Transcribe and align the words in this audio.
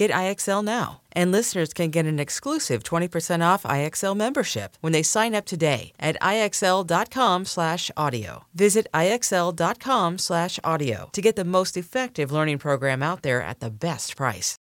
Get 0.00 0.10
IXL 0.12 0.64
now. 0.64 1.02
And 1.12 1.30
listeners 1.30 1.74
can 1.74 1.90
get 1.90 2.06
an 2.06 2.18
exclusive 2.18 2.82
20% 2.82 3.44
off 3.44 3.64
IXL 3.64 4.16
membership 4.16 4.78
when 4.80 4.94
they 4.94 5.02
sign 5.02 5.34
up 5.34 5.44
today 5.44 5.92
at 6.00 6.16
IXL.com/audio. 6.22 8.44
Visit 8.54 8.86
IXL.com/audio 8.94 11.10
to 11.12 11.20
get 11.20 11.36
the 11.36 11.44
most 11.44 11.76
effective 11.76 12.32
learning 12.32 12.56
program 12.56 13.02
out 13.02 13.20
there 13.20 13.42
at 13.42 13.60
the 13.60 13.68
best 13.68 14.16
price. 14.16 14.56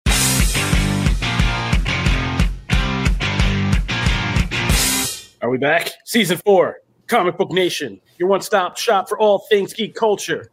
Are 5.41 5.50
we 5.50 5.58
back? 5.58 5.91
Season 6.06 6.38
four, 6.45 6.78
Comic 7.08 7.38
Book 7.38 7.52
Nation, 7.52 8.00
your 8.17 8.30
one 8.30 8.39
stop 8.39 8.78
shop 8.78 9.09
for 9.09 9.19
all 9.19 9.39
things 9.50 9.73
geek 9.73 9.95
culture. 9.95 10.50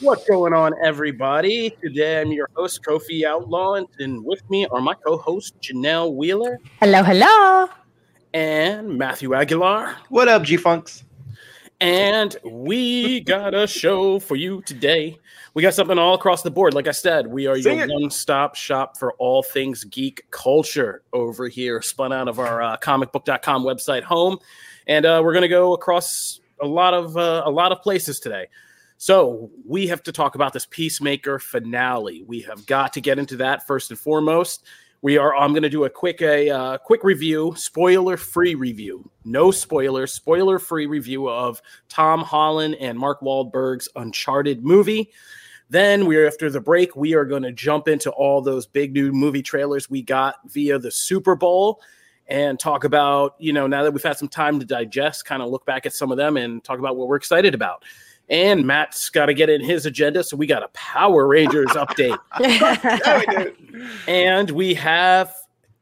What's 0.00 0.28
going 0.28 0.52
on, 0.52 0.74
everybody? 0.84 1.70
Today 1.70 2.20
I'm 2.20 2.30
your 2.30 2.50
host, 2.54 2.82
Kofi 2.82 3.24
Outlaw, 3.24 3.82
and 3.98 4.22
with 4.22 4.42
me 4.50 4.66
are 4.66 4.80
my 4.82 4.92
co 4.92 5.16
host, 5.16 5.58
Janelle 5.62 6.14
Wheeler. 6.14 6.58
Hello, 6.80 7.02
hello. 7.02 7.68
And 8.34 8.98
Matthew 8.98 9.34
Aguilar. 9.34 9.96
What 10.10 10.28
up, 10.28 10.42
G 10.42 10.58
Funks? 10.58 11.02
And 11.80 12.36
we 12.44 13.20
got 13.20 13.54
a 13.54 13.66
show 13.66 14.20
for 14.20 14.36
you 14.36 14.60
today. 14.66 15.18
We 15.54 15.62
got 15.62 15.72
something 15.72 15.98
all 15.98 16.14
across 16.14 16.42
the 16.42 16.50
board. 16.50 16.74
Like 16.74 16.88
I 16.88 16.92
said, 16.92 17.26
we 17.26 17.46
are 17.46 17.58
Sing 17.58 17.78
your 17.78 17.88
one 17.88 18.10
stop 18.10 18.54
shop 18.54 18.98
for 18.98 19.14
all 19.14 19.42
things 19.42 19.84
geek 19.84 20.30
culture 20.30 21.04
over 21.14 21.48
here, 21.48 21.80
spun 21.80 22.12
out 22.12 22.28
of 22.28 22.38
our 22.38 22.60
uh, 22.60 22.76
comicbook.com 22.76 23.64
website 23.64 24.02
home. 24.02 24.38
And 24.86 25.06
uh, 25.06 25.22
we're 25.24 25.32
going 25.32 25.40
to 25.40 25.48
go 25.48 25.72
across 25.72 26.40
a 26.60 26.66
lot 26.66 26.92
of 26.92 27.16
uh, 27.16 27.44
a 27.46 27.50
lot 27.50 27.72
of 27.72 27.80
places 27.80 28.20
today. 28.20 28.48
So 28.98 29.50
we 29.64 29.86
have 29.88 30.02
to 30.04 30.12
talk 30.12 30.34
about 30.34 30.52
this 30.52 30.66
Peacemaker 30.66 31.38
finale. 31.38 32.24
We 32.26 32.40
have 32.42 32.66
got 32.66 32.92
to 32.94 33.00
get 33.00 33.18
into 33.18 33.36
that 33.36 33.66
first 33.66 33.90
and 33.90 33.98
foremost. 33.98 34.64
We 35.02 35.18
are. 35.18 35.36
I'm 35.36 35.52
going 35.52 35.62
to 35.62 35.68
do 35.68 35.84
a 35.84 35.90
quick 35.90 36.22
a 36.22 36.50
uh, 36.50 36.78
quick 36.78 37.04
review, 37.04 37.52
spoiler 37.56 38.16
free 38.16 38.54
review, 38.54 39.08
no 39.24 39.50
spoilers, 39.50 40.12
spoiler 40.12 40.58
free 40.58 40.86
review 40.86 41.28
of 41.28 41.60
Tom 41.88 42.22
Holland 42.22 42.76
and 42.80 42.98
Mark 42.98 43.20
Wahlberg's 43.20 43.88
Uncharted 43.94 44.64
movie. 44.64 45.10
Then 45.68 46.06
we're 46.06 46.26
after 46.26 46.48
the 46.48 46.60
break, 46.60 46.96
we 46.96 47.14
are 47.14 47.24
going 47.24 47.42
to 47.42 47.52
jump 47.52 47.88
into 47.88 48.10
all 48.10 48.40
those 48.40 48.66
big 48.66 48.94
new 48.94 49.12
movie 49.12 49.42
trailers 49.42 49.90
we 49.90 50.00
got 50.00 50.36
via 50.46 50.78
the 50.78 50.90
Super 50.90 51.34
Bowl 51.34 51.80
and 52.28 52.58
talk 52.58 52.84
about, 52.84 53.34
you 53.38 53.52
know, 53.52 53.66
now 53.66 53.82
that 53.82 53.92
we've 53.92 54.02
had 54.02 54.16
some 54.16 54.28
time 54.28 54.58
to 54.60 54.66
digest, 54.66 55.24
kind 55.24 55.42
of 55.42 55.50
look 55.50 55.66
back 55.66 55.84
at 55.84 55.92
some 55.92 56.10
of 56.10 56.16
them 56.16 56.36
and 56.36 56.62
talk 56.64 56.78
about 56.78 56.96
what 56.96 57.08
we're 57.08 57.16
excited 57.16 57.54
about. 57.54 57.84
And 58.28 58.66
Matt's 58.66 59.08
got 59.08 59.26
to 59.26 59.34
get 59.34 59.48
in 59.48 59.62
his 59.62 59.86
agenda, 59.86 60.24
so 60.24 60.36
we 60.36 60.46
got 60.46 60.62
a 60.62 60.68
Power 60.68 61.26
Rangers 61.28 61.68
update. 61.70 62.18
We. 63.76 63.86
And 64.08 64.50
we 64.50 64.74
have 64.74 65.32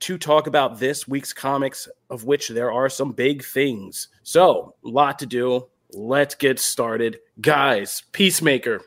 to 0.00 0.19
talk 0.19 0.47
about 0.47 0.78
this 0.78 1.09
week's 1.09 1.32
comics, 1.32 1.88
of 2.10 2.25
which 2.25 2.49
there 2.49 2.71
are 2.72 2.88
some 2.88 3.12
big 3.12 3.44
things. 3.44 4.09
So, 4.22 4.75
a 4.84 4.88
lot 4.88 5.19
to 5.21 5.27
do. 5.27 5.69
Let's 5.93 6.34
get 6.34 6.59
started. 6.59 7.19
Guys, 7.41 8.03
Peacemaker. 8.12 8.82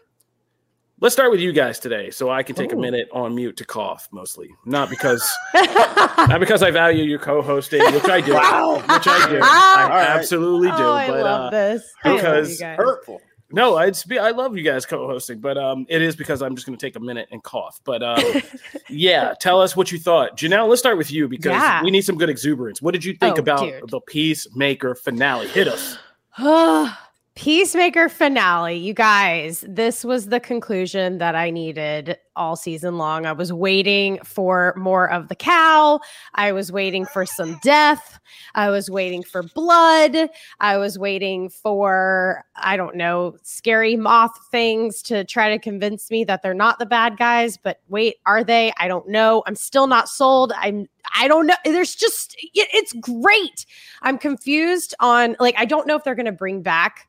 Let's 1.00 1.14
start 1.14 1.30
with 1.30 1.40
you 1.40 1.54
guys 1.54 1.80
today 1.80 2.10
so 2.10 2.32
I 2.32 2.42
can 2.42 2.56
take 2.56 2.74
a 2.74 2.76
minute 2.76 3.08
on 3.14 3.36
mute 3.36 3.56
to 3.58 3.66
cough 3.66 4.08
mostly. 4.12 4.50
Not 4.66 4.90
because 4.92 5.28
not 5.54 6.40
because 6.40 6.64
I 6.64 6.72
value 6.72 7.04
your 7.04 7.20
co-hosting, 7.20 7.82
which 7.94 8.10
I 8.10 8.20
do. 8.20 8.34
Wow. 8.34 8.78
Which 8.78 9.08
I 9.08 9.30
do. 9.30 9.40
I 9.44 9.84
All 9.84 9.90
right. 9.90 10.10
absolutely 10.10 10.70
do. 10.70 10.76
oh, 10.78 10.94
I 10.94 11.08
but 11.08 11.24
love 11.24 11.42
uh, 11.42 11.50
this. 11.52 11.84
I 12.04 12.10
love 12.10 12.18
because 12.18 12.52
you 12.52 12.60
guys. 12.60 12.78
Hurtful. 12.78 13.22
No, 13.52 13.78
I'd 13.78 13.96
be, 14.08 14.20
I 14.20 14.32
love 14.32 14.58
you 14.58 14.64
guys 14.64 14.86
co-hosting, 14.86 15.40
but 15.40 15.58
um, 15.58 15.86
it 15.90 16.02
is 16.02 16.16
because 16.16 16.42
I'm 16.42 16.56
just 16.56 16.68
going 16.68 16.78
to 16.78 16.86
take 16.86 16.96
a 16.96 17.00
minute 17.00 17.30
and 17.32 17.42
cough. 17.44 17.80
But 17.84 18.04
um, 18.04 18.24
yeah, 18.90 19.34
tell 19.40 19.62
us 19.62 19.76
what 19.76 19.92
you 19.92 20.00
thought, 20.00 20.38
Janelle. 20.38 20.68
Let's 20.68 20.82
start 20.82 20.98
with 20.98 21.12
you 21.12 21.28
because 21.28 21.52
Yeah. 21.52 21.82
we 21.84 21.92
need 21.92 22.02
some 22.04 22.18
good 22.18 22.30
exuberance. 22.30 22.82
What 22.82 22.92
did 22.94 23.06
you 23.06 23.14
think 23.14 23.38
Oh, 23.38 23.42
about 23.42 23.62
the 23.90 24.02
Peacemaker 24.02 24.96
finale? 24.96 25.48
Hit 25.48 25.68
us. 25.68 25.98
Peacemaker 27.36 28.10
finale. 28.10 28.76
You 28.78 28.94
guys, 28.94 29.64
this 29.68 30.04
was 30.04 30.28
the 30.28 30.40
conclusion 30.40 31.20
that 31.20 31.36
I 31.36 31.52
needed 31.52 32.18
all 32.38 32.56
season 32.56 32.98
long. 32.98 33.26
I 33.26 33.34
was 33.34 33.52
waiting 33.52 34.20
for 34.24 34.74
more 34.78 35.10
of 35.12 35.28
the 35.28 35.36
cow. 35.36 36.00
I 36.36 36.52
was 36.54 36.72
waiting 36.72 37.06
for 37.06 37.26
some 37.26 37.60
death. 37.64 38.20
I 38.56 38.70
was 38.70 38.90
waiting 38.90 39.24
for 39.24 39.44
blood. 39.44 40.30
I 40.60 40.78
was 40.78 40.98
waiting 40.98 41.50
for, 41.50 42.44
I 42.56 42.78
don't 42.78 42.96
know, 42.96 43.36
scary 43.44 43.96
moth 43.98 44.38
things 44.52 45.02
to 45.04 45.24
try 45.26 45.50
to 45.50 45.60
convince 45.60 46.10
me 46.12 46.24
that 46.26 46.42
they're 46.44 46.54
not 46.54 46.80
the 46.80 46.86
bad 46.86 47.18
guys. 47.18 47.58
But 47.58 47.82
wait, 47.90 48.16
are 48.26 48.44
they? 48.44 48.72
I 48.80 48.88
don't 48.88 49.10
know. 49.10 49.44
I'm 49.48 49.56
still 49.56 49.88
not 49.88 50.08
sold. 50.08 50.54
I'm, 50.56 50.88
I 51.16 51.28
don't 51.28 51.48
know. 51.48 51.56
There's 51.66 51.96
just, 51.96 52.36
it- 52.54 52.70
it's 52.74 52.94
great. 52.94 53.66
I'm 54.02 54.18
confused 54.18 54.94
on, 55.00 55.36
like, 55.40 55.56
I 55.58 55.66
don't 55.66 55.88
know 55.88 55.96
if 55.96 56.04
they're 56.04 56.16
going 56.16 56.26
to 56.28 56.32
bring 56.32 56.62
back 56.62 57.08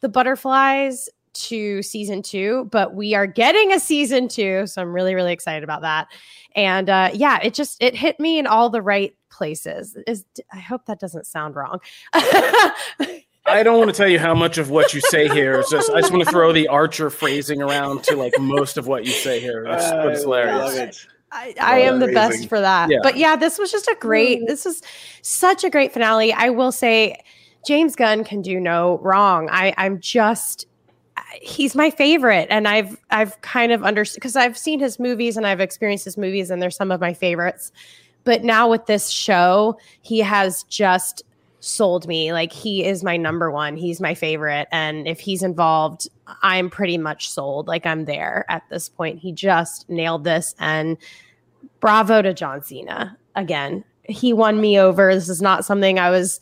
the 0.00 0.08
butterflies 0.08 1.08
to 1.34 1.82
season 1.82 2.22
two, 2.22 2.68
but 2.70 2.94
we 2.94 3.14
are 3.14 3.26
getting 3.26 3.72
a 3.72 3.80
season 3.80 4.28
two. 4.28 4.66
So 4.66 4.82
I'm 4.82 4.92
really, 4.92 5.14
really 5.14 5.32
excited 5.32 5.64
about 5.64 5.82
that. 5.82 6.08
And 6.54 6.90
uh, 6.90 7.10
yeah, 7.14 7.38
it 7.42 7.54
just 7.54 7.82
it 7.82 7.94
hit 7.94 8.20
me 8.20 8.38
in 8.38 8.46
all 8.46 8.70
the 8.70 8.82
right 8.82 9.14
places. 9.30 9.96
Is 10.06 10.24
I 10.52 10.58
hope 10.58 10.86
that 10.86 11.00
doesn't 11.00 11.26
sound 11.26 11.56
wrong. 11.56 11.80
I 13.44 13.64
don't 13.64 13.78
want 13.78 13.90
to 13.90 13.96
tell 13.96 14.08
you 14.08 14.18
how 14.18 14.34
much 14.34 14.58
of 14.58 14.70
what 14.70 14.94
you 14.94 15.00
say 15.00 15.28
here 15.28 15.58
is 15.58 15.68
just. 15.68 15.90
I 15.90 16.00
just 16.00 16.12
want 16.12 16.24
to 16.24 16.30
throw 16.30 16.52
the 16.52 16.68
Archer 16.68 17.10
phrasing 17.10 17.60
around 17.60 18.04
to 18.04 18.16
like 18.16 18.34
most 18.38 18.76
of 18.76 18.86
what 18.86 19.04
you 19.04 19.10
say 19.10 19.40
here. 19.40 19.64
It's, 19.66 19.90
but 19.90 20.06
it's 20.08 20.22
hilarious. 20.22 20.76
it. 20.76 21.06
I, 21.32 21.54
I 21.60 21.78
am 21.80 21.98
the 21.98 22.08
best 22.08 22.48
for 22.48 22.60
that. 22.60 22.90
Yeah. 22.90 22.98
But 23.02 23.16
yeah, 23.16 23.36
this 23.36 23.58
was 23.58 23.72
just 23.72 23.88
a 23.88 23.96
great, 23.98 24.46
this 24.46 24.66
was 24.66 24.82
such 25.22 25.64
a 25.64 25.70
great 25.70 25.92
finale. 25.92 26.32
I 26.32 26.50
will 26.50 26.72
say 26.72 27.16
James 27.66 27.96
Gunn 27.96 28.22
can 28.22 28.42
do 28.42 28.60
no 28.60 28.98
wrong. 28.98 29.48
I, 29.50 29.72
I'm 29.78 29.98
just 29.98 30.66
he's 31.40 31.74
my 31.74 31.90
favorite. 31.90 32.46
And 32.50 32.66
I've 32.68 32.96
I've 33.10 33.40
kind 33.40 33.72
of 33.72 33.82
understood 33.84 34.16
because 34.20 34.36
I've 34.36 34.58
seen 34.58 34.80
his 34.80 34.98
movies 34.98 35.36
and 35.36 35.46
I've 35.46 35.60
experienced 35.60 36.04
his 36.04 36.16
movies, 36.18 36.50
and 36.50 36.60
they're 36.60 36.70
some 36.70 36.90
of 36.90 37.00
my 37.00 37.14
favorites. 37.14 37.72
But 38.24 38.44
now 38.44 38.68
with 38.68 38.86
this 38.86 39.08
show, 39.08 39.78
he 40.00 40.18
has 40.20 40.62
just 40.64 41.22
sold 41.60 42.06
me. 42.06 42.32
Like 42.32 42.52
he 42.52 42.84
is 42.84 43.02
my 43.04 43.16
number 43.16 43.50
one. 43.50 43.76
He's 43.76 44.00
my 44.00 44.14
favorite. 44.14 44.68
And 44.72 45.06
if 45.08 45.20
he's 45.20 45.42
involved, 45.42 46.08
I'm 46.42 46.70
pretty 46.70 46.98
much 46.98 47.30
sold. 47.30 47.68
Like 47.68 47.86
I'm 47.86 48.04
there 48.04 48.44
at 48.48 48.62
this 48.68 48.88
point. 48.88 49.18
He 49.20 49.32
just 49.32 49.88
nailed 49.88 50.24
this. 50.24 50.54
And 50.58 50.96
bravo 51.80 52.22
to 52.22 52.32
John 52.34 52.62
Cena 52.62 53.16
again. 53.36 53.84
He 54.04 54.32
won 54.32 54.60
me 54.60 54.78
over. 54.78 55.14
This 55.14 55.28
is 55.28 55.40
not 55.42 55.64
something 55.64 55.98
I 55.98 56.10
was 56.10 56.40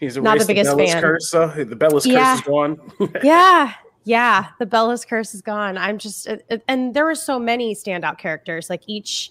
He's 0.00 0.16
Not 0.16 0.38
the 0.38 0.44
biggest 0.44 0.70
Bella's 0.76 0.92
fan. 0.92 1.02
curse. 1.02 1.34
Uh, 1.34 1.64
the 1.68 1.74
Bella's 1.74 2.06
Yeah. 2.06 2.36
curse 2.36 2.40
is 2.40 2.46
gone. 2.46 2.92
yeah 3.24 3.74
yeah 4.08 4.46
the 4.58 4.64
bella's 4.64 5.04
curse 5.04 5.34
is 5.34 5.42
gone 5.42 5.76
i'm 5.76 5.98
just 5.98 6.26
and 6.66 6.94
there 6.94 7.04
were 7.04 7.14
so 7.14 7.38
many 7.38 7.74
standout 7.74 8.16
characters 8.16 8.70
like 8.70 8.82
each 8.86 9.30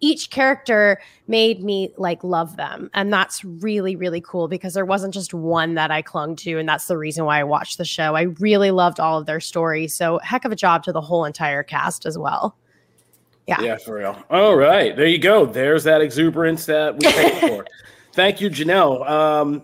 each 0.00 0.30
character 0.30 1.00
made 1.28 1.64
me 1.64 1.94
like 1.96 2.22
love 2.22 2.56
them 2.56 2.90
and 2.92 3.10
that's 3.10 3.42
really 3.42 3.96
really 3.96 4.20
cool 4.20 4.48
because 4.48 4.74
there 4.74 4.84
wasn't 4.84 5.14
just 5.14 5.32
one 5.32 5.74
that 5.74 5.90
i 5.90 6.02
clung 6.02 6.36
to 6.36 6.58
and 6.58 6.68
that's 6.68 6.88
the 6.88 6.98
reason 6.98 7.24
why 7.24 7.40
i 7.40 7.44
watched 7.44 7.78
the 7.78 7.86
show 7.86 8.14
i 8.14 8.22
really 8.38 8.70
loved 8.70 9.00
all 9.00 9.18
of 9.18 9.24
their 9.24 9.40
stories 9.40 9.94
so 9.94 10.18
heck 10.22 10.44
of 10.44 10.52
a 10.52 10.56
job 10.56 10.82
to 10.82 10.92
the 10.92 11.00
whole 11.00 11.24
entire 11.24 11.62
cast 11.62 12.04
as 12.04 12.18
well 12.18 12.54
Yeah. 13.48 13.60
Yeah, 13.60 13.76
for 13.78 13.96
real. 13.96 14.22
All 14.30 14.56
right, 14.56 14.94
there 14.94 15.06
you 15.06 15.18
go. 15.18 15.46
There's 15.46 15.84
that 15.84 16.00
exuberance 16.00 16.64
that 16.66 16.94
we 16.94 17.10
paid 17.10 17.40
for. 17.40 17.66
Thank 18.12 18.40
you, 18.40 18.50
Janelle. 18.50 19.08
Um, 19.08 19.62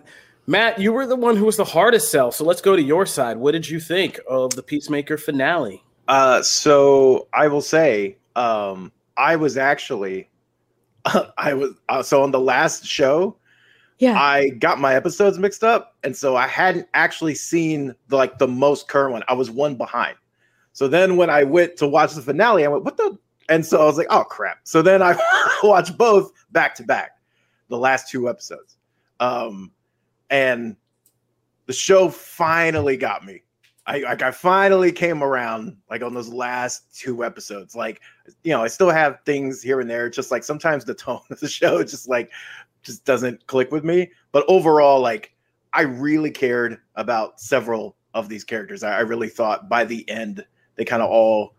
Matt, 0.49 0.79
you 0.79 0.91
were 0.91 1.05
the 1.05 1.15
one 1.15 1.35
who 1.35 1.45
was 1.45 1.57
the 1.57 1.63
hardest 1.63 2.09
sell, 2.09 2.31
so 2.31 2.43
let's 2.43 2.59
go 2.59 2.75
to 2.75 2.81
your 2.81 3.05
side. 3.05 3.37
What 3.37 3.51
did 3.51 3.69
you 3.69 3.79
think 3.79 4.19
of 4.27 4.49
the 4.55 4.63
Peacemaker 4.63 5.15
finale? 5.15 5.83
Uh, 6.07 6.41
so 6.41 7.27
I 7.33 7.47
will 7.47 7.61
say, 7.61 8.17
um, 8.35 8.91
I 9.15 9.35
was 9.35 9.57
actually, 9.57 10.27
I 11.37 11.53
was 11.53 11.75
uh, 11.89 12.01
so 12.01 12.23
on 12.23 12.31
the 12.31 12.39
last 12.39 12.83
show. 12.83 13.37
Yeah. 13.99 14.19
I 14.19 14.49
got 14.49 14.79
my 14.79 14.95
episodes 14.95 15.37
mixed 15.37 15.63
up, 15.63 15.95
and 16.03 16.17
so 16.17 16.35
I 16.35 16.47
hadn't 16.47 16.87
actually 16.95 17.35
seen 17.35 17.93
the, 18.07 18.15
like 18.15 18.39
the 18.39 18.47
most 18.47 18.87
current 18.87 19.11
one. 19.11 19.23
I 19.27 19.33
was 19.33 19.51
one 19.51 19.75
behind. 19.75 20.17
So 20.73 20.87
then 20.87 21.15
when 21.15 21.29
I 21.29 21.43
went 21.43 21.77
to 21.77 21.87
watch 21.87 22.15
the 22.15 22.23
finale, 22.23 22.65
I 22.65 22.69
went, 22.69 22.85
"What 22.85 22.97
the?" 22.97 23.19
And 23.49 23.63
so 23.63 23.83
I 23.83 23.85
was 23.85 23.99
like, 23.99 24.07
"Oh 24.09 24.23
crap!" 24.23 24.61
So 24.63 24.81
then 24.81 25.03
I 25.03 25.15
watched 25.63 25.95
both 25.95 26.31
back 26.53 26.73
to 26.77 26.83
back, 26.83 27.19
the 27.67 27.77
last 27.77 28.09
two 28.09 28.27
episodes, 28.27 28.77
um, 29.19 29.71
and 30.29 30.75
the 31.65 31.73
show 31.73 32.09
finally 32.09 32.97
got 32.97 33.25
me. 33.25 33.43
I 33.85 33.99
like 33.99 34.21
I 34.21 34.31
finally 34.31 34.91
came 34.91 35.23
around 35.23 35.77
like 35.89 36.03
on 36.03 36.13
those 36.13 36.29
last 36.29 36.95
two 36.95 37.23
episodes. 37.23 37.75
Like, 37.75 38.01
you 38.43 38.51
know, 38.51 38.63
I 38.63 38.67
still 38.67 38.89
have 38.89 39.19
things 39.25 39.61
here 39.61 39.79
and 39.79 39.89
there. 39.89 40.09
Just 40.09 40.31
like 40.31 40.43
sometimes 40.43 40.85
the 40.85 40.93
tone 40.93 41.21
of 41.29 41.39
the 41.39 41.47
show 41.47 41.83
just 41.83 42.07
like 42.07 42.31
just 42.83 43.05
doesn't 43.05 43.45
click 43.47 43.71
with 43.71 43.83
me. 43.83 44.11
But 44.31 44.45
overall, 44.47 45.01
like 45.01 45.33
I 45.73 45.81
really 45.81 46.31
cared 46.31 46.79
about 46.95 47.39
several 47.39 47.95
of 48.13 48.29
these 48.29 48.43
characters. 48.43 48.83
I, 48.83 48.97
I 48.97 48.99
really 49.01 49.29
thought 49.29 49.69
by 49.69 49.85
the 49.85 50.07
end 50.09 50.45
they 50.75 50.85
kind 50.85 51.01
of 51.01 51.09
all 51.09 51.55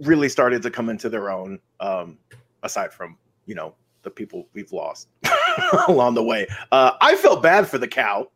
really 0.00 0.28
started 0.28 0.62
to 0.62 0.70
come 0.70 0.88
into 0.88 1.08
their 1.08 1.30
own. 1.30 1.58
Um, 1.80 2.18
aside 2.64 2.92
from 2.92 3.16
you 3.46 3.54
know 3.54 3.74
the 4.02 4.10
people 4.10 4.48
we've 4.52 4.72
lost 4.72 5.08
along 5.88 6.14
the 6.14 6.22
way, 6.22 6.46
uh, 6.72 6.92
I 7.00 7.16
felt 7.16 7.42
bad 7.42 7.68
for 7.68 7.78
the 7.78 7.88
cow. 7.88 8.28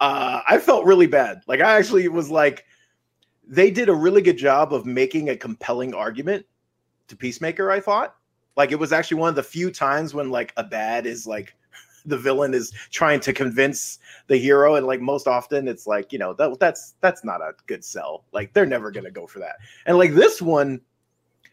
Uh, 0.00 0.42
I 0.48 0.58
felt 0.58 0.84
really 0.84 1.06
bad. 1.06 1.42
Like 1.46 1.60
I 1.60 1.76
actually 1.76 2.06
was 2.08 2.30
like, 2.30 2.64
they 3.46 3.70
did 3.70 3.88
a 3.88 3.94
really 3.94 4.22
good 4.22 4.36
job 4.36 4.72
of 4.72 4.86
making 4.86 5.30
a 5.30 5.36
compelling 5.36 5.94
argument 5.94 6.46
to 7.08 7.16
Peacemaker. 7.16 7.70
I 7.70 7.80
thought 7.80 8.14
like 8.58 8.72
it 8.72 8.78
was 8.78 8.92
actually 8.92 9.18
one 9.20 9.30
of 9.30 9.36
the 9.36 9.42
few 9.42 9.70
times 9.70 10.12
when 10.12 10.28
like 10.28 10.52
a 10.58 10.64
bad 10.64 11.06
is 11.06 11.26
like 11.26 11.54
the 12.04 12.18
villain 12.18 12.52
is 12.52 12.72
trying 12.90 13.20
to 13.20 13.32
convince 13.32 13.98
the 14.26 14.36
hero 14.36 14.74
and 14.74 14.86
like 14.86 15.00
most 15.00 15.26
often 15.26 15.66
it's 15.66 15.86
like 15.86 16.12
you 16.12 16.18
know 16.18 16.34
that 16.34 16.58
that's 16.60 16.94
that's 17.00 17.24
not 17.24 17.40
a 17.40 17.52
good 17.66 17.82
sell 17.82 18.24
like 18.32 18.52
they're 18.52 18.66
never 18.66 18.90
going 18.90 19.04
to 19.04 19.10
go 19.10 19.26
for 19.26 19.38
that 19.38 19.56
and 19.86 19.96
like 19.96 20.12
this 20.12 20.42
one 20.42 20.80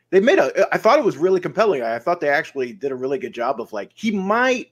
they 0.10 0.20
made 0.20 0.40
a 0.40 0.68
i 0.74 0.78
thought 0.78 1.00
it 1.00 1.06
was 1.06 1.18
really 1.18 1.40
compelling 1.40 1.82
i 1.82 2.00
thought 2.00 2.20
they 2.20 2.30
actually 2.30 2.74
did 2.74 2.92
a 2.92 2.96
really 2.96 3.20
good 3.20 3.34
job 3.34 3.62
of 3.62 3.72
like 3.72 3.92
he 3.94 4.12
might 4.12 4.72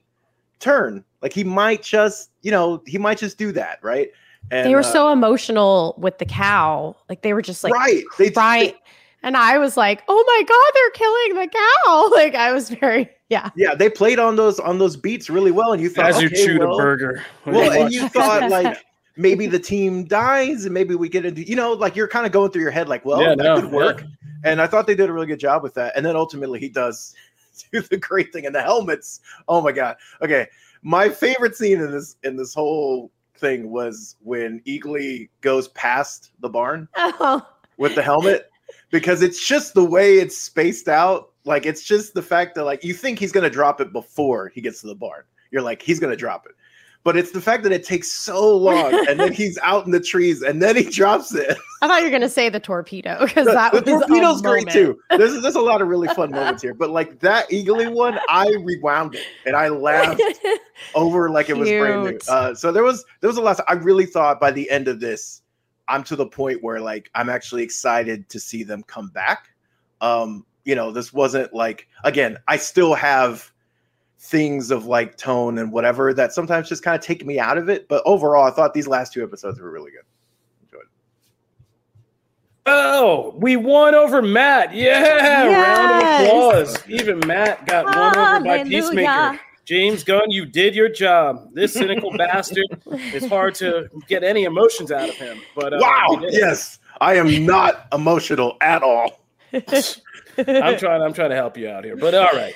turn 0.60 1.04
like 1.22 1.32
he 1.32 1.44
might 1.44 1.82
just 1.82 2.30
you 2.42 2.50
know 2.50 2.82
he 2.86 2.98
might 2.98 3.18
just 3.18 3.38
do 3.38 3.52
that 3.52 3.78
right 3.82 4.10
and 4.50 4.66
they 4.68 4.74
were 4.74 4.80
uh, 4.80 4.82
so 4.82 5.10
emotional 5.10 5.94
with 5.96 6.18
the 6.18 6.26
cow. 6.26 6.94
Like 7.08 7.22
they 7.22 7.32
were 7.32 7.40
just 7.40 7.64
like 7.64 7.72
right 7.72 8.02
they, 8.18 8.30
crying. 8.30 8.66
they- 8.72 8.78
and 9.22 9.38
I 9.38 9.56
was 9.56 9.74
like, 9.78 10.02
oh 10.06 10.22
my 10.26 10.42
God, 10.46 10.70
they're 10.74 10.90
killing 10.90 11.46
the 11.46 11.58
cow. 11.58 12.10
Like 12.14 12.34
I 12.34 12.52
was 12.52 12.68
very, 12.68 13.08
yeah. 13.30 13.48
yeah 13.56 13.74
they 13.74 13.88
played 13.88 14.18
on 14.18 14.36
those 14.36 14.60
on 14.60 14.78
those 14.78 14.96
beats 14.96 15.30
really 15.30 15.50
well 15.50 15.72
and 15.72 15.80
you 15.82 15.88
thought 15.88 16.10
As 16.10 16.20
you 16.20 16.26
okay, 16.26 16.44
chewed 16.44 16.60
well, 16.60 16.74
a 16.74 16.76
burger. 16.76 17.24
well, 17.46 17.64
you 17.74 17.80
and 17.84 17.92
you 17.94 18.08
thought 18.10 18.50
like 18.50 18.76
maybe 19.16 19.46
the 19.46 19.58
team 19.58 20.04
dies 20.04 20.66
and 20.66 20.74
maybe 20.74 20.94
we 20.94 21.08
get 21.08 21.24
into 21.24 21.42
you 21.48 21.56
know 21.56 21.72
like 21.72 21.96
you're 21.96 22.08
kind 22.08 22.26
of 22.26 22.32
going 22.32 22.50
through 22.50 22.62
your 22.62 22.70
head 22.70 22.86
like 22.88 23.04
well 23.06 23.22
Yeah, 23.22 23.28
that 23.30 23.38
no, 23.38 23.60
could 23.60 23.70
work 23.70 24.04
and 24.44 24.60
i 24.60 24.66
thought 24.66 24.86
they 24.88 24.96
did 24.96 25.08
a 25.08 25.12
really 25.12 25.28
good 25.28 25.38
job 25.38 25.62
with 25.62 25.72
that 25.74 25.92
and 25.96 26.04
then 26.04 26.16
ultimately 26.16 26.58
he 26.58 26.68
does 26.68 27.14
do 27.72 27.80
the 27.82 27.96
great 27.96 28.32
thing 28.32 28.46
and 28.46 28.54
the 28.54 28.62
helmets 28.62 29.20
oh 29.48 29.60
my 29.60 29.72
god 29.72 29.96
okay 30.22 30.46
my 30.82 31.08
favorite 31.08 31.56
scene 31.56 31.80
in 31.80 31.90
this 31.90 32.16
in 32.24 32.36
this 32.36 32.54
whole 32.54 33.10
thing 33.36 33.70
was 33.70 34.16
when 34.20 34.60
eagly 34.66 35.28
goes 35.40 35.68
past 35.68 36.32
the 36.40 36.48
barn 36.48 36.88
Oh, 36.96 37.46
with 37.76 37.94
the 37.94 38.02
helmet 38.02 38.50
because 38.90 39.22
it's 39.22 39.44
just 39.44 39.74
the 39.74 39.84
way 39.84 40.18
it's 40.18 40.36
spaced 40.36 40.88
out. 40.88 41.32
Like 41.44 41.66
it's 41.66 41.82
just 41.82 42.14
the 42.14 42.22
fact 42.22 42.54
that 42.54 42.64
like 42.64 42.84
you 42.84 42.94
think 42.94 43.18
he's 43.18 43.32
gonna 43.32 43.50
drop 43.50 43.80
it 43.80 43.92
before 43.92 44.48
he 44.48 44.60
gets 44.60 44.80
to 44.82 44.86
the 44.86 44.94
barn. 44.94 45.24
You're 45.50 45.62
like 45.62 45.82
he's 45.82 46.00
gonna 46.00 46.16
drop 46.16 46.46
it, 46.46 46.52
but 47.04 47.18
it's 47.18 47.32
the 47.32 47.40
fact 47.40 47.62
that 47.62 47.72
it 47.72 47.84
takes 47.84 48.10
so 48.10 48.56
long, 48.56 48.92
and 49.08 49.20
then 49.20 49.32
he's 49.32 49.58
out 49.58 49.84
in 49.84 49.92
the 49.92 50.00
trees, 50.00 50.42
and 50.42 50.60
then 50.60 50.74
he 50.74 50.84
drops 50.84 51.34
it. 51.34 51.56
I 51.82 51.86
thought 51.86 51.98
you 51.98 52.06
were 52.06 52.10
gonna 52.10 52.28
say 52.30 52.48
the 52.48 52.58
torpedo 52.58 53.18
because 53.26 53.46
that 53.46 53.72
the 53.72 53.82
was 53.92 54.06
torpedo's 54.06 54.42
great 54.42 54.68
too. 54.70 54.98
There's 55.10 55.40
there's 55.42 55.54
a 55.54 55.60
lot 55.60 55.82
of 55.82 55.88
really 55.88 56.08
fun 56.08 56.30
moments 56.30 56.62
here, 56.62 56.74
but 56.74 56.90
like 56.90 57.20
that 57.20 57.48
eagly 57.50 57.92
one, 57.92 58.18
I 58.28 58.50
rewound 58.62 59.14
it 59.14 59.26
and 59.44 59.54
I 59.54 59.68
laughed 59.68 60.22
over 60.94 61.30
like 61.30 61.50
it 61.50 61.56
was 61.56 61.68
brand 61.68 62.04
new. 62.04 62.18
Uh, 62.28 62.54
so 62.54 62.72
there 62.72 62.82
was 62.82 63.04
there 63.20 63.28
was 63.28 63.36
a 63.36 63.42
lot. 63.42 63.60
I 63.68 63.74
really 63.74 64.06
thought 64.06 64.40
by 64.40 64.50
the 64.50 64.68
end 64.70 64.88
of 64.88 64.98
this, 64.98 65.42
I'm 65.88 66.02
to 66.04 66.16
the 66.16 66.26
point 66.26 66.62
where 66.62 66.80
like 66.80 67.10
I'm 67.14 67.28
actually 67.28 67.62
excited 67.62 68.28
to 68.30 68.40
see 68.40 68.62
them 68.64 68.82
come 68.82 69.08
back. 69.08 69.50
Um, 70.00 70.46
you 70.64 70.74
know, 70.74 70.90
this 70.90 71.12
wasn't 71.12 71.52
like 71.52 71.86
again, 72.02 72.38
I 72.48 72.56
still 72.56 72.94
have 72.94 73.52
things 74.24 74.70
of 74.70 74.86
like 74.86 75.18
tone 75.18 75.58
and 75.58 75.70
whatever 75.70 76.14
that 76.14 76.32
sometimes 76.32 76.66
just 76.66 76.82
kind 76.82 76.98
of 76.98 77.04
take 77.04 77.26
me 77.26 77.38
out 77.38 77.58
of 77.58 77.68
it. 77.68 77.88
But 77.88 78.02
overall, 78.06 78.44
I 78.44 78.50
thought 78.50 78.72
these 78.72 78.88
last 78.88 79.12
two 79.12 79.22
episodes 79.22 79.60
were 79.60 79.70
really 79.70 79.90
good. 79.90 80.04
Enjoyed. 80.62 80.88
Oh, 82.64 83.34
we 83.36 83.56
won 83.56 83.94
over 83.94 84.22
Matt. 84.22 84.74
Yeah, 84.74 85.46
round 85.46 86.02
of 86.02 86.26
applause. 86.26 86.88
Even 86.88 87.20
Matt 87.26 87.66
got 87.66 87.84
won 87.84 88.16
over 88.16 88.44
by 88.44 88.64
Peacemaker. 88.64 89.38
James 89.66 90.04
Gunn, 90.04 90.30
you 90.30 90.44
did 90.44 90.74
your 90.74 90.88
job. 90.88 91.54
This 91.54 91.74
cynical 91.74 92.10
bastard. 92.18 92.66
It's 92.86 93.26
hard 93.26 93.54
to 93.56 93.88
get 94.08 94.24
any 94.24 94.44
emotions 94.44 94.90
out 94.90 95.08
of 95.08 95.14
him. 95.16 95.40
But 95.54 95.74
uh, 95.74 95.78
wow. 95.80 96.06
he 96.10 96.16
did 96.16 96.34
it. 96.34 96.38
Yes, 96.38 96.78
I 97.00 97.16
am 97.16 97.44
not 97.44 97.86
emotional 97.92 98.56
at 98.62 98.82
all. 98.82 99.20
I'm 99.52 100.78
trying. 100.78 101.02
I'm 101.02 101.12
trying 101.12 101.30
to 101.30 101.36
help 101.36 101.58
you 101.58 101.68
out 101.68 101.84
here. 101.84 101.96
But 101.96 102.14
all 102.14 102.32
right. 102.32 102.54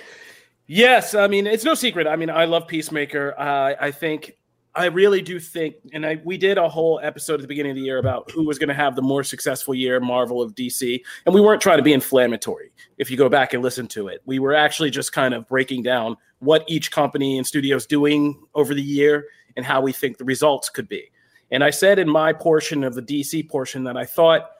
Yes, 0.68 1.14
I 1.14 1.26
mean 1.26 1.46
it's 1.46 1.64
no 1.64 1.74
secret. 1.74 2.06
I 2.06 2.16
mean 2.16 2.30
I 2.30 2.44
love 2.44 2.68
Peacemaker. 2.68 3.34
Uh, 3.38 3.74
I 3.80 3.90
think 3.90 4.36
I 4.74 4.84
really 4.84 5.22
do 5.22 5.40
think, 5.40 5.76
and 5.94 6.06
I 6.06 6.20
we 6.24 6.36
did 6.36 6.58
a 6.58 6.68
whole 6.68 7.00
episode 7.02 7.34
at 7.34 7.40
the 7.40 7.48
beginning 7.48 7.70
of 7.70 7.76
the 7.76 7.82
year 7.82 7.98
about 7.98 8.30
who 8.30 8.44
was 8.44 8.58
going 8.58 8.68
to 8.68 8.74
have 8.74 8.94
the 8.94 9.02
more 9.02 9.24
successful 9.24 9.74
year, 9.74 9.98
Marvel 9.98 10.42
of 10.42 10.54
DC, 10.54 11.02
and 11.24 11.34
we 11.34 11.40
weren't 11.40 11.62
trying 11.62 11.78
to 11.78 11.82
be 11.82 11.94
inflammatory. 11.94 12.70
If 12.98 13.10
you 13.10 13.16
go 13.16 13.30
back 13.30 13.54
and 13.54 13.62
listen 13.62 13.88
to 13.88 14.08
it, 14.08 14.20
we 14.26 14.38
were 14.38 14.54
actually 14.54 14.90
just 14.90 15.12
kind 15.12 15.32
of 15.32 15.48
breaking 15.48 15.84
down 15.84 16.16
what 16.40 16.64
each 16.68 16.92
company 16.92 17.38
and 17.38 17.46
studio 17.46 17.76
is 17.76 17.86
doing 17.86 18.40
over 18.54 18.74
the 18.74 18.82
year 18.82 19.26
and 19.56 19.64
how 19.64 19.80
we 19.80 19.90
think 19.90 20.18
the 20.18 20.24
results 20.24 20.68
could 20.68 20.88
be. 20.88 21.10
And 21.50 21.64
I 21.64 21.70
said 21.70 21.98
in 21.98 22.08
my 22.08 22.34
portion 22.34 22.84
of 22.84 22.94
the 22.94 23.02
DC 23.02 23.48
portion 23.48 23.84
that 23.84 23.96
I 23.96 24.04
thought 24.04 24.50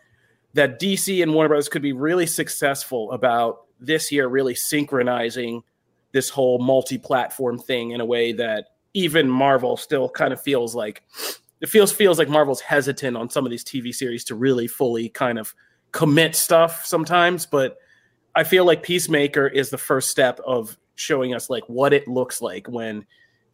that 0.55 0.81
DC 0.81 1.23
and 1.23 1.35
Warner 1.35 1.51
Bros. 1.51 1.69
could 1.69 1.83
be 1.83 1.93
really 1.93 2.27
successful 2.27 3.13
about 3.13 3.67
this 3.79 4.11
year, 4.11 4.27
really 4.27 4.55
synchronizing 4.55 5.63
this 6.13 6.29
whole 6.31 6.59
multi-platform 6.59 7.59
thing 7.59 7.91
in 7.91 8.00
a 8.00 8.05
way 8.05 8.33
that 8.33 8.69
even 8.95 9.29
Marvel 9.29 9.77
still 9.77 10.09
kind 10.09 10.33
of 10.33 10.41
feels 10.41 10.75
like 10.75 11.03
it 11.61 11.69
feels 11.69 11.93
feels 11.93 12.19
like 12.19 12.29
Marvel's 12.29 12.61
hesitant 12.61 13.17
on 13.17 13.29
some 13.29 13.45
of 13.45 13.50
these 13.50 13.65
TV 13.65 13.95
series 13.95 14.25
to 14.25 14.35
really 14.35 14.67
fully 14.67 15.09
kind 15.09 15.38
of 15.38 15.55
commit 15.93 16.35
stuff 16.35 16.85
sometimes, 16.85 17.47
but 17.47 17.79
I 18.35 18.45
feel 18.45 18.65
like 18.65 18.83
Peacemaker 18.83 19.47
is 19.49 19.71
the 19.71 19.79
first 19.79 20.11
step 20.11 20.38
of 20.47 20.79
showing 20.95 21.35
us 21.35 21.50
like 21.50 21.65
what 21.67 21.93
it 21.93 22.07
looks 22.07 22.41
like 22.41 22.69
when 22.69 23.05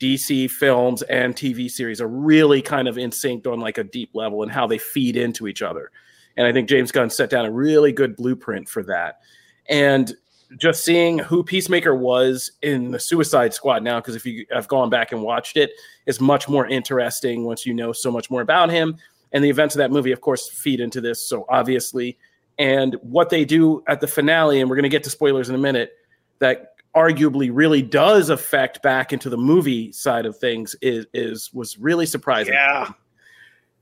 DC 0.00 0.50
films 0.50 1.02
and 1.02 1.34
TV 1.34 1.70
series 1.70 2.00
are 2.00 2.08
really 2.08 2.60
kind 2.60 2.88
of 2.88 2.98
in 2.98 3.12
sync 3.12 3.46
on 3.46 3.60
like 3.60 3.78
a 3.78 3.84
deep 3.84 4.10
level 4.12 4.42
and 4.42 4.52
how 4.52 4.66
they 4.66 4.78
feed 4.78 5.16
into 5.16 5.46
each 5.46 5.62
other. 5.62 5.90
And 6.36 6.46
I 6.46 6.52
think 6.52 6.68
James 6.68 6.90
Gunn 6.90 7.10
set 7.10 7.30
down 7.30 7.46
a 7.46 7.50
really 7.50 7.92
good 7.92 8.16
blueprint 8.16 8.68
for 8.68 8.82
that. 8.84 9.20
And 9.68 10.12
just 10.56 10.84
seeing 10.84 11.18
who 11.18 11.42
Peacemaker 11.42 11.94
was 11.94 12.52
in 12.62 12.90
the 12.90 12.98
Suicide 13.00 13.54
Squad 13.54 13.82
now, 13.82 14.00
because 14.00 14.14
if 14.16 14.24
you 14.26 14.46
have 14.52 14.68
gone 14.68 14.90
back 14.90 15.12
and 15.12 15.22
watched 15.22 15.56
it, 15.56 15.72
is 16.06 16.20
much 16.20 16.48
more 16.48 16.66
interesting 16.66 17.44
once 17.44 17.64
you 17.66 17.74
know 17.74 17.92
so 17.92 18.10
much 18.10 18.30
more 18.30 18.40
about 18.40 18.70
him. 18.70 18.96
And 19.32 19.42
the 19.42 19.50
events 19.50 19.74
of 19.74 19.78
that 19.78 19.90
movie, 19.90 20.12
of 20.12 20.20
course, 20.20 20.48
feed 20.48 20.80
into 20.80 21.00
this 21.00 21.20
so 21.26 21.44
obviously. 21.48 22.16
And 22.58 22.96
what 23.02 23.30
they 23.30 23.44
do 23.44 23.82
at 23.88 24.00
the 24.00 24.06
finale, 24.06 24.60
and 24.60 24.70
we're 24.70 24.76
going 24.76 24.84
to 24.84 24.88
get 24.88 25.02
to 25.04 25.10
spoilers 25.10 25.48
in 25.48 25.54
a 25.56 25.58
minute, 25.58 25.92
that 26.38 26.74
arguably 26.94 27.50
really 27.52 27.82
does 27.82 28.28
affect 28.30 28.80
back 28.82 29.12
into 29.12 29.28
the 29.28 29.36
movie 29.36 29.90
side 29.90 30.26
of 30.26 30.38
things 30.38 30.76
is 30.80 31.06
is 31.12 31.52
was 31.52 31.76
really 31.78 32.06
surprising 32.06 32.54
Yeah. 32.54 32.90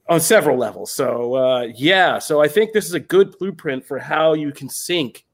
on 0.09 0.21
several 0.21 0.57
levels. 0.57 0.91
So 0.91 1.35
uh, 1.35 1.69
yeah, 1.75 2.19
so 2.19 2.41
I 2.41 2.49
think 2.49 2.73
this 2.73 2.87
is 2.87 2.95
a 2.95 3.01
good 3.01 3.37
blueprint 3.39 3.85
for 3.85 3.99
how 3.99 4.33
you 4.33 4.51
can 4.53 4.71
sync 4.71 5.27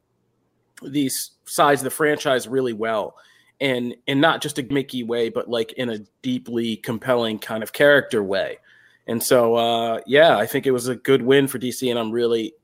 these 0.82 1.32
sides 1.44 1.80
of 1.80 1.84
the 1.84 1.90
franchise 1.90 2.48
really 2.48 2.72
well, 2.72 3.16
and 3.60 3.94
and 4.06 4.20
not 4.20 4.42
just 4.42 4.58
a 4.58 4.62
gimmicky 4.62 5.06
way, 5.06 5.28
but 5.28 5.48
like 5.48 5.72
in 5.72 5.90
a 5.90 5.98
deeply 6.22 6.76
compelling 6.76 7.38
kind 7.38 7.62
of 7.62 7.72
character 7.72 8.22
way. 8.22 8.58
And 9.06 9.22
so 9.22 9.54
uh, 9.54 10.00
yeah, 10.06 10.36
I 10.36 10.46
think 10.46 10.66
it 10.66 10.70
was 10.70 10.88
a 10.88 10.96
good 10.96 11.22
win 11.22 11.48
for 11.48 11.58
DC, 11.58 11.88
and 11.88 11.98
I'm 11.98 12.10
really 12.10 12.54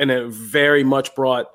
and 0.00 0.10
it 0.10 0.28
very 0.28 0.84
much 0.84 1.14
brought 1.14 1.46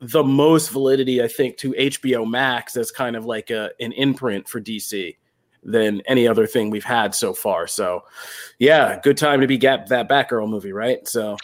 the 0.00 0.24
most 0.24 0.70
validity 0.70 1.22
I 1.22 1.28
think 1.28 1.58
to 1.58 1.72
HBO 1.72 2.28
Max 2.28 2.76
as 2.76 2.90
kind 2.90 3.14
of 3.14 3.24
like 3.24 3.50
a 3.50 3.70
an 3.80 3.92
imprint 3.92 4.48
for 4.48 4.60
DC 4.60 5.16
than 5.62 6.02
any 6.06 6.26
other 6.26 6.46
thing 6.46 6.70
we've 6.70 6.84
had 6.84 7.14
so 7.14 7.32
far. 7.32 7.66
So, 7.68 8.02
yeah, 8.58 8.98
good 9.00 9.16
time 9.16 9.40
to 9.40 9.46
be 9.46 9.58
get 9.58 9.88
that 9.88 10.08
Batgirl 10.08 10.48
movie, 10.48 10.72
right? 10.72 11.06
So, 11.06 11.36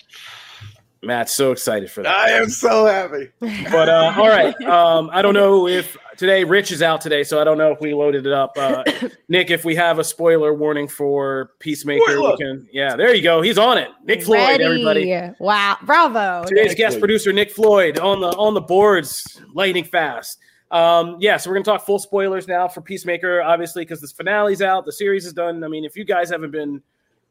Matt's 1.02 1.34
so 1.34 1.52
excited 1.52 1.90
for 1.90 2.02
that. 2.02 2.12
I 2.12 2.30
am 2.30 2.48
so 2.48 2.86
happy. 2.86 3.30
But 3.70 3.88
uh, 3.88 4.14
all 4.16 4.28
right, 4.28 4.54
um, 4.62 5.10
I 5.12 5.22
don't 5.22 5.34
know 5.34 5.68
if 5.68 5.96
today 6.16 6.42
Rich 6.44 6.72
is 6.72 6.82
out 6.82 7.00
today, 7.00 7.22
so 7.22 7.40
I 7.40 7.44
don't 7.44 7.58
know 7.58 7.70
if 7.70 7.80
we 7.80 7.94
loaded 7.94 8.26
it 8.26 8.32
up. 8.32 8.52
Uh, 8.56 8.82
Nick, 9.28 9.50
if 9.50 9.64
we 9.64 9.74
have 9.76 9.98
a 9.98 10.04
spoiler 10.04 10.52
warning 10.54 10.88
for 10.88 11.52
Peacemaker, 11.60 12.20
we 12.20 12.36
can. 12.36 12.68
Yeah, 12.72 12.96
there 12.96 13.14
you 13.14 13.22
go. 13.22 13.42
He's 13.42 13.58
on 13.58 13.78
it. 13.78 13.88
Nick 14.04 14.22
Floyd, 14.22 14.38
Ready. 14.60 14.64
everybody. 14.64 15.34
Wow. 15.38 15.76
Bravo. 15.84 16.44
Today's 16.46 16.68
Nick 16.70 16.78
guest 16.78 16.94
Floyd. 16.94 17.00
producer 17.02 17.32
Nick 17.32 17.50
Floyd 17.50 17.98
on 17.98 18.20
the 18.20 18.28
on 18.28 18.54
the 18.54 18.60
boards, 18.60 19.40
lightning 19.54 19.84
fast. 19.84 20.38
Um, 20.70 21.16
yeah, 21.20 21.36
so 21.36 21.48
we're 21.48 21.56
gonna 21.56 21.64
talk 21.64 21.86
full 21.86 21.98
spoilers 21.98 22.46
now 22.48 22.68
for 22.68 22.80
Peacemaker, 22.80 23.42
obviously, 23.42 23.82
because 23.82 24.00
this 24.00 24.12
finale's 24.12 24.60
out, 24.60 24.84
the 24.84 24.92
series 24.92 25.24
is 25.24 25.32
done. 25.32 25.62
I 25.64 25.68
mean, 25.68 25.84
if 25.84 25.96
you 25.96 26.04
guys 26.04 26.30
haven't 26.30 26.50
been 26.50 26.82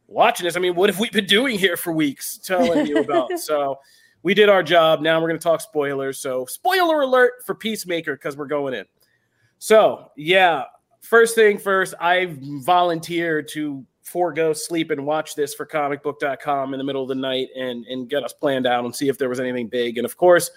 watching 0.08 0.46
this, 0.46 0.56
I 0.56 0.60
mean, 0.60 0.76
what 0.76 0.90
have 0.90 1.00
we 1.00 1.10
been 1.10 1.26
doing 1.26 1.60
here 1.60 1.78
for 1.78 1.92
weeks 1.92 2.38
telling 2.38 2.88
you 2.88 2.98
about? 2.98 3.40
so 3.40 3.80
we 4.24 4.34
did 4.34 4.50
our 4.50 4.64
job. 4.64 5.02
Now 5.02 5.22
we're 5.22 5.28
gonna 5.28 5.40
talk 5.40 5.62
spoilers. 5.62 6.20
So 6.20 6.46
spoiler 6.46 7.02
alert 7.02 7.46
for 7.46 7.56
Peacemaker 7.56 8.16
because 8.16 8.36
we're 8.38 8.48
going 8.48 8.74
in. 8.74 8.86
So 9.60 10.12
yeah, 10.16 10.64
first 11.02 11.36
thing 11.36 11.58
first, 11.58 11.94
I 12.00 12.36
volunteered 12.42 13.48
to 13.50 13.86
forego 14.04 14.54
sleep 14.54 14.90
and 14.90 15.06
watch 15.06 15.36
this 15.36 15.54
for 15.54 15.66
comicbook.com 15.66 16.74
in 16.74 16.78
the 16.78 16.84
middle 16.84 17.02
of 17.02 17.10
the 17.10 17.16
night 17.16 17.50
and 17.58 17.86
and 17.86 18.10
get 18.10 18.24
us 18.24 18.34
planned 18.34 18.66
out 18.66 18.86
and 18.86 18.96
see 18.96 19.10
if 19.10 19.18
there 19.18 19.30
was 19.30 19.40
anything 19.40 19.68
big. 19.68 19.98
And 19.98 20.06
of 20.06 20.18
course, 20.18 20.50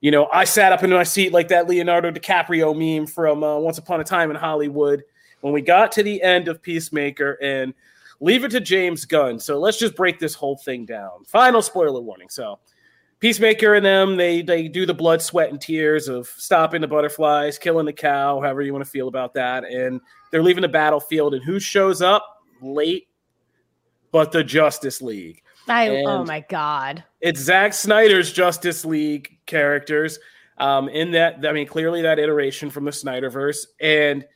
you 0.00 0.10
know, 0.10 0.28
I 0.32 0.44
sat 0.44 0.72
up 0.72 0.82
in 0.82 0.90
my 0.90 1.04
seat 1.04 1.32
like 1.32 1.48
that 1.48 1.68
Leonardo 1.68 2.10
DiCaprio 2.10 2.76
meme 2.76 3.06
from 3.06 3.44
uh, 3.44 3.58
Once 3.58 3.78
Upon 3.78 4.00
a 4.00 4.04
Time 4.04 4.30
in 4.30 4.36
Hollywood 4.36 5.02
when 5.40 5.52
we 5.52 5.60
got 5.60 5.92
to 5.92 6.02
the 6.02 6.22
end 6.22 6.48
of 6.48 6.62
Peacemaker 6.62 7.38
and 7.42 7.74
leave 8.20 8.44
it 8.44 8.50
to 8.52 8.60
James 8.60 9.04
Gunn. 9.04 9.38
So 9.38 9.58
let's 9.58 9.78
just 9.78 9.96
break 9.96 10.18
this 10.18 10.34
whole 10.34 10.56
thing 10.56 10.84
down. 10.84 11.24
Final 11.26 11.62
spoiler 11.62 12.00
warning. 12.00 12.28
So 12.28 12.58
Peacemaker 13.20 13.74
and 13.74 13.84
them, 13.84 14.16
they 14.16 14.40
they 14.40 14.66
do 14.66 14.86
the 14.86 14.94
blood, 14.94 15.20
sweat, 15.20 15.50
and 15.50 15.60
tears 15.60 16.08
of 16.08 16.26
stopping 16.26 16.80
the 16.80 16.88
butterflies, 16.88 17.58
killing 17.58 17.84
the 17.84 17.92
cow, 17.92 18.40
however 18.40 18.62
you 18.62 18.72
want 18.72 18.82
to 18.82 18.90
feel 18.90 19.08
about 19.08 19.34
that, 19.34 19.64
and 19.64 20.00
they're 20.30 20.42
leaving 20.42 20.62
the 20.62 20.68
battlefield. 20.68 21.34
And 21.34 21.44
who 21.44 21.60
shows 21.60 22.00
up 22.00 22.42
late? 22.62 23.08
But 24.10 24.32
the 24.32 24.42
Justice 24.42 25.02
League. 25.02 25.42
I, 25.68 26.02
oh 26.04 26.24
my 26.24 26.40
God. 26.40 27.04
It's 27.20 27.40
Zack 27.40 27.74
Snyder's 27.74 28.32
Justice 28.32 28.84
League 28.86 29.38
characters. 29.46 30.18
Um, 30.56 30.88
in 30.88 31.12
that, 31.12 31.46
I 31.46 31.52
mean, 31.52 31.66
clearly 31.66 32.02
that 32.02 32.18
iteration 32.18 32.70
from 32.70 32.84
the 32.86 32.90
Snyderverse, 32.90 33.66
and 33.80 34.26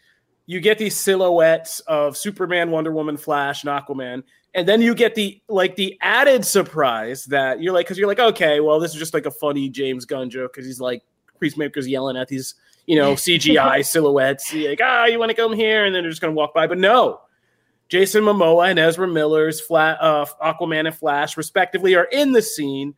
you 0.46 0.60
get 0.60 0.78
these 0.78 0.96
silhouettes 0.96 1.80
of 1.80 2.16
Superman, 2.16 2.70
Wonder 2.70 2.92
Woman, 2.92 3.16
Flash, 3.16 3.64
and 3.64 3.70
Aquaman, 3.70 4.22
and 4.54 4.68
then 4.68 4.82
you 4.82 4.94
get 4.94 5.14
the 5.14 5.40
like 5.48 5.76
the 5.76 5.98
added 6.00 6.44
surprise 6.44 7.24
that 7.26 7.60
you're 7.60 7.72
like, 7.72 7.86
because 7.86 7.98
you're 7.98 8.08
like, 8.08 8.20
okay, 8.20 8.60
well, 8.60 8.78
this 8.78 8.92
is 8.92 8.98
just 8.98 9.14
like 9.14 9.26
a 9.26 9.30
funny 9.30 9.68
James 9.68 10.04
Gunn 10.04 10.30
joke 10.30 10.52
because 10.52 10.66
he's 10.66 10.80
like 10.80 11.02
Peacemaker's 11.40 11.88
yelling 11.88 12.16
at 12.16 12.28
these, 12.28 12.54
you 12.86 12.96
know, 12.96 13.14
CGI 13.14 13.84
silhouettes, 13.86 14.52
You're 14.52 14.70
like, 14.70 14.80
ah, 14.82 15.06
you 15.06 15.18
want 15.18 15.30
to 15.30 15.36
come 15.36 15.52
here, 15.52 15.86
and 15.86 15.94
then 15.94 16.02
they're 16.02 16.10
just 16.10 16.20
gonna 16.20 16.32
walk 16.32 16.54
by, 16.54 16.66
but 16.66 16.78
no. 16.78 17.20
Jason 17.88 18.24
Momoa 18.24 18.70
and 18.70 18.78
Ezra 18.78 19.06
Miller's 19.06 19.60
Flat, 19.60 19.98
uh, 20.00 20.24
Aquaman 20.42 20.86
and 20.86 20.94
Flash, 20.94 21.36
respectively, 21.36 21.94
are 21.94 22.04
in 22.04 22.32
the 22.32 22.42
scene, 22.42 22.94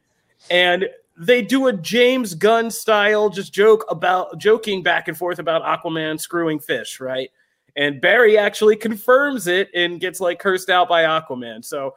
and 0.51 0.87
they 1.19 1.41
do 1.43 1.67
a 1.67 1.73
James 1.73 2.35
Gunn 2.35 2.71
style 2.71 3.31
just 3.31 3.53
joke 3.53 3.85
about 3.89 4.39
joking 4.39 4.83
back 4.83 5.09
and 5.09 5.17
forth 5.17 5.39
about 5.39 5.63
Aquaman 5.63 6.21
screwing 6.21 6.59
fish, 6.59 7.01
right? 7.01 7.31
And 7.77 8.01
Barry 8.01 8.39
actually 8.39 8.77
confirms 8.77 9.47
it 9.47 9.69
and 9.75 10.01
gets 10.01 10.21
like 10.21 10.39
cursed 10.39 10.71
out 10.71 10.89
by 10.89 11.05
Aquaman. 11.05 11.65
So 11.65 11.95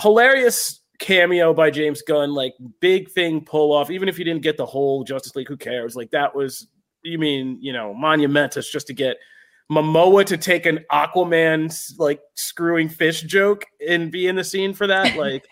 hilarious 0.00 0.80
cameo 0.98 1.54
by 1.54 1.70
James 1.70 2.02
Gunn, 2.02 2.34
like 2.34 2.54
big 2.80 3.10
thing 3.10 3.44
pull 3.44 3.72
off. 3.72 3.90
Even 3.90 4.08
if 4.08 4.18
you 4.18 4.24
didn't 4.24 4.42
get 4.42 4.56
the 4.56 4.66
whole 4.66 5.04
Justice 5.04 5.34
League, 5.36 5.48
who 5.48 5.56
cares? 5.56 5.96
Like 5.96 6.10
that 6.10 6.34
was, 6.34 6.68
you 7.02 7.18
mean, 7.18 7.58
you 7.60 7.72
know, 7.72 7.94
monumentous 7.94 8.70
just 8.70 8.86
to 8.88 8.94
get 8.94 9.16
Momoa 9.70 10.24
to 10.26 10.36
take 10.36 10.66
an 10.66 10.80
Aquaman 10.92 11.98
like 11.98 12.20
screwing 12.34 12.88
fish 12.88 13.22
joke 13.22 13.64
and 13.86 14.12
be 14.12 14.26
in 14.26 14.36
the 14.36 14.44
scene 14.44 14.74
for 14.74 14.86
that, 14.86 15.16
like, 15.18 15.46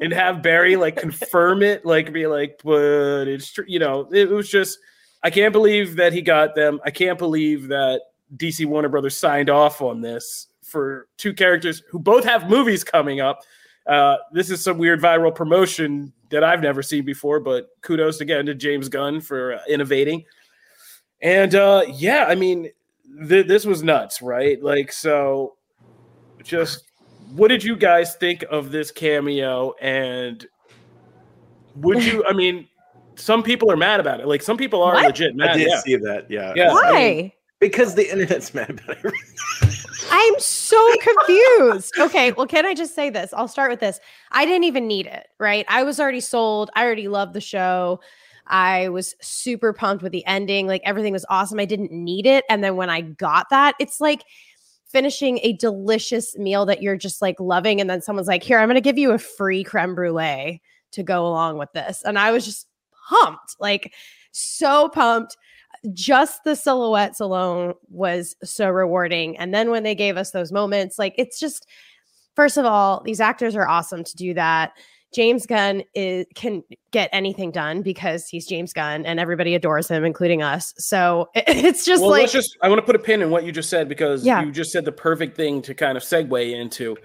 and 0.00 0.12
have 0.12 0.42
Barry 0.42 0.76
like 0.76 0.96
confirm 1.00 1.62
it, 1.62 1.84
like 1.84 2.12
be 2.12 2.26
like, 2.26 2.60
but 2.64 3.28
it's 3.28 3.52
true, 3.52 3.64
you 3.66 3.78
know, 3.78 4.08
it 4.12 4.28
was 4.28 4.48
just, 4.48 4.78
I 5.22 5.30
can't 5.30 5.52
believe 5.52 5.96
that 5.96 6.12
he 6.12 6.22
got 6.22 6.54
them. 6.54 6.80
I 6.84 6.90
can't 6.90 7.18
believe 7.18 7.68
that 7.68 8.02
DC 8.36 8.66
Warner 8.66 8.88
Brothers 8.88 9.16
signed 9.16 9.50
off 9.50 9.80
on 9.80 10.00
this 10.00 10.48
for 10.62 11.08
two 11.16 11.32
characters 11.32 11.82
who 11.90 11.98
both 11.98 12.24
have 12.24 12.50
movies 12.50 12.84
coming 12.84 13.20
up. 13.20 13.40
Uh, 13.86 14.16
this 14.32 14.50
is 14.50 14.62
some 14.62 14.78
weird 14.78 15.00
viral 15.00 15.34
promotion 15.34 16.12
that 16.30 16.42
I've 16.42 16.60
never 16.60 16.82
seen 16.82 17.04
before, 17.04 17.38
but 17.40 17.68
kudos 17.82 18.20
again 18.20 18.46
to 18.46 18.54
James 18.54 18.88
Gunn 18.88 19.20
for 19.20 19.54
uh, 19.54 19.60
innovating. 19.68 20.24
And 21.22 21.54
uh, 21.54 21.84
yeah, 21.88 22.26
I 22.28 22.34
mean, 22.34 22.70
th- 23.28 23.46
this 23.46 23.64
was 23.64 23.82
nuts, 23.82 24.20
right? 24.20 24.60
Like, 24.60 24.92
so 24.92 25.54
just 26.42 26.84
what 27.34 27.48
did 27.48 27.64
you 27.64 27.76
guys 27.76 28.14
think 28.16 28.44
of 28.50 28.70
this 28.70 28.90
cameo? 28.90 29.74
And 29.80 30.46
would 31.76 32.02
you, 32.04 32.24
I 32.26 32.32
mean, 32.32 32.68
some 33.16 33.42
people 33.42 33.70
are 33.70 33.76
mad 33.76 34.00
about 34.00 34.20
it. 34.20 34.26
Like, 34.26 34.42
some 34.42 34.56
people 34.56 34.82
are 34.82 34.94
What? 34.94 35.06
legit 35.06 35.34
I 35.40 35.56
did 35.56 35.68
Yeah. 35.68 35.78
see 35.80 35.96
that. 35.96 36.26
Yeah. 36.30 36.52
Yeah. 36.54 36.72
Why? 36.72 37.32
Because 37.58 37.94
the 37.94 38.10
internet's 38.10 38.52
mad 38.54 38.70
about 38.70 38.98
everything. 38.98 39.20
I'm 40.10 40.34
so 40.38 40.94
confused. 41.00 41.98
Okay, 41.98 42.32
well, 42.32 42.46
can 42.46 42.64
I 42.66 42.74
just 42.74 42.94
say 42.94 43.10
this? 43.10 43.32
I'll 43.34 43.48
start 43.48 43.70
with 43.70 43.80
this. 43.80 43.98
I 44.30 44.44
didn't 44.44 44.64
even 44.64 44.86
need 44.86 45.06
it, 45.06 45.26
right? 45.38 45.64
I 45.68 45.82
was 45.82 45.98
already 45.98 46.20
sold. 46.20 46.70
I 46.76 46.84
already 46.84 47.08
loved 47.08 47.32
the 47.32 47.40
show. 47.40 48.00
I 48.46 48.88
was 48.90 49.14
super 49.20 49.72
pumped 49.72 50.02
with 50.04 50.12
the 50.12 50.24
ending. 50.26 50.66
Like 50.68 50.82
everything 50.84 51.12
was 51.12 51.26
awesome. 51.28 51.58
I 51.58 51.64
didn't 51.64 51.90
need 51.90 52.26
it. 52.26 52.44
And 52.48 52.62
then 52.62 52.76
when 52.76 52.88
I 52.90 53.00
got 53.00 53.48
that, 53.50 53.74
it's 53.80 54.00
like 54.00 54.22
finishing 54.86 55.38
a 55.42 55.52
delicious 55.54 56.36
meal 56.38 56.64
that 56.66 56.82
you're 56.82 56.96
just 56.96 57.20
like 57.20 57.38
loving. 57.40 57.80
And 57.80 57.90
then 57.90 58.00
someone's 58.00 58.28
like, 58.28 58.42
here, 58.42 58.58
I'm 58.58 58.68
going 58.68 58.76
to 58.76 58.80
give 58.80 58.98
you 58.98 59.12
a 59.12 59.18
free 59.18 59.64
creme 59.64 59.94
brulee 59.94 60.62
to 60.92 61.02
go 61.02 61.26
along 61.26 61.58
with 61.58 61.72
this. 61.72 62.02
And 62.04 62.18
I 62.18 62.30
was 62.30 62.44
just 62.44 62.68
pumped, 63.08 63.56
like 63.58 63.92
so 64.32 64.88
pumped 64.88 65.36
just 65.92 66.42
the 66.44 66.56
silhouettes 66.56 67.20
alone 67.20 67.74
was 67.88 68.34
so 68.42 68.68
rewarding. 68.68 69.36
And 69.36 69.52
then 69.52 69.70
when 69.70 69.82
they 69.82 69.94
gave 69.94 70.16
us 70.16 70.30
those 70.30 70.52
moments, 70.52 70.98
like 70.98 71.14
it's 71.18 71.38
just, 71.38 71.66
first 72.34 72.56
of 72.56 72.64
all, 72.64 73.02
these 73.04 73.20
actors 73.20 73.54
are 73.54 73.68
awesome 73.68 74.02
to 74.04 74.16
do 74.16 74.34
that. 74.34 74.72
James 75.16 75.46
Gunn 75.46 75.82
is 75.94 76.26
can 76.34 76.62
get 76.90 77.08
anything 77.10 77.50
done 77.50 77.80
because 77.80 78.28
he's 78.28 78.46
James 78.46 78.74
Gunn 78.74 79.06
and 79.06 79.18
everybody 79.18 79.54
adores 79.54 79.88
him, 79.88 80.04
including 80.04 80.42
us. 80.42 80.74
So 80.76 81.30
it- 81.34 81.44
it's 81.48 81.86
just 81.86 82.02
well, 82.02 82.10
like 82.10 82.20
let's 82.20 82.34
just. 82.34 82.54
I 82.60 82.68
want 82.68 82.80
to 82.80 82.84
put 82.84 82.96
a 82.96 82.98
pin 82.98 83.22
in 83.22 83.30
what 83.30 83.44
you 83.44 83.50
just 83.50 83.70
said 83.70 83.88
because 83.88 84.26
Yeah. 84.26 84.42
you 84.42 84.52
just 84.52 84.72
said 84.72 84.84
the 84.84 84.92
perfect 84.92 85.34
thing 85.34 85.62
to 85.62 85.72
kind 85.74 85.96
of 85.96 86.02
segue 86.02 86.52
into. 86.52 86.98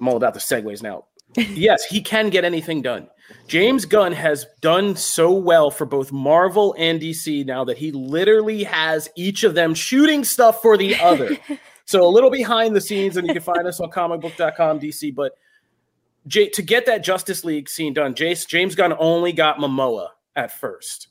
I'm 0.00 0.08
all 0.08 0.16
about 0.16 0.32
the 0.32 0.40
segues 0.40 0.82
now. 0.82 1.04
yes, 1.36 1.84
he 1.84 2.00
can 2.00 2.30
get 2.30 2.42
anything 2.42 2.80
done. 2.80 3.06
James 3.48 3.84
Gunn 3.84 4.12
has 4.12 4.46
done 4.62 4.96
so 4.96 5.30
well 5.30 5.70
for 5.70 5.84
both 5.84 6.10
Marvel 6.10 6.74
and 6.78 6.98
DC 6.98 7.44
now 7.44 7.64
that 7.66 7.76
he 7.76 7.92
literally 7.92 8.64
has 8.64 9.10
each 9.14 9.44
of 9.44 9.52
them 9.54 9.74
shooting 9.74 10.24
stuff 10.24 10.62
for 10.62 10.78
the 10.78 10.96
other. 10.98 11.36
so 11.84 12.02
a 12.02 12.08
little 12.08 12.30
behind 12.30 12.74
the 12.74 12.80
scenes, 12.80 13.18
and 13.18 13.26
you 13.28 13.34
can 13.34 13.42
find 13.42 13.66
us 13.66 13.78
on 13.78 13.90
comicbook.com 13.90 14.80
DC. 14.80 15.14
But 15.14 15.32
J- 16.28 16.50
to 16.50 16.62
get 16.62 16.86
that 16.86 17.02
Justice 17.02 17.44
League 17.44 17.68
scene 17.68 17.92
done, 17.92 18.14
Jace, 18.14 18.46
James 18.46 18.74
Gunn 18.74 18.94
only 18.98 19.32
got 19.32 19.58
Momoa 19.58 20.10
at 20.36 20.52
first. 20.52 21.08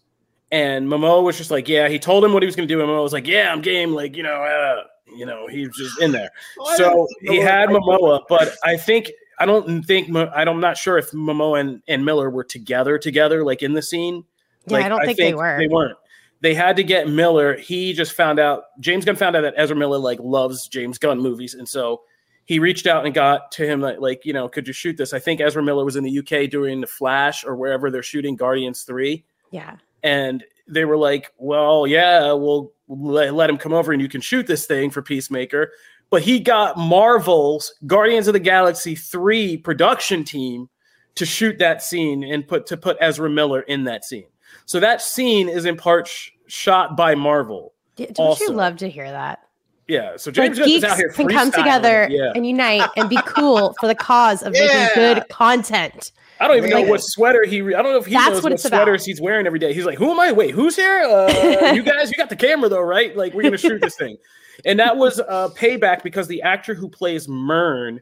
And 0.51 0.87
Momoa 0.87 1.23
was 1.23 1.37
just 1.37 1.51
like, 1.51 1.67
yeah, 1.67 1.89
he 1.89 1.99
told 1.99 2.23
him 2.23 2.31
what 2.31 2.41
he 2.41 2.45
was 2.45 2.55
going 2.55 2.67
to 2.67 2.73
do. 2.73 2.79
And 2.79 2.89
Momoa 2.89 3.03
was 3.03 3.11
like, 3.11 3.27
yeah, 3.27 3.51
I'm 3.51 3.61
game. 3.61 3.93
Like, 3.93 4.15
you 4.15 4.23
know, 4.23 4.41
uh, 4.41 4.83
you 5.13 5.25
know, 5.25 5.47
he 5.47 5.67
was 5.67 5.75
just 5.75 6.01
in 6.01 6.11
there. 6.11 6.29
So 6.77 7.07
he 7.21 7.37
had 7.37 7.69
Momoa, 7.69 8.21
but 8.29 8.55
I 8.63 8.77
think 8.77 9.11
I 9.39 9.45
don't 9.45 9.83
think 9.83 10.15
I 10.15 10.43
I'm 10.43 10.59
not 10.59 10.77
sure 10.77 10.97
if 10.97 11.11
Momoa 11.11 11.59
and, 11.59 11.81
and 11.87 12.03
Miller 12.03 12.29
were 12.29 12.43
together 12.43 12.97
together, 12.97 13.43
like 13.43 13.61
in 13.61 13.73
the 13.73 13.81
scene. 13.81 14.23
Yeah, 14.67 14.77
I 14.77 14.89
don't 14.89 15.03
think 15.05 15.17
they 15.17 15.33
were. 15.33 15.57
They 15.57 15.67
weren't. 15.67 15.97
They 16.41 16.53
had 16.53 16.75
to 16.75 16.83
get 16.83 17.09
Miller. 17.09 17.57
He 17.57 17.93
just 17.93 18.13
found 18.13 18.39
out. 18.39 18.63
James 18.79 19.05
Gunn 19.05 19.15
found 19.15 19.35
out 19.35 19.41
that 19.41 19.53
Ezra 19.57 19.75
Miller 19.75 19.97
like 19.97 20.19
loves 20.21 20.67
James 20.67 20.97
Gunn 20.97 21.19
movies, 21.19 21.53
and 21.53 21.67
so 21.67 22.01
he 22.47 22.59
reached 22.59 22.87
out 22.87 23.05
and 23.05 23.13
got 23.13 23.51
to 23.51 23.65
him 23.65 23.81
like, 23.81 23.99
like 23.99 24.25
you 24.25 24.31
know, 24.31 24.47
could 24.47 24.67
you 24.67 24.73
shoot 24.73 24.95
this? 24.95 25.13
I 25.13 25.19
think 25.19 25.41
Ezra 25.41 25.61
Miller 25.61 25.83
was 25.83 25.97
in 25.97 26.05
the 26.05 26.19
UK 26.19 26.49
doing 26.49 26.79
the 26.79 26.87
Flash 26.87 27.43
or 27.43 27.55
wherever 27.57 27.91
they're 27.91 28.01
shooting 28.01 28.37
Guardians 28.37 28.83
Three 28.83 29.25
yeah. 29.51 29.75
and 30.01 30.43
they 30.65 30.85
were 30.85 30.97
like, 30.97 31.33
"Well, 31.37 31.85
yeah, 31.85 32.31
we'll 32.31 32.71
let, 32.87 33.33
let 33.33 33.49
him 33.49 33.57
come 33.57 33.73
over 33.73 33.91
and 33.91 34.01
you 34.01 34.07
can 34.07 34.21
shoot 34.21 34.47
this 34.47 34.65
thing 34.65 34.89
for 34.89 35.01
Peacemaker." 35.01 35.73
But 36.09 36.21
he 36.21 36.39
got 36.39 36.77
Marvel's 36.77 37.73
Guardians 37.85 38.27
of 38.27 38.33
the 38.33 38.39
Galaxy 38.39 38.95
3 38.95 39.57
production 39.57 40.23
team 40.23 40.69
to 41.15 41.25
shoot 41.25 41.59
that 41.59 41.83
scene 41.83 42.23
and 42.23 42.47
put 42.47 42.65
to 42.67 42.77
put 42.77 42.95
Ezra 43.01 43.29
Miller 43.29 43.59
in 43.59 43.83
that 43.83 44.05
scene. 44.05 44.27
So 44.65 44.79
that 44.79 45.01
scene 45.01 45.49
is 45.49 45.65
in 45.65 45.75
part 45.75 46.07
sh- 46.07 46.29
shot 46.47 46.95
by 46.95 47.13
Marvel. 47.13 47.73
Don't 47.97 48.17
Also- 48.17 48.45
you 48.45 48.51
love 48.51 48.77
to 48.77 48.89
hear 48.89 49.11
that? 49.11 49.39
Yeah, 49.87 50.17
so 50.17 50.29
Like 50.29 50.53
James 50.53 50.59
geeks 50.59 50.83
out 50.83 50.97
here 50.97 51.09
can 51.09 51.29
come 51.29 51.49
together 51.51 52.07
Yeah. 52.11 52.33
and 52.35 52.45
unite 52.45 52.89
and 52.97 53.09
be 53.09 53.17
cool 53.25 53.73
for 53.79 53.87
the 53.87 53.95
cause 53.95 54.43
of 54.43 54.53
Yeah. 54.53 54.65
making 54.67 54.89
good 54.95 55.29
content. 55.29 56.11
I 56.39 56.47
don't 56.47 56.57
even 56.57 56.69
know 56.69 56.81
what 56.81 57.01
sweater 57.01 57.45
he. 57.45 57.61
I 57.61 57.81
don't 57.81 57.93
know 57.93 57.97
if 57.97 58.05
he 58.05 58.13
knows 58.13 58.35
what 58.35 58.43
what, 58.43 58.51
it's 58.53 58.65
about. 58.65 58.79
sweaters 58.83 59.05
he's 59.05 59.19
wearing 59.21 59.47
every 59.47 59.59
day. 59.59 59.73
He's 59.73 59.85
like, 59.85 59.97
"Who 59.97 60.11
am 60.11 60.19
I? 60.19 60.31
Wait, 60.33 60.51
who's 60.51 60.75
here? 60.75 61.01
Uh, 61.01 61.71
you 61.73 61.81
guys, 61.83 62.11
you 62.11 62.17
got 62.17 62.29
the 62.29 62.35
camera 62.35 62.69
though, 62.69 62.81
right? 62.81 63.15
Like, 63.15 63.33
we're 63.33 63.41
gonna 63.43 63.57
shoot 63.57 63.81
this 63.81 63.95
thing." 63.95 64.17
And 64.65 64.79
that 64.79 64.97
was 64.97 65.19
uh, 65.19 65.49
payback 65.55 66.03
because 66.03 66.27
the 66.27 66.41
actor 66.43 66.73
who 66.75 66.89
plays 66.89 67.27
Murn, 67.27 68.01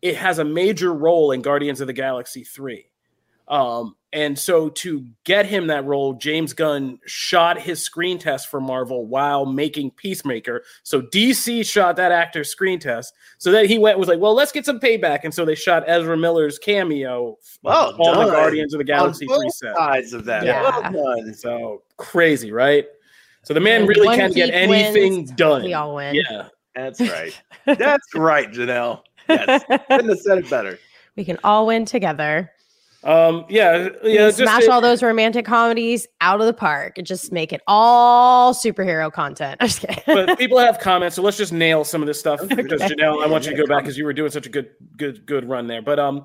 it 0.00 0.16
has 0.16 0.38
a 0.38 0.44
major 0.44 0.92
role 0.92 1.32
in 1.32 1.42
Guardians 1.42 1.80
of 1.80 1.86
the 1.88 1.92
Galaxy 1.92 2.44
three. 2.44 2.86
Um, 3.48 3.96
and 4.12 4.38
so 4.38 4.68
to 4.68 5.06
get 5.24 5.46
him 5.46 5.68
that 5.68 5.86
role, 5.86 6.12
James 6.12 6.52
Gunn 6.52 6.98
shot 7.06 7.58
his 7.58 7.80
screen 7.80 8.18
test 8.18 8.50
for 8.50 8.60
Marvel 8.60 9.06
while 9.06 9.46
making 9.46 9.92
Peacemaker. 9.92 10.64
So 10.82 11.00
DC 11.00 11.64
shot 11.64 11.96
that 11.96 12.12
actor's 12.12 12.50
screen 12.50 12.78
test. 12.78 13.14
So 13.38 13.50
then 13.50 13.66
he 13.66 13.78
went 13.78 13.94
and 13.94 14.00
was 14.00 14.08
like, 14.08 14.20
well, 14.20 14.34
let's 14.34 14.52
get 14.52 14.66
some 14.66 14.78
payback. 14.78 15.20
And 15.24 15.32
so 15.32 15.46
they 15.46 15.54
shot 15.54 15.84
Ezra 15.86 16.16
Miller's 16.16 16.58
cameo 16.58 17.38
Well 17.62 17.94
on 18.02 18.26
the. 18.26 18.32
Guardians 18.32 18.74
of 18.74 18.78
the 18.78 18.84
Galaxy 18.84 19.26
On 19.26 19.34
3 19.34 19.44
both 19.46 19.54
set. 19.54 19.76
sides 19.76 20.12
of 20.12 20.26
that. 20.26 20.44
Yeah. 20.44 20.90
Well 20.90 21.16
done. 21.16 21.32
So 21.34 21.82
crazy, 21.96 22.52
right? 22.52 22.86
So 23.44 23.54
the 23.54 23.60
man 23.60 23.80
And 23.80 23.88
really 23.88 24.06
one 24.06 24.18
can 24.18 24.32
get 24.32 24.52
anything 24.52 25.14
wins, 25.14 25.32
done. 25.32 25.64
We 25.64 25.72
all 25.74 25.94
win. 25.94 26.14
Yeah. 26.14 26.48
That's 26.74 27.00
right. 27.00 27.38
That's 27.66 28.14
right, 28.14 28.50
Janelle. 28.50 29.02
Yes. 29.28 29.64
Couldn't 29.88 30.08
have 30.08 30.20
said 30.20 30.38
it 30.38 30.50
better. 30.50 30.78
We 31.16 31.24
can 31.24 31.38
all 31.44 31.66
win 31.66 31.84
together. 31.84 32.51
Um, 33.04 33.44
yeah, 33.48 33.88
yeah, 34.04 34.26
just 34.28 34.38
smash 34.38 34.62
it- 34.62 34.68
all 34.70 34.80
those 34.80 35.02
romantic 35.02 35.44
comedies 35.44 36.06
out 36.20 36.40
of 36.40 36.46
the 36.46 36.52
park 36.52 36.98
and 36.98 37.06
just 37.06 37.32
make 37.32 37.52
it 37.52 37.60
all 37.66 38.54
superhero 38.54 39.12
content. 39.12 39.56
I'm 39.60 39.68
just 39.68 39.80
kidding. 39.80 40.02
but 40.06 40.38
people 40.38 40.58
have 40.58 40.78
comments, 40.78 41.16
so 41.16 41.22
let's 41.22 41.36
just 41.36 41.52
nail 41.52 41.84
some 41.84 42.00
of 42.02 42.06
this 42.06 42.20
stuff 42.20 42.40
because 42.48 42.80
Janelle, 42.80 43.24
I 43.24 43.26
want 43.26 43.44
you 43.44 43.50
to 43.50 43.56
go 43.56 43.66
back 43.66 43.82
because 43.82 43.98
you 43.98 44.04
were 44.04 44.12
doing 44.12 44.30
such 44.30 44.46
a 44.46 44.50
good, 44.50 44.70
good, 44.96 45.26
good 45.26 45.48
run 45.48 45.66
there. 45.66 45.82
But 45.82 45.98
um, 45.98 46.24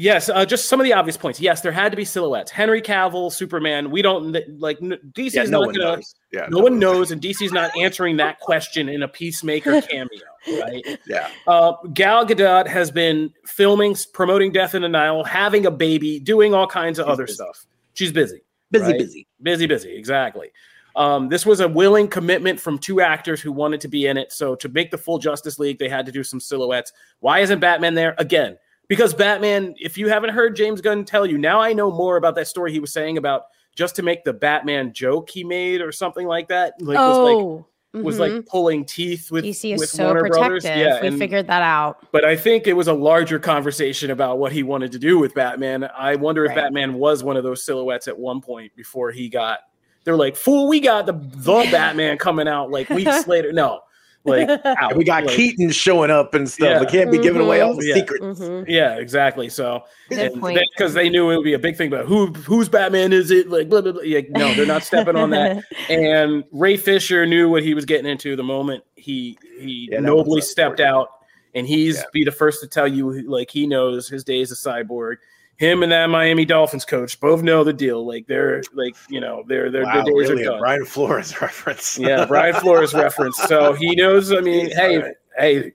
yes, 0.00 0.28
uh, 0.28 0.44
just 0.46 0.68
some 0.68 0.80
of 0.80 0.84
the 0.84 0.92
obvious 0.92 1.16
points. 1.16 1.40
Yes, 1.40 1.60
there 1.60 1.72
had 1.72 1.90
to 1.92 1.96
be 1.96 2.04
silhouettes. 2.04 2.50
Henry 2.50 2.80
Cavill, 2.80 3.30
Superman. 3.32 3.90
We 3.90 4.02
don't 4.02 4.32
like 4.58 4.78
DC's 4.80 5.34
Yeah, 5.34 5.42
no 5.44 5.50
not 5.60 5.66
one 5.66 5.74
gonna. 5.74 5.96
knows. 5.96 6.14
Yeah, 6.32 6.46
No 6.50 6.58
one 6.60 6.78
knows, 6.78 7.10
and 7.10 7.20
DC's 7.20 7.52
not 7.52 7.76
answering 7.76 8.16
that 8.18 8.40
question 8.40 8.88
in 8.88 9.02
a 9.02 9.08
Peacemaker 9.08 9.80
cameo, 9.90 10.20
right? 10.60 10.98
Yeah. 11.06 11.28
Uh, 11.46 11.72
Gal 11.92 12.24
Gadot 12.26 12.66
has 12.66 12.90
been 12.90 13.32
filming, 13.46 13.96
promoting 14.12 14.52
Death 14.52 14.74
in 14.74 14.82
the 14.82 14.88
Nile, 14.88 15.22
having 15.24 15.66
a 15.66 15.70
baby, 15.70 16.18
doing 16.18 16.54
all 16.54 16.66
kinds 16.66 16.98
of 16.98 17.06
She's 17.06 17.12
other 17.12 17.24
busy. 17.26 17.34
stuff. 17.34 17.66
She's 17.94 18.12
busy. 18.12 18.40
Busy, 18.70 18.84
Right. 18.84 18.98
busy. 18.98 19.26
Busy, 19.42 19.66
busy, 19.66 19.96
exactly. 19.96 20.50
Um, 20.96 21.28
this 21.28 21.44
was 21.46 21.60
a 21.60 21.68
willing 21.68 22.08
commitment 22.08 22.58
from 22.60 22.78
two 22.78 23.00
actors 23.00 23.40
who 23.40 23.52
wanted 23.52 23.80
to 23.82 23.88
be 23.88 24.06
in 24.06 24.16
it. 24.16 24.32
So 24.32 24.54
to 24.56 24.68
make 24.68 24.90
the 24.90 24.98
full 24.98 25.18
Justice 25.18 25.58
League, 25.58 25.78
they 25.78 25.88
had 25.88 26.04
to 26.06 26.12
do 26.12 26.22
some 26.24 26.40
silhouettes. 26.40 26.92
Why 27.20 27.40
isn't 27.40 27.60
Batman 27.60 27.94
there 27.94 28.14
again? 28.18 28.58
Because 28.90 29.14
Batman, 29.14 29.76
if 29.78 29.96
you 29.96 30.08
haven't 30.08 30.30
heard 30.30 30.56
James 30.56 30.80
Gunn 30.80 31.04
tell 31.04 31.24
you, 31.24 31.38
now 31.38 31.60
I 31.60 31.72
know 31.72 31.92
more 31.92 32.16
about 32.16 32.34
that 32.34 32.48
story 32.48 32.72
he 32.72 32.80
was 32.80 32.92
saying 32.92 33.18
about 33.18 33.44
just 33.76 33.94
to 33.94 34.02
make 34.02 34.24
the 34.24 34.32
Batman 34.32 34.92
joke 34.92 35.30
he 35.30 35.44
made 35.44 35.80
or 35.80 35.92
something 35.92 36.26
like 36.26 36.48
that. 36.48 36.74
Like 36.80 36.98
was 36.98 37.18
like 37.18 37.36
oh, 37.36 37.66
was 37.92 38.18
like 38.18 38.32
mm-hmm. 38.32 38.48
pulling 38.48 38.84
teeth 38.84 39.30
with, 39.30 39.44
DC 39.44 39.74
is 39.74 39.78
with 39.78 39.90
so 39.90 40.06
Warner 40.06 40.22
protective. 40.22 40.40
Brothers. 40.40 40.64
Yeah, 40.64 41.00
we 41.02 41.06
and- 41.06 41.18
figured 41.20 41.46
that 41.46 41.62
out. 41.62 42.04
but 42.10 42.24
I 42.24 42.34
think 42.34 42.66
it 42.66 42.72
was 42.72 42.88
a 42.88 42.92
larger 42.92 43.38
conversation 43.38 44.10
about 44.10 44.38
what 44.38 44.50
he 44.50 44.64
wanted 44.64 44.90
to 44.90 44.98
do 44.98 45.20
with 45.20 45.34
Batman. 45.34 45.88
I 45.96 46.16
wonder 46.16 46.44
if 46.44 46.56
Batman 46.56 46.94
was 46.94 47.22
one 47.22 47.36
of 47.36 47.44
those 47.44 47.64
silhouettes 47.64 48.08
at 48.08 48.18
one 48.18 48.40
point 48.40 48.74
before 48.74 49.12
he 49.12 49.28
got. 49.28 49.60
They're 50.02 50.16
like, 50.16 50.34
"Fool, 50.34 50.66
we 50.66 50.80
got 50.80 51.06
the 51.06 51.12
the 51.12 51.68
Batman 51.70 52.18
coming 52.18 52.48
out 52.48 52.72
like 52.72 52.90
weeks 52.90 53.26
later." 53.28 53.52
No, 53.52 53.82
like 54.24 54.48
out. 54.64 54.96
We 54.96 55.04
got 55.04 55.24
Like, 55.24 55.34
Keaton 55.36 55.70
showing 55.70 56.10
up 56.10 56.34
and 56.34 56.48
stuff. 56.48 56.68
Yeah. 56.68 56.80
We 56.80 56.86
can't 56.86 57.10
be 57.10 57.18
giving 57.18 57.40
away 57.42 57.60
all 57.60 57.74
the 57.74 57.86
Mhm. 57.90 57.94
secrets. 57.94 58.40
Mhm. 58.40 58.64
Yeah, 58.68 58.96
exactly. 58.96 59.48
So 59.48 59.84
because 60.08 60.94
they 60.94 61.08
knew 61.08 61.30
it 61.30 61.36
would 61.36 61.44
be 61.44 61.54
a 61.54 61.58
big 61.58 61.76
thing, 61.76 61.90
but 61.90 62.06
who 62.06 62.26
whose 62.26 62.68
Batman 62.68 63.12
is 63.12 63.30
it? 63.30 63.48
Like, 63.48 63.68
blah, 63.68 63.80
blah, 63.80 63.92
blah. 63.92 64.02
Yeah, 64.02 64.20
no, 64.30 64.52
they're 64.54 64.66
not 64.66 64.82
stepping 64.84 65.16
on 65.16 65.30
that. 65.30 65.62
And 65.88 66.44
Ray 66.52 66.76
Fisher 66.76 67.24
knew 67.26 67.48
what 67.48 67.62
he 67.62 67.74
was 67.74 67.84
getting 67.84 68.10
into 68.10 68.36
the 68.36 68.44
moment 68.44 68.84
he 68.96 69.38
he 69.58 69.88
Yeah, 69.90 70.00
nobly 70.00 70.40
stepped 70.40 70.80
out, 70.80 71.08
and 71.54 71.66
he's 71.66 71.96
Yeah. 71.96 72.02
be 72.12 72.24
the 72.24 72.32
first 72.32 72.60
to 72.60 72.68
tell 72.68 72.86
you 72.86 73.28
like 73.28 73.50
he 73.50 73.66
knows 73.66 74.08
his 74.08 74.22
days 74.24 74.52
as 74.52 74.58
cyborg. 74.58 75.16
Him 75.60 75.82
and 75.82 75.92
that 75.92 76.06
Miami 76.08 76.46
Dolphins 76.46 76.86
coach 76.86 77.20
both 77.20 77.42
know 77.42 77.62
the 77.64 77.72
deal. 77.74 78.06
Like 78.06 78.26
they're 78.26 78.62
like 78.72 78.96
you 79.10 79.20
know 79.20 79.44
they're 79.46 79.70
they're 79.70 79.84
Wow, 79.84 79.92
their 80.02 80.04
days 80.04 80.30
really 80.30 80.44
are 80.44 80.48
a 80.48 80.50
done. 80.52 80.58
Brian 80.60 80.84
Flores 80.86 81.38
reference. 81.42 81.98
Yeah, 81.98 82.24
Brian 82.24 82.54
Flores 82.54 82.94
reference. 82.94 83.36
So 83.36 83.74
he 83.74 83.94
knows. 83.94 84.32
I 84.32 84.40
mean, 84.40 84.70
Jeez, 84.70 84.74
hey, 84.74 84.96
all 84.96 85.02
right. 85.02 85.14
hey. 85.38 85.72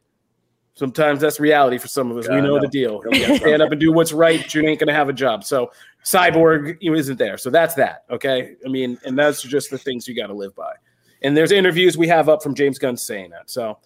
Sometimes 0.78 1.22
that's 1.22 1.40
reality 1.40 1.78
for 1.78 1.88
some 1.88 2.12
of 2.12 2.18
us. 2.18 2.28
we 2.28 2.36
know 2.42 2.56
no. 2.56 2.60
the 2.60 2.68
deal. 2.68 3.02
Stand 3.38 3.62
up 3.62 3.72
and 3.72 3.80
do 3.80 3.94
what's 3.94 4.12
right. 4.12 4.42
but 4.42 4.54
You 4.56 4.68
ain't 4.68 4.78
gonna 4.80 4.92
have 4.92 5.08
a 5.08 5.14
job. 5.14 5.44
So 5.46 5.72
cyborg 6.04 6.78
you 6.82 6.92
know, 6.92 6.98
isn't 6.98 7.18
there. 7.18 7.38
So 7.38 7.50
that's 7.52 7.76
that. 7.76 8.04
Okay. 8.10 8.56
I 8.66 8.68
mean, 8.70 8.98
and 9.06 9.18
that's 9.18 9.42
just 9.44 9.70
the 9.70 9.78
things 9.78 10.06
you 10.08 10.16
got 10.16 10.28
to 10.28 10.34
live 10.34 10.54
by. 10.56 10.74
And 11.22 11.38
there's 11.38 11.52
interviews 11.54 11.96
we 11.98 12.08
have 12.10 12.28
up 12.28 12.44
from 12.44 12.56
James 12.56 12.78
Gunn 12.78 12.98
saying 12.98 13.30
that. 13.30 13.50
So 13.50 13.78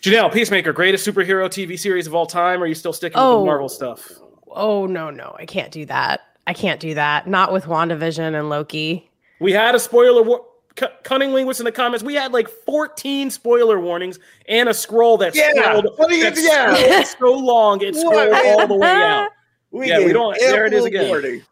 Janelle, 0.00 0.32
Peacemaker, 0.32 0.72
greatest 0.72 1.06
superhero 1.06 1.46
TV 1.48 1.78
series 1.78 2.06
of 2.06 2.14
all 2.14 2.24
time. 2.26 2.60
Or 2.60 2.64
are 2.64 2.68
you 2.68 2.74
still 2.74 2.94
sticking 2.94 3.18
with 3.18 3.26
Oh. 3.26 3.40
the 3.40 3.44
Marvel 3.46 3.68
stuff? 3.68 4.10
Oh 4.56 4.86
no, 4.86 5.10
no, 5.10 5.34
I 5.38 5.46
can't 5.46 5.72
do 5.72 5.84
that. 5.86 6.20
I 6.46 6.54
can't 6.54 6.80
do 6.80 6.94
that. 6.94 7.26
Not 7.26 7.52
with 7.52 7.64
WandaVision 7.64 8.38
and 8.38 8.48
Loki. 8.48 9.08
We 9.40 9.52
had 9.52 9.74
a 9.74 9.78
spoiler. 9.78 10.22
War- 10.22 10.46
C- 10.78 10.86
Cunning 11.04 11.34
linguist 11.34 11.60
in 11.60 11.64
the 11.64 11.72
comments. 11.72 12.02
We 12.02 12.14
had 12.14 12.32
like 12.32 12.48
14 12.48 13.30
spoiler 13.30 13.78
warnings 13.78 14.18
and 14.48 14.70
a 14.70 14.74
scroll 14.74 15.18
that 15.18 15.34
Yeah, 15.34 15.50
scrolled, 15.54 15.86
what 15.98 16.10
you- 16.10 16.22
that 16.22 16.34
yeah. 16.38 17.02
scrolled 17.02 17.38
so 17.38 17.44
long 17.44 17.82
it 17.82 17.94
scrolled 17.94 18.32
all 18.32 18.66
the 18.66 18.74
way 18.74 18.88
out. 18.88 19.28
We 19.70 19.88
Yeah, 19.88 19.98
we 20.04 20.12
don't- 20.12 20.36
there 20.38 20.64
it 20.66 20.72
is 20.72 20.84
again. 20.86 21.08
warning. 21.08 21.42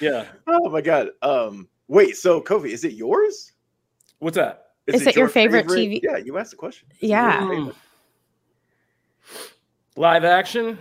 Yeah. 0.00 0.26
Oh 0.46 0.68
my 0.70 0.80
god. 0.80 1.08
Um, 1.22 1.68
wait. 1.88 2.16
So 2.16 2.40
Kofi, 2.40 2.70
is 2.70 2.84
it 2.84 2.92
yours? 2.94 3.52
What's 4.20 4.36
that? 4.36 4.66
Is 4.86 5.06
it 5.06 5.14
your 5.16 5.28
favorite 5.28 5.66
TV 5.66 6.00
Yeah, 6.02 6.16
you 6.16 6.38
asked 6.38 6.50
the 6.52 6.56
question. 6.56 6.88
Is 7.00 7.10
Yeah. 7.10 7.40
your 7.44 7.54
favorite? 7.56 7.76
Live 9.96 10.24
action. 10.24 10.78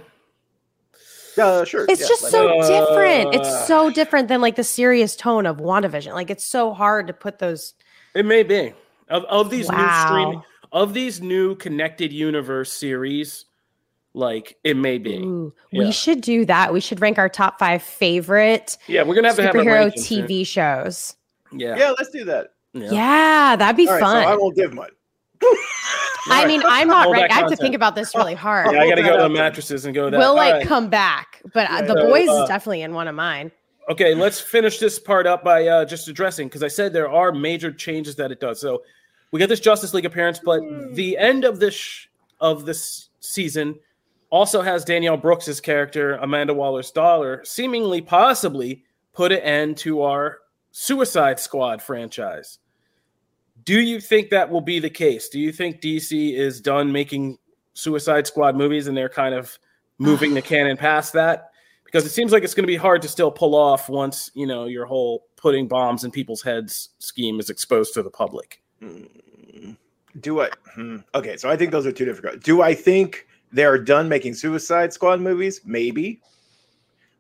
Yeah, 1.38 1.64
sure. 1.64 1.86
It's 1.88 2.02
yeah, 2.02 2.08
just 2.08 2.24
like- 2.24 2.32
so 2.32 2.62
different. 2.68 3.28
Uh, 3.28 3.40
It's 3.40 3.68
so 3.68 3.90
different 3.90 4.28
than 4.28 4.42
like 4.42 4.56
the 4.56 4.64
serious 4.64 5.16
tone 5.16 5.46
of 5.46 5.58
WandaVision. 5.58 6.14
Like 6.14 6.30
it's 6.30 6.46
so 6.46 6.74
hard 6.74 7.08
to 7.08 7.14
put 7.14 7.40
those. 7.40 7.74
It 8.16 8.26
may 8.26 8.44
be 8.44 8.74
of, 9.10 9.24
of 9.26 9.50
these 9.50 9.70
new 9.70 9.78
Wow. 9.78 10.06
streaming 10.08 10.44
of 10.72 10.94
these 10.94 11.22
new 11.22 11.56
connected 11.56 12.12
universe 12.12 12.72
series. 12.72 13.46
Like 14.14 14.58
it 14.64 14.76
may 14.76 14.98
be. 14.98 15.18
Ooh, 15.18 15.54
Yeah. 15.72 15.86
We 15.86 15.92
should 15.92 16.22
do 16.22 16.44
that. 16.46 16.74
We 16.74 16.80
should 16.80 17.00
rank 17.02 17.20
our 17.20 17.30
top 17.30 17.60
five 17.60 17.84
favorite 17.84 18.78
Yeah, 18.88 19.04
we're 19.04 19.14
gonna 19.16 19.28
have 19.28 19.36
to 19.38 19.44
have 19.44 19.54
a 19.56 19.58
superhero 19.60 19.94
soon. 19.98 20.26
TV 20.28 20.46
shows. 20.46 21.16
Yeah. 21.54 21.78
Yeah, 21.78 21.92
let's 21.98 22.10
do 22.10 22.26
that. 22.26 22.54
Yeah. 22.74 22.90
Yeah, 22.92 23.56
that'd 23.56 23.78
be 23.78 23.88
All 23.88 23.94
right, 23.94 24.00
so 24.00 24.06
fun. 24.06 24.26
I 24.26 24.36
won't 24.36 24.56
give 24.56 24.74
mine. 24.74 24.90
I 26.30 26.46
mean, 26.46 26.62
I'm 26.66 26.88
not 26.88 27.06
Hold 27.06 27.16
right. 27.16 27.32
I 27.32 27.36
have 27.36 27.50
to 27.50 27.56
think 27.56 27.76
about 27.76 27.96
this 27.96 28.14
really 28.16 28.34
hard. 28.34 28.72
Yeah, 28.72 28.82
I 28.82 28.90
gotta 28.90 29.04
go 29.04 29.16
to 29.18 29.24
the 29.24 29.30
mattresses 29.30 29.86
and 29.86 29.94
go 29.96 30.10
that. 30.10 30.18
we'll 30.18 30.36
like 30.36 30.54
All 30.54 30.60
right. 30.60 30.68
come 30.68 30.90
back, 30.90 31.42
but 31.54 31.70
uh, 31.70 31.76
Yeah, 31.76 31.82
the 31.84 31.94
so, 31.94 32.08
boys 32.08 32.30
uh, 32.30 32.44
is 32.44 32.50
definitely 32.50 32.82
in 32.82 32.94
one 32.94 33.08
of 33.08 33.16
mine. 33.16 33.52
Okay, 33.90 34.14
let's 34.14 34.40
finish 34.42 34.80
this 34.80 35.00
part 35.00 35.26
up 35.26 35.44
by 35.44 35.66
uh, 35.68 35.86
just 35.86 36.08
addressing 36.10 36.48
because 36.48 36.64
I 36.64 36.68
said 36.68 36.92
there 36.92 37.10
are 37.10 37.32
major 37.32 37.72
changes 37.72 38.16
that 38.18 38.32
it 38.32 38.42
does. 38.42 38.60
So 38.60 38.84
we 39.32 39.40
get 39.40 39.48
this 39.48 39.62
Justice 39.62 39.94
League 39.94 40.06
appearance, 40.06 40.40
but 40.44 40.62
the 40.94 41.18
end 41.18 41.46
of 41.46 41.60
this 41.60 41.74
sh- 41.74 42.08
of 42.42 42.66
this 42.66 43.10
season 43.22 43.76
also 44.30 44.62
has 44.62 44.84
Danielle 44.84 45.16
Brooks's 45.18 45.62
character 45.62 46.16
Amanda 46.16 46.54
Waller's 46.54 46.92
daughter, 46.92 47.42
seemingly 47.46 48.02
possibly 48.02 48.84
put 49.14 49.32
an 49.32 49.40
end 49.40 49.78
to 49.78 50.02
our 50.02 50.40
Suicide 50.72 51.40
Squad 51.40 51.82
franchise. 51.82 52.60
Do 53.68 53.82
you 53.82 54.00
think 54.00 54.30
that 54.30 54.50
will 54.50 54.62
be 54.62 54.80
the 54.80 54.90
case? 54.90 55.28
Do 55.28 55.42
you 55.42 55.52
think 55.52 55.82
DC 55.82 56.34
is 56.34 56.62
done 56.62 56.94
making 56.94 57.38
Suicide 57.74 58.26
Squad 58.26 58.56
movies 58.56 58.88
and 58.88 58.96
they're 58.96 59.10
kind 59.10 59.36
of 59.36 59.60
moving 59.98 60.34
the 60.34 60.42
canon 60.54 60.78
past 60.78 61.12
that? 61.12 61.52
Because 61.84 62.06
it 62.06 62.12
seems 62.12 62.32
like 62.32 62.46
it's 62.46 62.54
going 62.54 62.64
to 62.64 62.68
be 62.68 62.78
hard 62.78 63.02
to 63.02 63.10
still 63.10 63.30
pull 63.30 63.56
off 63.56 63.90
once 63.90 64.32
you 64.34 64.48
know 64.48 64.68
your 64.68 64.86
whole 64.86 65.26
putting 65.36 65.68
bombs 65.68 66.06
in 66.06 66.12
people's 66.12 66.42
heads 66.42 66.92
scheme 67.00 67.42
is 67.42 67.50
exposed 67.50 67.94
to 67.96 68.04
the 68.04 68.10
public. 68.10 68.62
Hmm. 68.80 69.04
Do 70.22 70.40
I? 70.40 70.50
hmm, 70.74 71.00
Okay, 71.14 71.36
so 71.36 71.50
I 71.50 71.58
think 71.58 71.72
those 71.72 71.86
are 71.86 71.92
two 71.92 72.06
different. 72.06 72.44
Do 72.44 72.62
I 72.62 72.74
think 72.74 73.28
they're 73.52 73.78
done 73.78 74.08
making 74.08 74.36
Suicide 74.36 74.94
Squad 74.94 75.20
movies? 75.20 75.60
Maybe, 75.66 76.22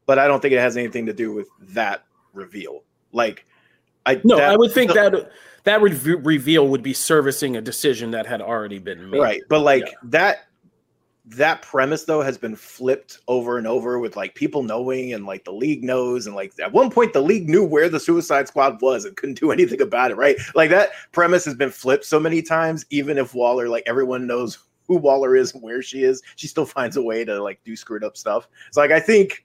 but 0.05 0.17
I 0.17 0.27
don't 0.27 0.41
think 0.41 0.53
it 0.53 0.59
has 0.59 0.77
anything 0.77 1.05
to 1.07 1.13
do 1.13 1.33
with 1.33 1.49
that 1.59 2.05
reveal. 2.33 2.83
Like, 3.11 3.45
I 4.07 4.21
No, 4.23 4.37
that- 4.37 4.49
I 4.49 4.55
would 4.57 4.71
think 4.71 4.93
that 4.93 5.31
that 5.65 5.81
re- 5.81 6.15
reveal 6.15 6.67
would 6.69 6.81
be 6.81 6.93
servicing 6.93 7.57
a 7.57 7.61
decision 7.61 8.11
that 8.11 8.25
had 8.25 8.41
already 8.41 8.79
been 8.79 9.09
made. 9.09 9.19
right, 9.19 9.41
but 9.49 9.59
like 9.59 9.83
Yeah. 9.85 9.91
that 10.05 10.37
that 11.29 11.61
premise 11.61 12.05
though 12.05 12.21
has 12.21 12.37
been 12.37 12.55
flipped 12.55 13.19
over 13.27 13.57
and 13.57 13.67
over 13.67 13.99
with 13.99 14.15
like 14.15 14.33
people 14.33 14.63
knowing 14.63 15.11
and 15.11 15.25
like 15.25 15.43
the 15.43 15.51
league 15.51 15.83
knows 15.83 16.25
and 16.25 16.37
like 16.37 16.53
at 16.63 16.71
one 16.71 16.89
point 16.89 17.11
the 17.11 17.19
league 17.21 17.49
knew 17.49 17.65
where 17.65 17.89
the 17.89 17.99
suicide 17.99 18.47
squad 18.47 18.81
was 18.81 19.03
and 19.03 19.13
couldn't 19.17 19.37
do 19.37 19.51
anything 19.57 19.81
about 19.81 20.09
it 20.09 20.15
right 20.15 20.37
like 20.55 20.69
that 20.69 20.91
premise 21.11 21.43
has 21.43 21.53
been 21.53 21.69
flipped 21.69 22.05
so 22.05 22.17
many 22.17 22.41
times 22.41 22.85
even 22.91 23.17
if 23.17 23.33
waller 23.35 23.67
like 23.67 23.83
everyone 23.87 24.25
knows 24.25 24.57
who 24.87 24.95
waller 24.95 25.35
is 25.35 25.53
and 25.53 25.61
where 25.61 25.81
she 25.81 26.03
is 26.03 26.21
she 26.37 26.47
still 26.47 26.65
finds 26.77 26.95
a 26.95 27.01
way 27.01 27.25
to 27.25 27.43
like 27.43 27.59
do 27.65 27.75
screwed 27.75 28.05
up 28.05 28.15
stuff 28.15 28.47
so 28.71 28.79
like 28.79 28.91
i 28.91 28.99
think 29.01 29.43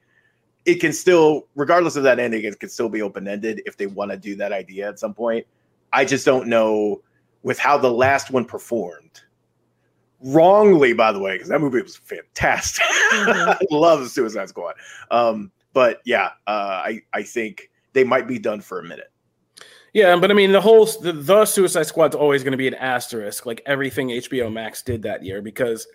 it 0.65 0.77
can 0.77 0.93
still, 0.93 1.49
regardless 1.55 1.97
of 1.97 2.03
that 2.05 2.19
ending, 2.19 2.45
it 2.45 2.59
can 2.61 2.69
still 2.69 2.89
be 2.89 3.03
open 3.03 3.27
ended 3.27 3.63
if 3.67 3.77
they 3.77 3.87
want 3.87 4.11
to 4.11 4.17
do 4.17 4.37
that 4.37 4.53
idea 4.53 4.89
at 4.89 4.99
some 4.99 5.15
point. 5.15 5.47
I 5.93 6.05
just 6.05 6.25
don't 6.25 6.49
know 6.49 7.03
with 7.43 7.59
how 7.59 7.77
the 7.77 7.91
last 7.91 8.31
one 8.31 8.45
performed. 8.45 9.21
Wrongly, 10.25 10.93
by 10.93 11.11
the 11.11 11.19
way, 11.19 11.35
because 11.35 11.49
that 11.49 11.61
movie 11.61 11.83
was 11.83 11.97
fantastic. 11.97 12.85
Mhm. 12.85 13.57
I 13.61 13.67
love 13.73 14.01
the 14.01 14.09
Suicide 14.09 14.49
Squad. 14.49 14.77
Um, 15.11 15.51
but 15.73 16.01
yeah, 16.05 16.31
uh, 16.47 16.83
I 16.85 17.01
I 17.13 17.25
think 17.25 17.71
they 17.93 18.05
might 18.05 18.29
be 18.29 18.39
done 18.39 18.61
for 18.61 18.79
a 18.79 18.85
minute. 18.85 19.11
Yeah, 19.93 20.17
but 20.17 20.31
I 20.31 20.35
mean, 20.35 20.53
the 20.53 20.61
whole 20.61 20.87
the, 20.87 21.13
the 21.13 21.45
Suicide 21.45 21.87
Squad's 21.87 22.15
always 22.15 22.45
going 22.45 22.53
to 22.53 22.59
be 22.59 22.69
an 22.69 22.75
asterisk, 22.75 23.45
like 23.47 23.63
everything 23.67 24.09
HBO 24.09 24.51
Max 24.51 24.83
did 24.83 25.03
that 25.03 25.25
year, 25.25 25.43
because 25.43 25.87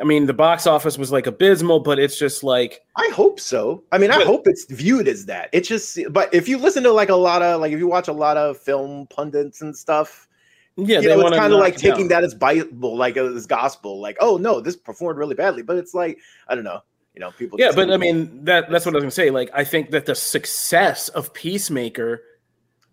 I 0.00 0.04
mean, 0.04 0.26
the 0.26 0.34
box 0.34 0.66
office 0.66 0.98
was 0.98 1.12
like 1.12 1.26
abysmal, 1.26 1.80
but 1.80 1.98
it's 2.00 2.18
just 2.18 2.42
like 2.42 2.80
I 2.96 3.08
hope 3.14 3.38
so. 3.38 3.84
I 3.92 3.98
mean, 3.98 4.10
I 4.10 4.18
But- 4.18 4.26
hope 4.26 4.42
it's 4.46 4.64
viewed 4.64 5.06
as 5.06 5.26
that. 5.26 5.50
It's 5.52 5.68
just, 5.68 5.98
but 6.10 6.32
if 6.34 6.48
you 6.48 6.58
listen 6.58 6.82
to 6.82 6.92
like 6.92 7.10
a 7.10 7.16
lot 7.16 7.42
of 7.42 7.60
like 7.60 7.72
if 7.72 7.78
you 7.78 7.86
watch 7.86 8.08
a 8.08 8.12
lot 8.12 8.36
of 8.36 8.58
film 8.58 9.06
pundits 9.08 9.60
and 9.62 9.76
stuff, 9.76 10.28
yeah, 10.76 10.98
you 10.98 11.08
know, 11.08 11.20
it's 11.20 11.36
kind 11.36 11.52
of 11.52 11.60
like 11.60 11.76
taking 11.76 12.08
that 12.08 12.24
as 12.24 12.34
Bible, 12.34 12.96
like 12.96 13.16
as 13.16 13.46
gospel. 13.46 14.00
Like, 14.00 14.16
oh 14.20 14.36
no, 14.36 14.60
this 14.60 14.74
performed 14.76 15.18
really 15.18 15.36
badly, 15.36 15.62
but 15.62 15.76
it's 15.76 15.94
like 15.94 16.18
I 16.48 16.56
don't 16.56 16.64
know, 16.64 16.80
you 17.14 17.20
know, 17.20 17.30
people. 17.30 17.60
Yeah, 17.60 17.70
but 17.72 17.92
I 17.92 17.96
mean 17.96 18.44
that 18.44 18.68
that's 18.70 18.84
what 18.84 18.94
I 18.94 18.96
was 18.96 19.04
gonna 19.04 19.10
say. 19.12 19.30
Like, 19.30 19.50
I 19.54 19.62
think 19.62 19.90
that 19.90 20.06
the 20.06 20.16
success 20.16 21.08
of 21.10 21.32
Peacemaker 21.34 22.22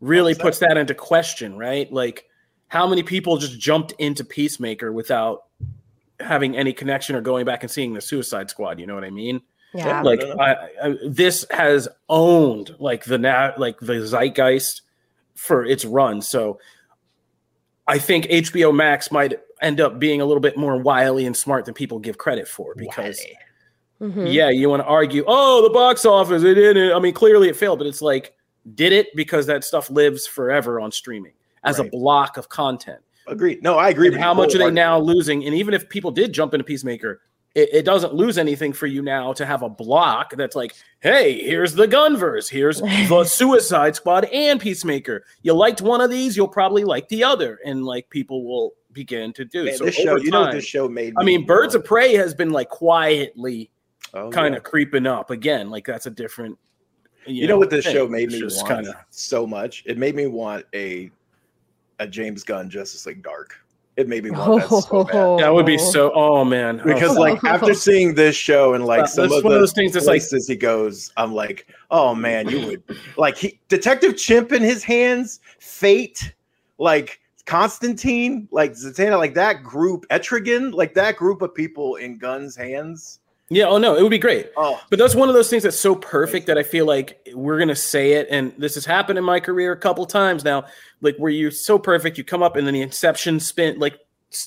really 0.02 0.36
puts 0.36 0.60
that 0.60 0.78
into 0.78 0.94
question, 0.94 1.58
right? 1.58 1.92
Like, 1.92 2.26
how 2.68 2.86
many 2.86 3.02
people 3.02 3.38
just 3.38 3.60
jumped 3.60 3.94
into 3.98 4.24
Peacemaker 4.24 4.92
without 4.92 5.46
having 6.24 6.56
any 6.56 6.74
connection 6.74 7.16
or 7.16 7.22
going 7.22 7.46
back 7.46 7.64
and 7.64 7.72
seeing 7.72 7.94
the 7.94 8.02
Suicide 8.02 8.50
Squad? 8.50 8.80
You 8.80 8.88
know 8.88 8.96
what 8.96 9.04
I 9.04 9.10
mean? 9.10 9.42
Yeah. 9.74 10.02
like 10.02 10.20
no, 10.20 10.34
no. 10.34 10.40
I, 10.42 10.52
I, 10.84 10.96
this 11.08 11.46
has 11.52 11.88
owned 12.10 12.76
like 12.80 13.06
the 13.06 13.18
na- 13.18 13.54
like 13.58 13.80
the 13.80 14.06
zeitgeist 14.06 14.82
for 15.36 15.64
its 15.66 15.86
run 15.86 16.22
so 16.22 16.60
i 17.88 17.98
think 17.98 18.26
hbo 18.26 18.76
max 18.76 19.12
might 19.14 19.40
end 19.62 19.80
up 19.80 19.98
being 19.98 20.20
a 20.20 20.26
little 20.26 20.42
bit 20.42 20.58
more 20.58 20.76
wily 20.76 21.26
and 21.26 21.36
smart 21.38 21.64
than 21.64 21.74
people 21.74 22.00
give 22.00 22.18
credit 22.18 22.50
for 22.50 22.76
because 22.76 23.20
Mhm. 24.02 24.32
yeah 24.32 24.50
you 24.50 24.70
want 24.70 24.82
to 24.82 24.86
argue 24.88 25.24
oh 25.26 25.62
the 25.64 25.70
box 25.70 26.06
office 26.06 26.44
it 26.44 26.56
didn't 26.56 26.92
i 26.94 27.00
mean 27.00 27.14
clearly 27.14 27.48
it 27.48 27.56
failed 27.56 27.80
but 27.80 27.88
it's 27.88 28.02
like 28.02 28.36
did 28.76 28.92
it 28.92 29.08
because 29.16 29.46
that 29.46 29.64
stuff 29.64 29.90
lives 29.90 30.28
forever 30.28 30.82
on 30.82 30.92
streaming 30.92 31.34
as 31.64 31.80
a 31.80 31.86
block 31.86 32.36
of 32.36 32.50
content 32.50 33.00
agreed. 33.28 33.62
No, 33.64 33.78
I 33.78 33.90
agree. 33.90 34.08
and 34.08 34.18
how 34.18 34.34
much 34.34 34.56
are 34.56 34.60
they 34.60 34.72
now 34.72 35.00
losing? 35.00 35.46
And 35.46 35.56
even 35.56 35.74
if 35.74 35.90
people 35.90 36.12
did 36.12 36.34
jump 36.34 36.54
into 36.54 36.64
Peacemaker, 36.64 37.22
it, 37.54 37.70
it 37.74 37.86
doesn't 37.86 38.14
lose 38.14 38.38
anything 38.38 38.72
for 38.74 38.88
you 38.88 39.02
now 39.02 39.34
to 39.34 39.46
have 39.46 39.62
a 39.62 39.70
block 39.70 40.34
that's 40.38 40.56
like, 40.56 40.74
hey, 41.02 41.42
here's 41.42 41.74
the 41.74 41.86
Gunverse, 41.88 42.50
here's 42.50 42.80
the 42.82 43.24
Suicide 43.28 43.96
Squad 43.96 44.26
and 44.26 44.60
Peacemaker. 44.60 45.26
You 45.42 45.54
liked 45.54 45.82
one 45.82 46.00
of 46.02 46.10
these, 46.10 46.38
you'll 46.38 46.48
probably 46.48 46.84
like 46.86 47.10
the 47.10 47.24
other, 47.24 47.60
and 47.66 47.84
like 47.86 48.10
people 48.10 48.46
will 48.46 48.74
begin 48.94 49.34
to 49.34 49.44
do. 49.46 49.66
Man, 49.66 49.76
so 49.76 49.86
this 49.86 49.96
show, 49.96 50.12
over 50.12 50.20
you 50.24 50.32
know, 50.32 50.42
what 50.42 50.54
this 50.54 50.66
show 50.66 50.88
made. 50.88 51.14
I 51.18 51.24
mean, 51.24 51.46
Birds 51.46 51.76
of? 51.76 51.84
Prey 51.84 52.14
has 52.14 52.34
been 52.34 52.52
like 52.52 52.70
quietly 52.70 53.70
Oh, 54.14 54.30
kind 54.30 54.54
yeah. 54.54 54.58
of 54.58 54.64
creeping 54.64 55.08
up 55.08 55.30
again. 55.30 55.70
Like 55.70 55.86
that's 55.86 56.06
a 56.06 56.12
different. 56.12 56.58
You 57.26 57.48
know 57.48 57.58
what 57.58 57.70
this 57.70 57.86
thing. 57.86 57.94
show 57.94 58.08
made 58.08 58.32
me 58.32 58.42
want 58.44 58.68
kinda- 58.68 59.06
so 59.10 59.46
much? 59.46 59.84
It 59.86 59.98
made 59.98 60.16
me 60.16 60.28
want 60.28 60.66
a 60.74 61.12
a 62.02 62.08
James 62.08 62.44
Gunn 62.44 62.70
Justice 62.70 63.06
League 63.06 63.24
Dark. 63.24 63.56
It 63.98 64.08
made 64.08 64.24
me 64.24 64.32
want 64.32 64.62
that 64.70 64.82
so 64.84 65.04
bad. 65.12 65.40
That 65.40 65.54
would 65.54 65.66
be 65.66 65.78
so. 65.78 66.12
Oh 66.16 66.44
man, 66.44 66.80
Oh, 66.82 66.86
Because 66.86 67.18
like 67.18 67.44
after 67.46 67.74
seeing 67.74 68.16
this 68.16 68.36
show 68.36 68.74
and 68.74 68.86
like 68.86 69.04
Uh, 69.04 69.08
some 69.08 69.24
that's 69.30 69.38
of 69.38 69.44
one 69.44 69.52
the 69.52 69.58
of 69.58 69.62
those 69.62 69.74
things 69.74 69.94
that's 69.94 70.06
like 70.08 70.22
places 70.22 70.48
he 70.48 70.56
goes, 70.56 71.12
I'm 71.18 71.34
like, 71.34 71.68
oh 71.92 72.16
man, 72.16 72.50
you 72.50 72.66
would 72.68 72.84
like 73.18 73.38
he 73.38 73.60
Detective 73.68 74.18
Chimp 74.18 74.52
in 74.52 74.64
his 74.64 74.84
hands, 74.84 75.42
Fate, 75.60 76.34
like 76.80 77.20
Constantine, 77.46 78.48
like 78.52 78.72
Zatanna, 78.72 79.18
like 79.18 79.34
that 79.36 79.62
group, 79.62 80.08
Etrigan, 80.10 80.74
like 80.74 80.94
that 80.96 81.18
group 81.18 81.42
of 81.42 81.54
people 81.54 81.96
in 81.98 82.18
Gunn's 82.18 82.56
hands. 82.56 83.20
Yeah. 83.52 83.66
Oh 83.66 83.78
no, 83.78 83.96
it 83.96 84.02
would 84.02 84.10
be 84.10 84.18
great. 84.18 84.50
Oh, 84.56 84.82
But 84.90 84.98
that's 84.98 85.14
one 85.14 85.28
of 85.30 85.36
those 85.36 85.50
things 85.50 85.64
that's 85.64 85.80
so 85.80 85.94
perfect 85.96 86.48
that 86.48 86.58
I 86.58 86.64
feel 86.64 86.86
like 86.86 87.28
we're 87.36 87.60
gonna 87.60 87.76
say 87.76 88.14
it, 88.14 88.28
and 88.32 88.54
this 88.58 88.76
has 88.76 88.86
happened 88.86 89.20
in 89.20 89.26
my 89.26 89.40
career 89.40 89.72
a 89.74 89.78
couple 89.78 90.06
times 90.06 90.44
now. 90.44 90.66
Like 91.02 91.18
where 91.18 91.32
you're 91.32 91.52
so 91.52 91.78
perfect, 91.78 92.18
you 92.18 92.24
come 92.24 92.42
up 92.42 92.56
and 92.56 92.66
then 92.66 92.74
the 92.74 92.82
Inception 92.82 93.40
spin, 93.40 93.78
like 93.78 94.00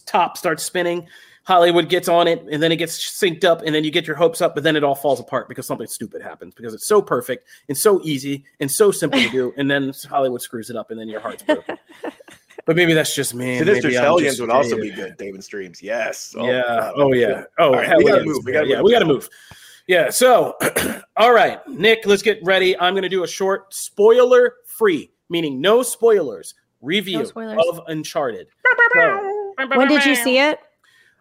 top 0.07 0.37
starts 0.39 0.63
spinning. 0.63 1.07
Hollywood 1.47 1.91
gets 1.91 2.09
on 2.09 2.27
it, 2.27 2.43
and 2.51 2.63
then 2.63 2.73
it 2.73 2.77
gets 2.77 2.99
synced 2.99 3.45
up, 3.45 3.61
and 3.61 3.75
then 3.75 3.85
you 3.85 3.91
get 3.91 4.07
your 4.07 4.17
hopes 4.17 4.41
up, 4.41 4.55
but 4.55 4.65
then 4.65 4.77
it 4.77 4.83
all 4.83 4.95
falls 4.95 5.21
apart 5.21 5.47
because 5.47 5.67
something 5.67 5.87
stupid 5.87 6.23
happens 6.23 6.55
because 6.55 6.73
it's 6.73 6.87
so 6.87 7.03
perfect 7.03 7.47
and 7.69 7.77
so 7.77 8.01
easy 8.03 8.45
and 8.61 8.71
so 8.71 8.91
simple 8.91 9.21
to 9.21 9.29
do, 9.29 9.53
and 9.59 9.71
then 9.71 9.93
Hollywood 10.09 10.41
screws 10.41 10.71
it 10.71 10.77
up, 10.77 10.91
and 10.91 10.99
then 10.99 11.07
your 11.07 11.21
heart's 11.21 11.43
broken. 11.43 11.77
but 12.67 12.77
maybe 12.77 12.95
that's 12.95 13.15
just 13.15 13.35
me. 13.35 13.59
and 13.59 13.67
Sinister 13.67 13.89
maybe 13.89 13.99
I'm 13.99 14.03
Stallions 14.05 14.41
would 14.41 14.51
also 14.51 14.77
be 14.77 14.91
good. 14.91 15.17
David 15.17 15.43
Streams, 15.45 15.83
yes. 15.83 16.35
Oh, 16.39 16.47
yeah. 16.47 16.63
God, 16.63 16.93
Oh 16.97 17.13
yeah. 17.13 17.27
good. 17.27 17.47
Oh, 17.59 17.65
All 17.67 17.73
right, 17.73 17.87
hell 17.89 17.99
we 17.99 18.05
gotta 18.05 18.19
yes. 18.19 18.27
move. 18.27 18.45
We 18.45 18.53
gotta 18.53 18.67
yeah, 18.69 18.77
move. 18.77 18.85
we 18.85 18.93
gotta 18.93 19.05
move. 19.07 19.29
Yeah. 19.87 20.11
So, 20.11 20.57
all 21.17 21.33
right, 21.33 21.61
Nick, 21.69 22.07
let's 22.07 22.23
get 22.23 22.39
ready. 22.43 22.79
I'm 22.79 22.95
gonna 22.95 23.09
do 23.09 23.25
a 23.25 23.29
short 23.29 23.73
spoiler 23.75 24.55
free, 24.67 25.11
meaning 25.29 25.61
no 25.61 25.83
spoilers 25.83 26.55
review 26.81 27.19
No 27.21 27.25
spoilers. 27.25 27.65
of 27.71 27.81
Uncharted. 27.89 28.47
So, 28.95 29.55
When 29.75 29.89
did 29.89 30.05
you 30.05 30.15
see 30.15 30.39
it? 30.39 30.59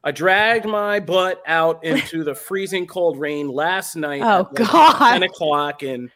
I 0.03 0.11
dragged 0.11 0.65
my 0.65 0.99
butt 0.99 1.41
out 1.47 1.83
into 1.85 2.25
the 2.25 2.35
freezing 2.35 2.85
cold 2.85 3.17
rain 3.17 3.47
last 3.47 3.95
night. 3.95 4.21
Oh, 4.21 4.41
at 4.41 4.59
like 4.59 4.69
God. 4.69 5.11
10 5.13 5.23
o'clock 5.23 5.81
and 5.83 6.09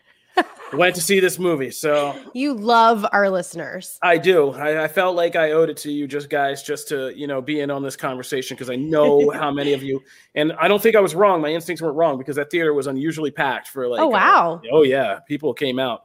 went 0.73 0.95
to 0.95 1.02
see 1.02 1.19
this 1.19 1.39
movie. 1.39 1.71
So 1.71 2.19
You 2.34 2.54
love 2.54 3.06
our 3.12 3.30
listeners. 3.30 3.97
I 4.02 4.17
do. 4.17 4.52
I, 4.52 4.86
I 4.86 4.88
felt 4.88 5.15
like 5.15 5.36
I 5.36 5.52
owed 5.52 5.69
it 5.69 5.78
to 5.78 5.91
you, 5.91 6.08
just 6.08 6.30
guys, 6.30 6.63
just 6.63 6.88
to 6.89 7.17
you 7.17 7.28
know 7.28 7.41
be 7.41 7.62
in 7.62 7.71
on 7.71 7.84
this 7.84 7.95
conversation 7.95 8.56
because 8.56 8.69
I 8.69 8.76
know 8.76 9.30
how 9.34 9.52
many 9.52 9.73
of 9.73 9.84
you, 9.84 10.02
and 10.36 10.54
I 10.54 10.67
don't 10.67 10.82
think 10.82 10.95
I 10.95 11.00
was 11.00 11.15
wrong. 11.15 11.41
My 11.41 11.50
instincts 11.50 11.82
weren't 11.82 11.95
wrong 11.95 12.17
because 12.17 12.36
that 12.36 12.52
theater 12.52 12.73
was 12.73 12.88
unusually 12.88 13.32
packed 13.32 13.67
for 13.69 13.88
like. 13.88 14.02
oh 14.02 14.08
uh, 14.08 14.10
wow. 14.10 14.62
oh 14.71 14.84
yeah, 14.84 15.19
people 15.28 15.54
came 15.54 15.80
out. 15.80 16.04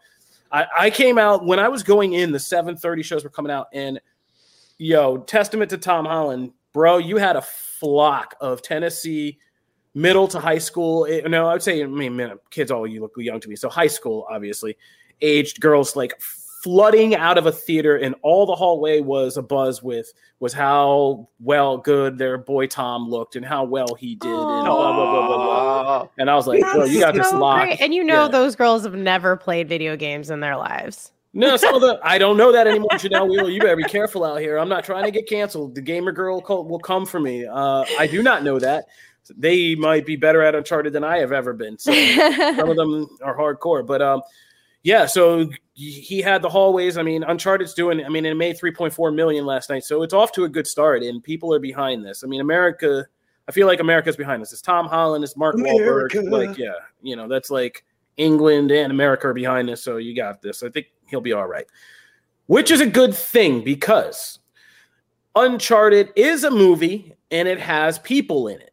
I, 0.50 0.66
I 0.76 0.90
came 0.90 1.18
out 1.18 1.46
when 1.46 1.58
I 1.58 1.68
was 1.68 1.82
going 1.82 2.12
in. 2.12 2.32
The 2.32 2.40
seven 2.40 2.76
thirty 2.76 3.02
shows 3.02 3.24
were 3.24 3.30
coming 3.30 3.52
out, 3.52 3.68
and 3.72 4.00
yo, 4.78 5.18
testament 5.18 5.70
to 5.70 5.78
Tom 5.78 6.04
Holland, 6.04 6.52
bro. 6.72 6.98
You 6.98 7.16
had 7.16 7.36
a 7.36 7.42
flock 7.42 8.34
of 8.40 8.62
Tennessee 8.62 9.38
middle 9.94 10.26
to 10.28 10.40
high 10.40 10.58
school. 10.58 11.06
eh, 11.06 11.20
No, 11.28 11.48
I 11.48 11.52
would 11.54 11.62
say, 11.62 11.82
I 11.82 11.86
mean, 11.86 12.16
man, 12.16 12.38
kids 12.50 12.70
all 12.70 12.86
you 12.86 13.00
look 13.00 13.12
young 13.16 13.40
to 13.40 13.48
me. 13.48 13.56
So 13.56 13.68
high 13.68 13.86
school, 13.88 14.26
obviously, 14.30 14.76
aged 15.20 15.60
girls 15.60 15.96
like 15.96 16.14
flooding 16.62 17.14
out 17.16 17.38
of 17.38 17.46
a 17.46 17.52
theater, 17.52 17.96
and 17.96 18.14
all 18.22 18.46
the 18.46 18.54
hallway 18.54 19.00
was 19.00 19.36
a 19.36 19.42
buzz 19.42 19.82
with 19.82 20.12
was 20.38 20.52
how 20.52 21.28
well 21.40 21.76
good 21.78 22.16
their 22.18 22.38
boy 22.38 22.66
Tom 22.66 23.08
looked 23.08 23.34
and 23.36 23.44
how 23.44 23.64
well 23.64 23.94
he 23.94 24.14
did, 24.14 24.30
and 24.30 24.64
blah 24.64 24.64
blah 24.64 24.94
blah 24.94 25.26
blah 25.26 25.82
blah. 25.82 26.08
And 26.18 26.30
I 26.30 26.34
was 26.36 26.46
like, 26.46 26.60
bro, 26.60 26.84
you 26.84 27.00
got 27.00 27.14
this 27.14 27.30
so 27.30 27.38
locked. 27.38 27.66
great. 27.66 27.80
And 27.80 27.92
you 27.92 28.04
know 28.04 28.22
Yeah. 28.22 28.28
those 28.28 28.54
girls 28.56 28.84
have 28.84 28.94
never 28.94 29.36
played 29.36 29.68
video 29.68 29.96
games 29.96 30.30
in 30.30 30.38
their 30.40 30.56
lives. 30.56 31.10
No, 31.34 31.56
some 31.56 31.74
of 31.74 31.80
the 31.80 31.98
I 32.04 32.18
don't 32.18 32.36
know 32.36 32.52
that 32.52 32.66
anymore, 32.68 32.90
Janelle 32.92 33.28
Wheeler. 33.28 33.48
You 33.50 33.60
better 33.60 33.74
be 33.76 33.84
careful 33.84 34.24
out 34.24 34.40
here. 34.40 34.56
I'm 34.58 34.68
not 34.68 34.84
trying 34.84 35.04
to 35.04 35.10
get 35.10 35.28
canceled. 35.28 35.74
The 35.74 35.80
gamer 35.80 36.12
girl 36.12 36.40
cult 36.40 36.68
will 36.68 36.78
come 36.80 37.06
for 37.06 37.18
me. 37.18 37.44
Uh, 37.46 37.84
I 37.98 38.06
do 38.06 38.22
not 38.22 38.44
know 38.44 38.58
that. 38.60 38.84
They 39.36 39.74
might 39.74 40.06
be 40.06 40.16
better 40.16 40.42
at 40.42 40.54
Uncharted 40.54 40.92
than 40.92 41.04
I 41.04 41.18
have 41.18 41.32
ever 41.32 41.52
been. 41.52 41.78
So 41.78 41.92
some 42.26 42.68
of 42.68 42.76
them 42.76 43.08
are 43.22 43.36
hardcore, 43.36 43.86
but 43.86 44.02
um, 44.02 44.22
yeah. 44.82 45.06
So 45.06 45.48
he 45.74 46.20
had 46.20 46.42
the 46.42 46.48
hallways. 46.48 46.98
I 46.98 47.02
mean, 47.02 47.22
Uncharted's 47.24 47.74
doing. 47.74 48.04
I 48.04 48.08
mean, 48.08 48.26
it 48.26 48.34
made 48.34 48.58
3.4 48.58 49.14
million 49.14 49.46
last 49.46 49.70
night, 49.70 49.84
so 49.84 50.02
it's 50.02 50.14
off 50.14 50.32
to 50.32 50.44
a 50.44 50.48
good 50.48 50.66
start, 50.66 51.02
and 51.02 51.22
people 51.22 51.54
are 51.54 51.60
behind 51.60 52.04
this. 52.04 52.24
I 52.24 52.26
mean, 52.26 52.40
America. 52.40 53.06
I 53.48 53.52
feel 53.52 53.66
like 53.66 53.80
America's 53.80 54.16
behind 54.16 54.40
this. 54.40 54.52
It's 54.52 54.62
Tom 54.62 54.86
Holland. 54.86 55.24
It's 55.24 55.36
Mark 55.36 55.56
America. 55.56 56.18
Wahlberg. 56.18 56.30
Like, 56.30 56.58
yeah, 56.58 56.74
you 57.02 57.16
know, 57.16 57.26
that's 57.26 57.50
like 57.50 57.84
England 58.16 58.70
and 58.70 58.92
America 58.92 59.28
are 59.28 59.34
behind 59.34 59.68
this, 59.68 59.82
so 59.82 59.96
you 59.96 60.14
got 60.14 60.42
this. 60.42 60.62
I 60.62 60.68
think 60.68 60.86
he'll 61.06 61.20
be 61.20 61.32
all 61.32 61.46
right. 61.46 61.66
Which 62.46 62.70
is 62.70 62.80
a 62.80 62.86
good 62.86 63.14
thing 63.14 63.64
because 63.64 64.38
Uncharted 65.34 66.12
is 66.16 66.44
a 66.44 66.50
movie 66.50 67.14
and 67.30 67.48
it 67.48 67.58
has 67.58 67.98
people 67.98 68.48
in 68.48 68.60
it. 68.60 68.71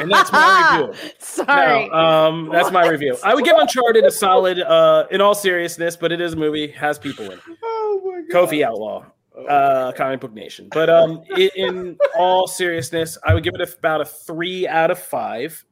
And 0.00 0.10
that's 0.10 0.30
my 0.32 0.78
review. 0.88 1.10
Sorry. 1.18 1.88
No, 1.88 1.94
um, 1.94 2.48
that's 2.52 2.70
my 2.70 2.88
review. 2.88 3.16
I 3.24 3.34
would 3.34 3.44
give 3.44 3.56
Uncharted 3.56 4.04
a 4.04 4.10
solid, 4.10 4.58
uh, 4.60 5.06
in 5.10 5.20
all 5.20 5.34
seriousness, 5.34 5.96
but 5.96 6.12
it 6.12 6.20
is 6.20 6.32
a 6.32 6.36
movie, 6.36 6.68
has 6.72 6.98
people 6.98 7.26
in 7.26 7.32
it. 7.32 7.40
oh 7.62 8.00
my 8.04 8.22
god. 8.32 8.48
Kofi 8.48 8.62
Outlaw, 8.64 9.04
uh, 9.48 9.92
Comic 9.92 10.20
Book 10.20 10.32
Nation. 10.34 10.68
But 10.72 10.90
um, 10.90 11.22
i- 11.36 11.50
in 11.56 11.96
all 12.16 12.46
seriousness, 12.46 13.16
I 13.24 13.34
would 13.34 13.44
give 13.44 13.54
it 13.54 13.60
a- 13.60 13.76
about 13.78 14.00
a 14.00 14.04
three 14.04 14.66
out 14.66 14.90
of 14.90 14.98
five. 14.98 15.64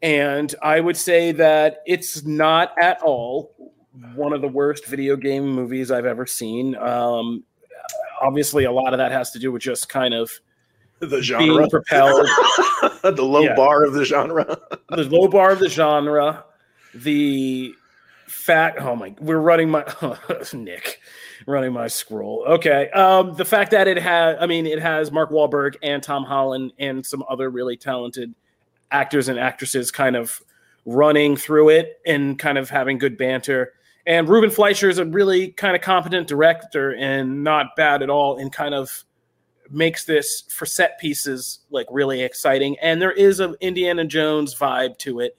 And 0.00 0.54
I 0.62 0.80
would 0.80 0.96
say 0.96 1.32
that 1.32 1.78
it's 1.86 2.24
not 2.24 2.72
at 2.80 3.00
all 3.02 3.54
one 4.14 4.32
of 4.32 4.40
the 4.40 4.48
worst 4.48 4.86
video 4.86 5.16
game 5.16 5.46
movies 5.46 5.90
I've 5.90 6.06
ever 6.06 6.24
seen. 6.24 6.76
Um, 6.76 7.42
obviously, 8.22 8.64
a 8.64 8.72
lot 8.72 8.94
of 8.94 8.98
that 8.98 9.10
has 9.12 9.32
to 9.32 9.38
do 9.38 9.50
with 9.52 9.60
just 9.62 9.88
kind 9.88 10.14
of 10.14 10.30
the 11.08 11.22
genre 11.22 11.56
being 11.58 11.70
propelled, 11.70 12.26
the 13.02 13.22
low 13.24 13.42
Yeah. 13.42 13.54
bar 13.54 13.84
of 13.84 13.92
the 13.92 14.04
genre. 14.04 14.44
the 14.90 15.04
low 15.04 15.28
bar 15.28 15.50
of 15.52 15.58
the 15.58 15.68
genre, 15.68 16.44
the 16.94 17.74
fact. 18.26 18.80
Oh 18.80 18.96
my, 18.96 19.14
we're 19.20 19.38
running 19.40 19.70
my 19.70 19.84
Nick, 20.52 21.00
running 21.46 21.72
my 21.72 21.86
scroll. 21.86 22.44
Okay, 22.48 22.90
um, 22.90 23.34
the 23.34 23.44
fact 23.44 23.70
that 23.70 23.86
it 23.88 23.98
has, 23.98 24.36
I 24.40 24.46
mean, 24.46 24.66
it 24.66 24.80
has 24.80 25.12
Mark 25.12 25.30
Wahlberg 25.30 25.76
and 25.82 26.02
Tom 26.02 26.24
Holland 26.24 26.72
and 26.78 27.04
some 27.04 27.24
other 27.28 27.50
really 27.50 27.76
talented 27.76 28.34
actors 28.90 29.28
and 29.28 29.38
actresses 29.38 29.90
kind 29.90 30.16
of 30.16 30.40
running 30.86 31.36
through 31.36 31.68
it 31.68 32.00
and 32.06 32.38
kind 32.38 32.56
of 32.56 32.70
having 32.70 32.96
good 32.98 33.18
banter. 33.18 33.72
And 34.06 34.26
Ruben 34.26 34.48
Fleischer 34.48 34.88
is 34.88 34.96
a 34.98 35.04
really 35.04 35.48
kind 35.48 35.76
of 35.76 35.82
competent 35.82 36.26
director 36.26 36.94
and 36.94 37.44
not 37.44 37.76
bad 37.76 38.02
at 38.02 38.08
all, 38.08 38.38
and 38.38 38.50
kind 38.50 38.74
of 38.74 39.04
makes 39.70 40.04
this 40.04 40.42
for 40.48 40.66
set 40.66 40.98
pieces 40.98 41.60
like 41.70 41.86
really 41.90 42.22
exciting. 42.22 42.76
And 42.80 43.00
there 43.00 43.12
is 43.12 43.40
an 43.40 43.56
Indiana 43.60 44.04
Jones 44.04 44.54
vibe 44.54 44.98
to 44.98 45.20
it 45.20 45.36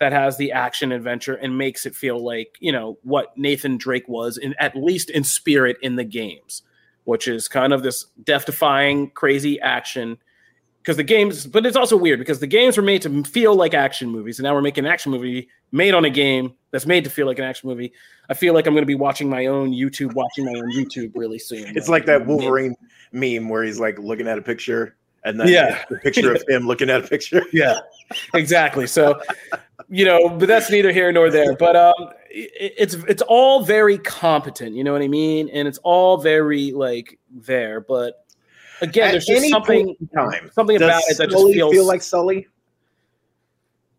that 0.00 0.12
has 0.12 0.36
the 0.36 0.52
action 0.52 0.92
adventure 0.92 1.34
and 1.34 1.58
makes 1.58 1.84
it 1.86 1.94
feel 1.94 2.24
like 2.24 2.56
you 2.60 2.72
know 2.72 2.98
what 3.02 3.36
Nathan 3.36 3.76
Drake 3.76 4.08
was 4.08 4.38
in 4.38 4.54
at 4.58 4.74
least 4.74 5.10
in 5.10 5.24
spirit 5.24 5.76
in 5.82 5.96
the 5.96 6.04
games, 6.04 6.62
which 7.04 7.28
is 7.28 7.48
kind 7.48 7.72
of 7.72 7.82
this 7.82 8.06
death-defying, 8.24 9.10
crazy 9.10 9.60
action. 9.60 10.18
Because 10.90 10.96
the 10.96 11.04
games, 11.04 11.46
but 11.46 11.64
it's 11.66 11.76
also 11.76 11.96
weird 11.96 12.18
because 12.18 12.40
the 12.40 12.48
games 12.48 12.76
were 12.76 12.82
made 12.82 13.00
to 13.02 13.22
feel 13.22 13.54
like 13.54 13.74
action 13.74 14.08
movies, 14.08 14.40
and 14.40 14.44
now 14.44 14.52
we're 14.52 14.60
making 14.60 14.84
an 14.86 14.90
action 14.90 15.12
movie 15.12 15.48
made 15.70 15.94
on 15.94 16.04
a 16.04 16.10
game 16.10 16.52
that's 16.72 16.84
made 16.84 17.04
to 17.04 17.10
feel 17.10 17.28
like 17.28 17.38
an 17.38 17.44
action 17.44 17.68
movie. 17.68 17.92
I 18.28 18.34
feel 18.34 18.54
like 18.54 18.66
I'm 18.66 18.74
going 18.74 18.82
to 18.82 18.86
be 18.86 18.96
watching 18.96 19.30
my 19.30 19.46
own 19.46 19.70
YouTube, 19.70 20.14
watching 20.14 20.46
my 20.46 20.50
own 20.58 20.72
YouTube 20.72 21.12
really 21.14 21.38
soon. 21.38 21.76
It's 21.76 21.88
like 21.88 22.06
that 22.06 22.26
Wolverine 22.26 22.74
meme 23.12 23.48
where 23.48 23.62
he's 23.62 23.78
like 23.78 24.00
looking 24.00 24.26
at 24.26 24.36
a 24.36 24.42
picture 24.42 24.96
and 25.22 25.38
then 25.38 25.46
Yeah. 25.46 25.84
the 25.88 25.98
picture 25.98 26.34
of 26.34 26.42
him 26.48 26.66
looking 26.66 26.90
at 26.90 27.04
a 27.04 27.06
picture. 27.06 27.44
Yeah, 27.52 27.78
exactly. 28.34 28.88
So, 28.88 29.20
you 29.88 30.04
know, 30.04 30.28
but 30.28 30.48
that's 30.48 30.72
neither 30.72 30.90
here 30.90 31.12
nor 31.12 31.30
there. 31.30 31.54
But 31.54 31.76
um, 31.76 32.10
it, 32.30 32.74
it's 32.76 32.94
it's 32.94 33.22
all 33.22 33.62
very 33.62 33.96
competent. 33.96 34.74
You 34.74 34.82
know 34.82 34.92
what 34.92 35.02
I 35.02 35.08
mean? 35.08 35.50
And 35.50 35.68
it's 35.68 35.78
all 35.84 36.16
very 36.16 36.72
like 36.72 37.20
there. 37.30 37.80
But 37.80 38.24
again, 38.80 39.08
At 39.08 39.12
there's 39.12 39.26
just 39.26 39.38
any 39.38 39.50
something 39.50 39.86
point 39.86 39.98
in 40.00 40.08
time. 40.08 40.50
something 40.52 40.76
about 40.76 41.02
it 41.08 41.18
that 41.18 41.30
Sully 41.30 41.52
just 41.52 41.54
feels 41.54 41.72
feel 41.72 41.86
like 41.86 42.02
Sully? 42.02 42.46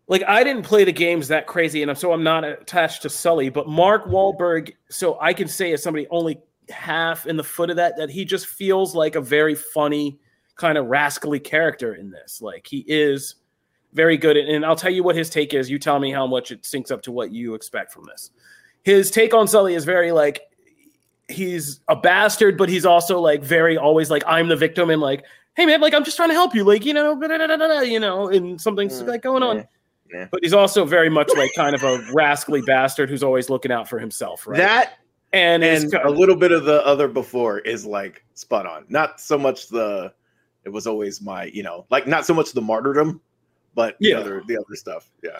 like 0.08 0.22
I 0.28 0.44
didn't 0.44 0.64
play 0.64 0.84
the 0.84 0.92
games 0.92 1.28
that 1.28 1.46
crazy, 1.46 1.82
and 1.82 1.90
I'm 1.90 1.96
so 1.96 2.12
I'm 2.12 2.22
not 2.22 2.44
attached 2.44 3.02
to 3.02 3.08
Sully. 3.08 3.48
But 3.48 3.68
Mark 3.68 4.06
Wahlberg, 4.06 4.72
so 4.90 5.18
I 5.20 5.32
can 5.32 5.48
say 5.48 5.72
as 5.72 5.82
somebody 5.82 6.06
only 6.10 6.40
half 6.68 7.26
in 7.26 7.36
the 7.36 7.44
foot 7.44 7.70
of 7.70 7.76
that, 7.76 7.96
that 7.96 8.10
he 8.10 8.24
just 8.24 8.46
feels 8.46 8.94
like 8.94 9.14
a 9.14 9.20
very 9.20 9.54
funny 9.54 10.18
kind 10.56 10.76
of 10.76 10.86
rascally 10.86 11.40
character 11.40 11.94
in 11.94 12.10
this. 12.10 12.42
Like 12.42 12.66
he 12.66 12.84
is 12.86 13.36
very 13.94 14.16
good, 14.16 14.36
at, 14.36 14.48
and 14.48 14.66
I'll 14.66 14.76
tell 14.76 14.92
you 14.92 15.02
what 15.02 15.16
his 15.16 15.30
take 15.30 15.54
is. 15.54 15.70
You 15.70 15.78
tell 15.78 15.98
me 15.98 16.10
how 16.10 16.26
much 16.26 16.50
it 16.50 16.62
syncs 16.62 16.90
up 16.90 17.02
to 17.02 17.12
what 17.12 17.32
you 17.32 17.54
expect 17.54 17.92
from 17.92 18.04
this. 18.04 18.30
His 18.82 19.10
take 19.10 19.32
on 19.32 19.46
Sully 19.48 19.74
is 19.74 19.84
very 19.84 20.12
like 20.12 20.42
he's 21.28 21.80
a 21.88 21.96
bastard, 21.96 22.58
but 22.58 22.68
he's 22.68 22.84
also 22.86 23.20
like 23.20 23.42
very 23.42 23.76
always 23.78 24.10
like 24.10 24.22
I'm 24.26 24.48
the 24.48 24.56
victim 24.56 24.90
and 24.90 25.00
like, 25.00 25.24
hey 25.54 25.66
man, 25.66 25.80
like 25.80 25.94
I'm 25.94 26.04
just 26.04 26.16
trying 26.16 26.28
to 26.30 26.34
help 26.34 26.54
you, 26.54 26.64
like 26.64 26.84
you 26.84 26.94
know, 26.94 27.12
you 27.82 28.00
know, 28.00 28.28
and 28.28 28.60
something's 28.60 29.02
Mm, 29.02 29.06
like 29.08 29.22
going 29.22 29.42
on. 29.42 29.56
yeah. 29.58 29.64
Yeah. 30.12 30.28
But 30.30 30.40
he's 30.42 30.52
also 30.52 30.84
very 30.84 31.08
much 31.08 31.30
like 31.38 31.50
kind 31.56 31.74
of 31.74 31.82
a 31.84 32.06
rascally 32.12 32.60
bastard 32.62 33.08
who's 33.08 33.22
always 33.22 33.48
looking 33.48 33.72
out 33.72 33.88
for 33.88 33.98
himself, 33.98 34.46
right? 34.46 34.58
That 34.58 34.98
and, 35.32 35.64
and 35.64 35.94
a 35.94 36.10
little 36.10 36.36
bit 36.36 36.52
of 36.52 36.64
the 36.64 36.84
other 36.86 37.08
before 37.08 37.60
is 37.60 37.86
like 37.86 38.22
spot 38.34 38.66
on. 38.66 38.84
Not 38.90 39.20
so 39.22 39.38
much 39.38 39.68
the 39.68 40.12
it 40.64 40.68
was 40.68 40.86
always 40.86 41.22
my, 41.22 41.44
you 41.46 41.62
know, 41.62 41.86
like 41.90 42.06
not 42.06 42.26
so 42.26 42.34
much 42.34 42.52
the 42.52 42.60
martyrdom, 42.60 43.22
but 43.74 43.96
Yeah. 44.00 44.16
the 44.16 44.20
other 44.20 44.42
the 44.46 44.58
other 44.58 44.76
stuff. 44.76 45.10
Yeah. 45.24 45.38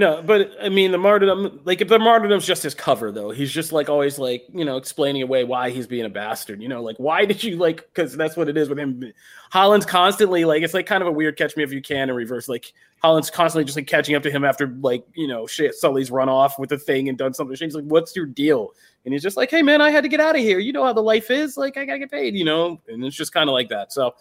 No, 0.00 0.22
but 0.22 0.52
I 0.58 0.70
mean 0.70 0.92
the 0.92 0.98
martyrdom, 0.98 1.60
like 1.64 1.82
if 1.82 1.88
the 1.88 1.98
martyrdom's 1.98 2.46
just 2.46 2.62
his 2.62 2.74
cover 2.74 3.12
though, 3.12 3.32
he's 3.32 3.52
just 3.52 3.70
like 3.70 3.90
always 3.90 4.18
like 4.18 4.46
you 4.50 4.64
know 4.64 4.78
explaining 4.78 5.20
away 5.20 5.44
why 5.44 5.68
he's 5.68 5.86
being 5.86 6.06
a 6.06 6.08
bastard. 6.08 6.62
You 6.62 6.70
know, 6.70 6.82
like 6.82 6.96
why 6.96 7.26
did 7.26 7.44
you 7.44 7.58
like? 7.58 7.86
Because 7.92 8.16
that's 8.16 8.34
what 8.34 8.48
it 8.48 8.56
is 8.56 8.70
with 8.70 8.78
him. 8.78 9.12
Holland's 9.50 9.84
constantly 9.84 10.46
like 10.46 10.62
it's 10.62 10.72
like 10.72 10.86
kind 10.86 11.02
of 11.02 11.08
a 11.08 11.12
weird 11.12 11.36
catch 11.36 11.54
me 11.54 11.64
if 11.64 11.70
you 11.70 11.82
can 11.82 12.08
in 12.08 12.16
reverse. 12.16 12.48
Like 12.48 12.72
Holland's 13.02 13.28
constantly 13.28 13.66
just 13.66 13.76
like 13.76 13.88
catching 13.88 14.14
up 14.14 14.22
to 14.22 14.30
him 14.30 14.42
after 14.42 14.68
like 14.80 15.04
you 15.12 15.28
know 15.28 15.46
shit 15.46 15.74
Sully's 15.74 16.10
run 16.10 16.30
off 16.30 16.58
with 16.58 16.70
the 16.70 16.78
thing 16.78 17.10
and 17.10 17.18
done 17.18 17.34
something. 17.34 17.54
He's 17.54 17.74
like, 17.74 17.84
"What's 17.84 18.16
your 18.16 18.24
deal?" 18.24 18.70
And 19.04 19.12
he's 19.12 19.22
just 19.22 19.36
like, 19.36 19.50
"Hey 19.50 19.60
man, 19.60 19.82
I 19.82 19.90
had 19.90 20.04
to 20.04 20.08
get 20.08 20.20
out 20.20 20.34
of 20.34 20.40
here. 20.40 20.60
You 20.60 20.72
know 20.72 20.82
how 20.82 20.94
the 20.94 21.02
life 21.02 21.30
is. 21.30 21.58
Like 21.58 21.76
I 21.76 21.84
gotta 21.84 21.98
get 21.98 22.10
paid. 22.10 22.34
You 22.36 22.46
know." 22.46 22.80
And 22.88 23.04
it's 23.04 23.16
just 23.16 23.34
kind 23.34 23.50
of 23.50 23.52
like 23.52 23.68
that. 23.68 23.92
So 23.92 24.14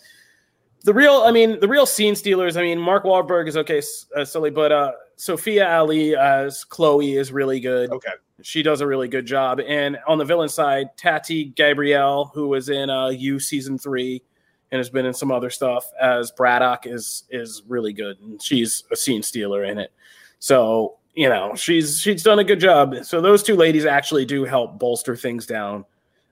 the 0.84 0.94
real, 0.94 1.24
I 1.26 1.32
mean, 1.32 1.62
the 1.62 1.70
real 1.70 1.86
scene 1.86 2.18
stealers. 2.18 2.58
I 2.58 2.64
mean, 2.64 2.80
Mark 2.80 3.06
Wahlberg 3.06 3.48
is 3.48 3.56
okay, 3.56 3.82
uh, 4.14 4.50
but 4.50 4.72
uh, 4.74 4.92
Sophia 5.20 5.70
Ali 5.70 6.16
as 6.16 6.64
Chloe 6.64 7.18
is 7.18 7.34
really 7.34 7.60
good. 7.60 7.92
Okay. 7.92 8.14
She 8.42 8.64
does 8.64 8.80
a 8.80 8.88
really 8.88 9.10
good 9.10 9.26
job. 9.26 9.60
And 9.60 9.98
on 10.08 10.18
the 10.18 10.24
villain 10.24 10.48
side, 10.48 10.96
Tati 10.96 11.46
Gabrielle, 11.46 12.32
who 12.34 12.48
was 12.48 12.70
in 12.70 12.90
uh, 12.90 13.10
You 13.10 13.38
season 13.38 13.78
three 13.78 14.24
and 14.72 14.80
has 14.80 14.90
been 14.90 15.06
in 15.06 15.14
some 15.14 15.30
other 15.30 15.50
stuff 15.50 15.92
as 16.02 16.32
Braddock, 16.32 16.88
is 16.88 17.26
is 17.30 17.64
really 17.68 17.92
good, 17.92 18.18
and 18.22 18.42
she's 18.42 18.86
a 18.94 18.96
scene 18.96 19.22
stealer 19.22 19.66
in 19.66 19.78
it. 19.78 19.92
So 20.40 20.96
you 21.16 21.28
know, 21.28 21.54
she's 21.54 22.00
she's 22.00 22.24
done 22.24 22.40
a 22.40 22.44
good 22.46 22.62
job. 22.62 22.96
So 23.04 23.20
those 23.20 23.44
two 23.44 23.58
ladies 23.58 23.86
actually 23.86 24.24
do 24.24 24.46
help 24.46 24.80
bolster 24.80 25.18
things 25.18 25.46
down 25.46 25.84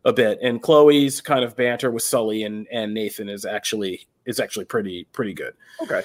a 0.06 0.14
bit. 0.14 0.40
And 0.42 0.62
Chloe's 0.62 1.20
kind 1.20 1.44
of 1.44 1.58
banter 1.58 1.92
with 1.92 2.04
Sully 2.04 2.44
and 2.44 2.66
and 2.72 2.94
Nathan 2.94 3.28
is 3.28 3.44
actually 3.44 4.08
is 4.26 4.40
actually 4.40 4.64
pretty 4.64 5.08
pretty 5.12 5.34
good. 5.34 5.56
Okay. 5.82 6.04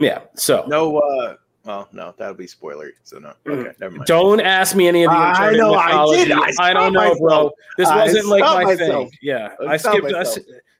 Yeah. 0.00 0.22
So 0.34 0.64
No 0.66 0.98
uh 0.98 1.36
well 1.66 1.88
no, 1.92 2.14
that'll 2.16 2.34
be 2.34 2.46
spoilery. 2.46 2.92
So 3.02 3.18
no. 3.18 3.32
Okay, 3.46 3.72
never 3.80 3.96
mind. 3.96 4.02
Mm. 4.02 4.06
don't 4.06 4.40
ask 4.40 4.76
me 4.76 4.88
any 4.88 5.04
of 5.04 5.10
the 5.10 5.16
I 5.16 5.30
alternate 5.30 5.58
know, 5.58 5.74
I 5.74 6.16
did. 6.16 6.32
I 6.32 6.70
I, 6.70 6.72
don't 6.72 6.92
know, 6.92 7.14
bro. 7.18 7.50
This 7.76 7.88
wasn't 7.88 8.26
like 8.26 8.42
my 8.42 8.64
myself. 8.64 9.10
thing. 9.10 9.18
Yeah, 9.20 9.54
I 9.60 9.72
I 9.72 9.76
skipped. 9.76 10.06
I, 10.06 10.22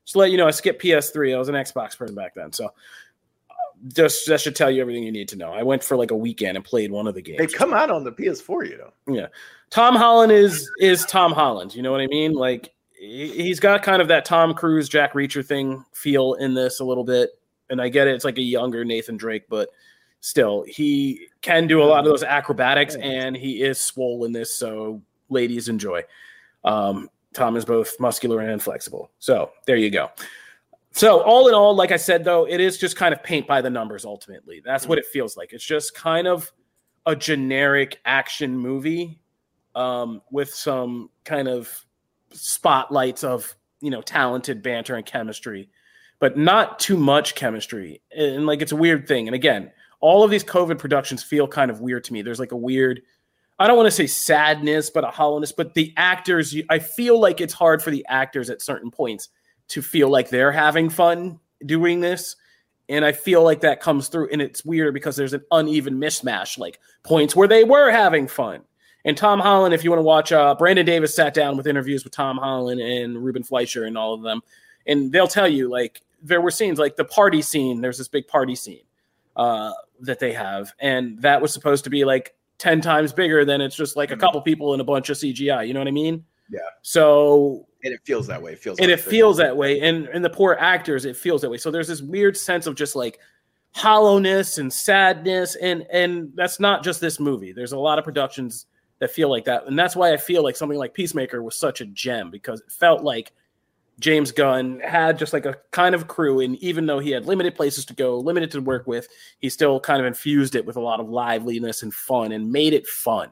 just 0.07 0.13
to 0.13 0.19
let 0.19 0.31
you 0.31 0.37
know, 0.37 0.47
I 0.47 0.53
skipped 0.53 0.83
PS3. 0.83 1.35
I 1.35 1.39
was 1.39 1.49
an 1.49 1.55
Xbox 1.55 1.97
person 1.97 2.15
back 2.15 2.35
then, 2.35 2.53
so 2.53 2.67
uh, 2.67 3.55
just 3.93 4.27
that 4.29 4.41
should 4.41 4.55
tell 4.55 4.71
you 4.71 4.81
everything 4.81 5.03
you 5.03 5.13
need 5.13 5.29
to 5.29 5.37
know. 5.37 5.53
I 5.53 5.63
went 5.63 5.83
for 5.83 5.97
like 5.97 6.13
a 6.13 6.17
weekend 6.17 6.57
and 6.57 6.65
played 6.65 6.91
one 6.91 7.07
of 7.07 7.15
the 7.15 7.23
games. 7.23 7.39
They've 7.39 7.53
come 7.53 7.75
out 7.75 7.91
on 7.91 8.05
the 8.05 8.13
PS4, 8.13 8.71
you 8.71 8.79
know. 8.79 8.93
Yeah, 9.13 9.27
Tom 9.71 9.97
Holland 9.97 10.33
is 10.33 10.71
is 10.79 11.05
Tom 11.07 11.33
Holland. 11.33 11.75
You 11.75 11.83
know 11.83 11.93
what 11.93 12.01
I 12.01 12.07
mean? 12.07 12.33
Like 12.33 12.73
he's 12.99 13.61
got 13.61 13.83
kind 13.83 14.01
of 14.01 14.09
that 14.09 14.25
Tom 14.25 14.55
Cruise, 14.55 14.89
Jack 14.89 15.15
Reacher 15.15 15.45
thing 15.45 15.85
feel 15.93 16.35
in 16.35 16.55
this 16.55 16.81
a 16.81 16.85
little 16.85 17.05
bit. 17.05 17.31
And 17.69 17.81
I 17.81 17.89
get 17.89 18.07
it; 18.07 18.15
it's 18.15 18.25
like 18.25 18.39
a 18.39 18.43
younger 18.43 18.85
Nathan 18.85 19.17
Drake, 19.17 19.45
but 19.49 19.71
still, 20.21 20.65
he 20.67 21.29
can 21.41 21.67
do 21.67 21.83
a 21.83 21.85
lot 21.85 22.01
of 22.01 22.05
those 22.05 22.23
acrobatics, 22.23 22.97
and 22.97 23.37
he 23.37 23.63
is 23.63 23.81
swole 23.81 24.25
in 24.25 24.33
this. 24.33 24.55
So, 24.55 25.03
ladies, 25.29 25.69
enjoy. 25.69 26.05
Um, 26.65 27.09
Tom 27.37 27.57
is 27.57 27.65
both 27.65 28.01
muscular 28.01 28.41
and 28.41 28.63
flexible. 28.63 29.11
So 29.19 29.51
there 29.67 29.77
you 29.77 29.91
go. 29.91 30.11
So 30.93 31.23
all 31.23 31.49
in 31.49 31.55
all, 31.55 31.77
like 31.77 31.93
I 31.93 31.99
said, 31.99 32.25
though, 32.25 32.49
it 32.49 32.59
is 32.61 32.79
just 32.79 32.97
kind 32.97 33.13
of 33.13 33.23
paint 33.23 33.47
by 33.47 33.61
the 33.61 33.69
numbers. 33.69 34.07
Ultimately, 34.07 34.63
that's 34.65 34.89
what 34.89 34.97
it 34.97 35.05
feels 35.05 35.37
like. 35.37 35.53
It's 35.53 35.65
just 35.65 35.95
kind 35.95 36.27
of 36.27 36.51
a 37.05 37.15
generic 37.15 38.01
action 38.07 38.57
movie 38.57 39.21
um, 39.75 40.23
with 40.31 40.53
some 40.53 41.11
kind 41.25 41.49
of 41.49 41.85
spotlights 42.33 43.23
of 43.23 43.55
you 43.81 43.91
know 43.91 44.01
talented 44.01 44.63
banter 44.63 44.97
and 44.97 45.05
chemistry, 45.05 45.69
but 46.19 46.39
not 46.39 46.79
too 46.79 46.97
much 46.97 47.35
chemistry. 47.35 48.01
And 48.17 48.47
like 48.47 48.63
it's 48.63 48.73
a 48.73 48.77
weird 48.77 49.07
thing. 49.07 49.29
And 49.29 49.35
again, 49.35 49.71
all 50.01 50.23
of 50.23 50.31
these 50.31 50.45
COVID 50.45 50.79
productions 50.79 51.23
feel 51.23 51.47
kind 51.47 51.71
of 51.71 51.81
weird 51.81 52.05
to 52.05 52.13
me. 52.13 52.23
There's 52.23 52.41
like 52.41 52.53
a 52.53 52.57
weird, 52.57 53.03
I 53.59 53.67
don't 53.67 53.77
want 53.77 53.87
to 53.87 53.93
say 53.93 54.07
sadness, 54.07 54.91
but 54.91 55.05
a 55.05 55.09
hollowness. 55.09 55.53
But 55.53 55.75
the 55.75 55.93
actors, 55.97 56.55
I 56.69 56.79
feel 56.79 57.19
like 57.21 57.41
it's 57.41 57.55
hard 57.55 57.83
for 57.83 57.91
the 57.91 58.05
actors 58.09 58.51
at 58.51 58.63
certain 58.63 58.91
points 58.91 59.29
to 59.69 59.83
feel 59.83 60.09
like 60.09 60.29
they're 60.29 60.53
having 60.53 60.91
fun 60.91 61.41
doing 61.65 62.01
this. 62.01 62.37
And 62.89 63.05
I 63.05 63.13
feel 63.13 63.43
like 63.43 63.63
that 63.63 63.81
comes 63.81 64.09
through, 64.09 64.29
and 64.31 64.41
it's 64.41 64.65
weird 64.65 64.95
because 64.95 65.17
there's 65.17 65.33
an 65.33 65.43
uneven 65.51 65.95
mismatch, 65.95 66.57
like 66.57 66.79
points 67.03 67.35
where 67.35 67.49
they 67.49 67.65
were 67.65 67.91
having 67.91 68.29
fun. 68.29 68.63
And 69.05 69.17
Tom 69.17 69.41
Holland, 69.41 69.75
if 69.75 69.83
you 69.83 69.91
want 69.91 69.99
to 69.99 70.05
watch, 70.05 70.31
uh, 70.31 70.55
Brandon 70.57 70.87
Davis 70.87 71.15
sat 71.15 71.35
down 71.35 71.57
with 71.57 71.67
interviews 71.67 72.05
with 72.05 72.13
Tom 72.13 72.39
Holland 72.39 72.81
and 72.81 73.25
Ruben 73.25 73.43
Fleischer 73.43 73.85
and 73.85 73.99
all 73.99 74.15
of 74.15 74.23
them, 74.23 74.41
and 74.87 75.11
they'll 75.11 75.27
tell 75.27 75.49
you 75.49 75.69
like 75.69 76.01
there 76.23 76.41
were 76.41 76.51
scenes 76.51 76.79
like 76.79 76.95
the 76.97 77.05
party 77.05 77.43
scene. 77.43 77.81
There's 77.81 77.99
this 77.99 78.09
big 78.09 78.29
party 78.29 78.55
scene 78.55 78.83
uh, 79.37 79.73
that 80.01 80.19
they 80.19 80.33
have, 80.33 80.73
and 80.81 81.21
that 81.23 81.41
was 81.41 81.53
supposed 81.53 81.85
to 81.85 81.91
be 81.91 82.05
like 82.05 82.35
ten 82.59 82.81
times 82.81 83.13
bigger 83.13 83.45
than 83.45 83.61
it's 83.61 83.77
just 83.77 83.97
like 83.97 84.11
a 84.11 84.17
Mhm. 84.17 84.21
couple 84.21 84.41
people 84.43 84.73
and 84.73 84.81
a 84.81 84.85
bunch 84.85 85.11
of 85.11 85.17
CGI. 85.17 85.63
You 85.67 85.75
know 85.75 85.81
what 85.81 85.89
I 85.89 85.93
mean? 85.93 86.25
Yeah. 86.51 86.61
So 86.83 87.67
And 87.85 87.93
it 87.93 88.01
feels 88.05 88.27
that 88.29 88.41
way. 88.41 88.53
It 88.53 88.59
feels 88.59 88.79
and 88.79 88.89
like 88.91 88.99
it 88.99 89.03
feels 89.03 89.37
that 89.37 89.57
way 89.57 89.81
and 89.81 90.07
and 90.09 90.25
the 90.25 90.31
poor 90.31 90.57
actors 90.59 91.05
it 91.05 91.17
feels 91.17 91.43
that 91.43 91.51
way 91.51 91.59
so 91.59 91.71
there's 91.71 91.87
this 91.89 92.01
weird 92.03 92.37
sense 92.37 92.67
of 92.67 92.75
just 92.75 92.97
like 92.97 93.19
hollowness 93.75 94.59
and 94.59 94.73
sadness 94.73 95.55
and 95.57 95.87
and 95.93 96.33
that's 96.35 96.59
not 96.59 96.83
just 96.83 97.01
this 97.01 97.21
movie 97.21 97.53
there's 97.53 97.73
a 97.73 97.79
lot 97.79 97.99
of 97.99 98.05
productions 98.05 98.67
that 99.01 99.11
feel 99.11 99.29
like 99.29 99.45
that 99.45 99.67
and 99.67 99.79
that's 99.79 99.95
why 99.95 100.13
i 100.13 100.17
feel 100.17 100.43
like 100.43 100.57
something 100.57 100.79
like 100.79 100.95
peacemaker 100.95 101.43
was 101.43 101.55
such 101.57 101.81
a 101.83 101.87
gem 101.87 102.31
because 102.31 102.61
it 102.61 102.73
felt 102.73 103.03
like 103.03 103.33
James 103.99 104.31
Gunn 104.31 104.81
had 104.81 105.19
just 105.19 105.33
like 105.33 105.47
a 105.47 105.57
kind 105.71 105.95
of 105.95 106.07
crew, 106.07 106.41
and 106.41 106.57
even 106.57 106.87
though 106.87 106.99
he 106.99 107.11
had 107.11 107.27
limited 107.27 107.55
places 107.55 107.85
to 107.87 107.95
go, 107.95 108.19
limited 108.19 108.51
to 108.53 108.61
work 108.61 108.87
with, 108.87 109.09
he 109.39 109.49
still 109.49 109.81
kind 109.81 110.01
of 110.01 110.07
infused 110.07 110.55
it 110.55 110.67
with 110.67 110.77
a 110.77 110.81
lot 110.81 111.01
of 111.01 111.09
liveliness 111.09 111.83
and 111.83 111.95
fun 111.95 112.33
and 112.33 112.53
made 112.53 112.75
it 112.75 112.87
fun. 112.87 113.31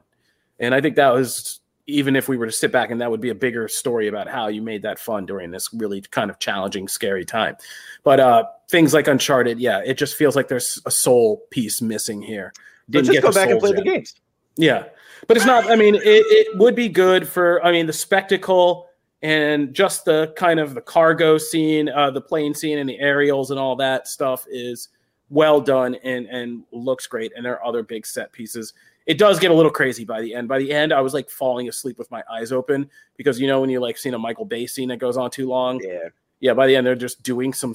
And 0.59 0.75
I 0.75 0.81
think 0.81 0.97
that 0.97 1.13
was 1.13 1.61
even 1.87 2.17
if 2.17 2.29
we 2.29 2.39
were 2.39 2.47
to 2.47 2.53
sit 2.53 2.73
back 2.73 2.91
and 2.91 3.01
that 3.03 3.11
would 3.11 3.21
be 3.21 3.29
a 3.29 3.35
bigger 3.35 3.69
story 3.69 4.09
about 4.09 4.27
how 4.27 4.49
you 4.49 4.63
made 4.63 4.81
that 4.83 4.99
fun 4.99 5.27
during 5.27 5.51
this 5.51 5.69
really 5.75 6.01
kind 6.01 6.31
of 6.31 6.39
challenging, 6.39 6.89
scary 6.89 7.27
time. 7.27 7.57
But 8.03 8.21
uh 8.21 8.45
things 8.71 8.95
like 8.95 9.07
Uncharted, 9.07 9.59
yeah, 9.59 9.83
it 9.85 9.99
just 9.99 10.17
feels 10.17 10.35
like 10.35 10.49
there's 10.49 10.81
a 10.87 10.91
soul 10.91 11.43
piece 11.51 11.83
missing 11.83 12.23
here. 12.23 12.55
Didn't 12.89 13.13
just 13.13 13.23
go 13.23 13.33
back 13.33 13.51
and 13.51 13.61
play 13.61 13.71
gem. 13.71 13.77
the 13.77 13.85
games. 13.85 14.15
Yeah, 14.57 14.85
but 15.27 15.37
it's 15.37 15.47
not. 15.47 15.71
I 15.71 15.77
mean, 15.77 15.95
it, 15.95 16.03
it 16.05 16.59
would 16.59 16.75
be 16.75 16.89
good 16.89 17.27
for. 17.27 17.65
I 17.65 17.73
mean, 17.73 17.87
the 17.87 17.93
spectacle 17.93 18.89
and 19.25 19.73
just 19.73 20.05
the 20.05 20.35
kind 20.37 20.61
of 20.61 20.75
the 20.75 20.83
cargo 20.83 21.39
scene, 21.39 21.89
uh, 21.89 22.11
the 22.11 22.21
plane 22.21 22.53
scene, 22.53 22.77
and 22.77 22.89
the 22.89 23.01
aerials 23.01 23.51
and 23.51 23.59
all 23.59 23.75
that 23.75 24.07
stuff 24.07 24.47
is 24.51 24.91
well 25.31 25.63
done 25.63 25.95
and 26.05 26.27
and 26.27 26.63
looks 26.73 27.07
great. 27.07 27.33
And 27.35 27.45
there 27.45 27.55
are 27.55 27.67
other 27.67 27.83
big 27.83 28.07
set 28.07 28.31
pieces. 28.33 28.75
It 29.07 29.17
does 29.17 29.41
get 29.41 29.51
a 29.51 29.55
little 29.55 29.71
crazy 29.71 30.05
by 30.05 30.21
the 30.21 30.35
end. 30.35 30.47
By 30.47 30.59
the 30.59 30.71
end, 30.71 30.93
I 30.93 31.01
was 31.01 31.15
like 31.15 31.31
falling 31.31 31.71
asleep 31.71 31.99
with 31.99 32.11
my 32.11 32.23
eyes 32.31 32.53
open 32.53 32.91
because 33.17 33.41
you 33.41 33.47
know 33.47 33.63
when 33.63 33.71
you 33.71 33.81
like 33.81 33.97
seen 33.97 34.13
a 34.13 34.19
Michael 34.19 34.45
Bay 34.45 34.67
scene 34.67 34.91
that 34.91 34.99
goes 34.99 35.17
on 35.17 35.31
too 35.31 35.49
long. 35.49 35.81
Yeah. 35.83 36.11
Yeah, 36.41 36.53
by 36.53 36.67
the 36.67 36.77
end 36.77 36.87
they're 36.87 36.95
just 36.95 37.23
doing 37.23 37.55
some 37.55 37.73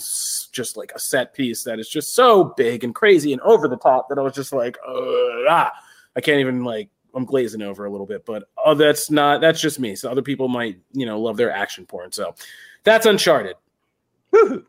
just 0.52 0.78
like 0.78 0.92
a 0.94 1.00
set 1.00 1.34
piece 1.34 1.64
that 1.64 1.80
is 1.80 1.90
just 1.90 2.14
so 2.14 2.54
big 2.58 2.84
and 2.84 2.94
crazy 2.94 3.34
and 3.34 3.42
over 3.42 3.68
the 3.68 3.78
top 3.78 4.08
that 4.10 4.20
I 4.20 4.22
was 4.22 4.34
just 4.34 4.54
like, 4.54 4.78
ah, 4.88 5.72
I 6.16 6.22
can't 6.22 6.40
even 6.40 6.64
like 6.64 6.90
I'm 7.14 7.26
glazing 7.26 7.62
over 7.62 7.86
a 7.86 7.92
little 7.92 8.06
bit, 8.06 8.26
but 8.26 8.50
oh, 8.64 8.74
that's 8.74 9.10
not 9.10 9.42
that's 9.42 9.62
just 9.62 9.80
me. 9.80 9.96
So 9.96 10.10
other 10.10 10.22
people 10.22 10.48
might 10.48 10.80
you 10.92 11.06
know 11.06 11.20
love 11.20 11.38
their 11.38 11.52
action 11.52 11.86
porn. 11.86 12.12
So 12.12 12.36
that's 12.84 13.06
Uncharted. 13.06 13.56
I 14.34 14.62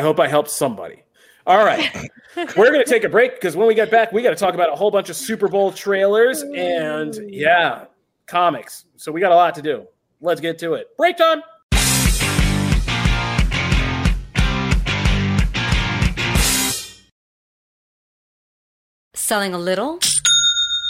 hope 0.00 0.20
I 0.20 0.28
helped 0.28 0.50
somebody. 0.50 1.02
All 1.46 1.64
right, 1.64 2.08
we're 2.56 2.70
gonna 2.70 2.84
take 2.84 3.04
a 3.04 3.08
break 3.08 3.34
because 3.34 3.56
when 3.56 3.66
we 3.66 3.74
get 3.74 3.90
back, 3.90 4.12
we 4.12 4.22
got 4.22 4.30
to 4.30 4.36
talk 4.36 4.54
about 4.54 4.72
a 4.72 4.76
whole 4.76 4.90
bunch 4.90 5.10
of 5.10 5.16
Super 5.16 5.48
Bowl 5.48 5.72
trailers 5.72 6.42
and 6.42 7.30
yeah, 7.30 7.84
comics. 8.26 8.86
So 8.96 9.12
we 9.12 9.20
got 9.20 9.32
a 9.32 9.36
lot 9.36 9.54
to 9.56 9.62
do. 9.62 9.86
Let's 10.20 10.40
get 10.40 10.58
to 10.60 10.74
it. 10.74 10.96
Break 10.96 11.16
time. 11.16 11.42
Selling 19.14 19.54
a 19.54 19.58
little 19.58 19.98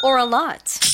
or 0.05 0.19
a 0.19 0.25
lot? 0.27 0.94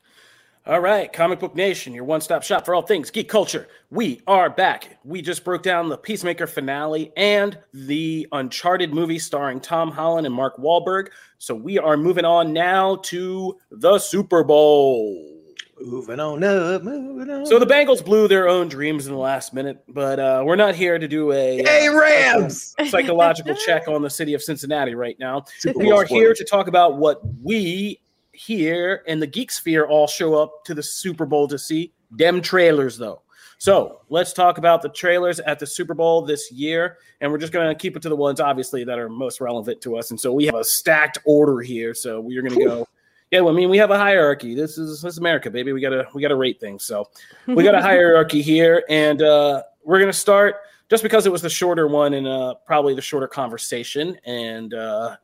All 0.67 0.79
right, 0.79 1.11
Comic 1.11 1.39
Book 1.39 1.55
Nation, 1.55 1.91
your 1.91 2.03
one 2.03 2.21
stop 2.21 2.43
shop 2.43 2.65
for 2.65 2.75
all 2.75 2.83
things 2.83 3.09
geek 3.09 3.27
culture. 3.27 3.67
We 3.89 4.21
are 4.27 4.47
back. 4.47 4.99
We 5.03 5.23
just 5.23 5.43
broke 5.43 5.63
down 5.63 5.89
the 5.89 5.97
Peacemaker 5.97 6.45
finale 6.45 7.11
and 7.17 7.57
the 7.73 8.27
Uncharted 8.31 8.93
movie 8.93 9.17
starring 9.17 9.59
Tom 9.59 9.89
Holland 9.89 10.27
and 10.27 10.35
Mark 10.35 10.57
Wahlberg. 10.57 11.07
So 11.39 11.55
we 11.55 11.79
are 11.79 11.97
moving 11.97 12.25
on 12.25 12.53
now 12.53 12.97
to 13.05 13.57
the 13.71 13.97
Super 13.97 14.43
Bowl. 14.43 15.35
Moving 15.81 16.19
on 16.19 16.43
up, 16.43 16.83
moving 16.83 17.33
on. 17.33 17.47
So 17.47 17.57
the 17.57 17.65
Bengals 17.65 18.05
blew 18.05 18.27
their 18.27 18.47
own 18.47 18.67
dreams 18.67 19.07
in 19.07 19.13
the 19.13 19.19
last 19.19 19.55
minute, 19.55 19.83
but 19.87 20.19
uh, 20.19 20.43
we're 20.45 20.55
not 20.55 20.75
here 20.75 20.99
to 20.99 21.07
do 21.07 21.31
a 21.31 21.63
hey 21.63 21.87
uh, 21.87 21.99
Rams 21.99 22.75
psychological 22.87 23.55
check 23.55 23.87
on 23.87 24.03
the 24.03 24.11
city 24.11 24.35
of 24.35 24.43
Cincinnati 24.43 24.93
right 24.93 25.17
now. 25.19 25.43
We 25.75 25.91
are 25.91 26.05
here 26.05 26.35
to 26.35 26.43
talk 26.43 26.67
about 26.67 26.97
what 26.97 27.19
we 27.41 27.99
here 28.45 29.03
in 29.07 29.19
the 29.19 29.27
geek 29.27 29.51
sphere 29.51 29.85
all 29.85 30.07
show 30.07 30.33
up 30.33 30.65
to 30.65 30.73
the 30.73 30.83
Super 30.83 31.25
Bowl 31.25 31.47
to 31.47 31.59
see 31.59 31.93
them 32.09 32.41
trailers 32.41 32.97
though. 32.97 33.21
So 33.59 34.01
let's 34.09 34.33
talk 34.33 34.57
about 34.57 34.81
the 34.81 34.89
trailers 34.89 35.39
at 35.41 35.59
the 35.59 35.67
Super 35.67 35.93
Bowl 35.93 36.23
this 36.23 36.51
year. 36.51 36.97
And 37.19 37.31
we're 37.31 37.37
just 37.37 37.53
going 37.53 37.67
to 37.69 37.75
keep 37.75 37.95
it 37.95 38.01
to 38.01 38.09
the 38.09 38.15
ones, 38.15 38.39
obviously, 38.39 38.83
that 38.83 38.97
are 38.97 39.07
most 39.07 39.39
relevant 39.39 39.81
to 39.81 39.97
us. 39.97 40.09
And 40.09 40.19
so 40.19 40.33
we 40.33 40.45
have 40.45 40.55
a 40.55 40.63
stacked 40.63 41.19
order 41.25 41.59
here. 41.59 41.93
So 41.93 42.19
we're 42.19 42.41
going 42.41 42.57
to 42.57 42.65
go. 42.65 42.87
Yeah, 43.29 43.41
well, 43.41 43.53
I 43.53 43.57
mean, 43.57 43.69
we 43.69 43.77
have 43.77 43.91
a 43.91 43.97
hierarchy. 43.97 44.55
This 44.55 44.79
is 44.79 45.03
this 45.03 45.13
is 45.13 45.17
America, 45.19 45.49
baby. 45.49 45.71
We 45.71 45.79
gotta 45.79 46.05
we 46.13 46.21
gotta 46.21 46.35
rate 46.35 46.59
things. 46.59 46.83
So 46.83 47.07
we 47.47 47.63
got 47.63 47.75
a 47.75 47.81
hierarchy 47.81 48.41
here, 48.41 48.83
and 48.89 49.21
uh, 49.21 49.63
we're 49.85 50.01
gonna 50.01 50.11
start 50.11 50.55
just 50.89 51.01
because 51.01 51.25
it 51.25 51.31
was 51.31 51.41
the 51.41 51.49
shorter 51.49 51.87
one 51.87 52.15
and 52.15 52.27
uh, 52.27 52.55
probably 52.65 52.93
the 52.93 53.01
shorter 53.01 53.29
conversation. 53.29 54.17
And 54.25 54.73
uh, 54.73 55.15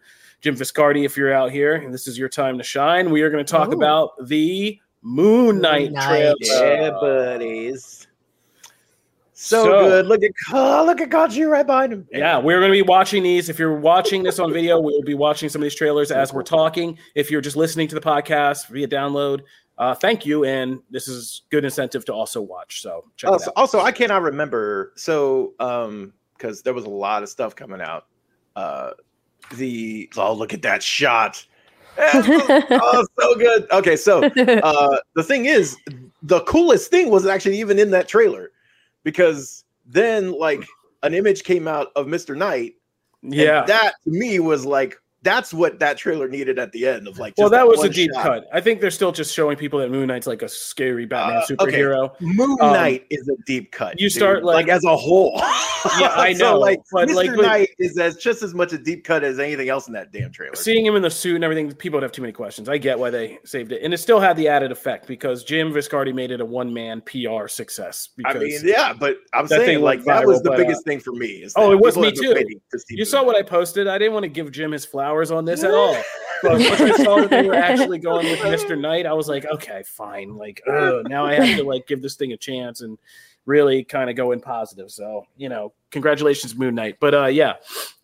Jim 0.48 0.56
Viscardi, 0.56 1.04
if 1.04 1.18
you're 1.18 1.34
out 1.34 1.52
here, 1.52 1.76
and 1.76 1.94
this 1.94 2.08
is 2.08 2.18
your 2.18 2.30
time 2.30 2.58
to 2.58 2.64
shine. 2.64 3.12
We 3.12 3.22
are 3.22 3.30
going 3.30 3.44
to 3.44 3.52
talk 3.52 3.68
Ooh. 3.68 3.74
about 3.74 4.12
the 4.28 4.80
Moon 5.02 5.60
Knight, 5.60 5.92
Moon 5.92 6.02
trailer. 6.02 6.36
Yeah, 6.40 6.92
buddies. 6.92 8.08
So, 9.34 9.66
so, 9.66 9.90
good. 9.90 10.06
Look 10.06 10.24
at 10.24 10.32
oh, 10.54 10.86
look 10.86 11.02
at 11.02 11.10
Kaji 11.10 11.50
right 11.50 11.68
behind 11.68 11.92
him. 11.92 12.08
Yeah, 12.14 12.40
we're 12.40 12.60
going 12.62 12.72
to 12.72 12.78
be 12.78 12.82
watching 12.82 13.24
these. 13.24 13.50
If 13.50 13.60
you're 13.60 13.78
watching 13.78 14.24
this 14.24 14.40
on 14.40 14.54
video, 14.54 14.80
we 14.80 14.94
will 14.94 15.04
be 15.04 15.16
watching 15.16 15.50
some 15.50 15.62
of 15.62 15.64
these 15.64 15.76
trailers 15.76 16.12
as 16.12 16.32
we're 16.32 16.44
talking. 16.44 16.98
If 17.14 17.30
you're 17.30 17.42
just 17.42 17.58
listening 17.58 17.90
to 17.90 17.96
the 17.96 18.00
podcast 18.00 18.70
via 18.70 18.88
download, 18.88 19.42
uh, 19.78 19.96
thank 19.96 20.26
you. 20.26 20.46
And 20.46 20.80
this 20.90 21.10
is 21.10 21.42
good 21.50 21.66
incentive 21.66 22.06
to 22.06 22.14
also 22.14 22.42
watch. 22.42 22.82
So 22.82 23.04
check 23.18 23.32
also, 23.32 23.52
also, 23.58 23.82
I 23.82 23.92
cannot 23.92 24.22
remember. 24.22 24.94
So, 24.96 25.56
um, 25.60 26.14
because 26.38 26.62
there 26.62 26.74
was 26.74 26.86
a 26.86 26.90
lot 26.90 27.22
of 27.22 27.28
stuff 27.28 27.54
coming 27.54 27.82
out. 27.82 28.06
Uh, 28.56 28.92
the 29.56 30.10
oh 30.18 30.34
look 30.34 30.54
at 30.54 30.62
that 30.62 30.84
shot. 30.84 31.46
Oh 32.00 33.06
so 33.20 33.36
good. 33.36 33.72
Okay 33.72 33.96
so 33.96 34.24
uh 34.64 34.98
the 35.16 35.24
thing 35.24 35.46
is 35.46 35.78
the 36.22 36.42
coolest 36.42 36.92
thing 36.92 37.10
was 37.10 37.26
actually 37.26 37.60
even 37.60 37.80
in 37.80 37.92
that 37.92 38.08
trailer 38.08 38.52
because 39.04 39.64
then 39.86 40.32
like 40.32 40.64
an 41.04 41.14
image 41.14 41.44
came 41.44 41.68
out 41.68 41.88
of 41.96 42.08
mr 42.08 42.36
knight 42.36 42.76
yeah. 43.22 43.64
that 43.66 43.94
to 44.04 44.10
me 44.10 44.40
was 44.40 44.66
like 44.66 45.02
that's 45.28 45.54
what 45.54 45.80
that 45.80 45.98
trailer 45.98 46.28
needed 46.30 46.58
at 46.58 46.72
the 46.72 46.88
end 46.88 47.06
of 47.08 47.20
like. 47.20 47.34
well, 47.38 47.50
just 47.50 47.52
that 47.52 47.68
was 47.68 47.84
a 47.84 47.90
deep 47.90 48.12
shot. 48.14 48.24
cut. 48.24 48.48
I 48.54 48.62
think 48.62 48.80
they're 48.80 48.90
still 48.92 49.12
just 49.12 49.34
showing 49.34 49.58
people 49.58 49.80
that 49.80 49.92
Moon 49.92 50.08
Knight's 50.08 50.26
like 50.28 50.42
a 50.42 50.48
scary 50.48 51.06
Batman 51.06 51.38
Uh, 51.38 51.64
okay. 51.64 51.74
superhero. 51.82 52.22
Moon 52.22 52.58
Um, 52.62 52.72
Knight 52.74 53.06
is 53.10 53.28
a 53.28 53.36
deep 53.46 53.72
cut. 53.72 54.00
you 54.00 54.06
dude. 54.08 54.14
start, 54.14 54.44
like- 54.46 54.70
as 54.70 54.84
a 54.86 54.96
whole. 54.96 55.34
Yeah, 56.00 56.14
I 56.16 56.34
So, 56.38 56.54
know, 56.54 56.60
like 56.60 56.80
but, 56.92 57.10
Mr. 57.10 57.16
like, 57.16 57.36
but- 57.36 57.42
Knight 57.46 57.70
is 57.80 57.98
as 57.98 58.16
just 58.18 58.42
as 58.44 58.54
much 58.54 58.72
a 58.74 58.78
deep 58.78 59.04
cut 59.04 59.24
as 59.24 59.40
anything 59.40 59.68
else 59.70 59.88
in 59.88 59.94
that 59.94 60.12
damn 60.14 60.32
trailer. 60.32 60.56
Seeing 60.56 60.86
him 60.86 60.96
in 60.96 61.02
the 61.02 61.10
suit 61.10 61.36
and 61.36 61.44
everything, 61.44 61.72
people 61.74 61.98
would 61.98 62.04
have 62.04 62.12
too 62.12 62.22
many 62.22 62.32
questions. 62.34 62.70
I 62.70 62.78
get 62.78 62.98
why 62.98 63.10
they 63.10 63.40
saved 63.44 63.72
it, 63.72 63.82
and 63.84 63.94
it 63.94 63.98
still 63.98 64.20
had 64.20 64.38
the 64.38 64.48
added 64.48 64.72
effect 64.72 65.08
because 65.08 65.44
Jim 65.44 65.72
Viscardi 65.74 66.14
made 66.14 66.32
it 66.32 66.40
a 66.42 66.46
one 66.46 66.74
man 66.74 67.02
PR 67.02 67.48
success. 67.48 68.10
I 68.26 68.34
mean, 68.34 68.60
yeah, 68.64 68.94
but 68.94 69.18
I'm 69.34 69.48
saying 69.48 69.82
like 69.82 70.00
went 70.00 70.08
that 70.08 70.28
was 70.28 70.42
the 70.42 70.50
but, 70.52 70.58
biggest 70.58 70.82
uh, 70.82 70.84
thing 70.90 71.00
for 71.00 71.12
me. 71.14 71.48
Oh, 71.56 71.72
it 71.72 71.80
was 71.80 71.98
me 71.98 72.12
too. 72.12 72.34
to 72.34 72.46
you 72.90 72.98
Moon 72.98 73.06
saw 73.06 73.24
what 73.24 73.36
I 73.36 73.42
posted. 73.42 73.88
I 73.88 73.98
didn't 73.98 74.14
want 74.14 74.24
to 74.24 74.30
give 74.30 74.52
Jim 74.52 74.72
his 74.72 74.86
flowers 74.86 75.17
on 75.32 75.46
this 75.46 75.64
at 75.64 75.74
all. 75.74 75.98
But 76.44 76.60
once 76.60 76.82
I 76.82 77.04
saw 77.04 77.22
that 77.22 77.30
they 77.30 77.48
were 77.48 77.56
actually 77.56 77.98
going 77.98 78.26
with 78.28 78.40
Mr. 78.42 78.80
Knight, 78.80 79.06
I 79.06 79.14
was 79.14 79.28
like, 79.28 79.46
okay, 79.46 79.84
fine. 79.86 80.36
Like, 80.36 80.62
ugh, 80.72 81.08
now 81.10 81.26
I 81.26 81.34
have 81.34 81.58
to 81.58 81.64
like 81.64 81.88
give 81.88 82.02
this 82.02 82.16
thing 82.16 82.34
a 82.34 82.38
chance 82.38 82.82
and 82.82 82.98
really 83.48 83.84
kind 83.84 84.10
of 84.10 84.16
go 84.16 84.34
in 84.34 84.40
positive. 84.40 84.92
So, 84.92 85.26
you 85.36 85.50
know, 85.50 85.74
congratulations, 85.90 86.56
Moon 86.56 86.76
Knight. 86.76 86.98
But 87.00 87.14
uh 87.16 87.26
yeah. 87.26 87.54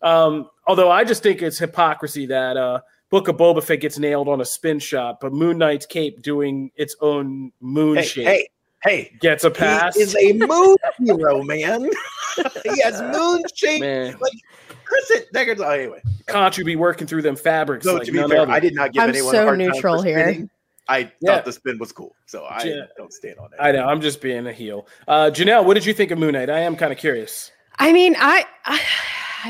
Um, 0.02 0.48
although 0.66 0.90
I 0.90 1.04
just 1.04 1.22
think 1.22 1.42
it's 1.42 1.58
hypocrisy 1.58 2.26
that 2.26 2.56
uh 2.56 2.80
Book 3.10 3.28
of 3.28 3.36
Boba 3.36 3.62
Fett 3.62 3.80
gets 3.80 3.98
nailed 3.98 4.28
on 4.28 4.40
a 4.40 4.44
spin 4.44 4.80
shot, 4.80 5.20
but 5.20 5.32
Moon 5.32 5.58
Knight's 5.58 5.86
cape 5.86 6.22
doing 6.22 6.72
its 6.74 6.96
own 7.00 7.52
moon 7.60 7.96
Hey, 7.98 8.02
shape 8.02 8.26
hey, 8.26 8.48
hey! 8.82 9.16
gets 9.20 9.44
a 9.44 9.50
pass. 9.50 9.94
He 9.94 10.02
is 10.02 10.16
a 10.16 10.32
moon 10.32 10.76
hero, 10.98 11.42
man. 11.42 11.82
he 12.64 12.80
has 12.82 13.00
moon 13.16 13.42
shape. 13.54 13.82
Man, 13.82 14.16
Chris 15.06 15.22
Deckard's. 15.34 15.60
Oh, 15.60 15.68
anyway. 15.70 16.00
Contra 16.26 16.64
be 16.64 16.76
working 16.76 17.06
through 17.06 17.22
them 17.22 17.36
fabrics. 17.36 17.84
So 17.84 17.94
like 17.94 18.04
to 18.04 18.12
be 18.12 18.18
fair. 18.28 18.48
I 18.48 18.60
did 18.60 18.74
not 18.74 18.92
give 18.92 19.02
I'm 19.02 19.10
anyone 19.10 19.32
so 19.32 19.42
a 19.42 19.44
hard 19.46 19.58
neutral 19.58 19.98
for 20.02 20.06
here. 20.08 20.28
spinning. 20.30 20.50
I 20.88 21.10
Yeah. 21.20 21.36
thought 21.36 21.44
the 21.46 21.52
spin 21.52 21.78
was 21.78 21.92
cool, 21.92 22.14
so 22.26 22.44
I 22.44 22.62
Yeah. 22.62 22.82
don't 22.96 23.12
stand 23.12 23.38
on 23.38 23.46
it. 23.46 23.58
I 23.58 23.72
know. 23.72 23.86
I'm 23.86 24.00
just 24.00 24.20
being 24.20 24.46
a 24.46 24.52
heel. 24.52 24.86
Uh, 25.08 25.30
Janelle, 25.32 25.64
what 25.64 25.74
did 25.74 25.86
you 25.86 25.94
think 25.94 26.10
of 26.10 26.18
Moon 26.18 26.32
Knight? 26.32 26.50
I 26.50 26.60
am 26.60 26.76
kind 26.76 26.92
of 26.92 26.98
curious. 26.98 27.50
I 27.78 27.92
mean, 27.92 28.14
I, 28.18 28.44
I 28.66 28.80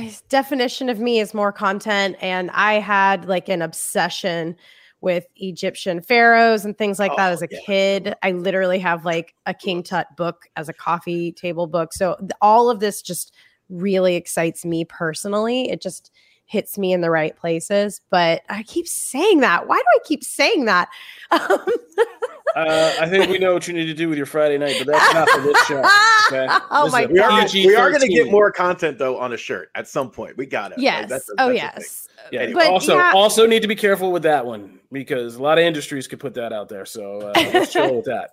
his 0.01 0.22
definition 0.22 0.88
of 0.88 0.99
me 1.01 1.18
is 1.20 1.34
more 1.34 1.53
content, 1.53 2.16
and 2.20 2.51
I 2.53 2.74
had 2.74 3.26
like 3.28 3.49
an 3.49 3.62
obsession 3.62 4.57
with 5.01 5.26
Egyptian 5.36 6.01
pharaohs 6.01 6.64
and 6.64 6.78
things 6.78 6.99
like 6.99 7.14
that 7.16 7.28
Oh, 7.28 7.32
as 7.32 7.42
a 7.42 7.49
yeah. 7.51 7.59
kid. 7.66 8.14
I 8.22 8.30
literally 8.32 8.78
have 8.78 9.05
like 9.05 9.34
a 9.45 9.53
King 9.53 9.82
Tut 9.82 10.07
book 10.16 10.47
as 10.57 10.68
a 10.68 10.72
coffee 10.72 11.30
table 11.32 11.66
book. 11.66 11.92
So 11.92 12.16
th- 12.20 12.30
all 12.40 12.70
of 12.70 12.80
this 12.80 13.03
just 13.03 13.34
really 13.69 14.17
excites 14.17 14.65
me 14.65 14.85
personally. 14.85 15.71
It 15.71 15.81
just 15.81 16.11
hits 16.47 16.77
me 16.79 16.93
in 16.93 17.01
the 17.01 17.11
right 17.11 17.37
places. 17.37 18.01
But 18.11 18.43
I 18.49 18.62
keep 18.65 18.87
saying 18.87 19.41
that. 19.41 19.67
Why 19.67 19.77
do 19.77 19.85
I 19.95 19.99
keep 20.05 20.25
saying 20.25 20.67
that? 20.67 20.89
Um, 21.31 21.65
Uh, 22.57 22.92
I 23.01 23.09
think 23.09 23.30
we 23.30 23.38
know 23.38 23.55
what 23.55 23.66
you 23.66 23.74
need 23.74 23.86
to 23.86 23.95
do 23.95 24.09
with 24.09 24.16
your 24.16 24.26
Friday 24.26 24.59
night, 24.59 24.76
but 24.78 24.86
that's 24.86 25.14
not 25.14 25.28
for 25.28 25.40
this 25.42 25.66
show. 25.66 25.82
Okay. 26.32 26.47
Oh 26.70 26.84
This 26.84 26.92
my 26.92 27.05
We 27.05 27.18
are, 27.18 27.28
God. 27.28 27.49
gonna, 27.53 27.66
we 27.66 27.76
are 27.76 27.90
going 27.90 28.01
to 28.01 28.09
get 28.09 28.30
more 28.30 28.51
content 28.51 28.97
though 28.97 29.18
on 29.18 29.34
a 29.34 29.36
shirt 29.36 29.70
at 29.74 29.86
some 29.86 30.11
point. 30.11 30.38
We 30.38 30.47
got 30.47 30.72
it. 30.72 30.78
yes. 30.78 31.28
oh 31.38 31.51
yes. 31.51 32.09
Yeah. 32.32 32.40
Anyway. 32.40 32.64
Also, 32.64 32.97
yeah. 32.97 33.12
also 33.14 33.47
need 33.47 33.61
to 33.61 33.68
be 33.68 33.74
careful 33.76 34.11
with 34.11 34.22
that 34.22 34.47
one 34.47 34.80
because 34.90 35.34
a 35.34 35.42
lot 35.42 35.59
of 35.59 35.64
industries 35.64 36.07
could 36.07 36.20
put 36.20 36.32
that 36.34 36.51
out 36.51 36.70
there. 36.70 36.86
So 36.86 37.20
uh, 37.20 37.32
let's 37.53 37.72
chill 37.74 37.97
with 37.97 38.07
that. 38.07 38.30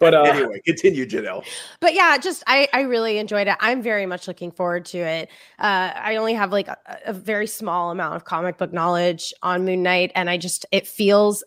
But 0.00 0.14
uh, 0.14 0.22
Anyway, 0.22 0.60
continue, 0.66 1.06
Janelle. 1.06 1.44
but 1.78 1.94
yeah 1.94 2.18
just 2.18 2.42
i 2.48 2.66
i 2.72 2.80
really 2.80 3.18
enjoyed 3.18 3.46
it 3.46 3.56
i'm 3.60 3.80
very 3.80 4.06
much 4.06 4.26
looking 4.26 4.50
forward 4.50 4.84
to 4.86 4.98
it 4.98 5.28
uh 5.60 5.92
i 5.94 6.16
only 6.16 6.34
have 6.34 6.50
like 6.50 6.66
a, 6.66 6.76
a 7.06 7.12
very 7.12 7.46
small 7.46 7.92
amount 7.92 8.16
of 8.16 8.24
comic 8.24 8.58
book 8.58 8.72
knowledge 8.72 9.32
on 9.44 9.64
moon 9.64 9.84
knight 9.84 10.10
and 10.16 10.28
i 10.28 10.36
just 10.36 10.66
it 10.72 10.84
feels 10.88 11.44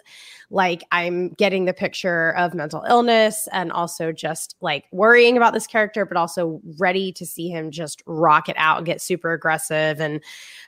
like 0.52 0.84
i'm 0.92 1.30
getting 1.30 1.66
the 1.66 1.74
picture 1.74 2.36
of 2.36 2.54
mental 2.54 2.84
illness 2.88 3.48
and 3.54 3.72
also 3.72 4.12
just 4.12 4.56
like 4.62 4.86
worrying 4.92 5.38
about 5.38 5.54
this 5.54 5.66
character 5.66 6.06
but 6.06 6.18
also 6.18 6.62
ready 6.78 7.12
to 7.12 7.26
see 7.26 7.48
him 7.50 7.72
just 7.72 8.04
rock 8.06 8.50
it 8.50 8.56
out 8.58 8.78
and 8.78 8.86
get 8.86 9.02
super 9.02 9.32
aggressive 9.32 10.00
and 10.00 10.22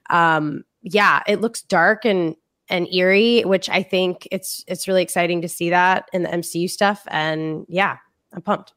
um 0.09 0.63
yeah 0.81 1.21
it 1.27 1.41
looks 1.41 1.61
dark 1.63 2.05
and 2.05 2.35
and 2.69 2.87
eerie 2.93 3.41
which 3.41 3.69
i 3.69 3.83
think 3.83 4.27
it's 4.31 4.63
it's 4.67 4.87
really 4.87 5.03
exciting 5.03 5.41
to 5.41 5.49
see 5.49 5.69
that 5.69 6.07
in 6.13 6.23
the 6.23 6.29
mcu 6.29 6.69
stuff 6.69 7.03
and 7.09 7.65
yeah 7.67 7.97
i'm 8.33 8.41
pumped 8.41 8.73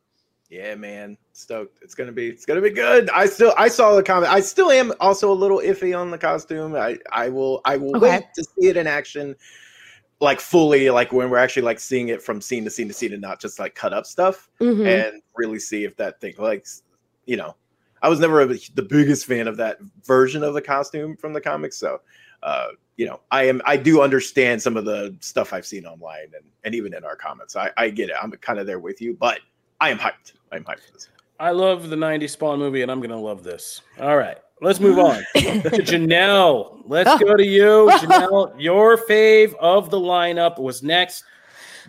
Yeah, 0.49 0.77
man, 0.77 1.19
stoked. 1.33 1.79
It's 1.83 1.95
gonna 1.97 2.13
be. 2.13 2.29
It's 2.29 2.47
gonna 2.47 2.61
be 2.61 2.71
good. 2.71 3.11
I 3.11 3.27
still. 3.27 3.53
I 3.59 3.67
saw 3.69 3.97
the 3.97 4.03
comment. 4.03 4.33
I 4.33 4.39
still 4.41 4.71
am 4.71 4.93
also 5.01 5.31
a 5.33 5.35
little 5.35 5.59
iffy 5.59 5.93
on 5.93 6.13
the 6.13 6.19
costume. 6.19 6.77
I. 6.77 6.99
I 7.11 7.29
will. 7.31 7.61
I 7.65 7.77
will 7.77 7.97
Okay. 7.97 8.11
wait 8.11 8.25
to 8.37 8.45
see 8.45 8.69
it 8.69 8.77
in 8.77 8.87
action, 8.87 9.35
like 10.21 10.41
fully, 10.41 10.89
like 10.91 11.13
when 11.13 11.29
we're 11.31 11.37
actually 11.39 11.63
like 11.63 11.79
seeing 11.81 12.09
it 12.09 12.23
from 12.23 12.41
scene 12.41 12.65
to 12.65 12.71
scene 12.71 12.89
to 12.89 12.95
scene, 12.95 13.13
and 13.13 13.23
not 13.23 13.41
just 13.41 13.59
like 13.59 13.75
cut 13.75 13.93
up 13.93 14.07
stuff, 14.07 14.49
Mhm. 14.61 14.87
and 14.87 15.23
really 15.35 15.59
see 15.59 15.85
if 15.85 15.97
that 15.97 16.21
thing 16.21 16.35
like, 16.39 16.67
you 17.27 17.37
know, 17.37 17.55
I 18.03 18.09
was 18.09 18.21
never 18.21 18.45
the 18.47 18.87
biggest 18.89 19.27
fan 19.27 19.47
of 19.49 19.57
that 19.59 19.79
version 20.05 20.43
of 20.43 20.55
the 20.55 20.63
costume 20.63 21.17
from 21.17 21.33
the 21.33 21.41
comics, 21.41 21.77
so. 21.77 22.01
uh 22.43 22.69
you 22.99 23.05
know, 23.05 23.21
I 23.31 23.43
am. 23.47 23.61
I 23.67 23.77
do 23.77 24.01
understand 24.01 24.63
some 24.63 24.75
of 24.75 24.87
the 24.87 25.15
stuff 25.21 25.53
I've 25.53 25.67
seen 25.67 25.85
online 25.85 26.29
and, 26.35 26.47
and 26.65 26.75
even 26.75 26.95
in 26.95 27.05
our 27.05 27.15
comments. 27.15 27.55
I, 27.55 27.71
I 27.77 27.91
get 27.91 28.09
it. 28.09 28.15
I'm 28.23 28.31
kind 28.33 28.59
of 28.59 28.67
there 28.67 28.79
with 28.79 29.03
you, 29.03 29.13
but 29.13 29.41
I 29.83 29.91
am 29.91 29.99
hyped. 29.99 30.33
I'm 30.51 30.65
hyped 30.65 30.81
for 30.87 30.93
this. 30.95 31.11
I 31.39 31.51
love 31.51 31.91
the 31.91 31.97
90s 31.97 32.31
Spawn 32.31 32.59
movie, 32.59 32.81
and 32.81 32.91
I'm 32.91 33.01
going 33.01 33.11
to 33.11 33.19
love 33.19 33.43
this. 33.45 33.83
All 34.01 34.17
right. 34.17 34.39
Let's 34.61 34.81
move 34.81 34.99
on 34.99 35.17
to 35.17 35.21
Janelle. 35.83 36.83
Let's 36.87 37.11
oh. 37.11 37.19
go 37.19 37.37
to 37.37 37.45
you. 37.45 37.91
Janelle, 38.01 38.55
your 38.59 38.97
fave 38.97 39.55
of 39.57 39.91
the 39.91 39.99
lineup 39.99 40.59
was 40.59 40.83
next. 40.83 41.25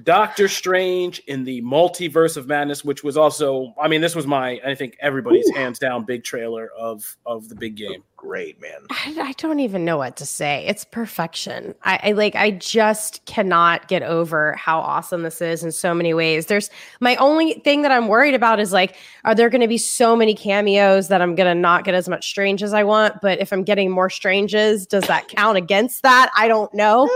Doctor 0.04 0.48
Strange 0.48 1.20
in 1.28 1.44
the 1.44 1.62
Multiverse 1.62 2.38
of 2.38 2.48
Madness, 2.48 2.84
which 2.84 3.04
was 3.04 3.18
also, 3.18 3.74
I 3.82 3.88
mean, 3.88 4.02
this 4.02 4.16
was 4.16 4.28
my, 4.28 4.60
I 4.66 4.76
think 4.76 4.98
everybody's 5.00 5.50
Ooh. 5.50 5.56
hands 5.56 5.80
down 5.80 6.06
big 6.06 6.24
trailer 6.24 6.70
of 6.78 7.18
of 7.26 7.50
the 7.50 7.56
big 7.56 7.76
game. 7.76 8.04
Great 8.18 8.60
man. 8.60 8.80
I, 8.90 9.16
I 9.22 9.32
don't 9.34 9.60
even 9.60 9.86
know 9.86 9.98
what 9.98 10.16
to 10.18 10.26
say. 10.26 10.66
It's 10.68 10.84
perfection. 10.84 11.76
I, 11.84 12.00
I 12.02 12.12
like. 12.14 12.36
I 12.36 12.50
just 12.50 13.24
cannot 13.26 13.88
get 13.88 14.02
over 14.02 14.54
how 14.54 14.80
awesome 14.80 15.22
this 15.22 15.40
is 15.40 15.64
in 15.64 15.72
so 15.72 15.94
many 15.94 16.16
ways. 16.16 16.48
There's 16.48 16.72
my 17.00 17.16
only 17.18 17.62
thing 17.64 17.84
that 17.84 17.92
I'm 17.92 18.08
worried 18.08 18.34
about 18.34 18.60
is 18.60 18.74
like, 18.74 18.96
are 19.24 19.36
there 19.36 19.52
going 19.52 19.62
to 19.62 19.68
be 19.68 19.78
so 19.78 20.16
many 20.16 20.34
cameos 20.34 21.10
that 21.10 21.22
I'm 21.22 21.36
going 21.36 21.48
to 21.48 21.60
not 21.60 21.84
get 21.84 21.94
as 21.94 22.10
much 22.10 22.28
strange 22.28 22.64
as 22.64 22.74
I 22.74 22.84
want? 22.84 23.22
But 23.22 23.40
if 23.40 23.54
I'm 23.54 23.64
getting 23.64 23.92
more 23.92 24.10
stranges, 24.10 24.88
does 24.88 25.06
that 25.06 25.28
count 25.28 25.58
against 25.58 26.02
that? 26.02 26.32
I 26.36 26.48
don't 26.48 26.74
know. 26.74 27.08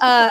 Uh, 0.00 0.30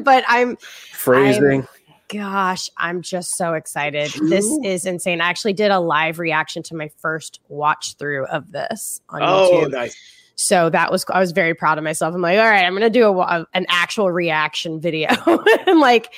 but 0.02 0.24
I'm 0.26 0.58
Phrasing. 1.00 1.66
Gosh, 2.08 2.68
I'm 2.76 3.02
just 3.02 3.36
so 3.36 3.54
excited. 3.54 4.10
This 4.28 4.44
is 4.64 4.84
insane. 4.84 5.20
I 5.20 5.28
actually 5.28 5.52
did 5.52 5.70
a 5.70 5.78
live 5.78 6.18
reaction 6.18 6.62
to 6.64 6.74
my 6.74 6.90
first 6.98 7.40
watch 7.48 7.94
through 7.94 8.26
of 8.26 8.50
this 8.52 9.00
on 9.08 9.22
Oh, 9.22 9.50
YouTube. 9.52 9.70
nice. 9.70 9.96
So 10.34 10.70
that 10.70 10.90
was 10.90 11.04
I 11.08 11.20
was 11.20 11.32
very 11.32 11.54
proud 11.54 11.78
of 11.78 11.84
myself. 11.84 12.14
I'm 12.14 12.20
like, 12.20 12.38
all 12.38 12.44
right, 12.44 12.64
I'm 12.64 12.72
gonna 12.74 12.90
do 12.90 13.06
a, 13.20 13.46
an 13.54 13.66
actual 13.68 14.10
reaction 14.10 14.80
video. 14.80 15.08
and 15.66 15.80
like, 15.80 16.12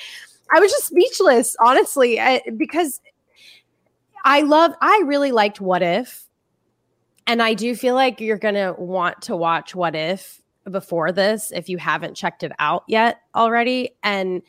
I 0.53 0.59
was 0.59 0.71
just 0.71 0.87
speechless, 0.87 1.55
honestly, 1.59 2.19
I, 2.19 2.41
because 2.57 2.99
I 4.25 4.41
love. 4.41 4.73
I 4.81 5.03
really 5.05 5.31
liked 5.31 5.61
What 5.61 5.83
If, 5.83 6.27
and 7.27 7.41
I 7.41 7.53
do 7.53 7.75
feel 7.75 7.95
like 7.95 8.19
you're 8.19 8.37
gonna 8.37 8.73
want 8.73 9.21
to 9.23 9.35
watch 9.35 9.75
What 9.75 9.95
If 9.95 10.41
before 10.71 11.11
this 11.11 11.51
if 11.53 11.67
you 11.67 11.77
haven't 11.77 12.15
checked 12.15 12.43
it 12.43 12.51
out 12.59 12.83
yet 12.87 13.21
already. 13.35 13.91
And 14.01 14.41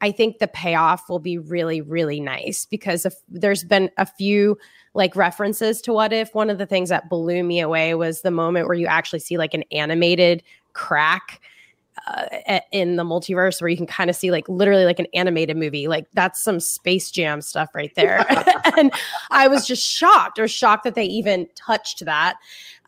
I 0.00 0.12
think 0.12 0.38
the 0.38 0.48
payoff 0.48 1.08
will 1.08 1.18
be 1.18 1.38
really, 1.38 1.80
really 1.80 2.20
nice 2.20 2.66
because 2.66 3.04
if 3.04 3.14
there's 3.28 3.64
been 3.64 3.90
a 3.96 4.06
few 4.06 4.58
like 4.94 5.16
references 5.16 5.80
to 5.82 5.92
what 5.92 6.12
if. 6.12 6.34
One 6.34 6.50
of 6.50 6.58
the 6.58 6.66
things 6.66 6.88
that 6.88 7.08
blew 7.08 7.42
me 7.42 7.60
away 7.60 7.94
was 7.94 8.22
the 8.22 8.30
moment 8.30 8.66
where 8.66 8.76
you 8.76 8.86
actually 8.86 9.20
see 9.20 9.38
like 9.38 9.54
an 9.54 9.64
animated 9.70 10.42
crack 10.72 11.40
uh, 12.06 12.60
in 12.72 12.96
the 12.96 13.04
multiverse 13.04 13.60
where 13.60 13.68
you 13.68 13.76
can 13.76 13.86
kind 13.86 14.10
of 14.10 14.16
see 14.16 14.30
like 14.30 14.48
literally 14.48 14.84
like 14.84 14.98
an 14.98 15.06
animated 15.14 15.56
movie. 15.56 15.88
Like 15.88 16.06
that's 16.14 16.42
some 16.42 16.60
space 16.60 17.10
jam 17.10 17.40
stuff 17.40 17.70
right 17.74 17.94
there. 17.94 18.26
And 18.76 18.92
i 19.30 19.48
was 19.48 19.66
just 19.66 19.84
shocked 19.84 20.38
or 20.38 20.46
shocked 20.46 20.84
that 20.84 20.94
they 20.94 21.04
even 21.04 21.48
touched 21.56 22.04
that 22.04 22.36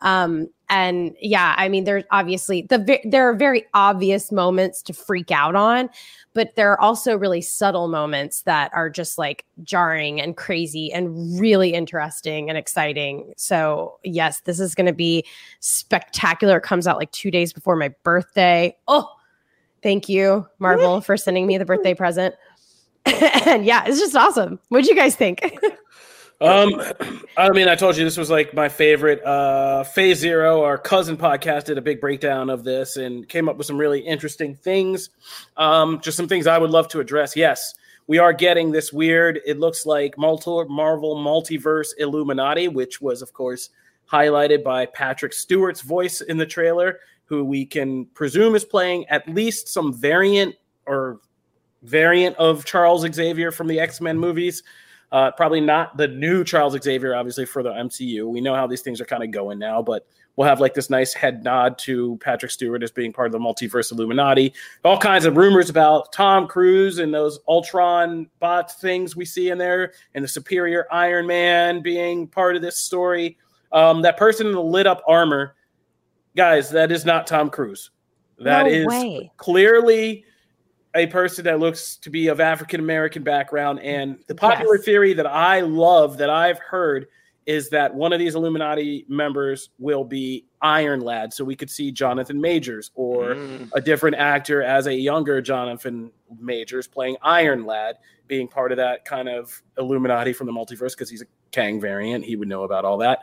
um 0.01 0.47
and 0.69 1.15
yeah 1.21 1.55
i 1.57 1.67
mean 1.67 1.83
there's 1.83 2.03
obviously 2.11 2.63
the 2.63 2.99
there 3.05 3.29
are 3.29 3.35
very 3.35 3.65
obvious 3.73 4.31
moments 4.31 4.81
to 4.81 4.93
freak 4.93 5.31
out 5.31 5.55
on 5.55 5.89
but 6.33 6.55
there 6.55 6.71
are 6.71 6.79
also 6.79 7.17
really 7.17 7.41
subtle 7.41 7.87
moments 7.87 8.43
that 8.43 8.71
are 8.73 8.89
just 8.89 9.17
like 9.17 9.45
jarring 9.63 10.21
and 10.21 10.37
crazy 10.37 10.91
and 10.91 11.39
really 11.39 11.73
interesting 11.73 12.49
and 12.49 12.57
exciting. 12.57 13.33
So, 13.35 13.99
yes, 14.03 14.41
this 14.41 14.59
is 14.59 14.73
going 14.73 14.85
to 14.87 14.93
be 14.93 15.25
spectacular. 15.59 16.57
It 16.57 16.63
comes 16.63 16.87
out 16.87 16.97
like 16.97 17.11
two 17.11 17.31
days 17.31 17.51
before 17.51 17.75
my 17.75 17.89
birthday. 18.03 18.75
Oh, 18.87 19.09
thank 19.83 20.07
you, 20.07 20.47
Marvel, 20.59 21.01
for 21.01 21.17
sending 21.17 21.47
me 21.47 21.57
the 21.57 21.65
birthday 21.65 21.93
present. 21.93 22.35
and 23.05 23.65
yeah, 23.65 23.83
it's 23.85 23.99
just 23.99 24.15
awesome. 24.15 24.59
What'd 24.69 24.87
you 24.87 24.95
guys 24.95 25.15
think? 25.15 25.41
Um, 26.41 26.81
I 27.37 27.51
mean, 27.51 27.67
I 27.67 27.75
told 27.75 27.95
you 27.95 28.03
this 28.03 28.17
was 28.17 28.31
like 28.31 28.53
my 28.55 28.67
favorite. 28.67 29.23
Uh, 29.23 29.83
Phase 29.83 30.17
Zero, 30.17 30.63
our 30.63 30.77
cousin 30.77 31.15
podcast, 31.15 31.65
did 31.65 31.77
a 31.77 31.81
big 31.81 32.01
breakdown 32.01 32.49
of 32.49 32.63
this 32.63 32.97
and 32.97 33.29
came 33.29 33.47
up 33.47 33.57
with 33.57 33.67
some 33.67 33.77
really 33.77 33.99
interesting 33.99 34.55
things. 34.55 35.11
Um, 35.55 36.01
just 36.01 36.17
some 36.17 36.27
things 36.27 36.47
I 36.47 36.57
would 36.57 36.71
love 36.71 36.87
to 36.89 36.99
address. 36.99 37.35
Yes, 37.35 37.75
we 38.07 38.17
are 38.17 38.33
getting 38.33 38.71
this 38.71 38.91
weird. 38.91 39.39
It 39.45 39.59
looks 39.59 39.85
like 39.85 40.17
multi 40.17 40.67
Marvel 40.67 41.15
multiverse 41.15 41.93
Illuminati, 41.99 42.67
which 42.67 42.99
was, 42.99 43.21
of 43.21 43.33
course, 43.33 43.69
highlighted 44.11 44.63
by 44.63 44.87
Patrick 44.87 45.33
Stewart's 45.33 45.81
voice 45.81 46.21
in 46.21 46.37
the 46.37 46.45
trailer, 46.45 46.99
who 47.25 47.45
we 47.45 47.65
can 47.65 48.05
presume 48.07 48.55
is 48.55 48.65
playing 48.65 49.07
at 49.09 49.29
least 49.29 49.67
some 49.67 49.93
variant 49.93 50.55
or 50.87 51.19
variant 51.83 52.35
of 52.37 52.65
Charles 52.65 53.05
Xavier 53.13 53.51
from 53.51 53.67
the 53.67 53.79
X 53.79 54.01
Men 54.01 54.17
movies. 54.17 54.63
Uh, 55.11 55.29
probably 55.31 55.59
not 55.59 55.97
the 55.97 56.07
new 56.07 56.43
Charles 56.43 56.77
Xavier, 56.81 57.13
obviously, 57.15 57.45
for 57.45 57.61
the 57.63 57.71
MCU. 57.71 58.27
We 58.27 58.39
know 58.39 58.55
how 58.55 58.65
these 58.65 58.81
things 58.81 59.01
are 59.01 59.05
kind 59.05 59.23
of 59.23 59.31
going 59.31 59.59
now, 59.59 59.81
but 59.81 60.07
we'll 60.37 60.47
have 60.47 60.61
like 60.61 60.73
this 60.73 60.89
nice 60.89 61.13
head 61.13 61.43
nod 61.43 61.77
to 61.79 62.17
Patrick 62.23 62.49
Stewart 62.49 62.81
as 62.81 62.91
being 62.91 63.11
part 63.11 63.25
of 63.25 63.33
the 63.33 63.39
multiverse 63.39 63.91
Illuminati. 63.91 64.53
All 64.85 64.97
kinds 64.97 65.25
of 65.25 65.35
rumors 65.35 65.69
about 65.69 66.13
Tom 66.13 66.47
Cruise 66.47 66.99
and 66.99 67.13
those 67.13 67.39
Ultron 67.49 68.29
bot 68.39 68.71
things 68.79 69.13
we 69.15 69.25
see 69.25 69.49
in 69.49 69.57
there, 69.57 69.91
and 70.15 70.23
the 70.23 70.29
superior 70.29 70.87
Iron 70.91 71.27
Man 71.27 71.81
being 71.81 72.25
part 72.25 72.55
of 72.55 72.61
this 72.61 72.77
story. 72.77 73.37
Um, 73.73 74.01
that 74.03 74.15
person 74.15 74.47
in 74.47 74.53
the 74.53 74.61
lit 74.63 74.87
up 74.87 75.01
armor, 75.07 75.55
guys, 76.37 76.69
that 76.69 76.89
is 76.91 77.03
not 77.03 77.27
Tom 77.27 77.49
Cruise. 77.49 77.89
That 78.39 78.63
No 78.65 78.71
is 78.71 78.87
way. 78.87 79.31
clearly 79.37 80.23
a 80.95 81.07
person 81.07 81.45
that 81.45 81.59
looks 81.59 81.95
to 81.97 82.09
be 82.09 82.27
of 82.27 82.39
African 82.39 82.79
American 82.79 83.23
background. 83.23 83.79
And 83.79 84.17
the 84.27 84.35
popular 84.35 84.75
Yes. 84.75 84.85
theory 84.85 85.13
that 85.13 85.25
I 85.27 85.61
love 85.61 86.17
that 86.17 86.29
I've 86.29 86.59
heard 86.59 87.07
is 87.47 87.69
that 87.69 87.93
one 87.93 88.13
of 88.13 88.19
these 88.19 88.35
Illuminati 88.35 89.05
members 89.07 89.71
will 89.79 90.03
be 90.03 90.45
Iron 90.61 90.99
Lad. 91.01 91.33
So 91.33 91.43
we 91.43 91.55
could 91.55 91.69
see 91.71 91.91
Jonathan 91.91 92.39
Majors 92.39 92.91
or 92.93 93.35
Mm. 93.35 93.69
a 93.73 93.81
different 93.81 94.15
actor 94.17 94.61
as 94.61 94.85
a 94.87 94.93
younger 94.93 95.41
Jonathan 95.41 96.11
Majors 96.39 96.87
playing 96.87 97.17
Iron 97.23 97.65
Lad, 97.65 97.95
being 98.27 98.47
part 98.47 98.71
of 98.71 98.77
that 98.77 99.05
kind 99.05 99.27
of 99.27 99.61
Illuminati 99.77 100.33
from 100.33 100.47
the 100.47 100.53
multiverse 100.53 100.91
because 100.91 101.09
he's 101.09 101.21
a 101.23 101.25
Kang 101.51 101.81
variant. 101.81 102.23
He 102.25 102.35
would 102.35 102.47
know 102.47 102.63
about 102.63 102.85
all 102.85 102.97
that. 102.99 103.19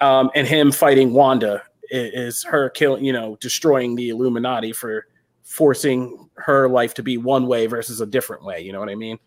Um, 0.00 0.30
and 0.34 0.46
him 0.46 0.70
fighting 0.70 1.12
Wanda 1.12 1.62
is 1.90 2.42
her 2.44 2.68
killing, 2.70 3.04
you 3.04 3.12
know, 3.12 3.36
destroying 3.40 3.96
the 3.96 4.10
Illuminati 4.10 4.72
for 4.72 5.06
forcing 5.42 6.28
her 6.34 6.68
life 6.68 6.94
to 6.94 7.02
be 7.02 7.16
one 7.18 7.46
way 7.46 7.66
versus 7.66 8.00
a 8.00 8.06
different 8.06 8.44
way. 8.44 8.60
You 8.60 8.72
know 8.72 8.80
what 8.80 8.88
I 8.88 8.94
mean? 8.94 9.18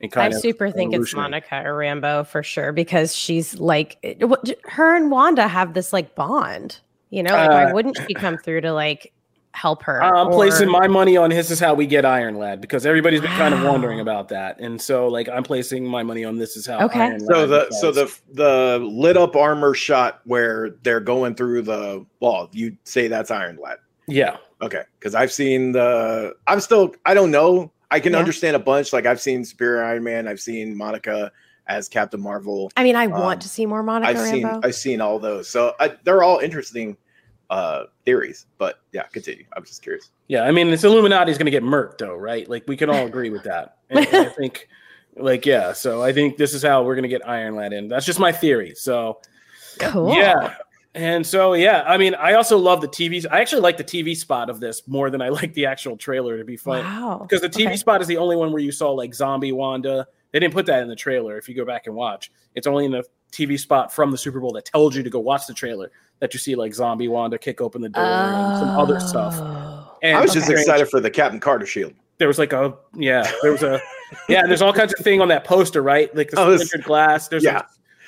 And 0.00 0.12
I 0.16 0.26
of 0.26 0.34
super 0.34 0.70
think 0.70 0.92
it's. 0.94 1.14
Monica 1.14 1.62
or 1.64 1.74
Rambeau 1.78 2.26
for 2.26 2.42
sure 2.42 2.72
because 2.72 3.14
she's 3.14 3.58
like 3.58 3.96
it- 4.02 4.22
her 4.64 4.96
and 4.96 5.10
Wanda 5.10 5.48
have 5.48 5.74
this 5.74 5.92
like 5.92 6.14
bond. 6.14 6.80
You 7.10 7.22
know, 7.22 7.32
like 7.32 7.48
why 7.50 7.64
Uh, 7.66 7.74
wouldn't 7.74 7.96
she 8.06 8.12
come 8.14 8.36
through 8.36 8.62
to 8.62 8.72
like 8.72 9.12
help 9.52 9.84
her? 9.84 10.02
I'm 10.02 10.30
placing 10.32 10.68
my 10.68 10.88
money 10.88 11.16
on 11.16 11.30
this 11.30 11.48
is 11.50 11.60
how 11.60 11.72
we 11.74 11.86
get 11.86 12.04
Iron 12.04 12.36
Lad 12.38 12.60
because 12.60 12.84
everybody's 12.84 13.20
been 13.20 13.30
kind 13.30 13.54
of 13.54 13.62
wondering 13.62 14.00
about 14.00 14.28
that, 14.30 14.58
and 14.58 14.82
so 14.82 15.06
like 15.06 15.28
I'm 15.28 15.44
placing 15.44 15.86
my 15.86 16.02
money 16.02 16.24
on 16.24 16.38
this 16.38 16.56
is 16.56 16.66
how. 16.66 16.84
Okay. 16.86 17.00
Iron 17.00 17.20
So 17.20 17.46
Lad 17.46 17.48
the 17.48 17.70
so 17.76 17.92
the 17.92 18.12
the 18.32 18.78
lit 18.82 19.16
up 19.16 19.36
armor 19.36 19.74
shot 19.74 20.22
where 20.24 20.70
they're 20.82 20.98
going 21.00 21.36
through 21.36 21.62
the 21.62 22.04
wall, 22.18 22.50
you 22.52 22.76
say 22.82 23.06
that's 23.06 23.30
Iron 23.30 23.58
Lad. 23.62 23.78
Yeah 24.08 24.36
Okay, 24.62 24.82
because 24.98 25.14
I've 25.14 25.32
seen 25.32 25.72
the. 25.72 26.34
I'm 26.46 26.58
still. 26.60 26.94
I 27.04 27.12
don't 27.12 27.30
know. 27.30 27.70
I 27.90 28.00
can 28.00 28.12
Yeah. 28.12 28.18
understand 28.20 28.56
a 28.56 28.58
bunch. 28.60 28.92
Like 28.94 29.04
I've 29.04 29.20
seen 29.20 29.44
Superior 29.44 29.84
Iron 29.84 30.02
Man. 30.02 30.26
I've 30.26 30.40
seen 30.40 30.74
Monica 30.74 31.30
as 31.66 31.86
Captain 31.88 32.20
Marvel. 32.20 32.70
I 32.76 32.82
mean, 32.82 32.96
I 32.96 33.06
want 33.08 33.38
Um, 33.38 33.38
to 33.40 33.48
see 33.48 33.66
more 33.66 33.82
Monica 33.82 34.10
I've 34.10 34.26
seen. 34.26 34.46
I've 34.46 34.74
seen 34.74 35.00
all 35.02 35.18
those. 35.18 35.48
So 35.50 35.74
I, 35.80 35.92
they're 36.04 36.22
all 36.22 36.38
interesting 36.38 36.96
uh 37.50 37.84
theories. 38.06 38.46
But 38.56 38.78
yeah, 38.92 39.02
continue. 39.12 39.44
I'm 39.54 39.64
just 39.64 39.82
curious. 39.82 40.10
yeah. 40.28 40.44
I 40.44 40.50
mean, 40.50 40.70
this 40.70 40.82
Illuminati 40.84 41.30
is 41.30 41.36
going 41.36 41.46
to 41.46 41.50
get 41.50 41.62
murked 41.62 41.98
though, 41.98 42.16
right? 42.16 42.48
Like 42.48 42.64
we 42.66 42.76
can 42.76 42.88
all 42.88 43.04
agree 43.06 43.28
with 43.30 43.42
that. 43.42 43.76
And 43.90 43.98
I 43.98 44.24
think, 44.26 44.66
like 45.16 45.44
yeah. 45.44 45.72
So 45.74 46.00
I 46.02 46.12
think 46.12 46.38
this 46.38 46.54
is 46.54 46.62
how 46.62 46.82
we're 46.84 46.94
going 46.94 47.02
to 47.02 47.08
get 47.08 47.28
Iron 47.28 47.54
Lad 47.54 47.74
in. 47.74 47.88
That's 47.88 48.06
just 48.06 48.18
my 48.18 48.32
theory. 48.32 48.74
So 48.76 49.20
cool. 49.78 50.14
Yeah. 50.14 50.54
And 50.96 51.26
so, 51.26 51.54
yeah, 51.54 51.82
I 51.86 51.96
mean, 51.96 52.14
I 52.14 52.34
also 52.34 52.56
love 52.56 52.80
the 52.80 52.86
TV. 52.88 53.24
I 53.30 53.40
actually 53.40 53.62
like 53.62 53.76
the 53.76 53.84
TV 53.84 54.16
spot 54.16 54.48
of 54.48 54.60
this 54.60 54.86
more 54.86 55.10
than 55.10 55.20
I 55.20 55.28
like 55.40 55.52
the 55.54 55.66
actual 55.66 55.96
trailer, 55.96 56.38
to 56.38 56.44
be 56.44 56.56
fun. 56.56 56.84
Wow. 56.84 57.18
Because 57.22 57.40
the 57.40 57.48
TV 57.48 57.66
Okay. 57.66 57.76
spot 57.76 58.00
is 58.00 58.06
the 58.06 58.16
only 58.16 58.36
one 58.36 58.52
where 58.52 58.62
you 58.62 58.70
saw 58.72 58.90
like 58.92 59.12
zombie 59.14 59.52
Wanda. 59.52 60.06
They 60.32 60.38
didn't 60.40 60.54
put 60.54 60.66
that 60.66 60.82
in 60.82 60.88
the 60.88 60.96
trailer. 60.96 61.36
If 61.38 61.48
you 61.48 61.54
go 61.54 61.64
back 61.64 61.86
and 61.86 61.94
watch, 61.96 62.30
it's 62.54 62.66
only 62.66 62.84
in 62.84 62.92
the 62.92 63.04
TV 63.32 63.58
spot 63.58 63.92
from 63.92 64.10
the 64.12 64.18
Super 64.18 64.38
Bowl 64.40 64.52
that 64.52 64.64
tells 64.64 64.94
you 64.96 65.02
to 65.02 65.10
go 65.10 65.18
watch 65.18 65.46
the 65.48 65.54
trailer 65.54 65.90
that 66.20 66.32
you 66.32 66.38
see 66.38 66.54
like 66.54 66.72
zombie 66.74 67.08
Wanda 67.08 67.38
kick 67.38 67.60
open 67.60 67.82
the 67.82 67.88
door 67.88 68.04
and 68.04 68.58
some 68.60 68.68
other 68.70 69.00
stuff. 69.00 69.34
Oh. 69.36 69.96
And 70.02 70.16
I 70.16 70.20
was 70.20 70.32
just 70.32 70.46
Strange- 70.46 70.60
excited 70.60 70.88
for 70.88 71.00
the 71.00 71.10
Captain 71.10 71.40
Carter 71.40 71.66
shield. 71.66 71.92
There 72.18 72.28
was 72.28 72.38
like 72.38 72.52
a 72.52 72.72
yeah, 72.94 73.28
there 73.42 73.50
was 73.50 73.64
a 73.64 73.80
yeah. 74.28 74.40
and 74.40 74.48
There's 74.48 74.62
all 74.62 74.72
kinds 74.72 74.94
of 74.96 75.04
thing 75.04 75.20
on 75.20 75.26
that 75.28 75.42
poster, 75.44 75.82
right? 75.82 76.14
Like 76.14 76.30
the 76.30 76.38
Oh, 76.40 76.52
this- 76.52 76.68
splintered 76.68 76.86
glass. 76.86 77.26
There's 77.26 77.42
yeah. 77.42 77.62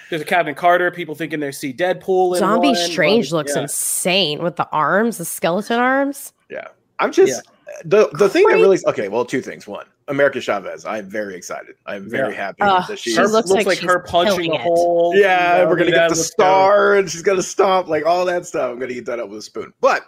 A, 0.07 0.11
there's 0.11 0.23
a 0.23 0.25
Captain 0.25 0.55
Carter. 0.55 0.91
People 0.91 1.15
thinking 1.15 1.41
they 1.41 1.53
see 1.53 1.73
Deadpool. 1.73 2.35
In 2.35 2.39
Zombie 2.41 2.69
one. 2.69 2.77
Strange 2.77 3.33
Like, 3.33 3.47
looks 3.47 3.57
yeah. 3.57 3.63
insane 3.63 4.43
with 4.43 4.57
the 4.57 4.69
arms, 4.71 5.19
the 5.19 5.25
skeleton 5.25 5.79
arms. 5.79 6.33
Yeah. 6.51 6.69
I'm 6.99 7.13
just 7.13 7.43
the 7.85 8.09
the 8.15 8.29
thing 8.29 8.47
that 8.49 8.55
really 8.55 8.79
okay. 8.87 9.09
Well, 9.09 9.25
two 9.27 9.43
things. 9.43 9.67
One, 9.67 9.85
America 10.09 10.41
Chavez. 10.41 10.87
I'm 10.87 11.11
very 11.11 11.35
excited. 11.37 11.75
I'm 11.85 12.09
very 12.09 12.33
Yeah. 12.33 12.41
happy 12.41 12.63
Ugh, 12.63 12.85
that 12.89 12.99
she. 12.99 13.11
she 13.11 13.17
Her- 13.17 13.25
is- 13.25 13.33
looks 13.33 13.51
like 13.51 13.69
she's 13.79 13.81
her 13.91 13.99
punching 14.01 14.35
killing 14.37 14.53
a 14.55 14.59
hole. 14.63 15.13
yeah, 15.15 15.59
you 15.59 15.63
know, 15.65 15.69
we're 15.69 15.77
gonna 15.77 15.91
get 15.91 16.09
the 16.09 16.15
looks 16.15 16.29
star, 16.31 16.95
and 16.97 17.11
she's 17.11 17.23
gonna 17.23 17.43
stomp 17.43 17.89
like 17.89 18.07
all 18.07 18.25
that 18.25 18.47
stuff. 18.47 18.71
I'm 18.73 18.79
gonna 18.79 18.93
eat 18.93 19.05
that 19.07 19.21
up 19.21 19.29
with 19.29 19.41
a 19.41 19.43
spoon. 19.43 19.73
But 19.83 20.05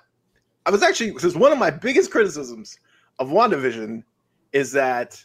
I 0.64 0.70
was 0.70 0.82
actually 0.82 1.10
this 1.10 1.24
is 1.24 1.36
one 1.36 1.52
of 1.52 1.58
my 1.58 1.70
biggest 1.70 2.10
criticisms 2.10 2.78
of 3.18 3.28
WandaVision 3.28 4.02
is 4.52 4.72
that 4.72 5.22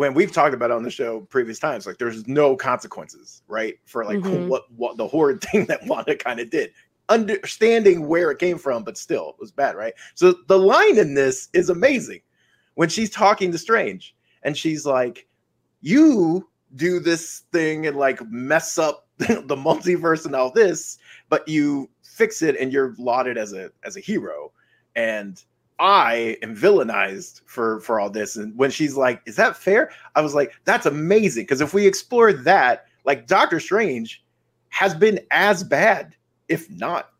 when 0.00 0.14
we've 0.14 0.32
talked 0.32 0.54
about 0.54 0.70
it 0.70 0.74
on 0.76 0.82
the 0.82 0.90
show 0.90 1.20
previous 1.28 1.58
times, 1.58 1.86
like 1.86 1.98
there's 1.98 2.26
no 2.26 2.56
consequences, 2.56 3.42
right? 3.48 3.74
For 3.84 4.02
like 4.06 4.18
Mhm. 4.20 4.46
what 4.48 4.62
what 4.72 4.96
the 4.96 5.06
horrid 5.06 5.42
thing 5.44 5.66
that 5.66 5.84
Wanda 5.84 6.16
kind 6.16 6.40
of 6.40 6.48
did. 6.48 6.72
Understanding 7.10 8.08
where 8.08 8.30
it 8.30 8.38
came 8.38 8.56
from, 8.56 8.82
but 8.82 8.96
still 8.96 9.28
it 9.28 9.34
was 9.38 9.50
bad, 9.50 9.76
right? 9.76 9.92
So 10.14 10.36
the 10.46 10.58
line 10.58 10.96
in 10.96 11.12
this 11.12 11.50
is 11.52 11.68
amazing 11.68 12.22
when 12.76 12.88
she's 12.88 13.10
talking 13.10 13.52
to 13.52 13.58
Strange 13.58 14.16
and 14.42 14.56
she's 14.56 14.86
like, 14.86 15.28
You 15.82 16.48
do 16.76 16.98
this 16.98 17.40
thing 17.52 17.86
and 17.86 17.98
like 17.98 18.26
mess 18.30 18.78
up 18.78 19.06
the 19.18 19.54
multiverse 19.54 20.24
and 20.24 20.34
all 20.34 20.50
this, 20.50 20.96
but 21.28 21.46
you 21.46 21.90
fix 22.02 22.40
it 22.40 22.56
and 22.58 22.72
you're 22.72 22.94
lauded 22.96 23.36
as 23.36 23.52
a 23.52 23.70
as 23.84 23.98
a 23.98 24.00
hero. 24.00 24.50
And 24.96 25.44
I 25.80 26.36
am 26.42 26.54
villainized 26.54 27.40
for 27.46 27.80
for 27.80 27.98
all 27.98 28.10
this. 28.10 28.36
And 28.36 28.56
when 28.56 28.70
she's 28.70 28.96
like, 28.96 29.22
"Is 29.26 29.36
that 29.36 29.56
fair?" 29.56 29.90
I 30.14 30.20
was 30.20 30.34
like, 30.34 30.52
"That's 30.64 30.86
amazing." 30.86 31.44
Because 31.44 31.62
if 31.62 31.72
we 31.74 31.86
explore 31.86 32.32
that, 32.32 32.86
like 33.04 33.26
Doctor 33.26 33.58
Strange 33.58 34.22
has 34.68 34.94
been 34.94 35.18
as 35.30 35.64
bad, 35.64 36.14
if 36.48 36.70
not 36.70 37.10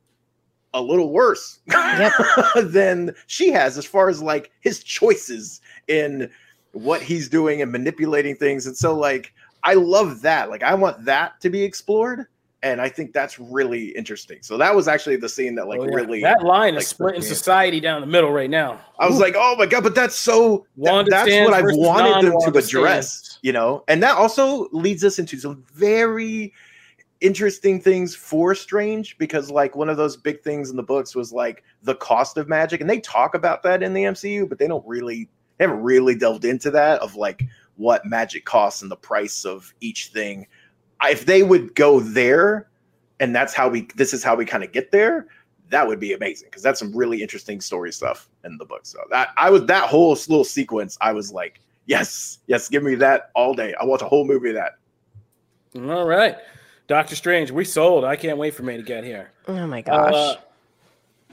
a 0.75 0.81
little 0.81 1.11
worse, 1.11 1.61
Yep. 1.67 2.13
than 2.67 3.15
she 3.27 3.51
has, 3.51 3.79
as 3.79 3.87
far 3.87 4.09
as 4.09 4.23
like 4.23 4.53
his 4.61 4.85
choices 4.85 5.61
in 5.89 6.31
what 6.73 7.03
he's 7.03 7.29
doing 7.29 7.63
and 7.63 7.73
manipulating 7.73 8.37
things. 8.37 8.67
And 8.67 8.77
so, 8.77 8.95
like, 8.95 9.33
I 9.65 9.75
love 9.75 10.21
that. 10.23 10.51
Like, 10.51 10.63
I 10.63 10.75
want 10.75 11.05
that 11.07 11.41
to 11.41 11.51
be 11.51 11.63
explored. 11.63 12.27
And 12.63 12.79
I 12.81 12.91
think 12.91 13.15
that's 13.15 13.39
really 13.39 13.89
interesting. 13.97 14.39
So 14.43 14.59
that 14.59 14.75
was 14.75 14.87
actually 14.87 15.17
the 15.17 15.29
scene 15.31 15.55
that 15.55 15.67
like 15.67 15.81
Oh, 15.81 15.85
yeah. 15.85 15.95
really 15.95 16.21
that 16.23 16.43
line 16.43 16.75
like, 16.75 16.83
is 16.83 16.89
splitting 16.89 17.23
society 17.23 17.81
down 17.81 18.03
the 18.03 18.07
middle 18.07 18.31
right 18.33 18.51
now. 18.51 18.79
I 18.99 19.07
was 19.07 19.17
Ooh. 19.17 19.23
like, 19.23 19.35
oh 19.37 19.57
my 19.59 19.65
god, 19.65 19.83
but 19.83 19.95
that's 19.95 20.15
so 20.15 20.67
that- 20.77 21.07
that's 21.09 21.31
what 21.31 21.55
I 21.55 21.63
wanted 21.63 22.27
them 22.31 22.39
to 22.53 22.59
address, 22.59 23.13
stands. 23.15 23.39
you 23.43 23.53
know, 23.53 23.83
and 23.89 24.03
that 24.03 24.17
also 24.17 24.69
leads 24.73 25.05
us 25.05 25.19
into 25.19 25.39
some 25.39 25.65
very 25.73 26.53
interesting 27.21 27.81
things 27.81 28.15
for 28.15 28.55
Strange 28.55 29.17
because 29.19 29.51
like 29.51 29.77
one 29.77 29.89
of 29.89 29.97
those 29.97 30.17
big 30.17 30.43
things 30.43 30.71
in 30.71 30.77
the 30.77 30.83
books 30.83 31.15
was 31.15 31.33
like 31.33 31.63
the 31.83 31.95
cost 31.95 32.37
of 32.37 32.49
magic, 32.49 32.81
and 32.81 32.89
they 32.91 33.01
talk 33.01 33.35
about 33.35 33.63
that 33.63 33.83
in 33.83 33.93
the 33.95 34.03
MCU, 34.05 34.49
but 34.49 34.59
they 34.59 34.69
don't 34.69 34.87
really 34.87 35.29
they 35.59 35.65
haven't 35.65 35.83
really 35.83 36.15
delved 36.15 36.45
into 36.45 36.71
that 36.71 37.01
of 37.01 37.17
like 37.17 37.43
what 37.77 38.05
magic 38.07 38.45
costs 38.45 38.83
and 38.83 38.91
the 38.91 38.97
price 38.97 39.45
of 39.45 39.73
each 39.81 40.09
thing. 40.09 40.47
I- 41.01 41.11
If 41.11 41.27
they 41.27 41.43
would 41.43 41.75
go 41.75 42.01
there, 42.01 42.69
and 43.21 43.35
that's 43.35 43.53
how 43.55 43.69
we 43.69 43.89
this 43.97 44.13
is 44.15 44.23
how 44.25 44.35
we 44.37 44.45
kind 44.45 44.65
of 44.65 44.73
get 44.73 44.91
there, 44.93 45.27
that 45.69 45.87
would 45.87 46.01
be 46.01 46.13
amazing 46.13 46.49
because 46.51 46.63
that's 46.63 46.79
some 46.81 46.95
really 46.97 47.23
interesting 47.23 47.61
story 47.61 47.93
stuff 47.93 48.29
in 48.45 48.57
the 48.59 48.65
book. 48.65 48.81
So 48.85 48.99
that 49.11 49.31
I 49.37 49.51
was 49.51 49.65
that 49.67 49.89
whole 49.89 50.11
little 50.11 50.45
sequence, 50.45 50.97
I 51.01 51.13
was 51.13 51.33
like, 51.33 51.61
yes, 51.87 52.39
yes, 52.47 52.69
give 52.69 52.83
me 52.83 52.95
that 52.97 53.31
all 53.35 53.55
day. 53.55 53.75
I 53.81 53.85
want 53.85 54.03
a 54.03 54.07
whole 54.07 54.25
movie 54.27 54.51
of 54.51 54.55
that. 54.57 54.73
All 55.77 56.07
right, 56.07 56.37
Doctor 56.89 57.15
Strange, 57.15 57.51
we 57.51 57.65
sold. 57.65 58.05
I 58.05 58.17
can't 58.17 58.39
wait 58.39 58.55
for 58.55 58.63
me 58.65 58.77
to 58.77 58.83
get 58.83 59.05
here. 59.05 59.31
Oh 59.49 59.67
my 59.67 59.83
gosh. 59.83 60.13
Uh, 60.15 60.35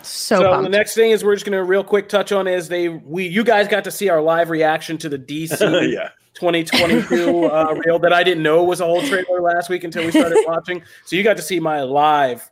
So, 0.03 0.37
So 0.41 0.61
the 0.61 0.69
next 0.69 0.93
thing 0.93 1.09
is 1.09 1.23
we're 1.23 1.33
just 1.33 1.45
gonna 1.45 1.63
real 1.63 1.83
quick 1.83 2.07
touch 2.07 2.31
on 2.31 2.47
is 2.47 2.67
they 2.69 2.87
we 2.89 3.25
you 3.27 3.43
guys 3.43 3.67
got 3.67 3.83
to 3.85 3.91
see 3.91 4.09
our 4.09 4.21
live 4.21 4.51
reaction 4.51 4.97
to 4.99 5.09
the 5.09 5.17
DC 5.17 5.59
yeah. 5.91 6.09
2022 6.39 7.45
uh, 7.51 7.73
reel 7.85 7.99
that 7.99 8.13
I 8.13 8.23
didn't 8.23 8.43
know 8.43 8.63
was 8.63 8.81
a 8.81 8.85
whole 8.85 9.01
trailer 9.01 9.41
last 9.41 9.69
week 9.69 9.83
until 9.83 10.05
we 10.05 10.11
started 10.11 10.43
watching. 10.47 10.81
So 11.05 11.15
you 11.15 11.23
got 11.23 11.37
to 11.37 11.43
see 11.43 11.59
my 11.59 11.81
live, 11.81 12.49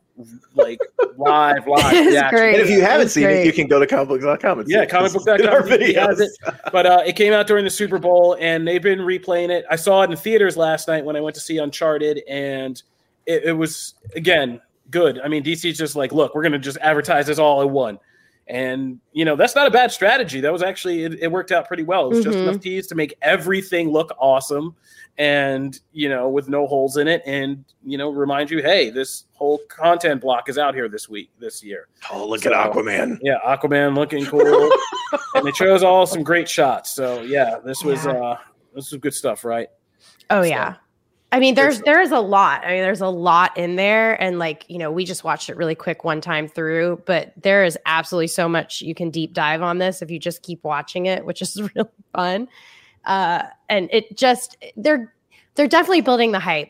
like 0.53 0.79
live 1.17 1.67
live 1.67 1.93
It's 1.93 2.11
reaction. 2.11 2.29
great. 2.38 2.53
And 2.55 2.63
if 2.63 2.69
you 2.69 2.81
haven't 2.81 2.99
That's 3.05 3.13
seen 3.13 3.23
great. 3.23 3.41
it, 3.41 3.45
you 3.45 3.53
can 3.53 3.67
go 3.67 3.79
to 3.79 3.86
comicbook.com 3.88 4.59
and 4.59 4.69
Yeah, 4.69 4.81
it. 4.83 4.89
Comicbook.com 4.89 5.47
our 5.47 5.61
videos. 5.61 6.19
it. 6.21 6.31
But 6.71 6.86
uh, 6.86 7.03
it 7.05 7.15
came 7.15 7.33
out 7.33 7.47
during 7.47 7.63
the 7.65 7.69
Super 7.71 7.97
Bowl, 7.99 8.38
and 8.39 8.67
they've 8.67 8.81
been 8.81 8.99
replaying 8.99 9.49
it. 9.49 9.65
I 9.69 9.75
saw 9.75 10.01
it 10.03 10.11
in 10.11 10.17
theaters 10.17 10.55
last 10.57 10.88
night 10.88 11.03
when 11.05 11.15
I 11.15 11.21
went 11.21 11.36
to 11.36 11.41
see 11.41 11.57
Uncharted, 11.57 12.21
and 12.29 12.81
it, 13.25 13.43
it 13.45 13.53
was 13.53 13.95
again 14.15 14.61
good. 14.91 15.19
I 15.21 15.27
mean, 15.27 15.43
DC's 15.43 15.77
just 15.77 15.95
like, 15.95 16.11
look, 16.13 16.33
we're 16.36 16.43
gonna 16.43 16.59
just 16.59 16.77
advertise 16.77 17.27
this 17.27 17.39
all 17.39 17.61
in 17.61 17.71
one, 17.73 17.99
and 18.47 18.99
you 19.11 19.25
know 19.25 19.35
that's 19.35 19.55
not 19.55 19.67
a 19.67 19.71
bad 19.71 19.91
strategy. 19.91 20.39
That 20.41 20.51
was 20.53 20.61
actually 20.63 21.03
it, 21.03 21.13
it 21.21 21.31
worked 21.31 21.51
out 21.51 21.67
pretty 21.67 21.83
well. 21.83 22.05
It 22.11 22.15
was 22.15 22.23
just 22.23 22.37
Mhm. 22.37 22.47
enough 22.47 22.61
tease 22.61 22.87
to 22.87 22.95
make 22.95 23.15
everything 23.21 23.89
look 23.91 24.11
awesome, 24.19 24.75
and 25.17 25.79
you 25.93 26.09
know 26.09 26.29
with 26.29 26.47
no 26.49 26.67
holes 26.67 26.97
in 26.97 27.07
it, 27.07 27.21
and 27.25 27.65
you 27.83 27.97
know 27.97 28.09
remind 28.09 28.51
you, 28.51 28.61
hey, 28.61 28.89
this 28.91 29.23
whole 29.33 29.59
content 29.67 30.21
block 30.21 30.47
is 30.49 30.57
out 30.57 30.75
here 30.75 30.87
this 30.87 31.09
week, 31.09 31.31
this 31.39 31.63
year. 31.63 31.87
Oh, 32.11 32.27
look 32.27 32.41
So- 32.41 32.53
at 32.53 32.71
Aquaman. 32.71 33.17
Yeah, 33.21 33.39
Aquaman 33.45 33.95
looking 33.95 34.25
cool, 34.25 34.41
and 35.35 35.47
it 35.47 35.55
shows 35.55 35.81
all 35.83 36.05
some 36.05 36.21
great 36.23 36.47
shots. 36.47 36.91
So 36.91 37.21
yeah, 37.21 37.57
this 37.65 37.83
was 37.83 38.05
Yeah. 38.05 38.11
uh 38.13 38.37
this 38.75 38.91
was 38.91 38.99
good 38.99 39.13
stuff, 39.13 39.43
right? 39.45 39.69
Oh 40.29 40.41
So, 40.41 40.47
yeah. 40.49 40.75
I 41.32 41.39
mean, 41.39 41.55
there's 41.55 41.82
there 41.82 42.01
is 42.01 42.11
a 42.11 42.19
lot. 42.19 42.63
I 42.63 42.69
mean, 42.69 42.82
there's 42.82 43.01
a 43.01 43.09
lot 43.09 43.57
in 43.57 43.76
there, 43.76 44.21
and 44.21 44.39
like 44.39 44.65
you 44.69 44.78
know, 44.78 44.91
we 44.91 45.05
just 45.05 45.23
watched 45.23 45.49
it 45.49 45.57
really 45.57 45.76
quick 45.76 46.03
one 46.03 46.21
time 46.21 46.47
through, 46.47 47.01
but 47.05 47.34
there 47.41 47.65
is 47.65 47.78
absolutely 47.86 48.28
so 48.28 48.47
much 48.47 48.82
you 48.82 48.95
can 48.95 49.09
deep 49.09 49.34
dive 49.34 49.61
on 49.61 49.80
this 49.80 50.01
if 50.01 50.09
you 50.09 50.19
just 50.19 50.43
keep 50.43 50.63
watching 50.63 51.07
it, 51.07 51.26
which 51.26 51.41
is 51.41 51.61
really 51.76 51.89
fun. 52.13 52.47
Uh, 53.05 53.43
and 53.69 53.89
it 53.91 54.15
just 54.17 54.57
they're 54.78 55.13
they're 55.55 55.67
definitely 55.67 56.01
building 56.01 56.32
the 56.32 56.39
hype 56.39 56.69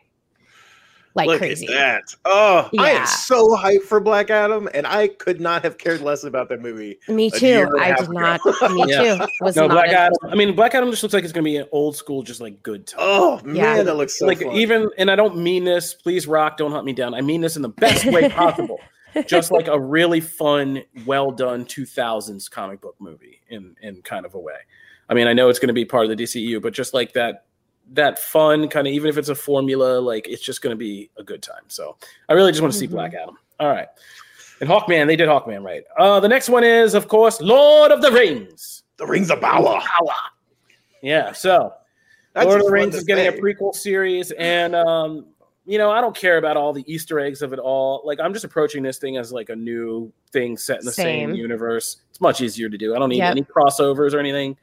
like 1.15 1.27
Look 1.27 1.37
crazy. 1.39 1.65
at 1.67 1.71
that. 1.73 2.15
Oh, 2.25 2.69
I 2.77 2.91
am 2.91 3.05
so 3.07 3.55
hyped 3.55 3.83
for 3.83 3.99
Black 3.99 4.29
Adam, 4.29 4.67
and 4.73 4.85
I 4.85 5.07
could 5.07 5.39
not 5.39 5.63
have 5.63 5.77
cared 5.77 6.01
less 6.01 6.23
about 6.25 6.49
that 6.49 6.61
movie. 6.61 6.99
Me 7.07 7.31
too. 7.31 7.45
and 7.47 7.73
a 7.79 7.81
I 7.81 7.85
half 7.87 7.99
did 7.99 8.09
ago. 8.09 8.19
not. 8.19 8.71
Me 8.73 8.83
Yeah. 8.87 9.17
too. 9.19 9.27
Was 9.41 9.55
No, 9.55 9.67
not 9.67 9.71
Black 9.75 9.89
in- 9.89 9.95
Adam. 9.95 10.17
I 10.23 10.35
mean, 10.35 10.55
Black 10.55 10.75
Adam 10.75 10.91
just 10.91 11.01
looks 11.03 11.13
like 11.13 11.23
it's 11.23 11.31
gonna 11.33 11.43
be 11.45 11.57
an 11.57 11.67
old 11.71 11.95
school, 11.95 12.21
just 12.21 12.41
like 12.41 12.61
good 12.63 12.85
time. 12.85 12.99
Oh 13.01 13.41
man, 13.45 13.55
Yeah. 13.55 13.83
that 13.83 13.95
looks 13.95 14.19
so 14.19 14.25
like 14.27 14.41
fun. 14.41 14.51
even, 14.55 14.89
and 14.97 15.09
I 15.09 15.15
don't 15.15 15.37
mean 15.37 15.63
this. 15.63 15.93
Please, 15.93 16.27
Rock, 16.27 16.57
don't 16.57 16.71
hunt 16.71 16.85
me 16.85 16.93
down. 16.93 17.13
I 17.13 17.21
mean 17.21 17.41
this 17.41 17.55
in 17.55 17.61
the 17.61 17.69
best 17.69 18.05
way 18.05 18.29
possible. 18.29 18.79
just 19.25 19.49
like 19.51 19.67
a 19.69 19.79
really 19.79 20.19
fun, 20.19 20.83
well 21.05 21.31
done 21.31 21.63
2000s 21.65 22.51
comic 22.51 22.81
book 22.81 22.95
movie 22.99 23.39
in 23.49 23.75
in 23.81 24.01
kind 24.01 24.25
of 24.25 24.33
a 24.35 24.39
way. 24.39 24.57
I 25.09 25.13
mean, 25.13 25.27
I 25.27 25.33
know 25.33 25.47
it's 25.49 25.59
going 25.59 25.67
to 25.69 25.73
be 25.73 25.85
part 25.85 26.09
of 26.09 26.09
the 26.17 26.21
DCU, 26.23 26.59
but 26.61 26.73
just 26.73 26.93
like 26.93 27.13
that 27.13 27.45
that 27.93 28.19
fun 28.19 28.67
kind 28.67 28.87
of 28.87 28.93
even 28.93 29.09
if 29.09 29.17
it's 29.17 29.29
a 29.29 29.35
formula, 29.35 29.99
like 29.99 30.27
it's 30.27 30.41
just 30.41 30.61
going 30.61 30.71
to 30.71 30.77
be 30.77 31.09
a 31.17 31.23
good 31.23 31.41
time. 31.43 31.63
So 31.67 31.95
I 32.29 32.33
really 32.33 32.51
just 32.51 32.61
want 32.61 32.73
to 32.73 32.79
see 32.79 32.87
Mhm. 32.87 32.91
Black 32.91 33.13
Adam. 33.13 33.37
All 33.59 33.67
right. 33.69 33.87
And 34.61 34.69
Hawkman, 34.69 35.07
they 35.07 35.15
did 35.15 35.27
Hawkman 35.29 35.63
right. 35.63 35.83
Uh, 35.99 36.19
the 36.19 36.27
next 36.29 36.49
one 36.49 36.63
is, 36.63 36.93
of 36.93 37.07
course, 37.07 37.41
Lord 37.41 37.91
of 37.91 38.01
the 38.01 38.11
Rings. 38.11 38.83
the 38.97 39.05
Rings 39.05 39.29
of 39.29 39.41
Power. 39.41 39.79
Power. 39.81 40.15
Yeah. 41.01 41.31
So 41.33 41.73
That's 42.33 42.47
Lord 42.47 42.61
of 42.61 42.67
the 42.67 42.71
Rings 42.71 42.93
to 42.93 42.97
is 42.99 43.03
getting 43.03 43.29
say. 43.29 43.37
a 43.37 43.41
prequel 43.41 43.75
series, 43.75 44.31
and 44.31 44.73
um, 44.75 45.25
you 45.65 45.77
know, 45.77 45.91
I 45.91 45.99
don't 45.99 46.15
care 46.15 46.37
about 46.37 46.57
all 46.57 46.71
the 46.73 46.83
Easter 46.91 47.19
eggs 47.19 47.41
of 47.41 47.51
it 47.51 47.59
all. 47.59 48.01
Like, 48.05 48.19
I'm 48.19 48.31
just 48.33 48.45
approaching 48.45 48.83
this 48.83 48.97
thing 48.97 49.17
as 49.17 49.31
like 49.33 49.49
a 49.49 49.55
new 49.55 50.11
thing 50.31 50.57
set 50.57 50.79
in 50.79 50.85
the 50.85 50.91
same, 50.91 51.29
Same. 51.31 51.35
universe. 51.35 51.97
It's 52.09 52.21
much 52.21 52.39
easier 52.41 52.69
to 52.69 52.77
do. 52.77 52.95
I 52.95 52.99
don't 52.99 53.09
need 53.09 53.17
Yep. 53.17 53.31
any 53.31 53.41
crossovers 53.43 54.13
or 54.13 54.19
anything. 54.19 54.55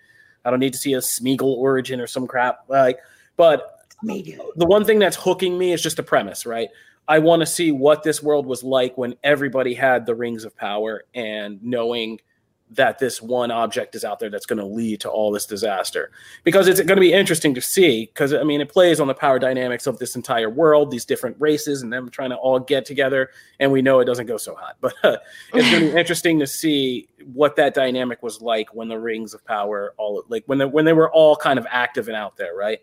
I 0.44 0.50
don't 0.50 0.60
need 0.60 0.72
to 0.72 0.78
see 0.78 0.94
a 0.94 0.98
Smeagol 0.98 1.56
origin 1.56 2.00
or 2.00 2.06
some 2.06 2.26
crap. 2.26 2.64
Like, 2.68 2.98
but 3.36 3.86
the 4.02 4.66
one 4.66 4.84
thing 4.84 4.98
that's 4.98 5.16
hooking 5.16 5.56
me 5.56 5.72
is 5.72 5.82
just 5.82 5.96
the 5.96 6.02
premise, 6.02 6.44
right? 6.44 6.68
I 7.08 7.18
want 7.18 7.40
to 7.40 7.46
see 7.46 7.72
what 7.72 8.02
this 8.02 8.22
world 8.22 8.46
was 8.46 8.62
like 8.62 8.96
when 8.96 9.14
everybody 9.24 9.74
had 9.74 10.06
the 10.06 10.14
rings 10.14 10.44
of 10.44 10.56
power 10.56 11.04
and 11.14 11.62
knowing 11.62 12.20
that 12.74 12.98
this 12.98 13.20
one 13.20 13.50
object 13.50 13.94
is 13.94 14.04
out 14.04 14.18
there 14.18 14.30
that's 14.30 14.46
going 14.46 14.58
to 14.58 14.64
lead 14.64 15.00
to 15.00 15.10
all 15.10 15.30
this 15.30 15.46
disaster. 15.46 16.10
Because 16.44 16.68
it's 16.68 16.80
going 16.80 16.96
to 16.96 17.00
be 17.00 17.12
interesting 17.12 17.54
to 17.54 17.60
see, 17.60 18.06
because 18.06 18.32
I 18.32 18.42
mean, 18.42 18.60
it 18.60 18.68
plays 18.68 19.00
on 19.00 19.06
the 19.08 19.14
power 19.14 19.38
dynamics 19.38 19.86
of 19.86 19.98
this 19.98 20.16
entire 20.16 20.50
world, 20.50 20.90
these 20.90 21.04
different 21.04 21.36
races, 21.38 21.82
and 21.82 21.92
them 21.92 22.10
trying 22.10 22.30
to 22.30 22.36
all 22.36 22.58
get 22.58 22.84
together. 22.84 23.30
And 23.60 23.70
we 23.72 23.82
know 23.82 24.00
it 24.00 24.06
doesn't 24.06 24.26
go 24.26 24.36
so 24.36 24.54
hot, 24.54 24.76
but 24.80 24.94
uh, 25.02 25.16
it's 25.54 25.70
going 25.70 25.82
to 25.84 25.90
be 25.92 25.96
interesting 25.98 26.38
to 26.38 26.46
see 26.46 27.08
what 27.32 27.56
that 27.56 27.74
dynamic 27.74 28.22
was 28.22 28.40
like 28.40 28.74
when 28.74 28.88
the 28.88 28.98
rings 28.98 29.32
of 29.34 29.44
power 29.44 29.94
all 29.96 30.24
like 30.28 30.42
when 30.46 30.58
they, 30.58 30.64
when 30.64 30.84
they 30.84 30.92
were 30.92 31.10
all 31.12 31.36
kind 31.36 31.58
of 31.58 31.66
active 31.70 32.08
and 32.08 32.16
out 32.16 32.36
there, 32.36 32.54
right? 32.56 32.80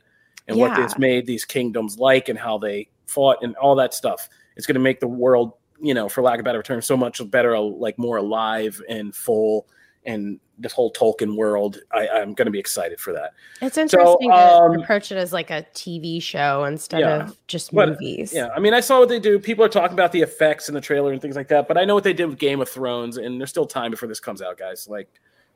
And 0.47 0.57
what 0.57 0.71
Yeah. 0.71 0.83
this 0.83 0.97
made 0.97 1.25
these 1.25 1.45
kingdoms 1.45 1.97
like 1.99 2.29
and 2.29 2.39
how 2.39 2.57
they 2.57 2.89
fought 3.05 3.37
and 3.43 3.55
all 3.57 3.75
that 3.75 3.93
stuff. 3.93 4.29
It's 4.55 4.65
going 4.65 4.75
to 4.75 4.79
make 4.79 4.99
the 4.99 5.07
world, 5.07 5.53
you 5.81 5.93
know, 5.93 6.09
for 6.09 6.21
lack 6.21 6.39
of 6.39 6.45
better 6.45 6.63
term, 6.63 6.81
so 6.81 6.97
much 6.97 7.21
better, 7.29 7.57
like 7.59 7.97
more 7.97 8.17
alive 8.17 8.81
and 8.89 9.15
full. 9.15 9.67
And 10.05 10.39
this 10.57 10.71
whole 10.73 10.91
Tolkien 10.93 11.35
world, 11.35 11.79
I, 11.91 12.07
I'm 12.07 12.33
going 12.33 12.45
to 12.45 12.51
be 12.51 12.59
excited 12.59 12.99
for 12.99 13.13
that. 13.13 13.33
It's 13.61 13.77
interesting 13.77 14.31
um, 14.31 14.73
to 14.73 14.81
approach 14.81 15.11
it 15.11 15.17
as 15.17 15.31
like 15.33 15.49
a 15.51 15.65
TV 15.73 16.21
show 16.21 16.63
instead 16.63 17.01
Yeah. 17.01 17.23
of 17.25 17.47
just 17.47 17.73
But, 17.73 17.89
movies. 17.89 18.33
Yeah, 18.33 18.47
I 18.55 18.59
mean, 18.59 18.73
I 18.73 18.79
saw 18.79 18.99
what 18.99 19.09
they 19.09 19.19
do. 19.19 19.39
People 19.39 19.63
are 19.65 19.69
talking 19.69 19.93
about 19.93 20.11
the 20.11 20.21
effects 20.21 20.67
in 20.69 20.73
the 20.75 20.81
trailer 20.81 21.11
and 21.11 21.21
things 21.21 21.35
like 21.35 21.49
that, 21.49 21.67
but 21.67 21.77
I 21.77 21.85
know 21.85 21.95
what 21.95 22.03
they 22.03 22.13
did 22.13 22.25
with 22.27 22.39
Game 22.39 22.61
of 22.61 22.69
Thrones, 22.69 23.17
and 23.17 23.39
there's 23.39 23.49
still 23.49 23.65
time 23.65 23.91
before 23.91 24.07
this 24.07 24.19
comes 24.19 24.41
out, 24.41 24.57
guys. 24.57 24.87
Like 24.89 25.09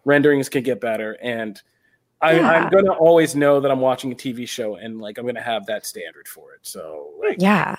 renderings 0.06 0.50
can 0.50 0.64
get 0.64 0.80
better, 0.82 1.18
and 1.22 1.62
I, 2.22 2.36
Yeah. 2.36 2.50
I'm 2.50 2.70
gonna 2.70 2.92
always 2.94 3.36
know 3.36 3.60
that 3.62 3.72
I'm 3.72 3.82
watching 3.82 4.12
a 4.12 4.16
TV 4.16 4.48
show, 4.48 4.76
and 4.76 5.00
like 5.02 5.18
I'm 5.18 5.26
gonna 5.26 5.42
have 5.42 5.66
that 5.68 5.86
standard 5.86 6.28
for 6.28 6.54
it. 6.54 6.60
So, 6.64 7.12
like, 7.20 7.38
Yeah. 7.42 7.76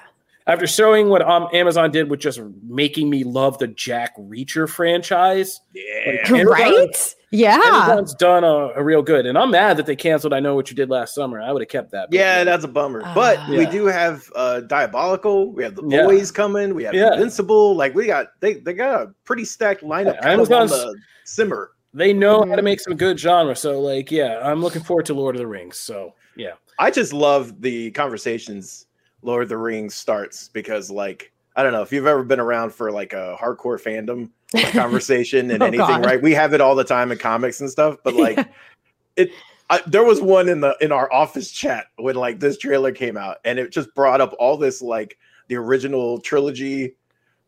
After 0.46 0.66
showing 0.66 1.08
what 1.08 1.22
um, 1.22 1.48
Amazon 1.52 1.90
did 1.90 2.10
with 2.10 2.20
just 2.20 2.40
making 2.62 3.08
me 3.08 3.24
love 3.24 3.58
the 3.58 3.66
Jack 3.68 4.16
Reacher 4.18 4.68
franchise, 4.68 5.60
Yeah. 5.72 6.18
Amazon- 6.26 6.46
right? 6.46 7.14
Yeah. 7.30 7.60
Amazon's 7.64 8.14
done 8.14 8.44
a, 8.44 8.68
a 8.76 8.84
real 8.84 9.02
good, 9.02 9.26
and 9.26 9.36
I'm 9.36 9.50
mad 9.50 9.76
that 9.78 9.86
they 9.86 9.96
canceled. 9.96 10.32
I 10.32 10.38
know 10.40 10.54
what 10.54 10.70
you 10.70 10.76
did 10.76 10.88
last 10.90 11.14
summer. 11.16 11.40
I 11.42 11.50
would 11.50 11.62
have 11.62 11.68
kept 11.68 11.90
that. 11.92 12.10
but- 12.10 12.16
Yeah, 12.16 12.44
that's 12.44 12.62
a 12.64 12.68
bummer. 12.68 13.00
But 13.14 13.38
Ah. 13.40 13.46
we 13.50 13.66
do 13.66 13.86
have 13.86 14.30
uh 14.36 14.60
Diabolical, 14.60 15.52
we 15.52 15.64
have 15.64 15.74
the 15.74 15.84
Yeah. 15.88 16.04
boys 16.04 16.30
coming, 16.30 16.74
we 16.74 16.84
have 16.84 16.94
Yeah. 16.94 17.14
Invincible. 17.14 17.74
Like 17.74 17.94
we 17.94 18.06
got 18.06 18.28
they 18.40 18.54
they 18.54 18.72
got 18.74 19.02
a 19.02 19.14
pretty 19.24 19.44
stacked 19.44 19.82
lineup 19.82 20.14
Yeah, 20.14 20.20
kind 20.20 20.40
of 20.40 20.52
on 20.52 20.68
the 20.68 20.94
simmer. 21.24 21.70
They 21.92 22.12
know 22.12 22.40
how 22.44 22.54
to 22.56 22.60
Mhm. 22.60 22.64
make 22.64 22.80
some 22.80 22.96
good 22.96 23.18
genre. 23.20 23.54
So, 23.54 23.80
like, 23.80 24.10
yeah, 24.10 24.40
I'm 24.42 24.60
looking 24.60 24.82
forward 24.82 25.06
to 25.06 25.14
Lord 25.14 25.36
of 25.36 25.40
the 25.40 25.46
Rings. 25.46 25.78
So, 25.78 26.12
yeah. 26.36 26.54
I 26.78 26.90
just 26.90 27.12
love 27.12 27.60
the 27.60 27.92
conversations 27.92 28.86
Lord 29.24 29.44
of 29.44 29.48
the 29.48 29.56
Rings 29.56 29.94
starts 29.94 30.48
because 30.48 30.90
like 30.90 31.32
I 31.56 31.62
don't 31.62 31.72
know 31.72 31.82
if 31.82 31.92
you've 31.92 32.06
ever 32.06 32.24
been 32.24 32.40
around 32.40 32.74
for 32.74 32.92
like 32.92 33.12
a 33.12 33.36
hardcore 33.40 33.80
fandom 33.80 34.30
conversation 34.72 35.50
and 35.50 35.62
Oh, 35.62 35.66
anything, 35.66 36.00
God. 36.00 36.04
right? 36.04 36.22
We 36.22 36.32
have 36.32 36.54
it 36.54 36.60
all 36.60 36.74
the 36.74 36.84
time 36.84 37.12
in 37.12 37.18
comics 37.18 37.60
and 37.60 37.70
stuff, 37.70 37.96
but 38.04 38.14
like 38.14 38.44
it 39.16 39.30
I, 39.70 39.80
there 39.86 40.04
was 40.04 40.20
one 40.20 40.48
in 40.48 40.60
the 40.60 40.76
in 40.80 40.92
our 40.92 41.12
office 41.12 41.50
chat 41.50 41.86
when 41.96 42.16
like 42.16 42.40
this 42.40 42.58
trailer 42.58 42.92
came 42.92 43.16
out 43.16 43.38
and 43.44 43.58
it 43.58 43.72
just 43.72 43.94
brought 43.94 44.20
up 44.20 44.34
all 44.38 44.56
this 44.56 44.82
like 44.82 45.16
the 45.48 45.56
original 45.56 46.20
trilogy 46.20 46.96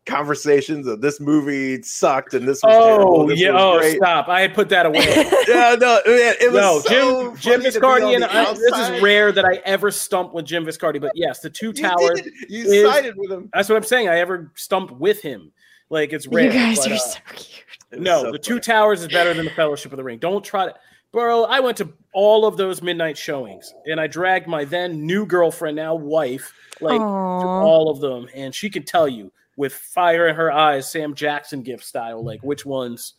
conversations 0.07 0.87
of 0.87 1.01
this 1.01 1.19
movie 1.19 1.81
sucked 1.83 2.33
and 2.33 2.47
this 2.47 2.61
was 2.63 2.73
terrible. 2.73 3.21
Oh, 3.21 3.27
this 3.27 3.39
yeah. 3.39 3.51
was 3.51 3.61
Oh, 3.61 3.77
great. 3.79 3.97
stop. 3.97 4.27
I 4.29 4.41
had 4.41 4.53
put 4.53 4.69
that 4.69 4.85
away. 4.85 4.99
yeah, 5.47 5.75
no, 5.79 5.99
man, 6.05 6.35
it 6.41 6.51
was 6.51 6.61
no, 6.61 6.79
so 6.79 7.35
Jim, 7.35 7.37
Jim 7.37 7.61
funny 7.61 7.71
to 7.71 7.79
Viscardi, 7.79 8.15
and 8.15 8.23
I, 8.25 8.53
this 8.53 8.89
is 8.89 9.01
rare 9.01 9.31
that 9.31 9.45
I 9.45 9.55
ever 9.65 9.91
stump 9.91 10.33
with 10.33 10.45
Jim 10.45 10.65
Viscardi, 10.65 10.99
but 10.99 11.11
yes, 11.13 11.41
the 11.41 11.49
two 11.49 11.67
You 11.67 11.73
towers. 11.73 12.21
did. 12.21 12.33
You 12.49 12.63
is- 12.65 12.91
sided 12.91 13.15
with 13.17 13.31
him. 13.31 13.49
That's 13.53 13.69
what 13.69 13.75
I'm 13.75 13.83
saying. 13.83 14.09
I 14.09 14.19
ever 14.19 14.51
stumped 14.55 14.93
with 14.93 15.21
him. 15.21 15.51
Like, 15.89 16.11
it's 16.11 16.27
rare. 16.27 16.45
you 16.45 16.51
guys 16.51 16.79
but, 16.79 16.91
are 16.91 16.95
uh, 16.95 16.97
so 16.97 17.19
cute. 17.35 18.01
No, 18.01 18.23
so 18.23 18.31
the 18.31 18.39
Two. 18.39 18.59
Towers 18.59 19.01
is 19.01 19.07
better 19.07 19.33
than 19.33 19.45
the 19.45 19.51
Fellowship 19.51 19.93
of 19.93 19.97
the 19.97 20.03
Ring. 20.03 20.19
Don't 20.19 20.43
try 20.43 20.65
to, 20.65 20.75
bro. 21.13 21.45
I 21.45 21.61
went 21.61 21.77
to 21.77 21.93
all 22.13 22.45
of 22.45 22.57
those 22.57 22.81
midnight 22.81 23.17
showings, 23.17 23.73
and 23.85 23.99
I 23.99 24.07
dragged 24.07 24.47
my 24.47 24.65
then 24.65 25.05
new 25.05 25.25
girlfriend, 25.25 25.77
now 25.77 25.95
wife, 25.95 26.51
like 26.81 26.99
to 26.99 27.03
all 27.05 27.89
of 27.89 28.01
them, 28.01 28.27
and 28.35 28.53
she 28.53 28.69
can 28.69 28.83
tell 28.83 29.07
you 29.07 29.31
with 29.57 29.73
fire 29.73 30.27
in 30.27 30.35
her 30.35 30.51
eyes, 30.51 30.89
Sam 30.89 31.13
Jackson 31.13 31.61
gift 31.63 31.83
style, 31.83 32.23
like 32.23 32.41
which 32.41 32.65
ones 32.65 33.15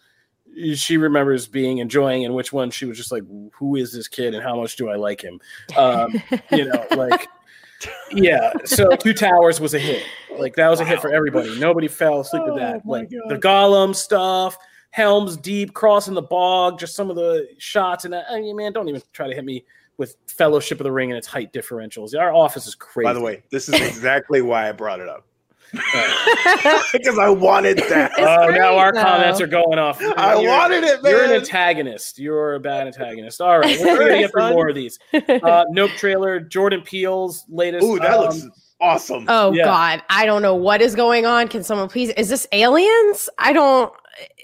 she 0.74 0.96
remembers 0.96 1.46
being 1.46 1.78
enjoying, 1.78 2.24
and 2.24 2.34
which 2.34 2.52
ones 2.52 2.74
she 2.74 2.86
was 2.86 2.96
just 2.96 3.12
like, 3.12 3.22
"Who 3.52 3.76
is 3.76 3.92
this 3.92 4.08
kid, 4.08 4.34
and 4.34 4.42
how 4.42 4.56
much 4.58 4.76
do 4.76 4.88
I 4.88 4.96
like 4.96 5.22
him?" 5.22 5.40
Um, 5.76 6.14
you 6.52 6.64
know, 6.64 6.86
like. 6.96 7.28
Yeah, 8.10 8.52
so 8.64 8.96
Two 8.96 9.14
Towers 9.14 9.60
was 9.60 9.72
a 9.72 9.78
hit. 9.78 10.02
Like 10.36 10.56
that 10.56 10.68
was 10.68 10.80
a 10.80 10.84
hit 10.84 11.00
for 11.00 11.12
everybody. 11.14 11.60
Nobody 11.60 11.86
fell 11.86 12.18
asleep 12.18 12.42
with 12.44 12.56
that. 12.56 12.82
Oh, 12.84 12.90
Like 12.90 13.08
God. 13.08 13.20
the 13.28 13.36
Gollum 13.36 13.94
stuff, 13.94 14.58
Helm's 14.90 15.36
Deep, 15.36 15.74
crossing 15.74 16.14
the 16.14 16.22
bog, 16.22 16.80
just 16.80 16.96
some 16.96 17.08
of 17.08 17.14
the 17.14 17.46
shots 17.58 18.04
and 18.04 18.12
that. 18.14 18.24
I 18.28 18.40
mean, 18.40 18.56
man, 18.56 18.72
don't 18.72 18.88
even 18.88 19.00
try 19.12 19.28
to 19.28 19.34
hit 19.34 19.44
me 19.44 19.64
with 19.96 20.16
Fellowship 20.26 20.80
of 20.80 20.84
the 20.84 20.90
Ring 20.90 21.12
and 21.12 21.18
its 21.18 21.28
height 21.28 21.52
differentials. 21.52 22.18
Our 22.18 22.32
office 22.32 22.66
is 22.66 22.74
crazy. 22.74 23.04
By 23.04 23.12
the 23.12 23.20
way, 23.20 23.44
this 23.50 23.68
is 23.68 23.74
exactly 23.76 24.42
why 24.42 24.68
I 24.68 24.72
brought 24.72 24.98
it 24.98 25.08
up. 25.08 25.24
because 26.92 27.18
I 27.18 27.28
wanted 27.28 27.78
that. 27.88 28.12
It's 28.12 28.20
oh, 28.20 28.48
now 28.50 28.76
our 28.76 28.92
great, 28.92 29.04
comments 29.04 29.40
are 29.40 29.46
going 29.46 29.78
off. 29.78 30.00
I 30.16 30.34
You're- 30.34 30.46
wanted 30.48 30.84
it, 30.84 31.02
man. 31.02 31.12
You're 31.12 31.24
an 31.24 31.32
antagonist. 31.32 32.18
You're 32.18 32.54
a 32.54 32.60
bad 32.60 32.86
antagonist. 32.86 33.40
All 33.40 33.58
right, 33.58 33.78
we're 33.80 33.98
gonna 34.08 34.18
get 34.18 34.30
through 34.30 34.50
more 34.50 34.68
of 34.68 34.74
these. 34.74 34.98
Uh, 35.12 35.64
nope 35.70 35.90
trailer. 35.92 36.40
Jordan 36.40 36.82
Peele's 36.82 37.44
latest. 37.48 37.84
Ooh, 37.84 37.98
that 37.98 38.12
um, 38.14 38.20
looks 38.20 38.46
awesome. 38.80 39.26
Oh 39.28 39.52
Yeah. 39.52 39.64
God, 39.64 40.02
I 40.10 40.26
don't 40.26 40.42
know 40.42 40.54
what 40.54 40.80
is 40.80 40.94
going 40.94 41.26
on. 41.26 41.48
Can 41.48 41.62
someone 41.62 41.88
please? 41.88 42.10
Is 42.10 42.28
this 42.28 42.46
aliens? 42.52 43.28
I 43.38 43.52
don't. 43.52 43.92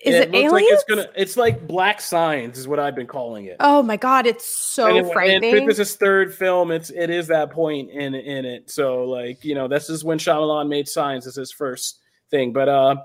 Is 0.05 0.15
it, 0.15 0.31
looks 0.31 0.45
aliens? 0.45 0.53
like 0.53 0.65
it's 0.69 0.85
gonna. 0.85 1.09
It's 1.17 1.37
like 1.37 1.67
Black 1.67 2.01
Science 2.01 2.59
is 2.59 2.69
what 2.69 2.79
I've 2.79 2.95
been 2.95 3.07
calling 3.07 3.47
it. 3.47 3.57
Oh 3.61 3.83
my 3.83 3.97
God, 3.97 4.27
it's 4.27 4.45
so 4.45 4.89
and, 4.89 4.97
it, 4.97 5.05
and 5.05 5.13
frightening. 5.13 5.53
fifth 5.53 5.71
is 5.71 5.77
his 5.79 5.97
third 5.97 6.35
film. 6.35 6.71
It's 6.71 6.91
it 6.91 7.11
is 7.11 7.29
that 7.29 7.51
point 7.51 7.91
in 7.91 8.15
in 8.15 8.45
it. 8.45 8.71
So 8.71 9.05
like 9.05 9.45
you 9.45 9.55
know, 9.55 9.67
this 9.67 9.89
is 9.89 10.05
when 10.05 10.19
Shyamalan 10.19 10.69
made 10.69 10.89
Signs 10.89 11.27
as 11.27 11.37
his 11.37 11.53
first 11.53 12.01
thing. 12.31 12.53
But 12.53 12.69
uh, 12.69 12.97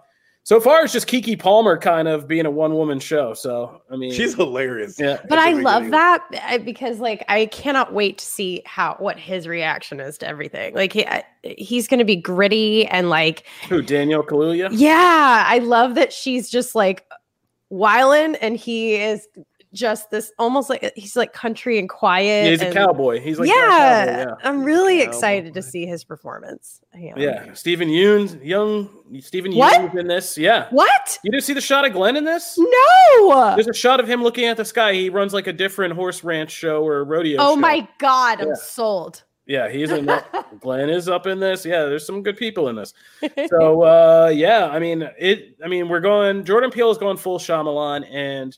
so 0.49 0.59
far 0.59 0.83
it's 0.83 0.91
just 0.91 1.05
Keke 1.07 1.37
Palmer 1.37 1.77
kind 1.77 2.07
of 2.07 2.27
being 2.27 2.47
a 2.47 2.49
one 2.49 2.73
woman 2.73 2.99
show. 2.99 3.35
So 3.35 3.83
I 3.91 3.95
mean, 3.95 4.11
She's 4.11 4.33
hilarious. 4.33 4.99
yeah. 4.99 5.19
but 5.29 5.37
I 5.37 5.51
love 5.51 5.83
beginning. 5.83 5.91
that 5.91 6.65
because 6.65 6.99
like 6.99 7.23
I 7.29 7.45
cannot 7.45 7.93
wait 7.93 8.17
to 8.17 8.25
see 8.25 8.63
how 8.65 8.95
what 8.97 9.19
his 9.19 9.47
reaction 9.47 9.99
is 9.99 10.17
to 10.17 10.27
everything. 10.27 10.73
Like 10.73 10.91
he 10.91 11.05
he's 11.43 11.87
going 11.87 11.99
to 11.99 12.03
be 12.03 12.15
gritty 12.15 12.87
and 12.87 13.11
like 13.11 13.45
Who 13.69 13.83
Daniel 13.83 14.23
Kaluuya? 14.23 14.69
yeah, 14.71 15.43
I 15.45 15.59
love 15.59 15.93
that 15.93 16.11
she's 16.11 16.49
just 16.49 16.73
like 16.73 17.05
wildin' 17.71 18.35
and 18.41 18.57
he 18.57 18.95
is 18.95 19.27
just 19.73 20.09
this 20.09 20.31
almost 20.39 20.69
like 20.69 20.91
he's 20.95 21.15
like 21.15 21.33
country 21.33 21.77
and 21.77 21.87
quiet. 21.87 22.45
Yeah, 22.45 22.51
he's 22.51 22.61
a 22.61 22.71
cowboy. 22.71 23.19
He's 23.19 23.39
like 23.39 23.49
yeah, 23.49 24.25
cowboy, 24.25 24.35
I'm 24.43 24.63
really 24.63 25.01
excited 25.01 25.53
to 25.53 25.61
see 25.61 25.85
his 25.85 26.03
performance. 26.03 26.81
Yeah. 26.97 27.13
Yeah, 27.17 27.53
Steven 27.53 27.87
Yeun, 27.89 28.43
young 28.43 28.89
Steven? 29.21 29.51
Yeun 29.51 29.95
in 29.95 30.07
this. 30.07 30.37
Yeah, 30.37 30.67
What? 30.71 31.19
you 31.23 31.31
didn't 31.31 31.43
see 31.43 31.53
the 31.53 31.61
shot 31.61 31.85
of 31.85 31.93
Glenn 31.93 32.17
in 32.17 32.23
this? 32.23 32.57
No. 32.57 33.53
There's 33.55 33.67
a 33.67 33.73
shot 33.73 33.99
of 33.99 34.07
him 34.07 34.23
looking 34.23 34.45
at 34.45 34.57
the 34.57 34.65
sky. 34.65 34.93
He 34.93 35.09
runs 35.09 35.33
like 35.33 35.47
a 35.47 35.53
different 35.53 35.93
horse 35.93 36.23
ranch 36.23 36.51
show 36.51 36.85
or 36.85 37.03
rodeo. 37.03 37.37
Oh 37.39 37.55
show. 37.55 37.59
my 37.59 37.87
god, 37.99 38.41
I'm 38.41 38.55
sold. 38.55 39.23
Yeah, 39.45 39.67
he's 39.67 39.89
in. 39.89 40.05
that. 40.05 40.45
Glenn 40.59 40.89
is 40.91 41.09
up 41.09 41.25
in 41.25 41.39
this. 41.39 41.65
Yeah, 41.65 41.85
there's 41.85 42.05
some 42.05 42.21
good 42.21 42.37
people 42.37 42.69
in 42.69 42.75
this. 42.75 42.93
So 43.49 43.81
uh, 43.81 44.31
yeah, 44.33 44.67
I 44.71 44.79
mean 44.79 45.09
it. 45.17 45.57
I 45.63 45.67
mean 45.67 45.89
we're 45.89 46.01
going. 46.01 46.43
Jordan 46.43 46.69
Peele 46.69 46.91
is 46.91 46.97
going 46.99 47.17
full 47.17 47.39
Shyamalan, 47.39 48.05
and 48.11 48.55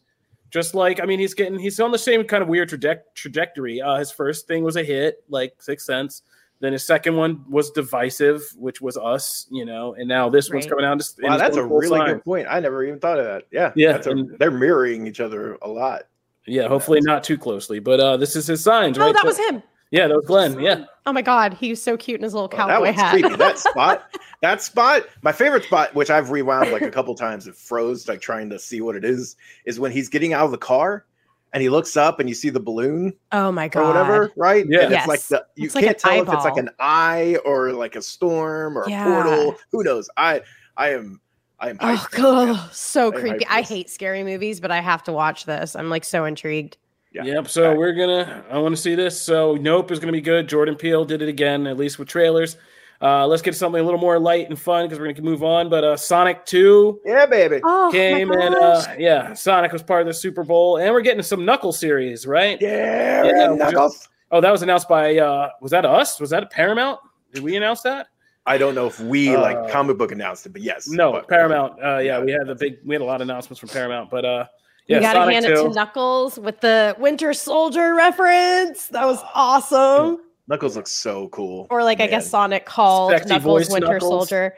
just 0.52 0.76
like 0.76 1.02
I 1.02 1.06
mean 1.06 1.18
he's 1.20 1.34
getting 1.34 1.58
he's 1.58 1.80
on 1.80 1.92
the 1.92 1.98
same 1.98 2.24
kind 2.26 2.44
of 2.44 2.50
weird 2.50 2.70
traje- 2.70 3.02
trajectory. 3.16 3.82
Uh, 3.82 3.96
his 3.96 4.12
first 4.12 4.48
thing 4.48 4.64
was 4.64 4.76
a 4.76 4.84
hit, 4.84 5.24
like 5.30 5.54
Sixth 5.60 5.86
Sense. 5.86 6.22
Then 6.60 6.74
his 6.74 6.86
second 6.86 7.16
one 7.16 7.44
was 7.50 7.72
divisive, 7.72 8.44
which 8.56 8.82
was 8.82 8.96
Us, 8.96 9.48
you 9.50 9.66
know, 9.66 9.96
and 9.96 10.08
now 10.08 10.30
this 10.30 10.52
one's 10.52 10.68
coming 10.68 10.86
out. 10.86 10.92
and 10.92 11.04
Wow, 11.24 11.38
that's 11.38 11.58
a 11.58 11.64
really 11.66 11.88
sign. 11.88 12.06
good 12.08 12.24
point. 12.24 12.46
I 12.48 12.60
never 12.60 12.84
even 12.86 13.00
thought 13.00 13.18
of 13.18 13.26
that. 13.26 13.46
Yeah, 13.52 13.72
Yeah, 13.76 13.94
that's 13.94 14.06
a, 14.06 14.12
and- 14.12 14.38
they're 14.38 14.52
mirroring 14.52 15.08
each 15.08 15.20
other 15.20 15.58
a 15.64 15.68
lot. 15.68 16.04
Yeah, 16.46 16.68
hopefully 16.68 17.02
not 17.02 17.24
too 17.24 17.36
closely, 17.38 17.80
but 17.80 18.00
uh, 18.00 18.18
this 18.18 18.36
is 18.36 18.46
his 18.46 18.64
signs, 18.64 18.98
Oh, 19.00 19.02
right? 19.02 19.14
that 19.14 19.24
there. 19.24 19.30
was 19.30 19.40
him. 19.40 19.64
Yeah, 19.92 20.08
that 20.08 20.16
was 20.16 20.26
Glenn. 20.26 20.60
Yeah, 20.60 20.86
Oh 21.06 21.14
my 21.14 21.22
god, 21.22 21.54
he 21.54 21.70
was 21.70 21.82
so 21.84 21.98
cute 21.98 22.20
in 22.20 22.24
his 22.24 22.34
little 22.34 22.50
Oh, 22.52 22.56
cowboy 22.56 22.72
that 22.72 22.82
was 22.82 22.96
hat. 22.96 23.12
creepy. 23.20 23.36
That 23.36 23.58
spot, 23.70 24.04
that 24.42 24.62
spot, 24.62 25.04
my 25.22 25.32
favorite 25.32 25.64
spot, 25.66 25.94
which 25.94 26.10
I've 26.10 26.30
rewound 26.32 26.72
like 26.72 26.82
a 26.84 26.92
couple 26.92 27.14
times, 27.16 27.48
it 27.48 27.56
froze, 27.56 28.08
like 28.08 28.22
trying 28.22 28.50
to 28.52 28.60
see 28.60 28.82
what 28.82 28.96
it 28.96 29.04
is, 29.04 29.36
is 29.66 29.80
when 29.80 29.92
he's 29.92 30.10
getting 30.10 30.34
out 30.34 30.46
of 30.46 30.52
the 30.52 30.58
car 30.58 31.06
and 31.54 31.62
he 31.62 31.68
looks 31.70 31.98
up 31.98 32.20
and 32.22 32.30
you 32.30 32.36
see 32.36 32.50
the 32.50 32.60
balloon 32.60 33.12
oh 33.34 33.52
my 33.52 33.68
god. 33.68 33.82
or 33.82 33.88
whatever, 33.88 34.32
right? 34.38 34.66
Yeah. 34.70 34.84
And 34.84 34.94
it's 34.94 35.08
like 35.08 35.20
the 35.28 35.46
you 35.56 35.66
It's 35.66 35.76
like 35.76 35.84
can't 35.84 35.98
an 35.98 36.02
tell 36.02 36.22
if 36.22 36.34
it's 36.34 36.46
like 36.46 36.58
an 36.58 36.70
eye 36.80 37.38
or 37.44 37.74
like 37.74 37.96
a 37.98 38.02
storm 38.02 38.78
or 38.78 38.88
Yeah. 38.88 39.10
a 39.10 39.24
portal. 39.24 39.56
Who 39.74 39.84
knows? 39.84 40.10
I 40.16 40.42
I 40.78 40.90
am 40.94 41.20
I 41.60 41.70
am 41.70 41.78
Oh 41.82 41.86
hyped 41.98 42.10
for 42.12 42.16
it, 42.16 42.22
man. 42.22 42.48
god, 42.56 42.70
so 42.74 43.02
I 43.02 43.06
am 43.08 43.22
creepy. 43.22 43.46
I 43.48 43.62
hate 43.64 43.90
scary 43.90 44.24
movies, 44.24 44.62
but 44.62 44.72
I 44.72 44.80
have 44.80 45.04
to 45.04 45.12
watch 45.12 45.46
this. 45.46 45.76
I'm 45.76 45.90
like 45.90 46.06
so 46.06 46.24
intrigued. 46.24 46.78
Yeah. 47.12 47.24
Yep. 47.26 47.48
So 47.50 47.66
Okay. 47.72 47.78
we're 47.78 47.94
gonna. 47.94 48.44
I 48.50 48.58
want 48.58 48.76
to 48.76 48.82
see 48.82 48.96
this. 48.96 49.22
So 49.22 49.56
Nope 49.56 49.92
is 49.92 50.00
gonna 50.00 50.12
be 50.14 50.22
good. 50.22 50.48
Jordan 50.48 50.76
Peele 50.76 51.04
did 51.06 51.22
it 51.22 51.28
again, 51.30 51.68
at 51.68 51.78
least 51.78 52.00
with 52.00 52.08
trailers. 52.08 52.58
Uh, 53.02 53.26
let's 53.26 53.42
get 53.42 53.56
something 53.56 53.82
a 53.82 53.84
little 53.84 54.00
more 54.00 54.20
light 54.20 54.48
and 54.48 54.58
fun 54.60 54.86
because 54.86 55.00
we're 55.00 55.12
gonna 55.12 55.22
move 55.22 55.44
on. 55.44 55.70
But 55.70 55.84
uh, 55.84 55.98
Sonic 55.98 56.46
Two 56.46 57.02
Yeah, 57.04 57.26
baby. 57.26 57.60
Oh 57.64 57.90
came 57.92 58.30
my 58.30 58.36
and 58.46 58.56
uh, 58.56 58.84
yeah, 58.98 59.34
Sonic 59.34 59.72
was 59.74 59.82
part 59.84 60.02
of 60.02 60.08
the 60.08 60.14
Super 60.14 60.44
Bowl, 60.44 60.78
and 60.78 60.94
we're 60.94 61.02
getting 61.02 61.24
some 61.24 61.44
Knuckle 61.44 61.72
series, 61.74 62.26
right? 62.28 62.58
Yeah, 62.62 63.24
Yeah, 63.26 63.32
yeah 63.36 63.52
we 63.52 63.58
Knuckles. 63.58 64.08
Oh, 64.32 64.40
that 64.40 64.52
was 64.52 64.62
announced 64.62 64.88
by. 64.88 65.18
Uh, 65.18 65.50
was 65.62 65.72
that 65.72 65.84
us? 65.86 66.20
Was 66.20 66.30
that 66.30 66.50
Paramount? 66.52 67.00
Did 67.34 67.44
we 67.44 67.56
announce 67.58 67.82
that? 67.82 68.08
I 68.46 68.58
don't 68.58 68.74
know 68.76 68.88
if 68.88 69.00
we 69.00 69.36
Uh, 69.36 69.42
like 69.42 69.70
comic 69.70 69.98
book 69.98 70.12
announced 70.12 70.46
it, 70.46 70.54
but 70.54 70.62
yes. 70.62 70.88
No, 70.88 71.12
But- 71.12 71.28
Paramount. 71.28 71.74
Uh, 71.84 71.98
yeah, 71.98 72.20
yeah. 72.20 72.24
we 72.24 72.32
had 72.32 72.48
the 72.48 72.56
big. 72.56 72.78
We 72.86 72.96
had 72.96 73.02
a 73.02 73.06
lot 73.06 73.16
of 73.22 73.28
announcements 73.28 73.60
from 73.60 73.70
Paramount, 73.70 74.10
but 74.10 74.24
uh, 74.26 74.46
yeah, 74.88 74.98
you 74.98 75.02
gotta 75.02 75.32
hand 75.32 75.46
2. 75.46 75.52
it 75.52 75.56
to 75.56 75.70
Knuckles 75.70 76.40
with 76.40 76.60
the 76.62 76.96
Winter 77.00 77.34
Soldier 77.34 77.94
reference. 77.96 78.88
That 78.88 79.06
was 79.06 79.20
awesome. 79.34 80.18
Knuckles 80.48 80.76
looks 80.76 80.92
so 80.92 81.28
cool. 81.30 81.68
Or 81.70 81.84
like 81.84 82.02
I 82.02 82.08
guess 82.08 82.30
Sonic 82.30 82.66
called 82.66 83.12
Sexy 83.12 83.30
Knuckles 83.30 83.68
voice 83.68 83.72
Winter 83.74 83.88
Knuckles. 83.94 84.10
Soldier. 84.30 84.56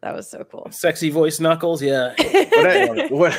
That 0.00 0.14
was 0.14 0.28
so 0.30 0.44
cool. 0.44 0.68
Sexy 0.70 1.10
voice 1.10 1.40
Knuckles. 1.40 1.82
Yeah. 1.82 2.14
What 2.24 2.66
I- 2.70 3.06
what- 3.08 3.38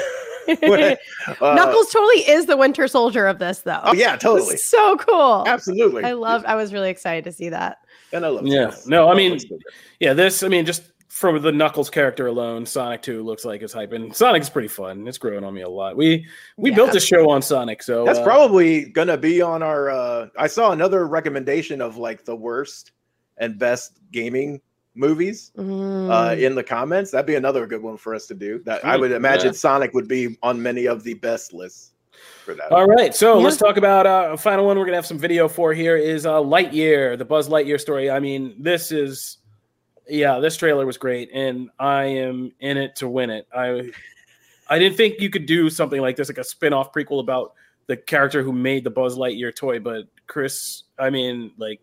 what- 0.62 1.00
uh, 1.42 1.56
Knuckles 1.56 1.92
totally 1.92 2.20
is 2.30 2.46
the 2.46 2.56
Winter 2.56 2.88
Soldier 2.88 3.26
of 3.26 3.40
this, 3.40 3.62
though. 3.62 3.80
Oh 3.84 3.94
yeah, 3.94 4.10
It 4.14 4.14
was 4.16 4.22
totally, 4.22 4.58
so 4.58 4.96
cool. 4.98 5.44
absolutely. 5.48 6.04
I 6.04 6.12
love. 6.14 6.44
I 6.46 6.56
was 6.56 6.72
really 6.72 6.92
excited 6.92 7.24
to 7.24 7.32
see 7.32 7.50
that. 7.50 7.80
and 8.14 8.24
I 8.24 8.30
love. 8.30 8.46
Yeah. 8.46 8.66
Knuckles. 8.66 8.88
No, 8.88 9.10
I 9.10 9.16
Knuckles 9.16 9.50
mean. 9.50 9.60
Yeah, 10.00 10.14
this, 10.14 10.44
I 10.44 10.48
mean, 10.50 10.66
just 10.68 10.84
from 11.16 11.41
the 11.41 11.51
Knuckles 11.51 11.89
character 11.89 12.28
alone, 12.28 12.66
Sonic 12.66 13.01
2 13.01 13.24
looks 13.24 13.45
like 13.45 13.61
it's 13.61 13.72
hype. 13.72 13.93
And 13.93 14.13
Sonic's 14.13 14.49
pretty 14.49 14.68
fun. 14.68 15.07
It's 15.07 15.18
growing 15.18 15.45
on 15.45 15.53
me 15.53 15.61
a 15.61 15.70
lot. 15.70 15.95
We 15.95 16.28
we 16.57 16.72
Yeah. 16.72 16.76
built 16.76 16.93
a 16.93 16.99
show 16.99 17.30
on 17.30 17.41
Sonic, 17.41 17.82
so 17.84 18.03
that's 18.03 18.20
uh, 18.20 18.24
probably 18.26 18.89
gonna 18.89 19.16
be 19.16 19.41
on 19.41 19.63
our. 19.63 19.89
uh 19.89 20.28
I 20.38 20.47
saw 20.47 20.72
another 20.74 21.07
recommendation 21.07 21.80
of 21.82 21.95
like 21.95 22.26
the 22.26 22.36
worst 22.36 22.91
and 23.38 23.57
best 23.57 23.99
gaming 24.11 24.59
movies 24.93 25.53
uh 25.57 25.61
Mm. 25.61 26.41
in 26.41 26.53
the 26.53 26.63
comments. 26.63 27.11
That'd 27.11 27.26
be 27.28 27.36
another 27.36 27.66
good 27.66 27.82
one 27.82 27.95
for 27.95 28.13
us 28.13 28.28
to 28.28 28.34
do. 28.34 28.61
That 28.66 28.84
I 28.84 28.97
would 28.97 29.13
imagine 29.13 29.53
yeah. 29.53 29.53
Sonic 29.53 29.93
would 29.93 30.09
be 30.09 30.38
on 30.43 30.61
many 30.61 30.86
of 30.86 31.03
the 31.03 31.13
best 31.13 31.53
lists 31.53 31.93
for 32.43 32.55
that. 32.55 32.74
All 32.74 32.88
right, 32.88 33.16
so 33.16 33.38
Yeah. 33.38 33.45
let's 33.45 33.55
talk 33.57 33.78
about 33.78 34.05
uh, 34.05 34.32
a 34.34 34.38
final 34.38 34.66
one. 34.66 34.78
We're 34.78 34.84
gonna 34.84 34.97
have 34.97 35.05
some 35.05 35.18
video 35.20 35.47
for 35.47 35.74
here 35.74 35.95
is 35.95 36.26
uh, 36.26 36.41
Lightyear, 36.41 37.18
the 37.18 37.24
Buzz 37.24 37.47
Lightyear 37.47 37.80
story. 37.80 38.11
I 38.11 38.20
mean, 38.20 38.53
this 38.59 38.91
is, 38.91 39.38
yeah, 40.08 40.39
this 40.39 40.58
trailer 40.58 40.86
was 40.86 40.97
great, 40.97 41.30
and 41.34 41.70
I 41.80 42.03
am 42.03 42.51
in 42.60 42.78
it 42.78 42.95
to 42.97 43.08
win 43.08 43.30
it. 43.30 43.47
I, 43.56 43.91
I 44.70 44.80
didn't 44.80 44.97
think 44.97 45.20
you 45.20 45.30
could 45.30 45.45
do 45.45 45.70
something 45.70 46.01
like 46.01 46.16
this, 46.16 46.30
like 46.30 46.38
a 46.38 46.43
spin-off 46.43 46.91
prequel 46.93 47.20
about 47.20 47.53
the 47.88 47.97
character 47.97 48.41
who 48.41 48.51
made 48.51 48.84
the 48.84 48.89
Buzz 48.89 49.18
Lightyear 49.18 49.56
toy, 49.56 49.80
but 49.80 50.06
Chris, 50.28 50.84
I 50.97 51.10
mean, 51.10 51.51
like, 51.58 51.82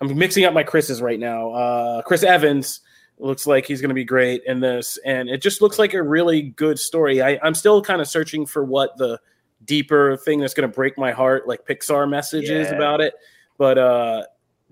I'm 0.00 0.16
mixing 0.16 0.44
up 0.44 0.54
my 0.54 0.62
Chris's 0.62 1.00
right 1.02 1.18
now. 1.18 1.50
Uh, 1.52 2.02
Chris 2.02 2.22
Evans 2.22 2.80
looks 3.18 3.46
like 3.46 3.66
he's 3.66 3.80
going 3.80 3.88
to 3.88 3.94
be 3.94 4.04
great 4.04 4.42
in 4.46 4.60
this, 4.60 4.98
and 5.04 5.28
it 5.28 5.42
just 5.42 5.60
looks 5.62 5.78
like 5.78 5.94
a 5.94 6.02
really 6.02 6.42
good 6.42 6.78
story. 6.78 7.22
I, 7.22 7.38
I'm 7.42 7.54
still 7.54 7.80
kind 7.82 8.00
of 8.00 8.08
searching 8.08 8.46
for 8.46 8.64
what 8.64 8.96
the 8.98 9.18
deeper 9.64 10.16
thing 10.18 10.40
that's 10.40 10.54
going 10.54 10.68
to 10.70 10.74
break 10.74 10.96
my 10.98 11.12
heart, 11.12 11.48
like 11.48 11.66
Pixar 11.66 12.08
messages 12.08 12.68
Yeah. 12.68 12.74
about 12.74 13.00
it. 13.00 13.14
But 13.58 13.78
uh, 13.78 14.24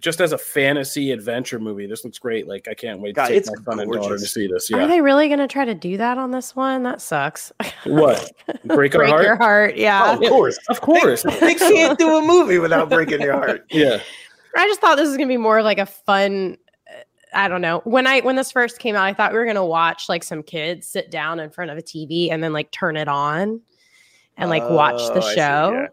just 0.05 0.21
as 0.21 0.33
a 0.33 0.39
fantasy 0.39 1.11
adventure 1.13 1.59
movie, 1.59 1.87
this 1.87 2.05
looks 2.05 2.19
great. 2.19 2.47
Like 2.47 2.69
I 2.69 2.75
can't 2.75 3.01
wait 3.01 3.15
God, 3.15 3.29
to 3.29 3.29
take 3.33 3.39
it's 3.39 3.51
my 3.51 3.73
son 3.73 3.81
and 3.81 3.91
daughter 3.91 4.19
to 4.19 4.27
see 4.27 4.47
this. 4.47 4.69
Yeah. 4.71 4.77
Are 4.79 4.87
they 4.87 5.01
really 5.01 5.29
going 5.29 5.39
to 5.41 5.49
try 5.49 5.65
to 5.65 5.75
do 5.75 5.97
that 5.97 6.19
on 6.19 6.31
this 6.31 6.55
one? 6.55 6.83
That 6.83 7.01
sucks. 7.01 7.51
what 7.85 8.31
break 8.67 8.95
our 8.95 8.99
Break 9.01 9.11
heart? 9.11 9.25
your 9.25 9.37
heart. 9.37 9.77
Yeah. 9.77 10.03
Oh, 10.21 10.23
of 10.23 10.29
course, 10.29 10.59
Of 10.69 10.81
course, 10.83 11.23
they 11.41 11.55
can't 11.55 11.99
do 11.99 12.17
a 12.19 12.21
movie 12.23 12.59
without 12.59 12.91
breaking 12.91 13.23
your 13.23 13.33
heart. 13.33 13.65
yeah. 13.71 14.01
I 14.57 14.69
just 14.69 14.81
thought 14.83 14.97
this 14.97 15.09
was 15.09 15.17
gonna 15.17 15.27
be 15.27 15.39
more 15.39 15.63
like 15.63 15.79
a 15.79 15.87
fun. 15.87 16.59
uh, 16.89 17.01
I 17.33 17.49
don't 17.49 17.63
know. 17.63 17.81
When 17.85 18.07
I 18.07 18.21
when 18.21 18.37
this 18.37 18.53
first 18.53 18.79
came 18.79 18.95
out, 18.95 19.05
I 19.07 19.15
thought 19.15 19.33
we 19.33 19.39
were 19.39 19.47
gonna 19.47 19.65
watch 19.67 20.09
like 20.11 20.23
some 20.23 20.43
kids 20.43 20.87
sit 20.87 21.11
down 21.11 21.41
in 21.41 21.49
front 21.51 21.71
of 21.71 21.79
a 21.79 21.83
TV 21.83 22.31
and 22.31 22.45
then 22.45 22.53
like 22.53 22.71
turn 22.71 22.97
it 22.99 23.09
on 23.09 23.61
and 24.37 24.51
like 24.51 24.69
watch 24.69 24.97
Oh, 24.99 25.15
the 25.15 25.23
see, 25.23 25.35
show. 25.35 25.73
yeah. 25.73 25.87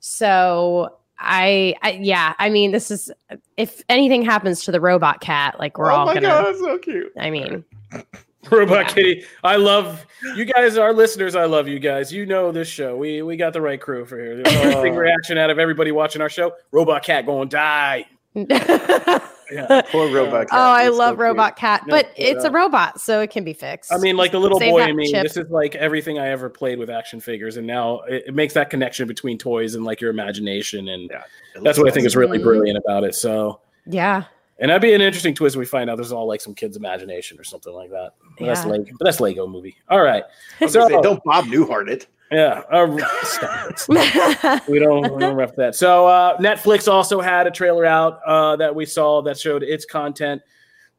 So 0.00 0.96
I, 1.18 1.74
I 1.82 1.92
yeah, 2.00 2.34
I 2.38 2.48
mean, 2.50 2.70
this 2.70 2.90
is 2.90 3.10
if 3.56 3.82
anything 3.88 4.22
happens 4.24 4.64
to 4.64 4.72
the 4.72 4.80
robot 4.80 5.20
cat, 5.20 5.58
like 5.58 5.78
we're 5.78 5.90
oh 5.90 5.96
all 5.96 6.06
my 6.06 6.14
gonna. 6.14 6.28
god, 6.28 6.46
that's 6.46 6.60
so 6.60 6.78
cute. 6.78 7.12
I 7.18 7.30
mean, 7.30 7.64
Robot 8.50 8.86
Yeah. 8.86 8.92
Kitty. 8.94 9.24
I 9.44 9.56
love 9.56 10.06
you 10.36 10.44
guys, 10.44 10.76
our 10.78 10.92
listeners. 10.92 11.34
I 11.34 11.44
love 11.44 11.68
you 11.68 11.78
guys. 11.78 12.12
You 12.12 12.24
know 12.24 12.52
this 12.52 12.68
show. 12.68 12.96
We 12.96 13.22
we 13.22 13.36
got 13.36 13.52
the 13.52 13.60
right 13.60 13.80
crew 13.80 14.04
for 14.06 14.18
here. 14.18 14.36
The 14.36 14.80
big 14.82 14.94
reaction 14.94 15.38
out 15.38 15.50
of 15.50 15.58
everybody 15.58 15.92
watching 15.92 16.22
our 16.22 16.30
show. 16.30 16.52
Robot 16.72 17.02
Cat 17.02 17.26
going 17.26 17.48
to 17.48 17.56
die. 17.56 18.06
Oh, 18.36 19.30
Yeah. 19.50 19.80
Poor 19.90 20.08
robot. 20.14 20.48
Cat. 20.50 20.58
I 20.58 20.82
It's 20.88 20.92
so 20.94 20.98
love 20.98 21.10
cute. 21.12 21.20
Robot 21.20 21.56
Cat, 21.56 21.82
No, 21.86 21.96
but 21.96 22.12
yeah. 22.18 22.26
it's 22.26 22.44
a 22.44 22.50
robot, 22.50 23.00
so 23.00 23.20
it 23.22 23.30
can 23.30 23.44
be 23.44 23.54
fixed. 23.54 23.90
I 23.92 23.96
mean, 23.96 24.14
like 24.16 24.30
the 24.32 24.38
little 24.38 24.58
Save 24.58 24.72
boy 24.72 24.82
I 24.82 24.92
mean, 24.92 25.10
chip. 25.10 25.22
This 25.22 25.38
is 25.38 25.48
like 25.50 25.74
everything 25.74 26.18
I 26.18 26.28
ever 26.28 26.50
played 26.50 26.78
with 26.78 26.90
action 26.90 27.18
figures, 27.18 27.56
and 27.56 27.66
now 27.66 28.00
it, 28.00 28.24
it 28.26 28.34
makes 28.34 28.52
that 28.54 28.68
connection 28.68 29.08
between 29.08 29.38
toys 29.38 29.74
and 29.74 29.84
like 29.84 30.02
your 30.02 30.10
imagination, 30.10 30.88
and 30.88 31.08
Yeah, 31.10 31.22
that's 31.54 31.64
looks 31.64 31.78
what 31.78 31.88
I 31.88 31.92
think 31.94 32.06
is 32.06 32.12
awesome. 32.12 32.20
really 32.20 32.38
Mhm. 32.38 32.42
brilliant 32.44 32.78
about 32.78 33.04
it. 33.04 33.14
So 33.14 33.60
yeah, 33.86 34.24
And 34.58 34.68
that'd 34.70 34.82
be 34.82 34.92
an 34.92 35.00
interesting 35.00 35.34
twist 35.34 35.56
if 35.56 35.60
we 35.60 35.64
find 35.64 35.88
out 35.88 35.96
there's 35.96 36.12
all 36.12 36.26
like 36.28 36.42
some 36.42 36.54
kid's 36.54 36.76
imagination 36.76 37.38
or 37.40 37.44
something 37.44 37.72
like 37.72 37.88
that. 37.90 38.10
But 38.38 38.44
That's 38.46 38.64
Yeah. 38.64 38.70
Lego. 38.72 38.92
But 38.98 39.04
that's 39.06 39.20
Lego 39.20 39.46
movie. 39.46 39.76
All 39.88 40.02
right. 40.02 40.24
I 40.60 40.64
was 40.64 40.74
gonna 40.74 40.90
So 40.90 40.96
say, 40.96 41.00
don't 41.02 41.24
Bob 41.24 41.46
Newhart 41.46 41.88
it. 41.88 42.06
Yeah. 42.30 42.62
Uh, 42.70 42.98
stop 43.22 43.70
it. 43.70 44.62
we 44.68 44.78
don't 44.78 45.12
we 45.14 45.20
don't 45.20 45.34
rep 45.36 45.54
that. 45.56 45.74
So 45.74 46.06
uh, 46.06 46.36
Netflix 46.38 46.86
also 46.90 47.20
had 47.20 47.46
a 47.46 47.50
trailer 47.50 47.84
out 47.86 48.20
uh, 48.26 48.56
that 48.56 48.74
we 48.74 48.84
saw 48.86 49.22
that 49.22 49.38
showed 49.38 49.62
its 49.62 49.84
content 49.84 50.42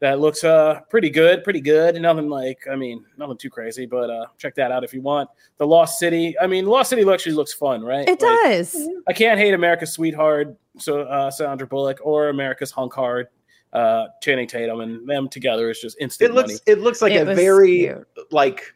that 0.01 0.21
looks 0.21 0.45
uh 0.45 0.79
pretty 0.89 1.09
good, 1.09 1.43
pretty 1.43 1.59
good. 1.59 1.95
Nothing 2.01 2.29
like 2.29 2.59
I 2.71 2.75
mean, 2.77 3.03
nothing 3.17 3.37
too 3.37 3.49
crazy, 3.49 3.85
but 3.85 4.09
uh 4.09 4.27
check 4.37 4.55
that 4.55 4.71
out 4.71 4.83
if 4.85 4.93
you 4.93 5.01
want. 5.01 5.29
The 5.57 5.67
Lost 5.67 5.99
City. 5.99 6.35
I 6.39 6.47
mean, 6.47 6.65
Lost 6.65 6.89
City 6.89 7.03
actually 7.11 7.33
looks 7.35 7.51
fun, 7.53 7.81
right? 7.83 8.07
it 8.07 8.21
Like, 8.21 8.39
does. 8.43 8.89
I 9.07 9.13
can't 9.13 9.37
hate 9.37 9.53
America's 9.53 9.91
Sweetheart, 9.91 10.55
so 10.77 11.01
uh, 11.01 11.29
Sandra 11.29 11.67
Bullock, 11.67 11.99
or 12.01 12.29
America's 12.29 12.71
Hunk 12.71 12.93
Hard, 12.93 13.27
uh, 13.73 14.05
Channing 14.23 14.47
Tatum, 14.47 14.79
and 14.79 15.05
them 15.05 15.27
together 15.27 15.69
is 15.69 15.81
just 15.81 15.97
instant 15.99 16.31
It 16.31 16.33
looks 16.33 16.47
money. 16.53 16.59
it 16.65 16.79
looks 16.79 17.01
like 17.01 17.11
It 17.11 17.27
a 17.27 17.35
very 17.35 17.77
cute. 17.79 18.07
like 18.31 18.73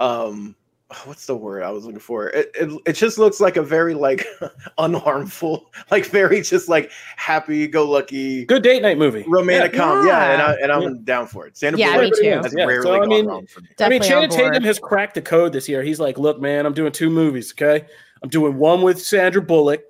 um 0.00 0.56
what's 1.04 1.26
the 1.26 1.36
word 1.36 1.62
I 1.62 1.70
was 1.70 1.84
looking 1.84 2.00
for? 2.00 2.28
It, 2.28 2.50
it 2.54 2.80
it 2.86 2.92
just 2.94 3.18
looks 3.18 3.40
like 3.40 3.56
a 3.56 3.62
very 3.62 3.94
like 3.94 4.26
unharmful, 4.78 5.64
like 5.90 6.06
very 6.06 6.40
just 6.42 6.68
like 6.68 6.90
happy 7.16 7.66
go 7.66 7.84
lucky 7.88 8.44
Good 8.46 8.62
date 8.62 8.82
night 8.82 8.98
movie. 8.98 9.24
romantic 9.28 9.72
Yeah. 9.74 9.78
com. 9.78 10.06
Yeah, 10.06 10.32
and 10.32 10.42
I 10.42 10.52
and 10.62 10.72
I'm 10.72 10.82
Yeah. 10.82 10.88
down 11.04 11.26
for 11.26 11.46
it. 11.46 11.56
Sandra 11.56 11.78
Yeah, 11.78 11.96
Bullock 11.96 12.12
me 12.14 12.20
too. 12.22 12.30
has 12.42 12.54
Yeah, 12.56 12.64
rarely 12.64 12.82
so, 12.84 12.94
I 12.94 12.98
gone 13.00 13.08
mean, 13.08 13.26
wrong 13.26 13.46
for 13.46 13.60
me. 13.60 13.68
I 13.80 13.88
mean, 13.88 14.02
Channing. 14.02 14.30
Tatum 14.30 14.62
has 14.64 14.78
cracked 14.78 15.14
the 15.14 15.22
code 15.22 15.52
this 15.52 15.68
year. 15.68 15.82
He's 15.82 16.00
like, 16.00 16.18
look, 16.18 16.40
man, 16.40 16.64
I'm 16.66 16.74
doing 16.74 16.92
two 16.92 17.10
movies, 17.10 17.52
okay? 17.52 17.86
I'm 18.22 18.28
doing 18.30 18.56
one 18.58 18.82
with 18.82 19.00
Sandra 19.00 19.40
Bullock, 19.42 19.82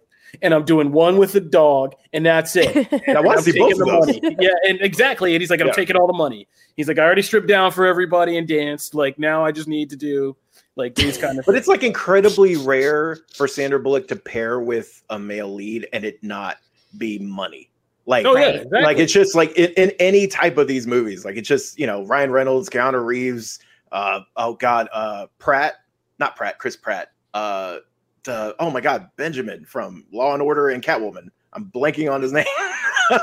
and 0.43 0.53
I'm 0.53 0.65
doing 0.65 0.93
one 0.93 1.17
with 1.17 1.33
the 1.33 1.41
dog, 1.41 1.95
and 2.13 2.27
that's 2.27 2.55
it. 2.57 2.75
And 3.07 3.17
I 3.17 3.21
want 3.21 3.39
to 3.39 3.45
see 3.51 3.59
both 3.59 3.73
of 3.73 3.79
those. 3.79 4.07
money. 4.07 4.37
Yeah, 4.39 4.51
and 4.69 4.81
exactly. 4.83 5.35
And 5.35 5.41
he's 5.41 5.49
like, 5.51 5.61
I'm 5.61 5.69
Yeah. 5.69 5.73
taking 5.73 5.97
all 5.97 6.07
the 6.07 6.13
money. 6.13 6.47
He's 6.77 6.89
like, 6.89 6.99
I 6.99 7.03
already 7.05 7.23
stripped 7.23 7.47
down 7.49 7.73
for 7.73 7.87
everybody 7.87 8.37
and 8.37 8.47
danced. 8.47 8.95
Like 8.95 9.19
now, 9.19 9.45
I 9.45 9.53
just 9.53 9.67
need 9.69 9.89
to 9.91 9.97
do 9.97 10.37
like 10.79 10.95
these 10.95 11.19
kind 11.19 11.39
of. 11.39 11.45
But 11.45 11.57
it's 11.57 11.69
like 11.69 11.83
incredibly 11.83 12.57
rare 12.57 13.19
for 13.35 13.47
Sandra 13.47 13.81
Bullock 13.81 14.09
to 14.09 14.17
pair 14.17 14.61
with 14.61 15.03
a 15.11 15.19
male 15.19 15.53
lead 15.53 15.87
and 15.93 16.05
it 16.05 16.23
not 16.23 16.59
be 16.97 17.19
money. 17.19 17.69
Like, 18.07 18.25
oh 18.25 18.37
yeah, 18.37 18.49
exactly. 18.49 18.83
like 18.83 18.97
it's 18.97 19.13
just 19.13 19.35
like 19.35 19.53
in, 19.53 19.71
in 19.73 19.91
any 19.99 20.27
type 20.27 20.57
of 20.57 20.67
these 20.67 20.87
movies. 20.87 21.27
Like 21.27 21.37
it's 21.37 21.49
just 21.49 21.79
you 21.79 21.87
know 21.87 22.07
Ryan 22.07 22.31
Reynolds, 22.31 22.71
Keanu 22.71 23.05
Reeves, 23.05 23.59
uh, 23.93 24.21
oh 24.37 24.55
god, 24.55 24.89
uh, 24.93 25.27
Pratt, 25.39 25.75
not 26.19 26.35
Pratt, 26.35 26.59
Chris 26.59 26.75
Pratt, 26.75 27.13
uh, 27.35 27.79
the 28.25 28.57
oh 28.61 28.71
my 28.71 28.81
god, 28.81 29.11
Benjamin 29.17 29.67
from 29.67 30.07
Law 30.11 30.33
and 30.33 30.43
Order 30.43 30.71
and 30.71 30.83
Catwoman. 30.83 31.29
I'm 31.53 31.67
blanking 31.67 32.11
on 32.11 32.23
his 32.23 32.33
name, 32.33 32.47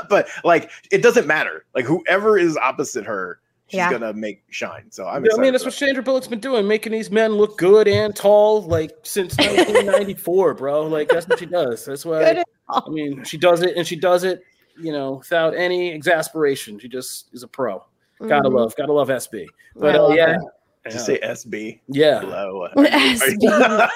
but 0.08 0.28
like 0.44 0.70
it 0.92 1.02
doesn't 1.02 1.26
matter. 1.26 1.64
Like 1.74 1.84
whoever 1.84 2.38
is 2.38 2.56
opposite 2.56 3.06
her, 3.06 3.40
she's 3.68 3.78
Yeah. 3.78 3.90
gonna 3.90 4.12
make 4.12 4.42
shine. 4.50 4.90
So 4.90 5.06
I'm. 5.06 5.24
Yeah, 5.24 5.32
I 5.36 5.40
mean, 5.40 5.52
that's 5.52 5.64
for 5.64 5.68
what 5.68 5.74
Sandra 5.74 6.02
Bullock's 6.02 6.28
been 6.28 6.40
doing, 6.40 6.66
making 6.66 6.92
these 6.92 7.10
men 7.10 7.32
look 7.32 7.58
good 7.58 7.88
and 7.88 8.14
tall, 8.14 8.62
like 8.62 8.92
since 9.02 9.36
1994, 9.38 10.54
bro. 10.54 10.82
Like 10.86 11.08
that's 11.08 11.26
what 11.28 11.38
she 11.38 11.46
does. 11.46 11.84
That's 11.84 12.04
why. 12.04 12.42
I 12.68 12.88
mean, 12.88 13.22
she 13.24 13.38
does 13.38 13.62
it, 13.62 13.76
and 13.76 13.86
she 13.86 13.96
does 13.96 14.24
it, 14.24 14.42
you 14.80 14.90
know, 14.92 15.12
without 15.14 15.54
any 15.54 15.92
exasperation. 15.92 16.78
She 16.78 16.88
just 16.88 17.28
is 17.32 17.42
a 17.42 17.48
pro. 17.48 17.84
Gotta 18.26 18.48
Mhm. 18.48 18.54
love, 18.54 18.74
gotta 18.76 18.92
love 18.92 19.08
SB. 19.08 19.46
But 19.76 19.94
uh, 19.94 20.02
love 20.04 20.16
yeah, 20.16 20.32
her. 20.34 20.40
Did 20.86 20.94
yeah, 20.94 20.98
you 21.00 21.04
say 21.04 21.18
SB? 21.20 21.80
yeah. 21.88 22.20
Hello. 22.20 22.68
SB. 22.76 23.88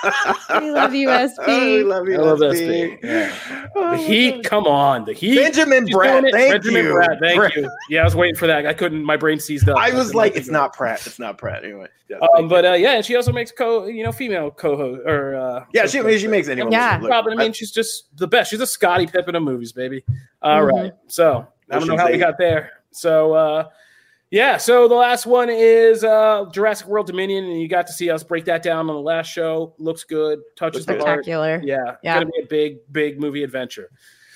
We 0.60 0.70
love 0.72 0.94
you, 0.94 1.08
SB. 1.08 1.46
we 1.76 1.84
love 1.84 2.08
you, 2.08 2.14
I 2.16 2.18
love 2.22 2.38
SB. 2.40 3.00
SB. 3.00 3.70
Oh, 3.76 3.90
The 3.92 3.96
Heat, 3.96 4.44
come 4.44 4.66
on, 4.66 5.04
the 5.04 5.12
Heat. 5.12 5.36
Benjamin 5.36 5.86
She's 5.86 5.94
Bratt. 5.96 6.20
doing 6.20 6.24
it. 6.26 6.32
Thank 6.32 6.52
Benjamin 6.52 6.84
you. 6.86 6.92
Bratt, 6.94 7.20
thank 7.20 7.40
Bratt. 7.40 7.54
you. 7.56 7.70
Yeah, 7.88 8.00
I 8.00 8.04
was 8.04 8.16
waiting 8.16 8.34
for 8.36 8.46
that. 8.48 8.66
I 8.66 8.74
couldn't. 8.74 9.04
My 9.04 9.16
brain 9.16 9.38
seized 9.38 9.68
up. 9.68 9.76
I 9.78 9.90
was 9.92 10.06
couldn't 10.08 10.14
like, 10.16 10.36
it's 10.36 10.48
of 10.48 10.52
not 10.52 10.72
Pratt. 10.74 11.06
It's 11.06 11.18
not 11.18 11.38
Pratt. 11.38 11.64
Anyway. 11.64 11.86
Yeah, 12.08 12.16
Um, 12.36 12.48
but 12.48 12.64
uh, 12.64 12.72
yeah, 12.72 12.92
and 12.96 13.04
she 13.04 13.14
also 13.14 13.32
makes 13.32 13.52
co, 13.52 13.86
you 13.86 14.02
know, 14.02 14.10
female 14.10 14.50
co-host 14.50 15.02
or 15.06 15.36
uh, 15.36 15.64
yeah, 15.72 15.86
she, 15.86 16.00
I 16.00 16.02
mean, 16.02 16.18
she 16.18 16.26
makes 16.26 16.48
anyone. 16.48 16.72
Yeah. 16.72 16.98
look- 17.00 17.10
Robin. 17.10 17.32
I 17.32 17.36
mean, 17.36 17.52
she's 17.52 17.70
just 17.70 18.16
the 18.16 18.26
best. 18.26 18.50
She's 18.50 18.60
a 18.60 18.66
Scottie 18.66 19.06
Pippen 19.06 19.36
of 19.36 19.42
movies, 19.44 19.72
baby. 19.72 20.04
All 20.42 20.62
Mhm. 20.62 20.72
right. 20.72 20.92
So 21.06 21.46
I 21.70 21.78
don't 21.78 21.86
know 21.86 21.96
how 21.96 22.10
we 22.10 22.18
got 22.18 22.36
there. 22.36 22.70
So 22.90 23.32
uh, 23.34 23.64
yeah. 24.30 24.56
So 24.56 24.88
the 24.88 24.94
last 24.94 25.26
one 25.26 25.48
is 25.50 26.04
uh, 26.04 26.46
Jurassic 26.52 26.86
World 26.86 27.06
Dominion, 27.06 27.44
and 27.44 27.60
you 27.60 27.68
got 27.68 27.86
to 27.88 27.92
see 27.92 28.10
us 28.10 28.22
break 28.22 28.44
that 28.46 28.62
down 28.62 28.80
on 28.88 28.94
the 28.94 29.00
last 29.00 29.28
show. 29.28 29.74
Looks 29.78 30.04
good. 30.04 30.40
Touches 30.56 30.86
the 30.86 30.92
heart. 30.94 31.24
Spectacular. 31.24 31.60
Yeah, 31.64 31.96
Yeah. 32.02 32.14
gonna 32.14 32.26
be 32.26 32.40
a 32.42 32.46
big, 32.46 32.78
big 32.92 33.20
movie 33.20 33.42
adventure. 33.42 33.90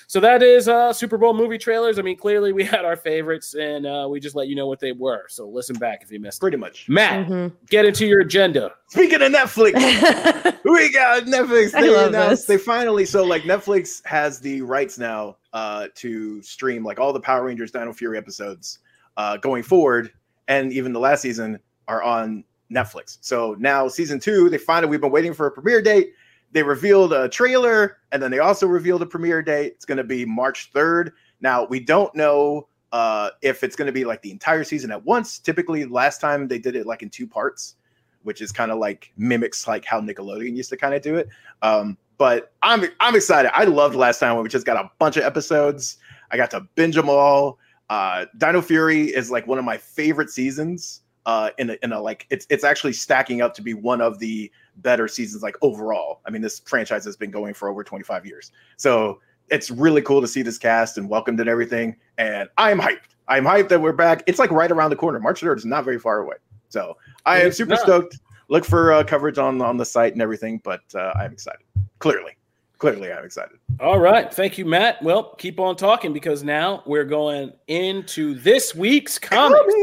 So 0.07 0.19
that 0.19 0.43
is 0.43 0.67
uh, 0.67 0.93
Super 0.93 1.17
Bowl 1.17 1.33
movie 1.33 1.57
trailers. 1.57 1.97
I 1.97 2.03
mean, 2.03 2.15
clearly 2.15 2.53
we 2.53 2.63
had 2.75 2.85
our 2.85 2.95
favorites, 2.95 3.55
and 3.55 3.87
uh, 3.87 4.07
we 4.07 4.19
just 4.19 4.35
let 4.35 4.47
you 4.47 4.55
know 4.55 4.67
what 4.67 4.79
they 4.79 4.91
were. 4.91 5.23
So 5.29 5.47
listen 5.47 5.75
back 5.77 6.03
if 6.03 6.11
you 6.11 6.19
missed. 6.19 6.39
pretty 6.39 6.57
much. 6.57 6.87
Matt, 6.87 7.27
Mhm. 7.27 7.51
get 7.69 7.85
into 7.85 8.05
your 8.05 8.21
agenda. 8.21 8.71
Speaking 8.89 9.19
of 9.23 9.31
Netflix, 9.31 9.73
we 10.63 10.91
got 10.91 11.23
Netflix. 11.23 11.73
I 11.73 11.81
They 11.81 11.89
love 11.89 12.07
announced 12.09 12.45
this. 12.45 12.45
they 12.45 12.57
finally 12.63 13.03
so 13.05 13.23
like 13.23 13.43
Netflix 13.43 14.05
has 14.05 14.39
the 14.39 14.61
rights 14.61 14.99
now 14.99 15.37
uh 15.53 15.87
to 15.95 16.39
stream 16.43 16.83
like 16.83 16.99
all 16.99 17.11
the 17.11 17.19
Power 17.19 17.43
Rangers 17.45 17.71
Dino 17.71 17.91
Fury 17.91 18.17
episodes 18.19 18.79
uh 19.17 19.37
going 19.37 19.63
forward, 19.63 20.11
and 20.47 20.71
even 20.73 20.93
the 20.93 20.99
last 20.99 21.21
season 21.21 21.59
are 21.87 22.01
on 22.01 22.43
Netflix. 22.71 23.17
So 23.21 23.55
now 23.59 23.87
season 23.87 24.19
two, 24.19 24.49
they 24.49 24.57
finally 24.57 24.89
we've 24.89 25.01
been 25.01 25.11
waiting 25.11 25.33
for 25.33 25.47
a 25.47 25.51
premiere 25.51 25.81
date. 25.81 26.13
They 26.51 26.63
revealed 26.63 27.13
a 27.13 27.29
trailer 27.29 27.97
and 28.11 28.21
then 28.21 28.31
they 28.31 28.39
also 28.39 28.67
revealed 28.67 29.01
a 29.01 29.05
premiere 29.05 29.41
date. 29.41 29.73
It's 29.73 29.85
going 29.85 29.97
to 29.97 30.03
be 30.03 30.25
March 30.25 30.71
3rd. 30.73 31.11
Now, 31.41 31.65
we 31.65 31.79
don't 31.79 32.13
know 32.15 32.67
uh, 32.91 33.31
if 33.41 33.63
it's 33.63 33.75
going 33.75 33.87
to 33.87 33.91
be 33.91 34.05
like 34.05 34.21
the 34.21 34.31
entire 34.31 34.63
season 34.63 34.91
at 34.91 35.03
once. 35.03 35.39
Typically, 35.39 35.85
last 35.85 36.21
time 36.21 36.47
they 36.47 36.57
did 36.57 36.75
it 36.75 36.85
like 36.85 37.01
in 37.01 37.09
two 37.09 37.27
parts, 37.27 37.75
which 38.23 38.41
is 38.41 38.51
kind 38.51 38.71
of 38.71 38.79
like 38.79 39.11
mimics 39.17 39.67
like 39.67 39.83
how 39.85 39.99
Nickelodeon 39.99 40.55
used 40.55 40.69
to 40.69 40.77
kind 40.77 40.93
of 40.93 41.01
do 41.01 41.17
it. 41.17 41.27
Um, 41.61 41.97
but 42.17 42.53
I'm 42.61 42.85
I'm 43.01 43.15
excited. 43.15 43.51
I 43.53 43.65
loved 43.65 43.95
last 43.95 44.19
time 44.19 44.35
when 44.35 44.43
we 44.43 44.49
just 44.49 44.65
got 44.65 44.77
a 44.77 44.89
bunch 44.97 45.17
of 45.17 45.23
episodes. 45.23 45.97
I 46.31 46.37
got 46.37 46.51
to 46.51 46.61
binge 46.75 46.95
them 46.95 47.09
all. 47.09 47.59
Uh, 47.89 48.25
Dino 48.37 48.61
Fury 48.61 49.05
is 49.05 49.31
like 49.31 49.47
one 49.47 49.59
of 49.59 49.65
my 49.65 49.77
favorite 49.77 50.29
seasons. 50.29 51.01
Uh, 51.27 51.49
in 51.57 51.71
a, 51.71 51.77
in 51.81 51.91
a 51.91 51.99
like 51.99 52.27
it's 52.29 52.45
it's 52.51 52.63
actually 52.63 52.93
stacking 52.93 53.41
up 53.41 53.55
to 53.55 53.63
be 53.63 53.73
one 53.73 53.99
of 53.99 54.19
the 54.19 54.51
better 54.77 55.07
seasons 55.07 55.41
like 55.41 55.55
overall. 55.63 56.21
I 56.27 56.29
mean, 56.29 56.43
this 56.43 56.59
franchise 56.59 57.03
has 57.05 57.17
been 57.17 57.31
going 57.31 57.55
for 57.55 57.67
over 57.67 57.83
25 57.83 58.27
years, 58.27 58.51
so 58.77 59.19
it's 59.49 59.71
really 59.71 60.03
cool 60.03 60.21
to 60.21 60.27
see 60.27 60.43
this 60.43 60.59
cast 60.59 60.99
and 60.99 61.09
welcomed 61.09 61.39
and 61.39 61.49
everything. 61.49 61.95
And 62.19 62.47
I'm 62.59 62.79
hyped. 62.79 63.15
I'm 63.27 63.43
hyped 63.43 63.69
that 63.69 63.81
we're 63.81 63.91
back. 63.91 64.23
It's 64.27 64.37
like 64.37 64.51
right 64.51 64.71
around 64.71 64.91
the 64.91 64.95
corner. 64.95 65.19
March 65.19 65.41
3rd 65.41 65.57
is 65.57 65.65
not 65.65 65.83
very 65.83 65.97
far 65.97 66.19
away, 66.19 66.35
so 66.69 66.95
I 67.25 67.41
am 67.41 67.51
super 67.51 67.71
not. 67.71 67.79
stoked. 67.79 68.19
Look 68.47 68.63
for 68.63 68.93
uh, 68.93 69.03
coverage 69.03 69.39
on 69.39 69.63
on 69.63 69.77
the 69.77 69.85
site 69.85 70.13
and 70.13 70.21
everything, 70.21 70.61
but 70.63 70.81
uh, 70.93 71.13
I'm 71.15 71.33
excited. 71.33 71.65
Clearly, 71.97 72.33
clearly, 72.77 73.11
I'm 73.11 73.25
excited. 73.25 73.57
All 73.79 73.99
right. 73.99 74.33
Thank 74.33 74.57
you, 74.57 74.65
Matt. 74.65 75.01
Well, 75.01 75.35
keep 75.37 75.59
on 75.59 75.75
talking 75.75 76.13
because 76.13 76.43
now 76.43 76.83
we're 76.85 77.05
going 77.05 77.53
into 77.67 78.35
this 78.35 78.73
week's 78.75 79.17
comics. 79.17 79.73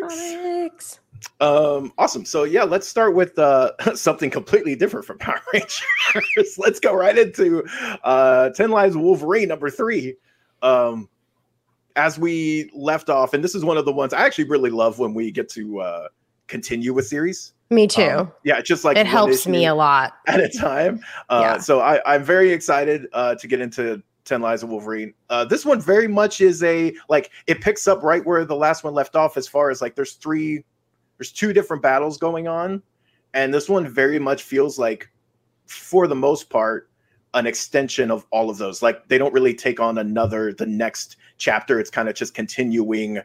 Comics. 0.00 1.00
Um, 1.40 1.92
awesome. 1.98 2.24
So 2.24 2.44
yeah, 2.44 2.64
let's 2.64 2.88
start 2.88 3.14
with 3.14 3.38
uh 3.38 3.72
something 3.94 4.30
completely 4.30 4.74
different 4.74 5.06
from 5.06 5.18
Power 5.18 5.40
Rangers. 5.52 6.58
let's 6.58 6.80
go 6.80 6.94
right 6.94 7.16
into 7.16 7.64
uh 8.04 8.50
10 8.50 8.70
Lives 8.70 8.94
of 8.96 9.02
Wolverine 9.02 9.48
number 9.48 9.70
three. 9.70 10.16
Um 10.62 11.08
as 11.96 12.18
we 12.18 12.70
left 12.72 13.10
off, 13.10 13.34
and 13.34 13.42
this 13.42 13.54
is 13.54 13.64
one 13.64 13.76
of 13.76 13.84
the 13.84 13.92
ones 13.92 14.14
I 14.14 14.24
actually 14.24 14.44
really 14.44 14.70
love 14.70 14.98
when 14.98 15.12
we 15.12 15.30
get 15.30 15.48
to 15.50 15.80
uh 15.80 16.08
continue 16.50 16.92
with 16.92 17.06
series. 17.06 17.54
Me 17.70 17.86
too. 17.86 18.02
Um, 18.02 18.32
yeah, 18.44 18.60
just 18.60 18.84
like 18.84 18.96
it 18.96 19.06
helps 19.06 19.46
me 19.46 19.64
a 19.64 19.74
lot. 19.74 20.14
at 20.26 20.40
a 20.40 20.48
time. 20.48 21.00
Uh 21.28 21.40
Yeah. 21.42 21.58
so 21.58 21.80
I, 21.80 22.00
I'm 22.04 22.24
very 22.24 22.50
excited 22.50 23.06
uh 23.12 23.36
to 23.36 23.46
get 23.46 23.60
into 23.60 24.02
10 24.24 24.40
Lives 24.40 24.62
of 24.62 24.68
Wolverine. 24.68 25.12
Uh, 25.28 25.44
this 25.44 25.64
one 25.64 25.80
very 25.80 26.06
much 26.06 26.40
is 26.40 26.62
a 26.62 26.94
like 27.08 27.30
it 27.46 27.60
picks 27.60 27.88
up 27.88 28.02
right 28.02 28.24
where 28.24 28.44
the 28.44 28.54
last 28.56 28.84
one 28.84 28.94
left 28.94 29.16
off, 29.16 29.36
as 29.36 29.48
far 29.48 29.70
as 29.70 29.82
like 29.82 29.94
there's 29.94 30.12
three, 30.14 30.64
there's 31.18 31.32
two 31.32 31.52
different 31.52 31.82
battles 31.82 32.16
going 32.16 32.46
on, 32.46 32.82
and 33.34 33.52
this 33.52 33.68
one 33.68 33.88
very 33.88 34.18
much 34.18 34.42
feels 34.42 34.78
like, 34.78 35.10
for 35.66 36.06
the 36.06 36.14
most 36.14 36.48
part, 36.48 36.88
an 37.34 37.46
extension 37.46 38.10
of 38.10 38.24
all 38.30 38.50
of 38.50 38.58
those. 38.58 38.82
Like 38.82 39.08
they 39.08 39.18
don't 39.18 39.32
really 39.32 39.54
take 39.54 39.80
on 39.80 39.98
another 39.98 40.52
the 40.52 40.66
next 40.66 41.16
chapter. 41.38 41.80
It's 41.80 41.90
kind 41.90 42.08
of 42.08 42.14
just 42.14 42.34
continuing 42.34 43.20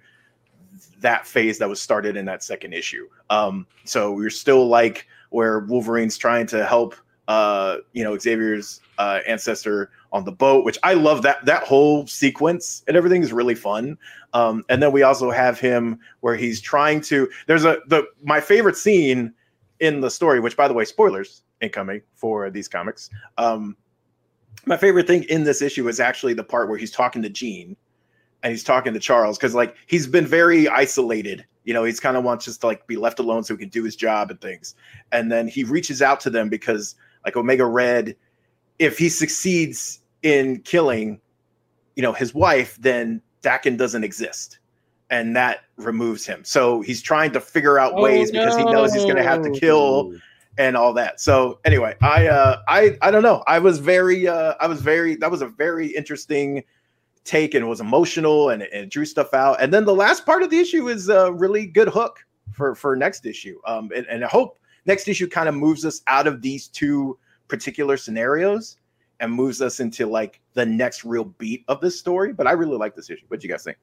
that 1.06 1.26
phase 1.28 1.60
that 1.60 1.70
was 1.70 1.82
started 1.82 2.18
in 2.18 2.26
that 2.26 2.44
second 2.44 2.74
issue. 2.74 3.08
Um, 3.30 3.68
so 3.84 4.12
we're 4.12 4.30
still 4.30 4.68
like 4.68 5.08
where 5.30 5.60
Wolverine's 5.60 6.18
trying 6.18 6.48
to 6.48 6.66
help 6.66 6.96
uh, 7.28 7.78
you 7.94 8.04
know, 8.04 8.18
Xavier's 8.18 8.82
uh 8.98 9.20
ancestor 9.28 9.90
on 10.12 10.24
the 10.24 10.32
boat, 10.32 10.64
which 10.64 10.78
I 10.84 10.94
love 10.94 11.22
that 11.24 11.44
that 11.46 11.64
whole 11.64 12.08
sequence 12.08 12.84
and 12.88 12.96
everything 12.96 13.24
is 13.24 13.34
really 13.34 13.56
fun. 13.56 13.98
Um, 14.34 14.64
and 14.70 14.82
then 14.82 14.92
we 14.92 15.04
also 15.04 15.32
have 15.32 15.60
him 15.60 16.00
where 16.22 16.36
he's 16.36 16.62
trying 16.62 17.02
to 17.02 17.30
there's 17.48 17.66
a 17.66 17.80
the 17.88 18.06
my 18.24 18.40
favorite 18.40 18.78
scene 18.78 19.34
in 19.80 20.02
the 20.02 20.10
story, 20.10 20.40
which 20.40 20.56
by 20.56 20.68
the 20.68 20.74
way, 20.74 20.86
spoilers 20.86 21.42
incoming 21.62 22.02
for 22.14 22.50
these 22.50 22.68
comics. 22.68 23.10
Um, 23.38 23.76
my 24.66 24.78
favorite 24.78 25.08
thing 25.08 25.24
in 25.24 25.44
this 25.44 25.62
issue 25.62 25.88
is 25.88 26.00
actually 26.00 26.34
the 26.34 26.44
part 26.44 26.70
where 26.70 26.78
he's 26.78 26.92
talking 26.92 27.22
to 27.24 27.30
Jean 27.30 27.76
and 28.46 28.52
he's 28.52 28.64
talking 28.64 28.94
to 28.94 29.00
Charles 29.00 29.40
because 29.40 29.56
like 29.56 29.76
he's 29.88 30.06
been 30.06 30.28
very 30.28 30.68
isolated. 30.68 31.44
You 31.64 31.74
know, 31.74 31.84
he's 31.84 32.00
kind 32.00 32.16
of 32.16 32.24
wants 32.24 32.46
just 32.46 32.62
to 32.62 32.68
like 32.68 32.86
be 32.86 32.96
left 32.96 33.18
alone 33.18 33.44
so 33.44 33.56
he 33.56 33.58
can 33.58 33.70
do 33.70 33.84
his 33.84 33.96
job 33.96 34.30
and 34.30 34.40
things. 34.40 34.76
And 35.12 35.32
then 35.32 35.48
he 35.48 35.64
reaches 35.64 36.00
out 36.00 36.20
to 36.22 36.30
them 36.30 36.48
because 36.48 36.94
like 37.26 37.36
Omega 37.36 37.66
Red, 37.66 38.16
if 38.78 39.00
he 39.00 39.10
succeeds 39.10 40.00
in 40.22 40.62
killing, 40.62 41.20
you 41.96 42.04
know, 42.04 42.14
his 42.14 42.36
wife, 42.36 42.78
then 42.80 43.20
Daken 43.42 43.80
doesn't 43.80 44.04
exist. 44.04 44.60
And 45.10 45.36
that 45.36 45.62
removes 45.78 46.24
him. 46.24 46.44
So 46.44 46.82
he's 46.82 47.02
trying 47.02 47.32
to 47.32 47.42
figure 47.42 47.80
out 47.80 47.94
Oh, 47.96 48.04
ways 48.04 48.30
because 48.30 48.56
he 48.56 48.64
knows 48.66 48.94
he's 48.94 49.06
gonna 49.06 49.24
have 49.24 49.42
to 49.42 49.50
kill 49.50 50.14
and 50.60 50.78
all 50.78 50.94
that. 50.94 51.20
So 51.20 51.60
anyway, 51.66 51.96
I 52.04 52.28
uh 52.28 52.62
I 52.68 52.96
I 53.02 53.10
don't 53.10 53.24
know. 53.24 53.44
I 53.48 53.58
was 53.58 53.80
very 53.80 54.28
uh 54.28 54.54
I 54.60 54.68
was 54.68 54.82
very 54.82 55.16
that 55.16 55.32
was 55.32 55.42
a 55.42 55.48
very 55.48 55.88
interesting 55.88 56.64
take 57.26 57.54
and 57.56 57.68
was 57.68 57.82
emotional 57.82 58.50
and, 58.50 58.64
and 58.64 58.90
drew 58.90 59.04
stuff 59.04 59.34
out. 59.34 59.62
And 59.62 59.74
then 59.74 59.84
the 59.84 59.94
last 59.94 60.26
part 60.26 60.44
of 60.44 60.50
the 60.50 60.58
issue 60.60 60.88
is 60.88 61.10
a 61.10 61.32
really 61.34 61.66
good 61.66 61.90
hook 61.90 62.24
for 62.54 62.76
for 62.76 62.96
next 62.96 63.26
issue. 63.26 63.60
Um 63.66 63.92
and, 63.96 64.06
and 64.08 64.24
I 64.24 64.28
hope 64.28 64.60
next 64.86 65.08
issue 65.08 65.28
kind 65.28 65.50
of 65.50 65.56
moves 65.56 65.84
us 65.86 66.02
out 66.08 66.28
of 66.28 66.42
these 66.42 66.68
two 66.68 67.18
particular 67.48 67.98
scenarios 67.98 68.78
and 69.20 69.32
moves 69.32 69.62
us 69.62 69.80
into 69.80 70.06
like 70.06 70.40
the 70.54 70.66
next 70.66 71.04
real 71.04 71.26
beat 71.26 71.66
of 71.68 71.82
this 71.82 71.98
story. 72.00 72.32
But 72.34 72.48
I 72.48 72.52
really 72.52 72.78
like 72.78 72.96
this 72.96 73.10
issue. 73.10 73.26
What 73.28 73.40
do 73.40 73.48
you 73.48 73.54
guys 73.54 73.64
think? 73.64 73.78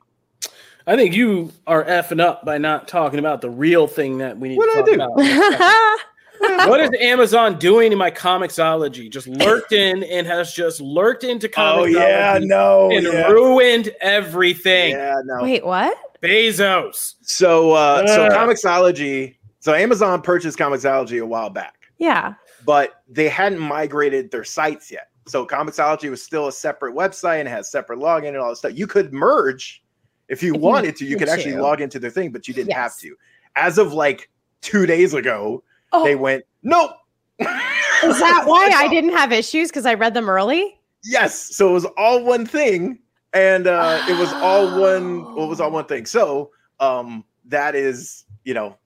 I 0.86 0.97
think 0.97 1.14
you 1.14 1.53
are 1.66 1.84
effing 1.84 2.20
up 2.20 2.45
by 2.45 2.59
not 2.59 2.88
talking 2.88 3.18
about 3.20 3.40
the 3.40 3.51
real 3.51 3.86
thing 3.86 4.18
that 4.18 4.36
we 4.38 4.49
need 4.51 4.57
What 4.57 4.66
to 4.66 4.80
talk 4.80 4.88
I 4.88 4.95
do? 4.97 5.55
about. 5.55 5.99
what 6.43 6.80
is 6.80 6.90
Amazon 7.01 7.59
doing 7.59 7.93
in 7.93 7.99
my 7.99 8.11
Comixology? 8.11 9.11
Just 9.11 9.26
lurked 9.28 9.72
in 9.72 10.03
and 10.05 10.26
has 10.26 10.53
just 10.53 10.80
lurked 10.80 11.24
into 11.24 11.49
Comixology 11.49 11.80
Oh 11.80 11.84
yeah, 11.84 12.38
no. 12.43 12.90
and 12.90 13.07
yeah. 13.07 13.28
ruined 13.28 13.90
everything. 14.01 14.93
yeah, 14.93 15.14
no. 15.24 15.43
Wait, 15.43 15.64
what? 15.64 15.97
Bezos. 16.22 17.14
So 17.22 17.72
uh 17.72 18.07
so 18.07 18.24
Ugh. 18.26 18.32
Comixology, 18.32 19.36
so 19.61 19.74
Amazon 19.74 20.22
purchased 20.22 20.59
Comixology 20.59 21.20
a 21.20 21.26
while 21.26 21.51
back, 21.51 21.74
Yeah. 21.99 22.34
but 22.64 23.03
they 23.09 23.28
hadn't 23.28 23.59
migrated 23.59 24.30
their 24.30 24.45
sites 24.45 24.90
yet. 24.90 25.09
So 25.26 25.47
Comixology 25.47 26.11
was 26.11 26.22
still 26.22 26.49
a 26.49 26.53
separate 26.53 26.95
website 26.95 27.40
and 27.40 27.49
has 27.49 27.70
separate 27.70 27.99
login 27.99 28.28
and 28.28 28.38
all 28.38 28.51
that 28.51 28.57
stuff. 28.57 28.72
You 28.74 28.86
could 28.86 29.12
merge 29.12 29.82
if 30.28 30.43
you 30.43 30.51
If 30.55 30.57
you 30.57 30.61
wanted 30.61 30.97
to, 30.97 31.05
you 31.05 31.16
could 31.16 31.28
actually 31.28 31.53
to. 31.53 31.62
log 31.62 31.80
into 31.80 31.99
their 31.99 32.11
thing, 32.11 32.30
but 32.30 32.49
you 32.49 32.55
didn't 32.55 32.72
have 32.72 32.97
to. 32.99 33.14
As 33.55 33.76
of 33.78 33.93
like 33.93 34.30
two 34.62 34.86
days 34.86 35.12
ago, 35.14 35.62
Oh, 35.93 36.05
they 36.05 36.14
went, 36.16 36.45
Nope. 36.62 36.93
is 37.38 37.47
that 37.47 38.45
why 38.47 38.70
I 38.74 38.88
didn't 38.88 39.12
have 39.12 39.32
issues? 39.32 39.68
Because 39.68 39.86
I 39.86 39.95
read 39.95 40.14
them 40.14 40.28
early? 40.28 40.78
Yes. 41.05 41.55
So 41.57 41.68
it 41.70 41.72
was 41.72 41.84
all 41.97 42.22
one 42.24 42.47
thing, 42.47 42.99
and 43.32 43.66
uh, 43.66 44.05
it 44.09 44.18
was 44.18 44.32
all 44.34 44.80
one. 44.80 45.24
Well, 45.34 45.45
it 45.47 45.49
was 45.49 45.61
all 45.61 45.70
one 45.70 45.86
thing. 45.86 46.07
So 46.07 46.51
um, 46.80 47.24
that 47.47 47.74
is, 47.74 48.24
you 48.45 48.55
know, 48.55 48.76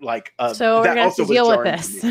like 0.00 0.32
uh, 0.38 0.52
so 0.54 0.78
we're 0.78 0.84
that 0.84 0.88
gonna 0.90 1.02
have 1.02 1.16
to 1.16 1.24
deal 1.26 1.48
with 1.48 1.64
this. 1.64 2.04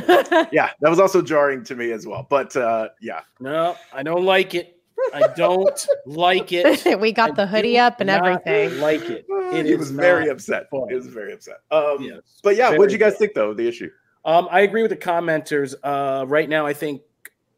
yeah, 0.52 0.72
that 0.82 0.90
was 0.90 1.00
also 1.00 1.22
jarring 1.22 1.64
to 1.66 1.76
me 1.76 1.92
as 1.92 2.06
well. 2.06 2.26
But 2.30 2.56
uh, 2.56 2.90
yeah, 3.02 3.22
No, 3.40 3.76
I 3.94 4.04
don't 4.04 4.26
like 4.26 4.54
it. 4.56 4.78
I 5.14 5.28
don't 5.36 5.86
like 6.06 6.52
it. 6.54 7.00
we 7.00 7.12
got 7.12 7.32
I 7.32 7.34
the 7.34 7.48
hoodie 7.48 7.78
up 7.78 8.00
and 8.00 8.08
not 8.08 8.26
everything. 8.26 8.80
Like 8.80 9.02
it. 9.10 9.26
It 9.54 9.66
he 9.68 9.74
is 9.74 9.78
was 9.80 9.92
very 9.92 10.30
upset. 10.30 10.68
fun. 10.72 10.88
He 10.90 10.96
was 10.96 11.06
very 11.08 11.32
upset. 11.34 11.58
Um, 11.70 11.98
Yes, 12.00 12.40
but 12.42 12.56
yeah, 12.56 12.70
what 12.70 12.78
very 12.78 12.88
did 12.88 12.94
you 12.94 12.98
guys 13.00 13.12
bad. 13.14 13.20
think 13.20 13.34
though 13.36 13.54
the 13.54 13.68
issue? 13.68 13.90
Um, 14.26 14.48
I 14.52 14.62
agree 14.62 14.82
with 14.82 14.92
the 14.92 14.98
commenters. 14.98 15.76
Uh, 15.84 16.26
right 16.28 16.48
now, 16.48 16.66
I 16.66 16.74
think 16.74 17.02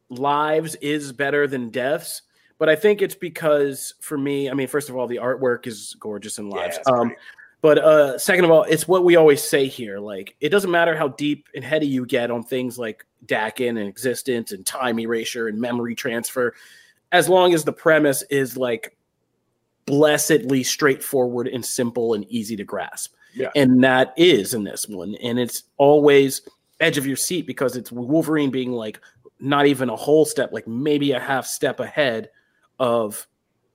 lives 0.09 0.75
is 0.75 1.11
better 1.11 1.47
than 1.47 1.69
deaths, 1.69 2.23
but 2.57 2.69
I 2.69 2.75
think 2.75 3.01
it's 3.01 3.15
because 3.15 3.93
for 4.01 4.17
me, 4.17 4.49
I 4.49 4.53
mean, 4.53 4.67
first 4.67 4.89
of 4.89 4.95
all, 4.95 5.07
the 5.07 5.17
artwork 5.17 5.67
is 5.67 5.95
gorgeous 5.99 6.39
in 6.39 6.49
lives. 6.49 6.77
it's 6.77 6.87
um, 6.89 7.13
but 7.61 7.79
uh, 7.79 8.17
second 8.17 8.45
of 8.45 8.51
all, 8.51 8.63
it's 8.63 8.87
what 8.87 9.03
we 9.03 9.15
always 9.15 9.43
say 9.43 9.67
here. 9.67 9.99
Like, 9.99 10.35
it 10.39 10.49
doesn't 10.49 10.69
matter 10.69 10.95
how 10.95 11.09
deep 11.09 11.49
and 11.55 11.63
heady 11.63 11.87
you 11.87 12.05
get 12.05 12.29
on 12.29 12.43
things 12.43 12.77
like 12.77 13.05
Dakin 13.25 13.77
and 13.77 13.87
existence 13.87 14.51
and 14.51 14.65
time 14.65 14.99
erasure 14.99 15.47
and 15.47 15.59
memory 15.59 15.95
transfer, 15.95 16.53
as 17.11 17.27
long 17.27 17.53
as 17.53 17.63
the 17.63 17.73
premise 17.73 18.21
is 18.29 18.55
like 18.55 18.95
blessedly 19.85 20.63
straightforward 20.63 21.47
and 21.47 21.65
simple 21.65 22.13
and 22.13 22.25
easy 22.25 22.55
to 22.55 22.63
grasp. 22.63 23.15
Yeah. 23.33 23.49
And 23.55 23.83
that 23.83 24.13
is 24.15 24.53
in 24.53 24.63
this 24.63 24.87
one. 24.87 25.15
And 25.15 25.39
it's 25.39 25.63
always 25.77 26.41
edge 26.79 26.97
of 26.97 27.07
your 27.07 27.15
seat 27.15 27.47
because 27.47 27.75
it's 27.75 27.91
Wolverine 27.91 28.51
being 28.51 28.71
like 28.71 28.99
not 29.39 29.65
even 29.65 29.89
a 29.89 29.95
whole 29.95 30.25
step, 30.25 30.51
like 30.51 30.67
maybe 30.67 31.11
a 31.11 31.19
half 31.19 31.45
step 31.45 31.79
ahead 31.79 32.29
of 32.79 33.27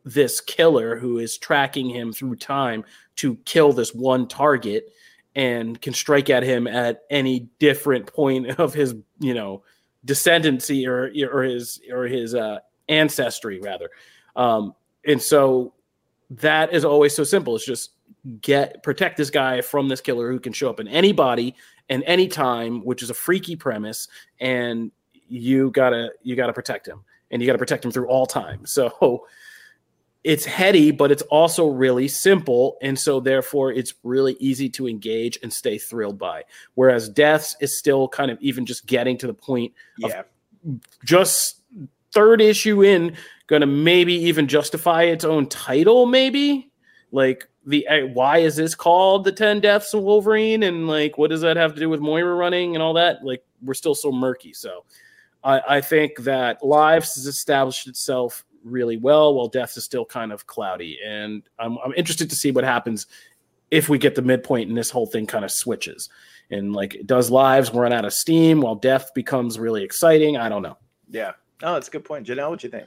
this 0.05 0.41
killer 0.41 0.99
who 0.99 1.19
is 1.19 1.37
tracking 1.37 1.89
him 1.89 2.13
through 2.13 2.37
time 2.37 2.85
to 3.17 3.37
kill 3.45 3.73
this 3.73 3.95
one 3.95 4.27
target 4.27 4.91
and 5.35 5.81
can 5.81 5.93
strike 5.93 6.31
at 6.31 6.43
him 6.43 6.67
at 6.67 7.03
any 7.11 7.49
different 7.59 8.13
point 8.13 8.59
of 8.59 8.75
his, 8.75 8.95
you 9.19 9.35
know, 9.35 9.63
descendancy 10.07 10.87
or 10.87 11.11
or 11.31 11.43
his 11.43 11.81
or 11.93 12.05
his 12.05 12.35
uh, 12.35 12.59
ancestry 12.89 13.61
rather. 13.61 13.91
Um, 14.37 14.75
and 15.07 15.21
so 15.21 15.75
that 16.31 16.73
is 16.73 16.85
always 16.85 17.15
so 17.15 17.25
simple. 17.25 17.57
It's 17.57 17.65
just 17.65 17.93
get 18.41 18.83
protect 18.83 19.17
this 19.17 19.31
guy 19.31 19.61
from 19.61 19.89
this 19.89 20.01
killer 20.01 20.31
who 20.31 20.41
can 20.41 20.53
show 20.53 20.69
up 20.69 20.81
in 20.81 20.89
any 20.89 21.13
body 21.13 21.55
and 21.91 22.03
any 22.07 22.29
time, 22.29 22.83
which 22.85 23.03
is 23.03 23.11
a 23.11 23.15
freaky 23.15 23.57
premise, 23.57 24.09
and 24.41 24.91
you 25.29 25.71
gotta 25.73 26.13
you 26.23 26.37
gotta 26.37 26.55
protect 26.55 26.89
him, 26.89 27.05
and 27.31 27.43
you 27.43 27.47
gotta 27.47 27.59
protect 27.59 27.85
him 27.85 27.91
through 27.91 28.09
all 28.09 28.27
time. 28.27 28.65
So 28.65 29.27
it's 30.23 30.45
heady, 30.45 30.91
but 30.91 31.11
it's 31.11 31.23
also 31.23 31.67
really 31.67 32.07
simple, 32.09 32.79
and 32.81 32.99
so 32.99 33.21
therefore 33.21 33.73
it's 33.73 33.95
really 34.03 34.37
easy 34.39 34.69
to 34.71 34.89
engage 34.89 35.39
and 35.43 35.53
stay 35.53 35.77
thrilled 35.77 36.19
by. 36.19 36.45
Whereas 36.75 37.09
deaths 37.09 37.57
is 37.61 37.77
still 37.77 38.09
kind 38.09 38.31
of 38.31 38.41
even 38.41 38.65
just 38.65 38.87
getting 38.87 39.19
to 39.19 39.27
the 39.27 39.35
point 39.35 39.73
of 40.05 40.11
Yeah, 40.11 40.23
just 41.05 41.63
third 42.13 42.41
issue 42.41 42.83
in 42.85 43.17
gonna 43.47 43.67
maybe 43.67 44.15
even 44.15 44.47
justify 44.47 45.03
its 45.05 45.25
own 45.25 45.47
title 45.49 46.07
maybe 46.07 46.71
like 47.13 47.49
the 47.67 47.87
eh, 47.89 48.03
why 48.03 48.39
is 48.39 48.57
this 48.57 48.75
called 48.75 49.25
the 49.25 49.33
10 49.33 49.61
deaths 49.61 49.95
of 49.95 50.03
wolverine? 50.03 50.63
And 50.63 50.89
like 50.89 51.19
what 51.19 51.31
does 51.31 51.41
that 51.43 51.57
have 51.57 51.75
to 51.75 51.81
do 51.81 51.89
with 51.89 52.01
moira 52.01 52.35
running 52.35 52.75
and 52.75 52.83
all 52.83 52.95
that? 52.95 53.25
Like 53.25 53.45
we're 53.63 53.75
still 53.75 53.95
so 53.95 54.11
murky. 54.11 54.53
So 54.53 54.85
i, 55.45 55.61
I 55.69 55.81
think 55.81 56.19
that 56.21 56.65
lives 56.65 57.15
has 57.15 57.27
established 57.27 57.87
itself 57.87 58.45
really 58.63 58.99
well 58.99 59.35
while 59.35 59.49
deaths 59.49 59.77
is 59.77 59.85
still 59.85 60.05
kind 60.05 60.33
of 60.33 60.47
cloudy. 60.47 60.99
And 61.05 61.43
i'm, 61.59 61.79
I'm 61.85 61.95
interested 61.97 62.31
to 62.31 62.37
see 62.37 62.51
what 62.51 62.65
happens 62.65 63.07
if 63.71 63.89
we 63.89 63.99
get 63.99 64.15
the 64.15 64.23
midpoint 64.23 64.69
and 64.69 64.77
this 64.77 64.91
whole 64.91 65.07
thing 65.07 65.27
kind 65.27 65.45
of 65.45 65.51
switches. 65.51 66.09
And 66.51 66.73
like 66.73 67.01
does 67.07 67.31
lives 67.31 67.73
run 67.73 67.93
out 67.93 68.05
of 68.05 68.13
steam 68.13 68.61
while 68.61 68.75
death 68.75 69.13
becomes 69.15 69.59
really 69.59 69.85
exciting? 69.85 70.37
I 70.37 70.49
don't 70.49 70.63
know. 70.63 70.79
Yeah. 71.09 71.33
Oh, 71.63 71.75
that's 71.75 71.89
a 71.89 71.91
good 71.91 72.05
point. 72.05 72.27
Janelle, 72.27 72.51
what 72.51 72.61
do 72.61 72.67
you 72.67 72.71
think? 72.71 72.87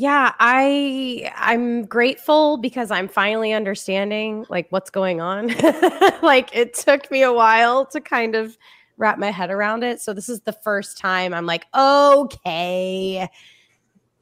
Yeah, 0.00 0.32
I 0.38 1.32
I'm 1.36 1.84
grateful 1.84 2.56
because 2.56 2.92
I'm 2.92 3.08
finally 3.08 3.52
understanding 3.52 4.46
like 4.48 4.68
what's 4.70 4.90
going 4.90 5.20
on. 5.20 5.48
like 6.22 6.54
it 6.54 6.74
took 6.74 7.10
me 7.10 7.22
a 7.24 7.32
while 7.32 7.84
to 7.86 8.00
kind 8.00 8.36
of 8.36 8.56
wrap 8.96 9.18
my 9.18 9.32
head 9.32 9.50
around 9.50 9.82
it. 9.82 10.00
So 10.00 10.12
this 10.14 10.28
is 10.28 10.42
the 10.42 10.52
first 10.52 10.98
time 10.98 11.34
I'm 11.34 11.46
like, 11.46 11.66
okay, 11.74 13.28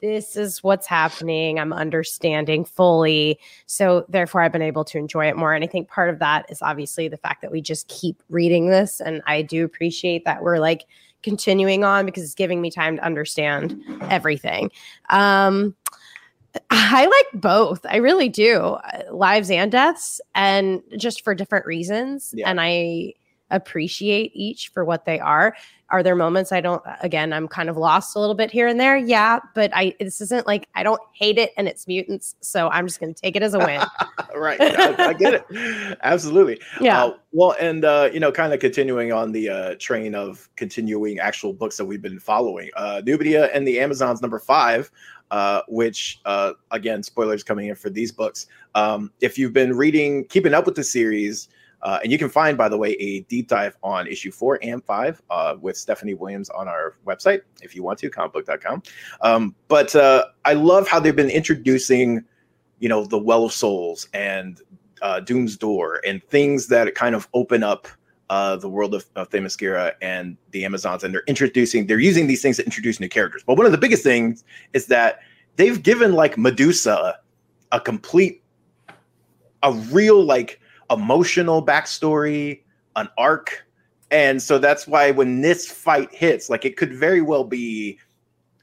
this 0.01 0.37
is 0.37 0.62
what's 0.64 0.87
happening. 0.87 1.59
I'm 1.59 1.74
understanding 1.74 2.64
fully. 2.64 3.39
So 3.66 4.07
therefore 4.09 4.41
I've 4.43 4.53
been 4.53 4.62
able 4.62 4.85
to 4.87 4.99
enjoy 4.99 5.27
it 5.27 5.37
more. 5.37 5.53
And 5.55 5.62
I 5.62 5.66
think 5.66 5.89
part 5.89 6.09
of 6.09 6.18
that 6.20 6.47
is 6.51 6.62
obviously 6.62 7.09
the 7.09 7.18
fact 7.18 7.43
that 7.43 7.53
we 7.53 7.61
just 7.61 7.89
keep 7.89 8.22
reading 8.31 8.68
this. 8.68 9.01
And 9.01 9.20
I 9.27 9.43
do 9.43 9.64
appreciate 9.64 10.24
that 10.24 10.43
we're 10.43 10.59
like 10.59 10.87
continuing 11.27 11.83
on 11.83 12.07
because 12.07 12.22
it's 12.22 12.35
giving 12.35 12.61
me 12.61 12.70
time 12.70 12.97
to 12.97 13.05
understand 13.05 13.83
everything. 14.03 14.70
Um, 15.11 15.74
I 16.70 17.05
like 17.05 17.43
both. 17.43 17.85
I 17.85 17.97
really 17.97 18.29
do. 18.29 18.61
uh, 18.61 19.03
Lives 19.11 19.51
and 19.51 19.72
deaths, 19.72 20.20
and 20.37 20.81
just 20.97 21.24
for 21.24 21.35
different 21.35 21.66
reasons. 21.66 22.33
Yeah. 22.33 22.49
And 22.49 22.61
I 22.61 23.14
appreciate 23.51 24.33
each 24.35 24.69
for 24.69 24.85
what 24.85 25.05
they 25.05 25.21
are. 25.21 25.57
Are 25.91 26.03
there 26.03 26.17
moments 26.17 26.51
I 26.51 26.61
don't, 26.61 26.83
again, 27.01 27.33
I'm 27.33 27.47
kind 27.47 27.69
of 27.69 27.77
lost 27.77 28.17
a 28.17 28.19
little 28.19 28.35
bit 28.35 28.51
here 28.51 28.67
and 28.67 28.81
there? 28.81 28.97
Yeah. 28.97 29.39
But 29.55 29.71
I, 29.73 29.95
this 30.01 30.21
isn't 30.21 30.45
like 30.45 30.69
I 30.75 30.83
don't 30.83 31.01
hate 31.13 31.39
it 31.39 31.53
and 31.57 31.69
it's 31.69 31.87
mutants. 31.87 32.35
So 32.41 32.69
I'm 32.71 32.89
just 32.89 32.99
going 32.99 33.15
to 33.15 33.21
take 33.21 33.37
it 33.37 33.43
as 33.43 33.55
a 33.55 33.59
win. 33.61 33.81
right. 34.37 34.61
I, 34.61 35.11
I 35.11 35.13
get 35.13 35.35
it. 35.35 35.99
Absolutely. 36.03 36.61
Yeah. 36.81 37.05
Uh, 37.05 37.17
well, 37.31 37.55
and 37.61 37.85
uh, 37.85 38.11
you 38.13 38.19
know, 38.19 38.33
kind 38.33 38.53
of 38.53 38.59
continuing 38.59 39.13
on 39.13 39.31
the 39.31 39.49
uh, 39.49 39.75
train 39.79 40.17
of 40.17 40.49
continuing 40.57 41.21
actual 41.21 41.53
books 41.53 41.77
that 41.77 41.85
we've 41.85 42.03
been 42.03 42.19
following. 42.19 42.71
Uh, 42.75 43.01
Nubia 43.05 43.47
and 43.55 43.67
the 43.67 43.79
Amazons 43.79 44.21
number 44.21 44.41
five, 44.41 44.91
uh, 45.31 45.63
which 45.69 46.21
uh, 46.25 46.55
again, 46.73 47.05
spoilers 47.05 47.45
coming 47.45 47.69
in 47.69 47.77
for 47.77 47.91
these 47.91 48.11
books. 48.11 48.49
Um, 48.75 49.13
if 49.21 49.39
you've 49.39 49.53
been 49.53 49.77
reading, 49.77 50.25
keeping 50.25 50.53
up 50.53 50.67
with 50.67 50.75
the 50.75 50.85
series. 50.85 51.49
Uh, 51.83 52.01
and 52.03 52.11
you 52.11 52.18
can 52.18 52.29
find, 52.29 52.57
by 52.59 52.68
the 52.68 52.77
way, 52.77 52.93
a 52.95 53.20
deep 53.22 53.49
dive 53.49 53.77
on 53.83 54.07
issue 54.07 54.31
four 54.31 54.59
and 54.62 54.83
five 54.85 55.22
uh, 55.31 55.57
with 55.61 55.77
Stephanie 55.77 56.14
Williams 56.14 56.51
on 56.51 56.68
our 56.68 56.97
website 57.07 57.43
if 57.62 57.77
you 57.77 57.83
want 57.83 57.99
to, 57.99 58.11
comicbook.com. 58.11 58.83
Um, 59.20 59.55
but 59.68 59.95
uh, 59.95 60.27
I 60.45 60.55
love 60.55 60.89
how 60.89 60.99
they've 60.99 61.14
been 61.14 61.31
introducing 61.31 62.24
you 62.79 62.89
know, 62.89 63.05
the 63.05 63.18
Well 63.18 63.45
of 63.45 63.53
Souls 63.53 64.09
and 64.12 64.61
uh, 65.03 65.20
Doom's 65.20 65.57
Door 65.57 66.01
and 66.07 66.22
things 66.24 66.68
that 66.68 66.95
kind 66.95 67.14
of 67.14 67.29
open 67.35 67.62
up 67.62 67.89
uh, 68.29 68.57
the 68.57 68.68
world 68.68 68.95
of, 68.95 69.07
of 69.14 69.31
Themyscira 69.31 69.93
and 70.03 70.37
the 70.51 70.64
Amazons, 70.64 71.05
and 71.05 71.14
they're 71.14 71.22
introducing, 71.27 71.87
they're 71.87 72.01
using 72.01 72.27
these 72.27 72.43
things 72.43 72.57
to 72.57 72.64
introduce 72.64 72.99
new 72.99 73.09
characters. 73.09 73.43
But 73.47 73.57
one 73.57 73.66
of 73.66 73.72
the 73.72 73.79
biggest 73.79 74.03
things 74.03 74.45
is 74.72 74.87
that 74.87 75.20
they've 75.57 75.81
given 75.81 76.12
like 76.12 76.37
Medusa 76.37 77.18
a 77.72 77.81
complete, 77.81 78.43
a 79.62 79.72
real 79.72 80.24
like 80.24 80.61
emotional 80.91 81.64
backstory, 81.64 82.62
an 82.97 83.09
arc. 83.18 83.66
And 84.11 84.41
so 84.41 84.59
that's 84.59 84.87
why 84.87 85.11
when 85.11 85.41
this 85.41 85.70
fight 85.70 86.14
hits, 86.14 86.49
like 86.49 86.64
it 86.64 86.76
could 86.76 86.93
very 86.93 87.20
well 87.20 87.45
be 87.45 87.99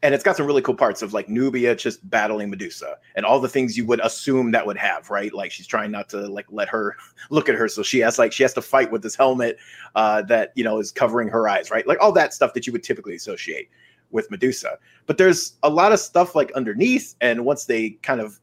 and 0.04 0.14
it's 0.14 0.24
got 0.24 0.36
some 0.36 0.46
really 0.46 0.62
cool 0.62 0.76
parts 0.76 1.02
of 1.02 1.14
like 1.14 1.30
Nubia 1.30 1.76
just 1.76 2.08
battling 2.10 2.50
Medusa 2.50 2.98
and 3.16 3.26
all 3.26 3.40
the 3.40 3.48
things 3.48 3.78
you 3.78 3.86
would 3.86 4.02
assume 4.02 4.52
that 4.52 4.68
would 4.68 4.78
have, 4.78 5.10
right? 5.10 5.34
Like 5.34 5.50
she's 5.50 5.66
trying 5.66 5.92
not 5.92 6.10
to 6.10 6.28
like 6.28 6.46
let 6.50 6.68
her 6.68 6.98
look 7.30 7.48
at 7.48 7.56
her, 7.56 7.70
so 7.70 7.82
she 7.82 8.00
has 8.00 8.20
like 8.20 8.34
she 8.34 8.44
has 8.44 8.54
to 8.54 8.62
fight 8.62 8.92
with 8.92 9.02
this 9.02 9.16
helmet 9.16 9.58
uh, 9.96 10.22
that 10.24 10.52
you 10.56 10.64
know 10.64 10.78
is 10.78 10.92
covering 10.92 11.30
her 11.30 11.48
eyes, 11.48 11.72
right? 11.72 11.88
Like 11.88 12.00
all 12.02 12.12
that 12.12 12.34
stuff 12.34 12.54
that 12.54 12.68
you 12.68 12.74
would 12.74 12.84
typically 12.84 13.16
associate 13.16 13.70
with 14.12 14.30
Medusa. 14.30 14.78
But 15.08 15.18
there's 15.18 15.54
a 15.64 15.70
lot 15.70 15.94
of 15.94 16.00
stuff 16.02 16.36
like 16.36 16.52
underneath, 16.52 17.16
and 17.22 17.46
once 17.46 17.66
they 17.66 17.92
kind 18.02 18.20
of 18.20 18.42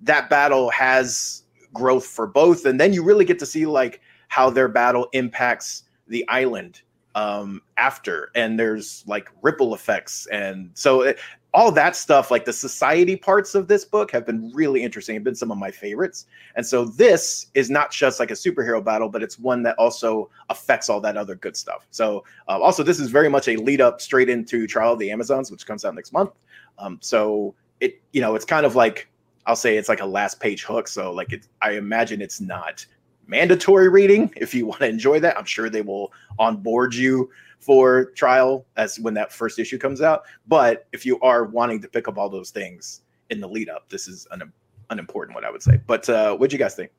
that 0.00 0.30
battle 0.30 0.70
has 0.70 1.41
growth 1.72 2.06
for 2.06 2.26
both, 2.26 2.64
and 2.64 2.80
then 2.80 2.92
you 2.92 3.02
really 3.02 3.24
get 3.24 3.38
to 3.40 3.46
see 3.46 3.66
like 3.66 4.00
how 4.28 4.50
their 4.50 4.68
battle 4.68 5.08
impacts 5.12 5.84
the 6.08 6.26
island 6.28 6.82
um 7.14 7.60
after 7.76 8.30
and 8.34 8.58
there's 8.58 9.04
like 9.06 9.28
ripple 9.42 9.74
effects 9.74 10.26
and 10.32 10.70
so 10.72 11.02
it, 11.02 11.18
all 11.54 11.70
that 11.70 11.94
stuff 11.94 12.30
like 12.30 12.46
the 12.46 12.52
society 12.52 13.14
parts 13.16 13.54
of 13.54 13.68
this 13.68 13.84
book 13.84 14.10
have 14.10 14.24
been 14.24 14.50
really 14.54 14.82
interesting 14.82 15.14
have 15.14 15.24
been 15.24 15.34
some 15.34 15.50
of 15.50 15.58
my 15.58 15.70
favorites 15.70 16.26
and 16.56 16.66
so 16.66 16.86
this 16.86 17.48
is 17.54 17.68
not 17.68 17.90
just 17.90 18.18
like 18.18 18.30
a 18.30 18.34
superhero 18.34 18.82
battle 18.82 19.08
but 19.08 19.22
it's 19.22 19.38
one 19.38 19.62
that 19.62 19.76
also 19.78 20.30
affects 20.48 20.88
all 20.88 21.00
that 21.00 21.16
other 21.16 21.34
good 21.34 21.56
stuff. 21.56 21.86
So 21.90 22.24
uh, 22.48 22.58
also 22.58 22.82
this 22.82 22.98
is 22.98 23.10
very 23.10 23.28
much 23.28 23.48
a 23.48 23.56
lead 23.56 23.82
up 23.82 24.00
straight 24.00 24.30
into 24.30 24.66
trial 24.66 24.94
of 24.94 24.98
the 24.98 25.10
amazons 25.10 25.50
which 25.50 25.66
comes 25.66 25.84
out 25.84 25.94
next 25.94 26.12
month 26.12 26.30
um 26.78 26.98
so 27.02 27.54
it 27.80 28.00
you 28.12 28.22
know 28.22 28.34
it's 28.34 28.46
kind 28.46 28.64
of 28.64 28.74
like 28.74 29.08
i'll 29.46 29.56
say 29.56 29.76
it's 29.76 29.88
like 29.88 30.00
a 30.00 30.06
last 30.06 30.40
page 30.40 30.64
hook 30.64 30.88
so 30.88 31.12
like 31.12 31.32
it 31.32 31.48
i 31.60 31.72
imagine 31.72 32.20
it's 32.20 32.40
not 32.40 32.84
mandatory 33.26 33.88
reading 33.88 34.32
if 34.36 34.54
you 34.54 34.66
want 34.66 34.80
to 34.80 34.88
enjoy 34.88 35.18
that. 35.20 35.38
I'm 35.38 35.44
sure 35.44 35.70
they 35.70 35.82
will 35.82 36.12
onboard 36.38 36.94
you 36.94 37.30
for 37.60 38.06
trial 38.12 38.66
as 38.76 38.98
when 39.00 39.14
that 39.14 39.32
first 39.32 39.58
issue 39.58 39.78
comes 39.78 40.02
out. 40.02 40.24
But 40.46 40.86
if 40.92 41.06
you 41.06 41.18
are 41.20 41.44
wanting 41.44 41.80
to 41.82 41.88
pick 41.88 42.08
up 42.08 42.18
all 42.18 42.28
those 42.28 42.50
things 42.50 43.00
in 43.30 43.40
the 43.40 43.48
lead 43.48 43.68
up, 43.68 43.88
this 43.88 44.08
is 44.08 44.26
an, 44.32 44.52
an 44.90 44.98
important 44.98 45.34
one, 45.34 45.44
I 45.44 45.50
would 45.50 45.62
say. 45.62 45.80
But 45.86 46.08
uh, 46.08 46.36
what 46.36 46.50
do 46.50 46.54
you 46.54 46.58
guys 46.58 46.74
think? 46.74 46.90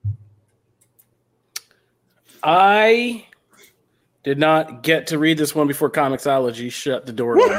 I 2.41 3.25
did 4.23 4.39
not 4.39 4.83
get 4.83 5.07
to 5.07 5.17
read 5.19 5.37
this 5.37 5.53
one 5.53 5.67
before 5.67 5.89
Comixology 5.89 6.71
shut 6.71 7.05
the 7.05 7.13
door. 7.13 7.37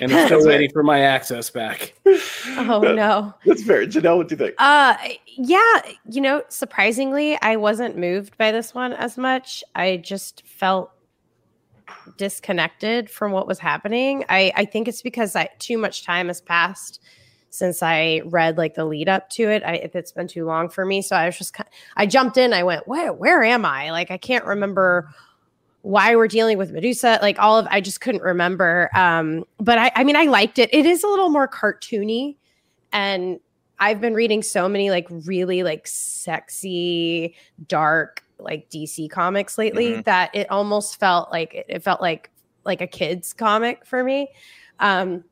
and 0.00 0.12
I'm 0.12 0.26
still 0.26 0.46
waiting 0.46 0.70
for 0.72 0.82
my 0.82 1.00
access 1.00 1.50
back. 1.50 1.94
Oh 2.46 2.80
no. 2.80 3.34
That's 3.46 3.62
fair. 3.62 3.86
Janelle, 3.86 4.16
what 4.18 4.28
do 4.28 4.34
you 4.34 4.38
think? 4.38 4.54
Uh 4.58 4.96
yeah, 5.26 5.80
you 6.10 6.20
know, 6.20 6.42
surprisingly, 6.48 7.40
I 7.42 7.56
wasn't 7.56 7.96
moved 7.96 8.36
by 8.38 8.52
this 8.52 8.74
one 8.74 8.92
as 8.92 9.16
much. 9.16 9.64
I 9.74 9.98
just 9.98 10.46
felt 10.46 10.90
disconnected 12.16 13.10
from 13.10 13.32
what 13.32 13.46
was 13.46 13.58
happening. 13.58 14.24
I 14.28 14.52
I 14.56 14.64
think 14.64 14.88
it's 14.88 15.02
because 15.02 15.36
I 15.36 15.48
too 15.58 15.78
much 15.78 16.04
time 16.04 16.28
has 16.28 16.40
passed 16.40 17.00
since 17.50 17.82
I 17.82 18.20
read 18.24 18.58
like 18.58 18.74
the 18.74 18.84
lead 18.84 19.08
up 19.08 19.30
to 19.30 19.48
it. 19.48 19.62
I 19.64 19.74
if 19.76 19.94
it's 19.94 20.12
been 20.12 20.28
too 20.28 20.44
long 20.44 20.68
for 20.68 20.84
me, 20.84 21.02
so 21.02 21.16
I 21.16 21.26
was 21.26 21.38
just 21.38 21.54
kind 21.54 21.68
I 21.96 22.06
jumped 22.06 22.36
in, 22.36 22.52
I 22.52 22.62
went, 22.62 22.88
"Where 22.88 23.12
where 23.12 23.42
am 23.44 23.64
I?" 23.64 23.90
Like 23.90 24.10
I 24.10 24.18
can't 24.18 24.44
remember 24.44 25.08
why 25.84 26.16
we're 26.16 26.28
dealing 26.28 26.56
with 26.56 26.72
Medusa, 26.72 27.18
like 27.20 27.38
all 27.38 27.58
of 27.58 27.66
I 27.70 27.82
just 27.82 28.00
couldn't 28.00 28.22
remember. 28.22 28.88
Um 28.94 29.44
but 29.58 29.76
I 29.76 29.92
I 29.94 30.02
mean 30.02 30.16
I 30.16 30.24
liked 30.24 30.58
it. 30.58 30.72
It 30.72 30.86
is 30.86 31.04
a 31.04 31.06
little 31.06 31.28
more 31.28 31.46
cartoony 31.46 32.36
and 32.90 33.38
I've 33.78 34.00
been 34.00 34.14
reading 34.14 34.42
so 34.42 34.66
many 34.66 34.88
like 34.88 35.06
really 35.10 35.62
like 35.62 35.86
sexy, 35.86 37.34
dark 37.68 38.24
like 38.38 38.70
DC 38.70 39.10
comics 39.10 39.58
lately 39.58 40.00
that 40.02 40.34
it 40.34 40.50
almost 40.50 40.98
felt 40.98 41.30
like 41.30 41.52
it, 41.54 41.66
it 41.68 41.82
felt 41.82 42.00
like 42.00 42.30
like 42.64 42.80
a 42.80 42.86
kids 42.86 43.34
comic 43.34 43.84
for 43.84 44.02
me. 44.02 44.30
Um 44.80 45.22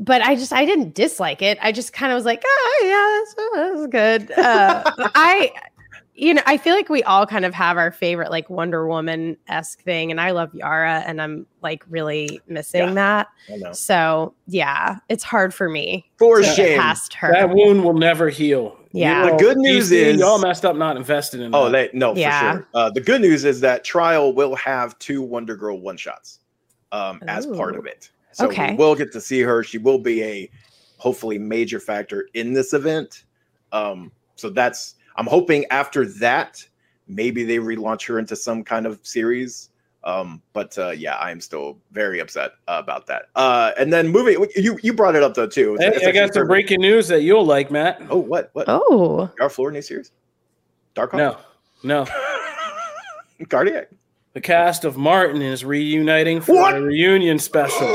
but 0.00 0.22
I 0.22 0.34
just 0.34 0.52
I 0.52 0.64
didn't 0.64 0.92
dislike 0.92 1.40
it. 1.40 1.56
I 1.62 1.70
just 1.70 1.92
kind 1.92 2.10
of 2.10 2.16
was 2.16 2.24
like, 2.24 2.42
oh 2.44 2.82
yeah, 2.82 3.62
that's, 3.62 3.78
that's 3.78 3.86
good. 4.26 4.38
Uh, 4.38 4.82
I 5.14 5.52
you 6.16 6.32
know 6.34 6.42
I 6.46 6.56
feel 6.56 6.74
like 6.74 6.88
we 6.88 7.02
all 7.02 7.26
kind 7.26 7.44
of 7.44 7.52
have 7.54 7.76
our 7.76 7.90
favorite 7.90 8.30
like 8.30 8.48
Wonder 8.48 8.86
Woman 8.86 9.36
esque 9.48 9.80
thing, 9.82 10.10
and 10.10 10.20
I 10.20 10.30
love 10.30 10.54
Yara, 10.54 11.02
and 11.06 11.20
I'm 11.20 11.46
like 11.62 11.82
really 11.88 12.40
missing 12.46 12.80
Yeah. 12.96 13.24
that. 13.48 13.76
So 13.76 14.34
yeah, 14.46 14.98
it's 15.08 15.24
hard 15.24 15.52
for 15.52 15.68
me 15.68 16.08
For 16.18 16.36
to 16.38 16.42
get 16.42 16.54
shame. 16.56 16.78
past 16.80 17.14
her. 17.14 17.32
That 17.32 17.50
wound 17.50 17.84
will 17.84 17.94
never 17.98 18.28
heal. 18.28 18.78
Yeah. 18.92 19.30
The 19.32 19.36
good 19.38 19.56
news 19.58 19.90
DC, 19.90 19.92
is- 19.96 20.20
y'all 20.20 20.38
messed 20.38 20.64
up 20.64 20.76
not 20.76 20.96
invested 20.96 21.40
in. 21.40 21.52
Oh, 21.54 21.68
that. 21.68 21.90
they 21.92 21.98
no 21.98 22.14
Yeah. 22.14 22.52
for 22.52 22.58
sure. 22.58 22.68
Uh, 22.74 22.90
the 22.90 23.00
good 23.00 23.20
news 23.20 23.44
is 23.44 23.60
that 23.62 23.82
Trial 23.82 24.32
will 24.32 24.54
have 24.54 24.96
two 25.00 25.20
Wonder 25.20 25.56
Girl 25.56 25.80
one 25.80 25.96
shots 25.96 26.38
um, 26.92 27.20
as 27.26 27.44
part 27.46 27.74
of 27.76 27.86
it. 27.86 28.10
So 28.30 28.46
Okay. 28.46 28.70
we 28.70 28.76
will 28.76 28.94
get 28.94 29.10
to 29.12 29.20
see 29.20 29.40
her. 29.40 29.64
She 29.64 29.78
will 29.78 29.98
be 29.98 30.22
a 30.22 30.50
hopefully 30.98 31.38
major 31.38 31.80
factor 31.80 32.28
in 32.34 32.52
this 32.52 32.72
event. 32.72 33.24
Um, 33.72 34.12
so 34.36 34.48
that's 34.48 34.94
I'm 35.16 35.26
hoping 35.26 35.64
after 35.70 36.06
that 36.20 36.66
maybe 37.06 37.44
they 37.44 37.58
relaunch 37.58 38.06
her 38.08 38.18
into 38.18 38.34
some 38.36 38.64
kind 38.64 38.86
of 38.86 38.98
series. 39.02 39.68
Um, 40.04 40.42
but 40.52 40.76
uh, 40.76 40.90
yeah, 40.90 41.14
I 41.16 41.30
am 41.30 41.40
still 41.40 41.78
very 41.92 42.18
upset 42.20 42.52
uh, 42.68 42.78
about 42.82 43.06
that. 43.06 43.24
Uh, 43.36 43.72
and 43.78 43.90
then 43.92 44.08
moving, 44.08 44.46
you 44.54 44.78
you 44.82 44.92
brought 44.92 45.16
it 45.16 45.22
up 45.22 45.34
though 45.34 45.46
too. 45.46 45.76
Hey, 45.80 45.86
I 45.86 45.88
actually 45.88 46.12
got 46.12 46.26
some 46.34 46.42
perfect. 46.42 46.48
breaking 46.48 46.80
news 46.82 47.08
that 47.08 47.22
you'll 47.22 47.46
like, 47.46 47.70
Matt. 47.70 48.02
Oh, 48.10 48.18
what 48.18 48.50
what? 48.52 48.66
oh, 48.68 49.30
Our 49.40 49.48
Floor 49.48 49.70
new 49.70 49.80
series? 49.80 50.12
Dark 50.94 51.14
No, 51.14 51.38
no. 51.82 52.06
Cardiac. 53.48 53.88
The 54.34 54.40
cast 54.40 54.84
of 54.84 54.96
Martin 54.96 55.40
is 55.42 55.64
reuniting 55.64 56.40
for 56.40 56.54
What? 56.54 56.76
a 56.76 56.80
reunion 56.82 57.38
special 57.38 57.86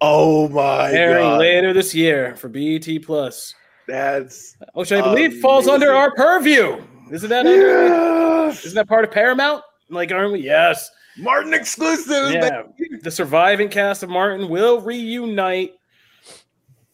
Oh 0.00 0.48
my 0.50 0.90
airing 0.92 1.24
god. 1.24 1.38
later 1.40 1.72
this 1.72 1.94
year 1.94 2.36
for 2.36 2.48
BET 2.48 2.86
Plus, 3.02 3.54
That's 3.88 4.56
which 4.74 4.92
I 4.92 5.00
believe 5.00 5.40
falls 5.40 5.68
under 5.68 5.92
our 5.92 6.12
purview. 6.14 6.82
Isn't 7.10 7.28
that 7.30 7.46
under, 7.46 7.88
yeah. 7.88 8.48
isn't 8.48 8.74
that 8.74 8.88
part 8.88 9.04
of 9.04 9.10
Paramount? 9.12 9.62
Like, 9.88 10.10
aren't 10.10 10.32
we? 10.32 10.40
Yes. 10.40 10.90
Martin 11.18 11.54
exclusive. 11.54 12.32
Yeah. 12.32 12.62
The 13.02 13.10
surviving 13.10 13.68
cast 13.68 14.02
of 14.02 14.10
Martin 14.10 14.48
will 14.48 14.80
reunite 14.80 15.74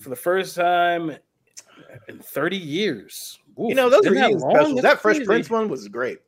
for 0.01 0.11
the 0.11 0.17
first 0.17 0.55
time 0.55 1.17
in 2.09 2.19
30 2.19 2.57
years. 2.57 3.39
Oof, 3.59 3.71
You 3.71 3.75
know, 3.75 3.89
those 3.89 4.05
isn't 4.07 4.15
that 4.15 4.33
long? 4.33 4.51
specials. 4.55 4.75
That's 4.83 4.83
That 4.83 5.03
Fresh 5.03 5.17
crazy. 5.17 5.27
Prince 5.27 5.51
one 5.51 5.69
was 5.69 5.89
great. 5.89 6.19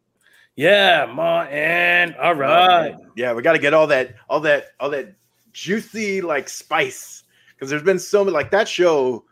Yeah, 0.56 1.10
Martin. 1.12 2.14
All 2.20 2.34
right. 2.34 2.94
Yeah, 3.16 3.32
we 3.32 3.42
got 3.42 3.52
to 3.52 3.58
get 3.58 3.74
all 3.74 3.86
that, 3.88 4.14
all 4.28 4.40
that, 4.40 4.68
all 4.80 4.88
that 4.90 5.14
juicy 5.52 6.20
like 6.20 6.48
spice 6.48 7.24
because 7.54 7.68
there's 7.70 7.82
been 7.82 7.98
so 7.98 8.24
many 8.24 8.34
like 8.34 8.50
that 8.52 8.68
show. 8.68 9.24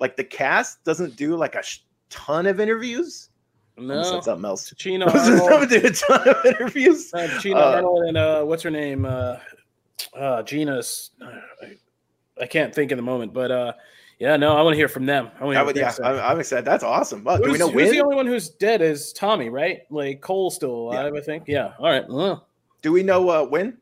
Like 0.00 0.16
the 0.16 0.24
cast 0.24 0.82
doesn't 0.84 1.16
do 1.16 1.36
like 1.36 1.54
a 1.54 1.62
sh- 1.62 1.80
ton 2.08 2.46
of 2.46 2.58
interviews. 2.60 3.28
No. 3.76 4.02
said 4.02 4.24
something 4.24 4.44
else. 4.44 4.72
Chino 4.76 5.06
Doesn't 5.12 5.40
Arnold. 5.40 5.68
do 5.70 5.86
a 5.86 5.90
ton 5.90 6.28
of 6.28 6.44
interviews. 6.44 7.12
Uh, 7.14 7.28
Tichina 7.28 7.54
Uh, 7.56 7.74
Arnold 7.76 8.02
and 8.08 8.16
uh, 8.16 8.42
what's 8.44 8.62
her 8.62 8.70
name? 8.70 9.06
Uh, 9.06 9.36
uh, 10.14 10.42
Gina's. 10.42 11.10
I, 11.22 11.76
I 12.42 12.46
can't 12.46 12.74
think 12.74 12.90
in 12.90 12.96
the 12.96 13.02
moment, 13.02 13.32
but 13.32 13.50
uh, 13.50 13.72
yeah, 14.18 14.36
no, 14.36 14.54
I 14.56 14.62
want 14.62 14.74
to 14.74 14.76
hear 14.78 14.88
from 14.88 15.06
them. 15.06 15.30
I 15.40 15.44
want 15.44 15.64
would, 15.66 15.76
yeah, 15.76 15.90
so. 15.90 16.04
I'm, 16.04 16.18
I'm 16.18 16.40
excited. 16.40 16.64
That's 16.64 16.84
awesome. 16.84 17.22
Oh, 17.26 17.38
do 17.38 17.50
we 17.50 17.58
know 17.58 17.68
who's 17.68 17.74
when? 17.84 17.92
the 17.92 18.00
only 18.00 18.16
one 18.16 18.26
who's 18.26 18.50
dead 18.50 18.82
is 18.82 19.12
Tommy, 19.14 19.48
right? 19.48 19.80
Like 19.90 20.20
Cole's 20.20 20.54
still 20.56 20.72
alive, 20.72 21.14
I 21.14 21.20
think. 21.20 21.44
Yeah. 21.46 21.72
All 21.78 21.86
right. 21.88 22.06
Well, 22.08 22.46
do 22.82 22.92
we 22.92 23.02
know 23.02 23.28
uh, 23.30 23.46
when? 23.46 23.78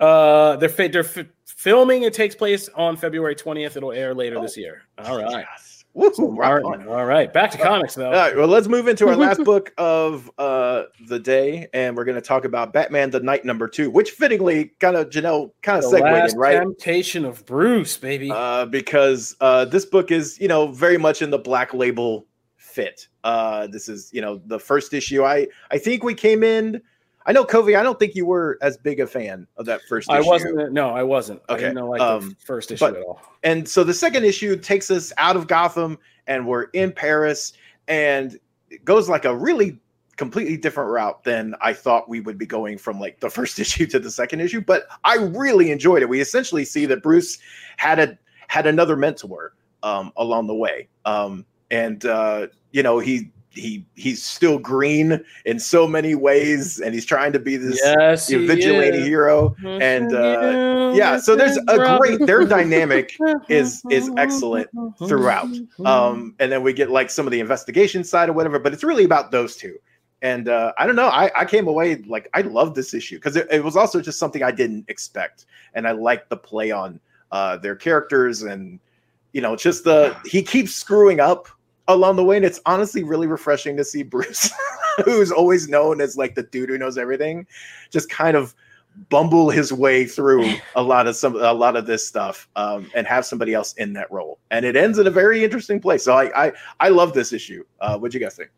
Uh, 0.00 0.56
they're 0.56 0.68
fi- 0.68 0.88
they're 0.88 1.04
fi- 1.04 1.28
filming. 1.46 2.02
It 2.04 2.14
takes 2.14 2.34
place 2.34 2.68
on 2.74 2.96
February 2.96 3.34
twentieth. 3.34 3.76
It'll 3.76 3.92
air 3.92 4.14
later 4.14 4.38
Oh. 4.38 4.42
this 4.42 4.56
year. 4.56 4.82
All 4.98 5.18
right. 5.18 5.30
Yes. 5.50 5.76
Woo, 5.92 6.12
So 6.14 6.28
rock 6.30 6.62
Martin. 6.62 6.82
on. 6.82 6.88
All 6.88 7.04
right. 7.04 7.32
Back 7.32 7.50
to 7.50 7.58
comics 7.58 7.96
though. 7.96 8.06
All 8.06 8.12
right, 8.12 8.36
well, 8.36 8.46
let's 8.46 8.68
move 8.68 8.86
into 8.86 9.08
our 9.08 9.16
last 9.26 9.42
book 9.42 9.72
of 9.76 10.30
uh, 10.38 10.84
the 11.08 11.18
day, 11.18 11.66
and 11.74 11.96
we're 11.96 12.04
going 12.04 12.14
to 12.14 12.20
talk 12.20 12.44
about 12.44 12.72
Batman: 12.72 13.10
The 13.10 13.18
Night 13.18 13.44
Number 13.44 13.66
Two, 13.66 13.90
which 13.90 14.12
fittingly, 14.12 14.66
kind 14.78 14.94
of 14.96 15.10
Janelle, 15.10 15.50
kind 15.62 15.78
of 15.78 15.90
the 15.90 15.96
segued 15.98 16.04
last 16.04 16.34
in, 16.34 16.38
right? 16.38 16.58
temptation 16.60 17.24
of 17.24 17.44
Bruce, 17.44 17.96
baby. 17.96 18.30
Uh, 18.30 18.66
because 18.66 19.34
uh, 19.40 19.64
this 19.64 19.84
book 19.84 20.12
is, 20.12 20.38
you 20.40 20.46
know, 20.46 20.68
very 20.68 20.96
much 20.96 21.22
in 21.22 21.30
the 21.30 21.38
Black 21.38 21.74
Label 21.74 22.24
fit. 22.56 23.08
Uh, 23.24 23.66
this 23.66 23.88
is, 23.88 24.10
you 24.12 24.20
know, 24.20 24.40
the 24.46 24.60
first 24.60 24.94
issue. 24.94 25.24
I 25.24 25.48
I 25.72 25.78
think 25.78 26.04
we 26.04 26.14
came 26.14 26.44
in 26.44 26.80
I 27.26 27.32
know 27.32 27.44
Kofi. 27.44 27.78
I 27.78 27.82
don't 27.82 27.98
think 27.98 28.14
you 28.14 28.24
were 28.26 28.58
as 28.62 28.76
big 28.76 28.98
a 29.00 29.06
fan 29.06 29.46
of 29.56 29.66
that 29.66 29.82
first. 29.88 30.08
issue. 30.08 30.16
I 30.16 30.20
issue. 30.20 30.28
wasn't. 30.28 30.72
No, 30.72 30.90
I 30.90 31.02
wasn't. 31.02 31.42
I 31.48 31.52
Okay, 31.54 31.62
didn't 31.62 31.74
know 31.76 31.88
like 31.90 32.00
um, 32.00 32.30
the 32.30 32.36
first 32.46 32.70
issue 32.72 32.84
but- 32.86 32.96
at 32.96 33.02
all. 33.02 33.20
And 33.42 33.68
so 33.68 33.84
the 33.84 33.94
second 33.94 34.24
issue 34.24 34.56
takes 34.56 34.90
us 34.90 35.12
out 35.18 35.36
of 35.36 35.46
Gotham 35.46 35.98
and 36.26 36.46
we're 36.46 36.64
in 36.72 36.92
Paris 36.92 37.52
and 37.88 38.38
it 38.70 38.84
goes 38.84 39.08
like 39.08 39.24
a 39.24 39.34
really 39.36 39.78
completely 40.16 40.56
different 40.56 40.90
route 40.90 41.24
than 41.24 41.54
I 41.62 41.72
thought 41.72 42.08
we 42.08 42.20
would 42.20 42.36
be 42.38 42.44
going 42.46 42.76
from 42.78 43.00
like 43.00 43.20
the 43.20 43.30
first 43.30 43.58
issue 43.64 43.86
to 43.86 43.98
the 43.98 44.10
second 44.10 44.40
issue, 44.40 44.60
but 44.60 44.86
I 45.04 45.16
really 45.16 45.70
enjoyed 45.70 46.02
it. 46.02 46.08
We 46.08 46.20
essentially 46.20 46.64
see 46.64 46.86
that 46.86 47.02
Bruce 47.02 47.38
had 47.78 47.98
a 47.98 48.18
had 48.48 48.66
another 48.66 48.96
mentor 48.96 49.54
um 49.82 50.12
along 50.16 50.46
the 50.46 50.54
way. 50.54 50.88
Um 51.04 51.44
and 51.70 52.04
uh 52.04 52.46
you 52.72 52.82
know, 52.82 52.98
he 52.98 53.30
he 53.52 53.84
he's 53.96 54.22
still 54.22 54.58
green 54.58 55.24
in 55.44 55.58
so 55.58 55.86
many 55.86 56.14
ways 56.14 56.78
and 56.80 56.94
he's 56.94 57.04
trying 57.04 57.32
to 57.32 57.38
be 57.40 57.56
this 57.56 57.80
Yes, 57.82 58.28
he 58.28 58.46
vigilante 58.46 58.98
is. 58.98 59.06
hero. 59.06 59.56
And 59.64 60.12
uh 60.14 60.92
yeah 60.94 61.18
so 61.18 61.34
there's 61.36 61.56
a 61.68 61.98
great 61.98 62.20
their 62.26 62.44
dynamic 62.46 63.16
is 63.48 63.82
is 63.90 64.10
excellent 64.16 64.68
throughout. 65.08 65.48
Um 65.84 66.34
and 66.38 66.52
then 66.52 66.62
we 66.62 66.72
get 66.72 66.90
like 66.90 67.10
some 67.10 67.26
of 67.26 67.32
the 67.32 67.40
investigation 67.40 68.04
side 68.04 68.28
or 68.28 68.32
whatever 68.32 68.58
but 68.58 68.72
it's 68.72 68.84
really 68.84 69.04
about 69.04 69.30
those 69.32 69.56
two. 69.56 69.76
And 70.22 70.48
uh 70.48 70.72
i 70.78 70.86
don't 70.86 70.96
know 70.96 71.08
i 71.08 71.30
i 71.36 71.44
came 71.44 71.66
away 71.66 71.96
like 72.06 72.28
i 72.34 72.42
love 72.42 72.74
this 72.74 72.94
issue 72.94 73.16
because 73.16 73.34
it, 73.36 73.48
it 73.50 73.64
was 73.64 73.76
also 73.76 74.00
just 74.00 74.18
something 74.18 74.42
i 74.44 74.52
didn't 74.52 74.84
expect. 74.88 75.46
And 75.74 75.88
i 75.88 75.90
like 75.92 76.28
the 76.28 76.36
play 76.36 76.70
on 76.70 77.00
uh 77.32 77.56
their 77.56 77.74
characters 77.74 78.42
and 78.42 78.78
you 79.32 79.40
know 79.40 79.56
just 79.56 79.82
the 79.84 80.16
he 80.24 80.42
keeps 80.42 80.72
screwing 80.74 81.18
up 81.20 81.48
along 81.94 82.16
the 82.16 82.24
way 82.24 82.36
and 82.36 82.44
it's 82.44 82.60
honestly 82.66 83.02
really 83.02 83.26
refreshing 83.26 83.76
to 83.76 83.84
see 83.84 84.02
bruce 84.02 84.50
who's 85.04 85.30
always 85.30 85.68
known 85.68 86.00
as 86.00 86.16
like 86.16 86.34
the 86.34 86.42
dude 86.44 86.68
who 86.68 86.78
knows 86.78 86.98
everything 86.98 87.46
just 87.90 88.08
kind 88.10 88.36
of 88.36 88.54
bumble 89.08 89.50
his 89.50 89.72
way 89.72 90.04
through 90.04 90.52
a 90.76 90.82
lot 90.82 91.06
of 91.06 91.16
some 91.16 91.36
a 91.36 91.52
lot 91.52 91.76
of 91.76 91.86
this 91.86 92.06
stuff 92.06 92.48
um, 92.56 92.90
and 92.94 93.06
have 93.06 93.24
somebody 93.24 93.54
else 93.54 93.72
in 93.74 93.92
that 93.94 94.10
role. 94.10 94.38
And 94.50 94.64
it 94.64 94.76
ends 94.76 94.98
in 94.98 95.06
a 95.06 95.10
very 95.10 95.44
interesting 95.44 95.80
place. 95.80 96.04
So 96.04 96.12
i 96.12 96.46
i, 96.46 96.52
I 96.80 96.88
love 96.88 97.12
this 97.12 97.32
issue. 97.32 97.64
Uh 97.80 97.98
what'd 97.98 98.14
you 98.14 98.20
guys 98.20 98.36
think? 98.36 98.50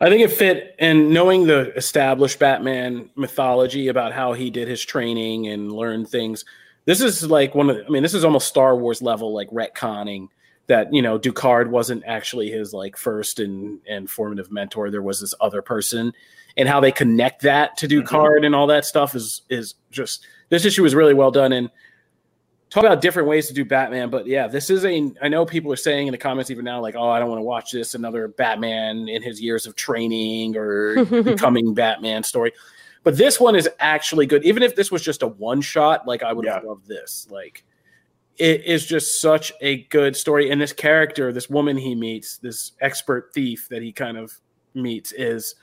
I 0.00 0.08
think 0.08 0.22
it 0.22 0.32
fit, 0.32 0.74
and 0.80 1.10
knowing 1.10 1.46
the 1.46 1.72
established 1.76 2.40
Batman 2.40 3.10
mythology 3.14 3.88
about 3.88 4.12
how 4.12 4.32
he 4.32 4.50
did 4.50 4.66
his 4.66 4.84
training 4.84 5.46
and 5.46 5.72
learned 5.72 6.08
things. 6.08 6.44
This 6.84 7.00
is 7.00 7.30
like 7.30 7.54
one 7.54 7.70
of, 7.70 7.76
the, 7.76 7.86
I 7.86 7.88
mean, 7.88 8.02
this 8.02 8.12
is 8.12 8.24
almost 8.24 8.48
Star 8.48 8.76
Wars 8.76 9.00
level, 9.00 9.32
like 9.32 9.48
retconning 9.50 10.28
that 10.66 10.92
you 10.92 11.02
know 11.02 11.18
Ducard 11.18 11.68
wasn't 11.68 12.02
actually 12.06 12.50
his 12.50 12.72
like 12.72 12.96
first 12.96 13.40
and 13.40 13.80
and 13.88 14.10
formative 14.10 14.50
mentor. 14.50 14.90
There 14.90 15.02
was 15.02 15.20
this 15.20 15.34
other 15.40 15.62
person, 15.62 16.12
and 16.56 16.68
how 16.68 16.80
they 16.80 16.92
connect 16.92 17.42
that 17.42 17.76
to 17.78 17.88
mm-hmm. 17.88 18.06
Ducard 18.06 18.44
and 18.46 18.54
all 18.54 18.66
that 18.68 18.84
stuff 18.84 19.14
is 19.14 19.42
is 19.48 19.74
just 19.90 20.26
this 20.48 20.64
issue 20.64 20.82
was 20.82 20.94
really 20.94 21.14
well 21.14 21.30
done 21.30 21.52
and 21.52 21.70
talk 22.74 22.84
about 22.84 23.00
different 23.00 23.28
ways 23.28 23.46
to 23.46 23.54
do 23.54 23.64
Batman. 23.64 24.10
But 24.10 24.26
yeah, 24.26 24.48
this 24.48 24.68
is 24.68 24.84
a. 24.84 25.12
I 25.22 25.28
know 25.28 25.46
people 25.46 25.72
are 25.72 25.76
saying 25.76 26.08
in 26.08 26.12
the 26.12 26.18
comments 26.18 26.50
even 26.50 26.64
now, 26.64 26.80
like, 26.80 26.96
oh, 26.96 27.08
I 27.08 27.18
don't 27.18 27.28
want 27.28 27.38
to 27.38 27.44
watch 27.44 27.70
this 27.70 27.94
another 27.94 28.28
Batman 28.28 29.08
in 29.08 29.22
his 29.22 29.40
years 29.40 29.66
of 29.66 29.76
training 29.76 30.56
or 30.56 31.04
becoming 31.22 31.72
Batman 31.72 32.22
story. 32.22 32.52
But 33.04 33.16
this 33.16 33.38
one 33.38 33.54
is 33.54 33.68
actually 33.78 34.26
good. 34.26 34.44
Even 34.44 34.62
if 34.62 34.74
this 34.74 34.90
was 34.90 35.02
just 35.02 35.22
a 35.22 35.28
one 35.28 35.60
shot, 35.60 36.06
like 36.06 36.22
I 36.22 36.32
would 36.32 36.46
have 36.46 36.62
Yeah. 36.64 36.68
loved 36.68 36.88
this. 36.88 37.28
Like 37.30 37.64
it 38.38 38.64
is 38.64 38.86
just 38.86 39.20
such 39.20 39.52
a 39.60 39.84
good 39.84 40.16
story. 40.16 40.50
And 40.50 40.60
this 40.60 40.72
character, 40.72 41.32
this 41.32 41.48
woman 41.48 41.76
he 41.76 41.94
meets, 41.94 42.38
this 42.38 42.72
expert 42.80 43.30
thief 43.32 43.68
that 43.70 43.82
he 43.82 43.92
kind 43.92 44.16
of 44.16 44.32
meets, 44.74 45.12
is 45.12 45.54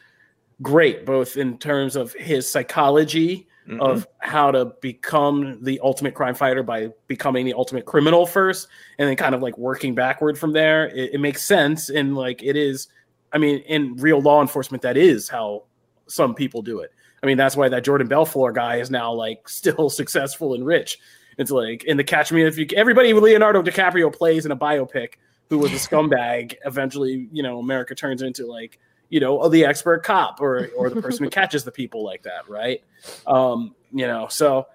great, 0.62 1.06
both 1.06 1.38
in 1.38 1.58
terms 1.58 1.96
of 1.96 2.14
his 2.14 2.50
psychology 2.50 3.48
Mhm. 3.68 3.80
of 3.80 4.08
how 4.18 4.50
to 4.50 4.74
become 4.82 5.60
the 5.64 5.80
ultimate 5.84 6.16
crime 6.16 6.34
fighter 6.34 6.64
by 6.64 6.90
becoming 7.08 7.46
the 7.46 7.54
ultimate 7.54 7.86
criminal 7.86 8.26
first 8.26 8.68
and 8.98 9.08
then 9.08 9.16
kind 9.16 9.36
of 9.36 9.44
like 9.44 9.56
working 9.56 9.94
backward 9.94 10.36
from 10.36 10.52
there 10.52 10.88
it, 10.88 11.14
it 11.14 11.20
makes 11.20 11.44
sense 11.44 11.90
and 11.90 12.16
like 12.18 12.42
it 12.42 12.56
is 12.56 12.88
i 13.32 13.38
mean 13.38 13.60
in 13.68 13.96
real 13.98 14.20
law 14.20 14.42
enforcement 14.42 14.82
that 14.82 14.98
is 14.98 15.30
how 15.30 15.64
some 16.08 16.34
people 16.34 16.64
do 16.64 16.80
it 16.80 16.92
i 17.22 17.28
mean 17.28 17.38
that's 17.38 17.56
why 17.56 17.70
that 17.70 17.84
jordan 17.84 18.08
belfort 18.08 18.56
guy 18.56 18.78
is 18.78 18.90
now 18.90 19.14
like 19.14 19.48
still 19.62 19.92
successful 19.92 20.56
and 20.56 20.66
rich 20.66 20.98
it's 21.42 21.52
like 21.52 21.84
in 21.84 21.98
the 21.98 22.04
catch 22.04 22.32
me 22.32 22.44
if 22.44 22.58
you 22.58 22.68
everybody 22.76 23.14
leonardo 23.14 23.62
dicaprio 23.62 24.14
plays 24.14 24.46
in 24.46 24.52
a 24.52 24.58
biopic 24.58 25.14
who 25.50 25.58
was 25.58 25.72
a 25.72 25.76
scumbag. 25.90 26.56
Eventually 26.66 27.28
you 27.32 27.44
know 27.44 27.60
america 27.60 27.94
turns 27.96 28.22
into 28.22 28.46
like 28.46 28.80
you 29.10 29.20
know 29.20 29.50
the 29.50 29.66
expert 29.66 30.04
cop 30.04 30.40
or 30.40 30.70
or 30.78 30.90
the 30.90 31.02
person 31.02 31.24
who 31.26 31.30
catches 31.42 31.64
the 31.64 31.72
people 31.72 32.04
like 32.04 32.24
that 32.24 32.48
right? 32.48 32.82
Um 33.28 33.76
you 33.92 34.08
know 34.08 34.28
so 34.30 34.68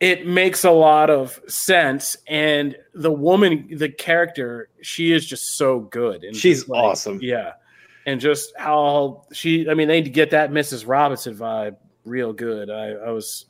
it 0.00 0.26
makes 0.26 0.64
a 0.64 0.70
lot 0.70 1.08
of 1.08 1.40
sense. 1.46 2.16
And 2.26 2.76
the 2.94 3.12
woman 3.12 3.68
the 3.72 3.88
character 3.88 4.68
she 4.82 5.12
is 5.12 5.24
just 5.24 5.56
so 5.56 5.80
good. 5.80 6.24
And 6.24 6.36
She's 6.36 6.68
like, 6.68 6.82
awesome. 6.82 7.20
yeah. 7.22 7.52
And 8.06 8.20
just 8.20 8.52
how 8.58 9.24
she 9.32 9.68
i 9.70 9.74
mean 9.74 9.88
they 9.88 10.02
get 10.02 10.30
that 10.30 10.50
mrs 10.50 10.86
robinson 10.86 11.34
vibe 11.34 11.76
real 12.04 12.32
good. 12.32 12.68
I 12.70 12.90
i 12.90 13.10
was 13.10 13.46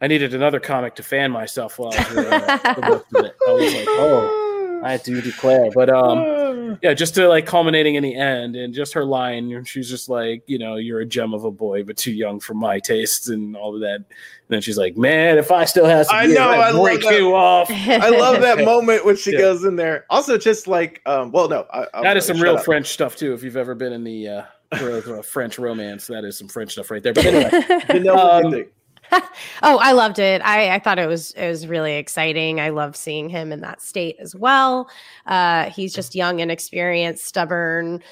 i 0.00 0.06
needed 0.06 0.34
another 0.34 0.60
comic 0.60 0.94
to 0.96 1.02
fan 1.02 1.30
myself 1.30 1.78
while 1.78 1.92
I 1.92 1.96
was, 1.96 2.16
uh, 2.16 2.72
the 2.76 2.82
rest 2.82 3.04
of 3.14 3.24
it. 3.24 3.36
I 3.46 3.52
was 3.52 3.74
like 3.74 3.88
oh 3.98 4.80
i 4.84 4.96
do 4.96 5.20
declare 5.20 5.70
but 5.74 5.90
um 5.90 6.78
yeah, 6.82 6.94
just 6.94 7.14
to 7.16 7.26
like 7.28 7.46
culminating 7.46 7.94
in 7.96 8.02
the 8.04 8.14
end, 8.14 8.54
and 8.54 8.72
just 8.74 8.92
her 8.92 9.04
line, 9.04 9.50
and 9.52 9.66
she's 9.66 9.88
just 9.88 10.08
like, 10.08 10.42
you 10.46 10.58
know, 10.58 10.76
you're 10.76 11.00
a 11.00 11.06
gem 11.06 11.32
of 11.34 11.42
a 11.44 11.50
boy, 11.50 11.82
but 11.82 11.96
too 11.96 12.12
young 12.12 12.38
for 12.38 12.52
my 12.54 12.78
tastes, 12.78 13.28
and 13.30 13.56
all 13.56 13.74
of 13.74 13.80
that. 13.80 13.94
And 13.96 14.04
then 14.48 14.60
she's 14.60 14.76
like, 14.76 14.96
man, 14.96 15.38
if 15.38 15.50
I 15.50 15.64
still 15.64 15.86
had 15.86 16.06
some 16.06 16.16
I 16.16 16.26
know, 16.26 16.46
I'd 16.48 16.58
I 16.60 16.70
love 16.70 17.00
break 17.00 17.10
you 17.18 17.34
off. 17.34 17.68
I 17.70 18.10
love 18.10 18.42
that 18.42 18.58
moment 18.64 19.04
when 19.06 19.16
she 19.16 19.32
Yeah. 19.32 19.38
goes 19.38 19.64
in 19.64 19.76
there. 19.76 20.04
Also, 20.10 20.36
just 20.38 20.68
like, 20.68 21.00
um, 21.06 21.32
well, 21.32 21.48
no, 21.48 21.66
I, 21.72 21.86
I'm 21.94 22.02
That 22.04 22.16
is 22.18 22.26
some 22.26 22.38
real 22.38 22.56
up. 22.58 22.64
French 22.64 22.88
stuff 22.88 23.16
too. 23.16 23.32
If 23.32 23.42
you've 23.42 23.56
ever 23.56 23.74
been 23.74 23.94
in 23.94 24.04
the 24.04 24.28
uh, 24.28 24.42
world 24.80 25.08
of 25.08 25.24
French 25.26 25.58
romance, 25.58 26.06
that 26.08 26.22
is 26.24 26.36
some 26.38 26.48
French 26.48 26.72
stuff 26.72 26.90
right 26.90 27.02
there. 27.02 27.14
But 27.14 27.24
anyway, 27.26 27.50
Janelle, 27.50 28.14
what 28.14 28.44
Um, 28.44 28.52
you 28.52 28.56
think? 28.58 28.68
oh, 29.62 29.78
I 29.78 29.92
loved 29.92 30.18
it. 30.18 30.42
I, 30.42 30.74
I 30.74 30.78
thought 30.78 30.98
it 30.98 31.06
was 31.06 31.32
it 31.32 31.48
was 31.48 31.66
really 31.66 31.94
exciting. 31.94 32.60
I 32.60 32.70
love 32.70 32.96
seeing 32.96 33.28
him 33.28 33.52
in 33.52 33.60
that 33.60 33.80
state 33.80 34.16
as 34.18 34.34
well. 34.34 34.90
Uh, 35.26 35.70
he's 35.70 35.94
just 35.94 36.14
young 36.14 36.40
and 36.40 36.50
experienced, 36.50 37.24
stubborn, 37.24 38.02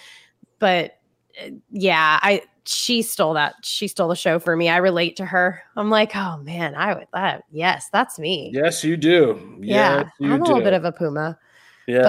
but 0.58 0.98
uh, 1.42 1.50
yeah, 1.70 2.18
I 2.22 2.42
she 2.64 3.02
stole 3.02 3.34
that. 3.34 3.54
She 3.62 3.88
stole 3.88 4.08
the 4.08 4.16
show 4.16 4.38
for 4.38 4.56
me. 4.56 4.68
I 4.68 4.78
relate 4.78 5.16
to 5.16 5.24
her. 5.24 5.62
I'm 5.76 5.90
like, 5.90 6.14
oh 6.16 6.38
man, 6.38 6.74
I 6.74 6.94
would 6.94 7.06
that. 7.12 7.44
Yes, 7.50 7.88
that's 7.92 8.18
me. 8.18 8.50
yes, 8.52 8.82
you 8.84 8.96
do. 8.96 9.58
Yeah, 9.60 9.98
Yes, 9.98 10.10
I'm 10.20 10.42
a 10.42 10.44
little 10.44 10.62
bit 10.62 10.72
of 10.72 10.84
a 10.84 10.92
puma, 10.92 11.38
yeah. 11.86 12.02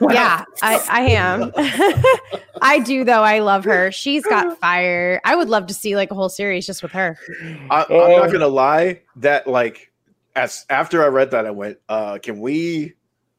but 0.00 0.12
yeah, 0.12 0.44
I, 0.62 0.86
I 0.88 1.00
am. 1.10 1.52
I 2.62 2.78
do 2.80 3.04
though. 3.04 3.22
I 3.22 3.38
love 3.40 3.64
her. 3.64 3.90
She's 3.92 4.24
got 4.24 4.58
fire. 4.60 5.20
I 5.24 5.36
would 5.36 5.48
love 5.48 5.66
to 5.68 5.74
see 5.74 5.96
like 5.96 6.10
a 6.10 6.14
whole 6.14 6.28
series 6.28 6.66
just 6.66 6.82
with 6.82 6.92
her. 6.92 7.18
I, 7.70 7.82
I'm 7.82 7.86
Oh. 7.90 8.16
not 8.18 8.32
gonna 8.32 8.48
lie. 8.48 9.02
That 9.16 9.46
like, 9.46 9.92
as 10.36 10.64
after 10.70 11.02
I 11.02 11.08
read 11.08 11.30
that, 11.32 11.46
I 11.46 11.50
went, 11.50 11.78
uh, 11.88 12.18
can 12.22 12.40
we, 12.40 12.94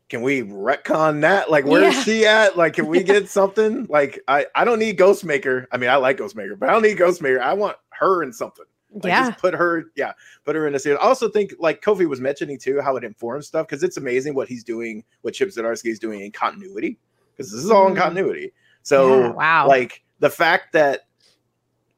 can 0.09 0.21
we 0.23 0.41
retcon 0.41 1.21
that? 1.21 1.49
Like, 1.49 1.65
where's 1.65 1.95
Yeah. 1.95 2.03
she 2.03 2.25
at? 2.25 2.57
Like, 2.57 2.73
can 2.73 2.87
we 2.87 3.01
get 3.03 3.29
something? 3.29 3.85
Like, 3.89 4.19
I, 4.27 4.45
I 4.53 4.65
don't 4.65 4.79
need 4.79 4.97
Ghostmaker. 4.97 5.67
I 5.71 5.77
mean, 5.77 5.89
I 5.89 5.95
like 5.95 6.17
Ghostmaker, 6.17 6.59
but 6.59 6.67
I 6.69 6.73
don't 6.73 6.81
need 6.81 6.97
Ghostmaker. 6.97 7.39
I 7.39 7.53
want 7.53 7.77
her 7.91 8.21
in 8.23 8.33
something. 8.33 8.65
Like, 8.93 9.05
yeah. 9.05 9.29
just 9.29 9.39
put 9.39 9.53
her, 9.53 9.85
yeah, 9.95 10.11
put 10.43 10.55
her 10.55 10.67
in 10.67 10.75
a 10.75 10.79
series. 10.79 10.99
I 11.01 11.03
also 11.07 11.29
think, 11.29 11.53
like 11.59 11.81
Kofi 11.81 12.07
was 12.09 12.19
mentioning 12.19 12.57
too, 12.59 12.81
how 12.81 12.97
it 12.97 13.03
informs 13.05 13.47
stuff 13.47 13.67
because 13.67 13.83
it's 13.83 13.97
amazing 13.97 14.33
what 14.35 14.47
he's 14.49 14.63
doing, 14.63 15.03
what 15.21 15.33
Chip 15.33 15.49
Zdarsky 15.49 15.87
is 15.91 15.99
doing 15.99 16.19
in 16.21 16.31
continuity, 16.31 16.97
because 17.31 17.51
this 17.51 17.63
is 17.63 17.71
all 17.71 17.87
in 17.87 17.93
Mm. 17.93 17.97
continuity. 17.97 18.51
So, 18.83 19.19
Yeah, 19.21 19.27
wow. 19.31 19.67
like 19.67 20.03
the 20.19 20.29
fact 20.29 20.73
that 20.73 21.01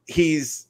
he's 0.07 0.67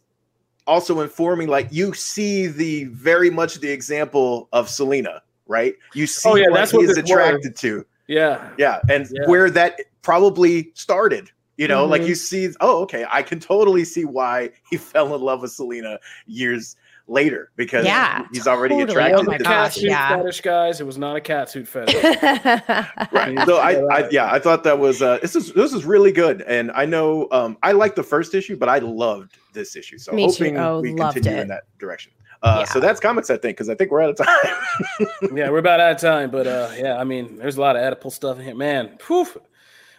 also 0.66 1.02
informing, 1.02 1.50
like 1.50 1.68
you 1.72 1.94
see 1.94 2.48
the 2.48 2.86
very 2.86 3.30
much 3.30 3.56
the 3.56 3.70
example 3.70 4.48
of 4.54 4.70
Selina, 4.70 5.22
right? 5.48 5.76
You 5.94 6.08
see 6.08 6.30
Oh, 6.30 6.36
yeah, 6.36 6.50
what 6.50 6.56
that's 6.56 6.72
what 6.74 6.82
he's 6.82 6.96
this 6.96 7.02
was. 7.02 7.12
attracted 7.12 7.56
to, 7.58 7.86
yeah. 8.08 8.50
yeah, 8.58 8.80
and 8.90 9.08
Yeah. 9.12 9.28
where 9.28 9.50
that 9.50 9.82
probably 10.04 10.72
started. 10.76 11.32
You 11.58 11.68
know, 11.68 11.86
like 11.86 12.02
Mhm. 12.02 12.08
you 12.08 12.16
see, 12.16 12.50
oh, 12.62 12.82
okay, 12.82 13.06
I 13.12 13.22
can 13.22 13.40
totally 13.40 13.86
see 13.86 14.06
why 14.06 14.50
he 14.70 14.78
fell 14.92 15.14
in 15.16 15.22
love 15.22 15.42
with 15.42 15.52
Selina 15.52 16.00
years 16.26 16.76
later 17.08 17.52
because 17.58 17.86
Yeah, 17.86 18.26
he's 18.32 18.48
already 18.48 18.76
totally. 18.76 18.92
attracted 18.94 19.20
Oh 19.20 19.24
my 19.24 19.38
to 19.38 19.44
gosh, 19.44 19.76
Catsuit 19.78 19.90
yeah. 19.90 20.16
fetish, 20.18 20.42
guys. 20.42 20.80
It 20.80 20.86
was 20.86 20.98
not 20.98 21.18
a 21.18 21.20
catsuit 21.20 21.68
fetish. 21.68 22.02
right 23.12 23.46
so 23.46 23.58
I, 23.58 23.72
I 23.94 24.10
yeah 24.10 24.32
i 24.32 24.40
thought 24.40 24.64
that 24.64 24.80
was 24.80 25.02
uh 25.02 25.18
this 25.22 25.36
is 25.36 25.52
this 25.54 25.74
is 25.74 25.84
really 25.86 26.12
good 26.12 26.42
and 26.44 26.72
i 26.72 26.86
know 26.86 27.28
um 27.32 27.58
i 27.62 27.72
liked 27.74 27.96
the 27.98 28.04
first 28.04 28.34
issue 28.34 28.56
but 28.56 28.70
i 28.70 28.78
loved 28.80 29.38
this 29.54 29.76
issue 29.76 29.98
so 29.98 30.14
Me 30.14 30.32
too. 30.32 30.46
hoping 30.46 30.58
Oh, 30.58 30.80
we 30.82 30.94
continue 30.94 31.32
it. 31.38 31.42
in 31.42 31.48
that 31.50 31.64
direction 31.78 32.12
uh 32.42 32.66
so 32.66 32.80
that's 32.80 33.00
comics 33.00 33.30
i 33.30 33.34
think 33.38 33.58
because 33.58 33.70
i 33.70 33.76
think 33.76 33.92
we're 33.92 34.02
out 34.02 34.12
of 34.12 34.26
time 34.26 35.08
yeah, 35.36 35.50
we're 35.50 35.58
about 35.60 35.80
out 35.80 35.92
of 35.94 36.00
time, 36.02 36.32
but 36.32 36.48
uh, 36.48 36.72
yeah, 36.76 36.98
I 36.98 37.04
mean, 37.04 37.38
there's 37.38 37.58
a 37.58 37.62
lot 37.62 37.76
of 37.76 37.82
Oedipal 38.00 38.12
stuff 38.12 38.40
in 38.40 38.46
here, 38.46 38.56
man. 38.56 38.98
Poof. 38.98 39.38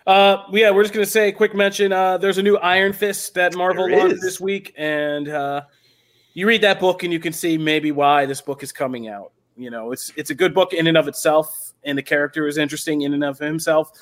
Uh, 0.06 0.44
yeah, 0.52 0.70
we're 0.70 0.82
just 0.82 0.92
gonna 0.92 1.06
say 1.06 1.28
a 1.28 1.32
quick 1.32 1.54
mention. 1.54 1.92
Uh, 1.92 2.18
there's 2.18 2.38
a 2.38 2.42
new 2.42 2.58
Iron 2.58 2.92
Fist 2.92 3.34
that 3.34 3.54
Marvel 3.54 3.88
There 3.88 3.98
launched 3.98 4.16
is. 4.16 4.20
this 4.20 4.40
week, 4.40 4.74
and 4.76 5.28
uh, 5.28 5.62
you 6.34 6.46
read 6.46 6.60
that 6.60 6.78
book 6.78 7.04
and 7.04 7.12
you 7.12 7.18
can 7.18 7.32
see 7.32 7.56
maybe 7.56 7.90
why 7.90 8.26
this 8.26 8.40
book 8.40 8.62
is 8.62 8.70
coming 8.70 9.08
out. 9.08 9.32
You 9.56 9.70
know, 9.70 9.92
it's 9.92 10.12
it's 10.16 10.30
a 10.30 10.34
good 10.34 10.52
book 10.52 10.74
in 10.74 10.86
and 10.86 10.98
of 10.98 11.08
itself, 11.08 11.72
and 11.84 11.96
the 11.96 12.02
character 12.02 12.46
is 12.46 12.58
interesting 12.58 13.02
in 13.02 13.14
and 13.14 13.24
of 13.24 13.38
himself. 13.38 13.92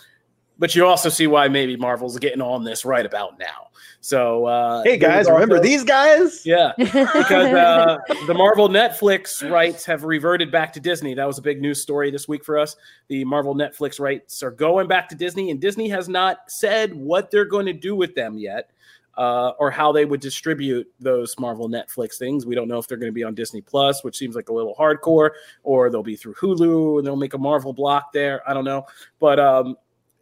But 0.59 0.75
you 0.75 0.87
also 0.87 1.09
see 1.09 1.27
why 1.27 1.49
maybe 1.49 1.77
Marvel's 1.77 2.19
getting 2.19 2.43
on 2.43 2.65
this 2.65 2.85
right 2.85 3.07
about 3.07 3.39
now. 3.39 3.69
So, 4.05 4.47
uh, 4.47 4.83
Hey 4.83 4.99
guys, 4.99 5.31
remember 5.31 5.59
also- 5.59 5.69
these 5.69 5.85
guys? 5.85 6.45
Yeah, 6.45 6.73
because 6.77 7.33
uh, 7.55 7.99
the 8.27 8.35
Marvel 8.35 8.69
Netflix 8.69 9.49
rights 9.49 9.85
have 9.85 10.03
reverted 10.03 10.51
back 10.51 10.73
to 10.73 10.81
Disney. 10.81 11.15
That 11.15 11.25
was 11.25 11.39
a 11.39 11.43
big 11.43 11.63
news 11.63 11.81
story 11.81 12.11
this 12.11 12.27
week 12.27 12.45
for 12.45 12.59
us. 12.59 12.75
The 13.07 13.25
Marvel 13.25 13.55
Netflix 13.55 14.01
rights 14.01 14.43
are 14.43 14.51
going 14.51 14.89
back 14.89 15.09
to 15.11 15.15
Disney, 15.15 15.53
and 15.53 15.61
Disney 15.61 15.89
has 15.91 16.09
not 16.09 16.51
said 16.51 16.93
what 16.93 17.31
they're 17.31 17.45
going 17.45 17.65
to 17.67 17.73
do 17.73 17.95
with 17.95 18.17
them 18.17 18.37
yet, 18.39 18.71
uh, 19.17 19.51
or 19.61 19.71
how 19.71 19.93
they 19.93 20.05
would 20.05 20.21
distribute 20.21 20.93
those 20.99 21.39
Marvel 21.39 21.69
Netflix 21.69 22.17
things. 22.17 22.45
We 22.45 22.57
don't 22.57 22.67
know 22.67 22.79
if 22.79 22.89
they're 22.89 22.99
going 22.99 23.13
to 23.13 23.15
be 23.15 23.23
on 23.23 23.37
Disney 23.37 23.61
Plus, 23.61 24.03
which 24.03 24.19
seems 24.19 24.35
like 24.35 24.49
a 24.49 24.53
little 24.53 24.75
hardcore, 24.75 25.31
or 25.63 25.91
they'll 25.91 26.03
be 26.03 26.17
through 26.17 26.35
Hulu 26.35 26.99
and 26.99 27.07
they'll 27.07 27.15
make 27.15 27.35
a 27.35 27.39
Marvel 27.39 27.73
block 27.73 28.13
there. 28.13 28.43
I 28.51 28.53
don't 28.53 28.65
know, 28.65 28.85
but 29.21 29.39
um, 29.39 29.77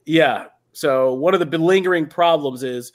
yeah. 0.05 0.49
So 0.75 1.15
one 1.15 1.33
of 1.33 1.41
the 1.41 1.59
lingering 1.59 2.07
problems 2.07 2.63
is 2.63 2.93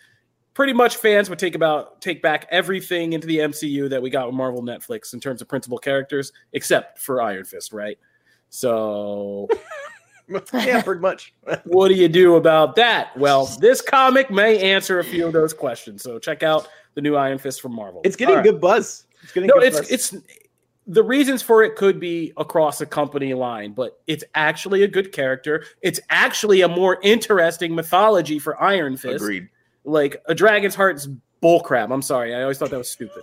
pretty 0.55 0.73
much 0.73 0.95
fans 0.97 1.29
would 1.29 1.37
take 1.37 1.53
about 1.53 2.01
take 2.01 2.23
back 2.23 2.47
everything 2.49 3.13
into 3.13 3.27
the 3.27 3.37
MCU 3.37 3.87
that 3.91 4.01
we 4.01 4.09
got 4.09 4.25
with 4.25 4.35
Marvel 4.35 4.63
Netflix 4.63 5.13
in 5.13 5.19
terms 5.19 5.43
of 5.43 5.47
principal 5.47 5.77
characters, 5.77 6.31
except 6.53 6.97
for 6.97 7.21
Iron 7.21 7.43
Fist, 7.45 7.71
right? 7.71 7.99
So 8.49 9.47
yeah, 10.53 10.81
pretty 10.81 11.01
much. 11.01 11.35
what 11.65 11.89
do 11.89 11.93
you 11.93 12.07
do 12.07 12.37
about 12.37 12.75
that? 12.77 13.15
Well, 13.15 13.45
this 13.59 13.81
comic 13.81 14.31
may 14.31 14.59
answer 14.73 14.99
a 14.99 15.03
few 15.03 15.27
of 15.27 15.33
those 15.33 15.53
questions. 15.53 16.01
So 16.01 16.17
check 16.17 16.41
out 16.41 16.67
the 16.95 17.01
new 17.01 17.15
Iron 17.15 17.37
Fist 17.37 17.61
from 17.61 17.75
Marvel. 17.75 18.01
It's 18.03 18.15
getting 18.15 18.35
All 18.35 18.41
right. 18.41 18.49
good 18.49 18.59
buzz. 18.59 19.05
It's 19.21 19.31
getting 19.33 19.47
No, 19.47 19.55
good 19.55 19.63
it's 19.63 19.79
buzz. 19.79 19.91
it's 19.91 20.15
the 20.87 21.03
reasons 21.03 21.41
for 21.41 21.63
it 21.63 21.75
could 21.75 21.99
be 21.99 22.31
across 22.37 22.79
a 22.79 22.85
company 22.85 23.33
line, 23.33 23.73
but 23.73 23.99
it's 24.07 24.23
actually 24.35 24.83
a 24.83 24.87
good 24.87 25.11
character. 25.11 25.65
It's 25.81 25.99
actually 26.09 26.61
a 26.61 26.67
more 26.67 26.99
interesting 27.01 27.75
mythology 27.75 28.39
for 28.39 28.61
Iron 28.61 28.95
Fist. 28.95 29.23
agreed. 29.23 29.49
Like 29.85 30.21
a 30.25 30.35
dragon's 30.35 30.75
heart's 30.75 31.07
bullcrap. 31.43 31.91
I'm 31.93 32.01
sorry, 32.01 32.33
I 32.33 32.41
always 32.41 32.57
thought 32.57 32.71
that 32.71 32.77
was 32.77 32.89
stupid. 32.91 33.21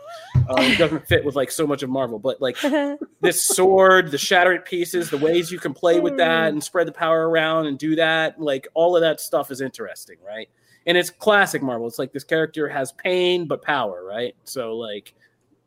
Um, 0.49 0.59
it 0.65 0.79
doesn't 0.79 1.07
fit 1.09 1.25
with 1.25 1.35
like 1.35 1.51
so 1.51 1.67
much 1.67 1.83
of 1.83 1.91
Marvel, 1.91 2.19
but 2.19 2.41
like 2.41 2.57
this 3.21 3.43
sword, 3.45 4.11
the 4.11 4.19
shatter 4.19 4.53
it 4.53 4.65
pieces, 4.65 5.11
the 5.11 5.19
ways 5.19 5.51
you 5.51 5.59
can 5.59 5.75
play 5.75 5.99
with 6.01 6.17
that 6.19 6.49
and 6.53 6.63
spread 6.63 6.87
the 6.87 6.93
power 6.93 7.29
around 7.29 7.67
and 7.67 7.79
do 7.79 7.97
that, 7.97 8.41
like 8.41 8.69
all 8.75 8.95
of 8.97 9.03
that 9.03 9.21
stuff 9.21 9.51
is 9.51 9.61
interesting, 9.61 10.17
right? 10.27 10.49
And 10.87 10.97
it's 10.99 11.11
classic 11.11 11.63
Marvel. 11.63 11.87
It's 11.87 11.99
like 11.99 12.13
this 12.13 12.25
character 12.25 12.69
has 12.69 12.93
pain 12.93 13.47
but 13.47 13.63
power, 13.63 14.05
right? 14.05 14.35
So 14.45 14.77
like 14.77 15.15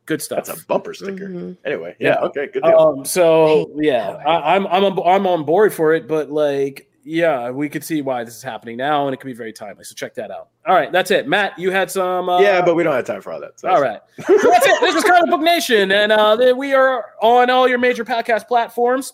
good 0.05 0.21
stuff. 0.21 0.45
That's 0.45 0.61
a 0.61 0.65
bumper 0.65 0.93
sticker. 0.93 1.27
Mhm. 1.29 1.57
Anyway, 1.65 1.95
Yeah. 1.99 2.09
yeah, 2.19 2.27
okay, 2.27 2.47
good 2.53 2.63
deal. 2.63 2.77
Um, 2.77 3.05
so 3.05 3.71
yeah, 3.75 4.11
power. 4.23 4.27
I, 4.27 4.55
I'm 4.55 4.67
I'm 4.67 4.83
on, 4.85 4.99
I'm 5.07 5.27
on 5.27 5.43
board 5.45 5.73
for 5.73 5.93
it, 5.93 6.07
but 6.07 6.29
like 6.31 6.89
yeah, 7.05 7.51
we 7.51 7.69
could 7.69 7.83
see 7.83 8.01
why 8.01 8.23
this 8.23 8.35
is 8.35 8.41
happening 8.41 8.77
now, 8.77 9.07
and 9.07 9.13
it 9.13 9.17
could 9.17 9.27
be 9.27 9.33
very 9.33 9.53
timely. 9.53 9.83
So 9.83 9.93
check 9.93 10.15
that 10.15 10.31
out. 10.31 10.49
All 10.67 10.73
right, 10.73 10.91
that's 10.91 11.11
it. 11.11 11.27
Matt, 11.27 11.57
you 11.57 11.69
had 11.69 11.91
some. 11.91 12.27
Uh, 12.27 12.41
yeah, 12.41 12.65
but 12.65 12.75
we 12.75 12.81
don't 12.81 12.95
have 12.95 13.05
time 13.05 13.21
for 13.21 13.31
all 13.31 13.39
that. 13.39 13.59
So 13.59 13.69
all 13.69 13.79
right, 13.79 14.01
so 14.25 14.37
that's 14.49 14.65
it. 14.65 14.81
This 14.81 14.95
is 14.95 15.03
Comic 15.03 15.29
Book 15.29 15.41
Nation, 15.41 15.91
and 15.91 16.11
uh, 16.11 16.53
we 16.57 16.73
are 16.73 17.11
on 17.21 17.51
all 17.51 17.67
your 17.67 17.77
major 17.77 18.03
podcast 18.03 18.47
platforms. 18.47 19.13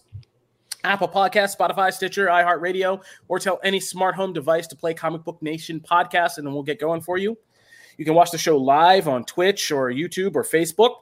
Apple 0.84 1.09
Podcast, 1.09 1.55
Spotify, 1.55 1.93
Stitcher, 1.93 2.27
iHeartRadio, 2.27 3.03
or 3.27 3.38
tell 3.38 3.59
any 3.63 3.80
smart 3.80 4.15
home 4.15 4.34
device 4.34 4.65
to 4.68 4.76
play 4.76 4.93
Comic 4.93 5.23
Book 5.23 5.39
Nation 5.41 5.80
podcast, 5.80 6.38
and 6.38 6.47
then 6.47 6.53
we'll 6.53 6.63
get 6.63 6.80
going 6.80 7.01
for 7.01 7.18
you. 7.18 7.38
You 7.97 8.05
can 8.05 8.15
watch 8.15 8.31
the 8.31 8.38
show 8.38 8.57
live 8.57 9.07
on 9.07 9.26
Twitch 9.26 9.72
or 9.72 9.91
YouTube 9.91 10.35
or 10.35 10.43
Facebook. 10.43 10.95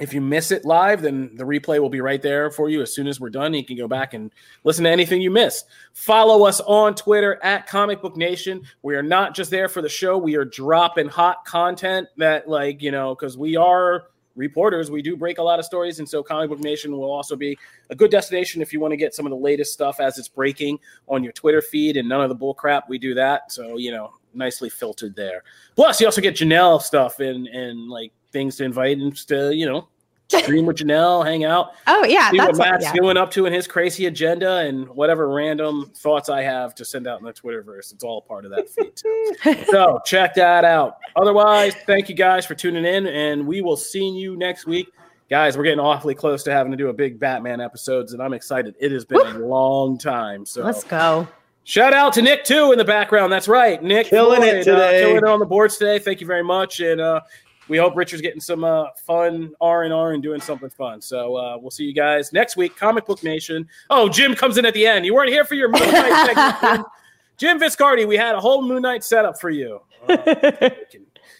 If 0.00 0.14
you 0.14 0.22
miss 0.22 0.50
it 0.50 0.64
live, 0.64 1.02
then 1.02 1.36
the 1.36 1.44
replay 1.44 1.78
will 1.78 1.90
be 1.90 2.00
right 2.00 2.22
there 2.22 2.50
for 2.50 2.70
you 2.70 2.80
as 2.80 2.94
soon 2.94 3.06
as 3.06 3.20
we're 3.20 3.28
done. 3.28 3.52
You 3.52 3.64
can 3.64 3.76
go 3.76 3.86
back 3.86 4.14
and 4.14 4.32
listen 4.64 4.84
to 4.84 4.90
anything 4.90 5.20
you 5.20 5.30
missed. 5.30 5.66
Follow 5.92 6.46
us 6.46 6.60
on 6.60 6.94
Twitter 6.94 7.38
at 7.42 7.66
Comic 7.66 8.00
Book 8.00 8.16
Nation. 8.16 8.62
We 8.80 8.96
are 8.96 9.02
not 9.02 9.34
just 9.34 9.50
there 9.50 9.68
for 9.68 9.82
the 9.82 9.90
show, 9.90 10.16
we 10.16 10.34
are 10.36 10.46
dropping 10.46 11.08
hot 11.08 11.44
content 11.44 12.08
that, 12.16 12.48
like, 12.48 12.80
you 12.80 12.90
know, 12.90 13.14
because 13.14 13.36
we 13.36 13.54
are 13.56 14.06
reporters, 14.34 14.90
we 14.90 15.02
do 15.02 15.14
break 15.14 15.36
a 15.36 15.42
lot 15.42 15.58
of 15.58 15.64
stories. 15.66 15.98
And 15.98 16.08
so 16.08 16.22
Comic 16.22 16.48
Book 16.48 16.60
Nation 16.60 16.90
will 16.92 17.10
also 17.10 17.36
be 17.36 17.58
a 17.90 17.94
good 17.94 18.10
destination 18.10 18.62
if 18.62 18.72
you 18.72 18.80
want 18.80 18.92
to 18.92 18.96
get 18.96 19.14
some 19.14 19.26
of 19.26 19.30
the 19.30 19.36
latest 19.36 19.74
stuff 19.74 20.00
as 20.00 20.16
it's 20.16 20.28
breaking 20.28 20.78
on 21.06 21.22
your 21.22 21.34
Twitter 21.34 21.60
feed 21.60 21.98
and 21.98 22.08
none 22.08 22.22
of 22.22 22.30
the 22.30 22.34
bull 22.34 22.54
crap. 22.54 22.88
We 22.88 22.98
do 22.98 23.12
that. 23.14 23.52
So, 23.52 23.76
you 23.76 23.92
know, 23.92 24.14
nicely 24.32 24.70
filtered 24.70 25.14
there. 25.14 25.44
Plus, 25.76 26.00
you 26.00 26.06
also 26.06 26.22
get 26.22 26.34
Janelle 26.34 26.80
stuff 26.80 27.20
and, 27.20 27.46
and 27.46 27.88
like 27.90 28.12
things 28.32 28.56
to 28.56 28.64
invite 28.64 28.98
and 28.98 29.14
to, 29.28 29.54
you 29.54 29.66
know, 29.66 29.88
stream 30.28 30.66
with 30.66 30.76
Janelle, 30.78 31.24
hang 31.26 31.44
out, 31.44 31.72
Oh 31.86 32.04
yeah, 32.04 32.30
see 32.30 32.38
what 32.38 32.46
that's 32.46 32.58
Matt's 32.58 32.84
yeah. 32.86 32.92
doing 32.94 33.16
up 33.16 33.30
to 33.32 33.46
in 33.46 33.52
his 33.52 33.66
crazy 33.66 34.06
agenda 34.06 34.58
and 34.58 34.88
whatever 34.88 35.28
random 35.28 35.90
thoughts 35.94 36.28
I 36.28 36.42
have 36.42 36.74
to 36.76 36.84
send 36.84 37.06
out 37.06 37.20
in 37.20 37.26
the 37.26 37.32
Twitterverse. 37.32 37.92
It's 37.92 38.04
all 38.04 38.22
part 38.22 38.44
of 38.44 38.50
that 38.52 38.68
feed 38.68 38.96
too. 38.96 39.64
so 39.70 40.00
check 40.04 40.34
that 40.34 40.64
out. 40.64 40.98
Otherwise, 41.16 41.74
thank 41.86 42.08
you 42.08 42.14
guys 42.14 42.46
for 42.46 42.54
tuning 42.54 42.84
in, 42.84 43.06
and 43.06 43.46
we 43.46 43.60
will 43.60 43.76
see 43.76 44.08
you 44.08 44.36
next 44.36 44.66
week. 44.66 44.88
Guys, 45.30 45.56
we're 45.56 45.64
getting 45.64 45.80
awfully 45.80 46.14
close 46.14 46.42
to 46.42 46.52
having 46.52 46.70
to 46.72 46.76
do 46.76 46.88
a 46.88 46.92
big 46.92 47.18
Batman 47.18 47.60
episodes, 47.60 48.12
and 48.12 48.22
I'm 48.22 48.34
excited. 48.34 48.74
It 48.78 48.92
has 48.92 49.04
been 49.04 49.20
a 49.20 49.38
long 49.38 49.96
time. 49.96 50.44
So 50.44 50.62
Let's 50.62 50.84
go. 50.84 51.26
Shout 51.64 51.94
out 51.94 52.12
to 52.14 52.22
Nick 52.22 52.44
too 52.44 52.72
in 52.72 52.78
the 52.78 52.84
background. 52.84 53.32
That's 53.32 53.46
right, 53.48 53.82
Nick 53.82 54.08
Killing 54.08 54.42
it 54.42 54.64
Floyd, 54.64 54.76
uh, 54.76 54.88
today. 54.88 55.00
killing 55.00 55.16
it 55.18 55.24
on 55.24 55.38
the 55.38 55.46
boards 55.46 55.76
today. 55.76 55.98
Thank 56.00 56.20
you 56.20 56.26
very 56.26 56.42
much, 56.42 56.80
and 56.80 57.00
uh, 57.00 57.20
we 57.68 57.78
hope 57.78 57.96
Richard's 57.96 58.22
getting 58.22 58.40
some 58.40 58.64
uh, 58.64 58.86
fun 59.06 59.52
R 59.60 59.84
and 59.84 59.92
R 59.92 60.12
and 60.12 60.22
doing 60.22 60.40
something 60.40 60.70
fun. 60.70 61.00
So 61.00 61.36
uh, 61.36 61.58
we'll 61.58 61.70
see 61.70 61.84
you 61.84 61.94
guys 61.94 62.32
next 62.32 62.56
week. 62.56 62.76
Comic 62.76 63.06
Book 63.06 63.22
Nation. 63.22 63.68
Oh, 63.90 64.08
Jim 64.08 64.34
comes 64.34 64.58
in 64.58 64.66
at 64.66 64.74
the 64.74 64.86
end. 64.86 65.06
You 65.06 65.14
weren't 65.14 65.30
here 65.30 65.44
for 65.44 65.54
your 65.54 65.68
Moon 65.68 65.80
Knight 65.90 66.26
segment. 66.26 66.60
Jim. 66.60 66.84
Jim 67.38 67.60
Viscardi, 67.60 68.06
we 68.06 68.16
had 68.16 68.34
a 68.34 68.40
whole 68.40 68.62
Moon 68.62 68.82
Knight 68.82 69.02
setup 69.02 69.40
for 69.40 69.50
you. 69.50 69.80
Uh, 70.08 70.16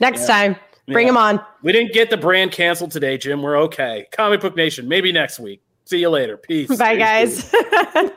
Next 0.01 0.23
Yeah. 0.23 0.27
time, 0.27 0.57
bring 0.89 1.07
yeah. 1.07 1.13
him 1.13 1.17
on. 1.17 1.41
We 1.63 1.71
didn't 1.73 1.93
get 1.93 2.11
the 2.11 2.17
brand 2.17 2.51
canceled 2.51 2.91
today, 2.93 3.19
Jim. 3.19 3.43
We're 3.43 3.59
okay. 3.65 4.07
Comic 4.11 4.41
Book 4.41 4.57
Nation, 4.57 4.89
maybe 4.89 5.13
next 5.13 5.39
week. 5.39 5.63
See 5.85 5.99
you 5.99 6.09
later. 6.09 6.37
Peace. 6.37 6.75
Bye, 6.77 6.97
guys. 6.97 7.53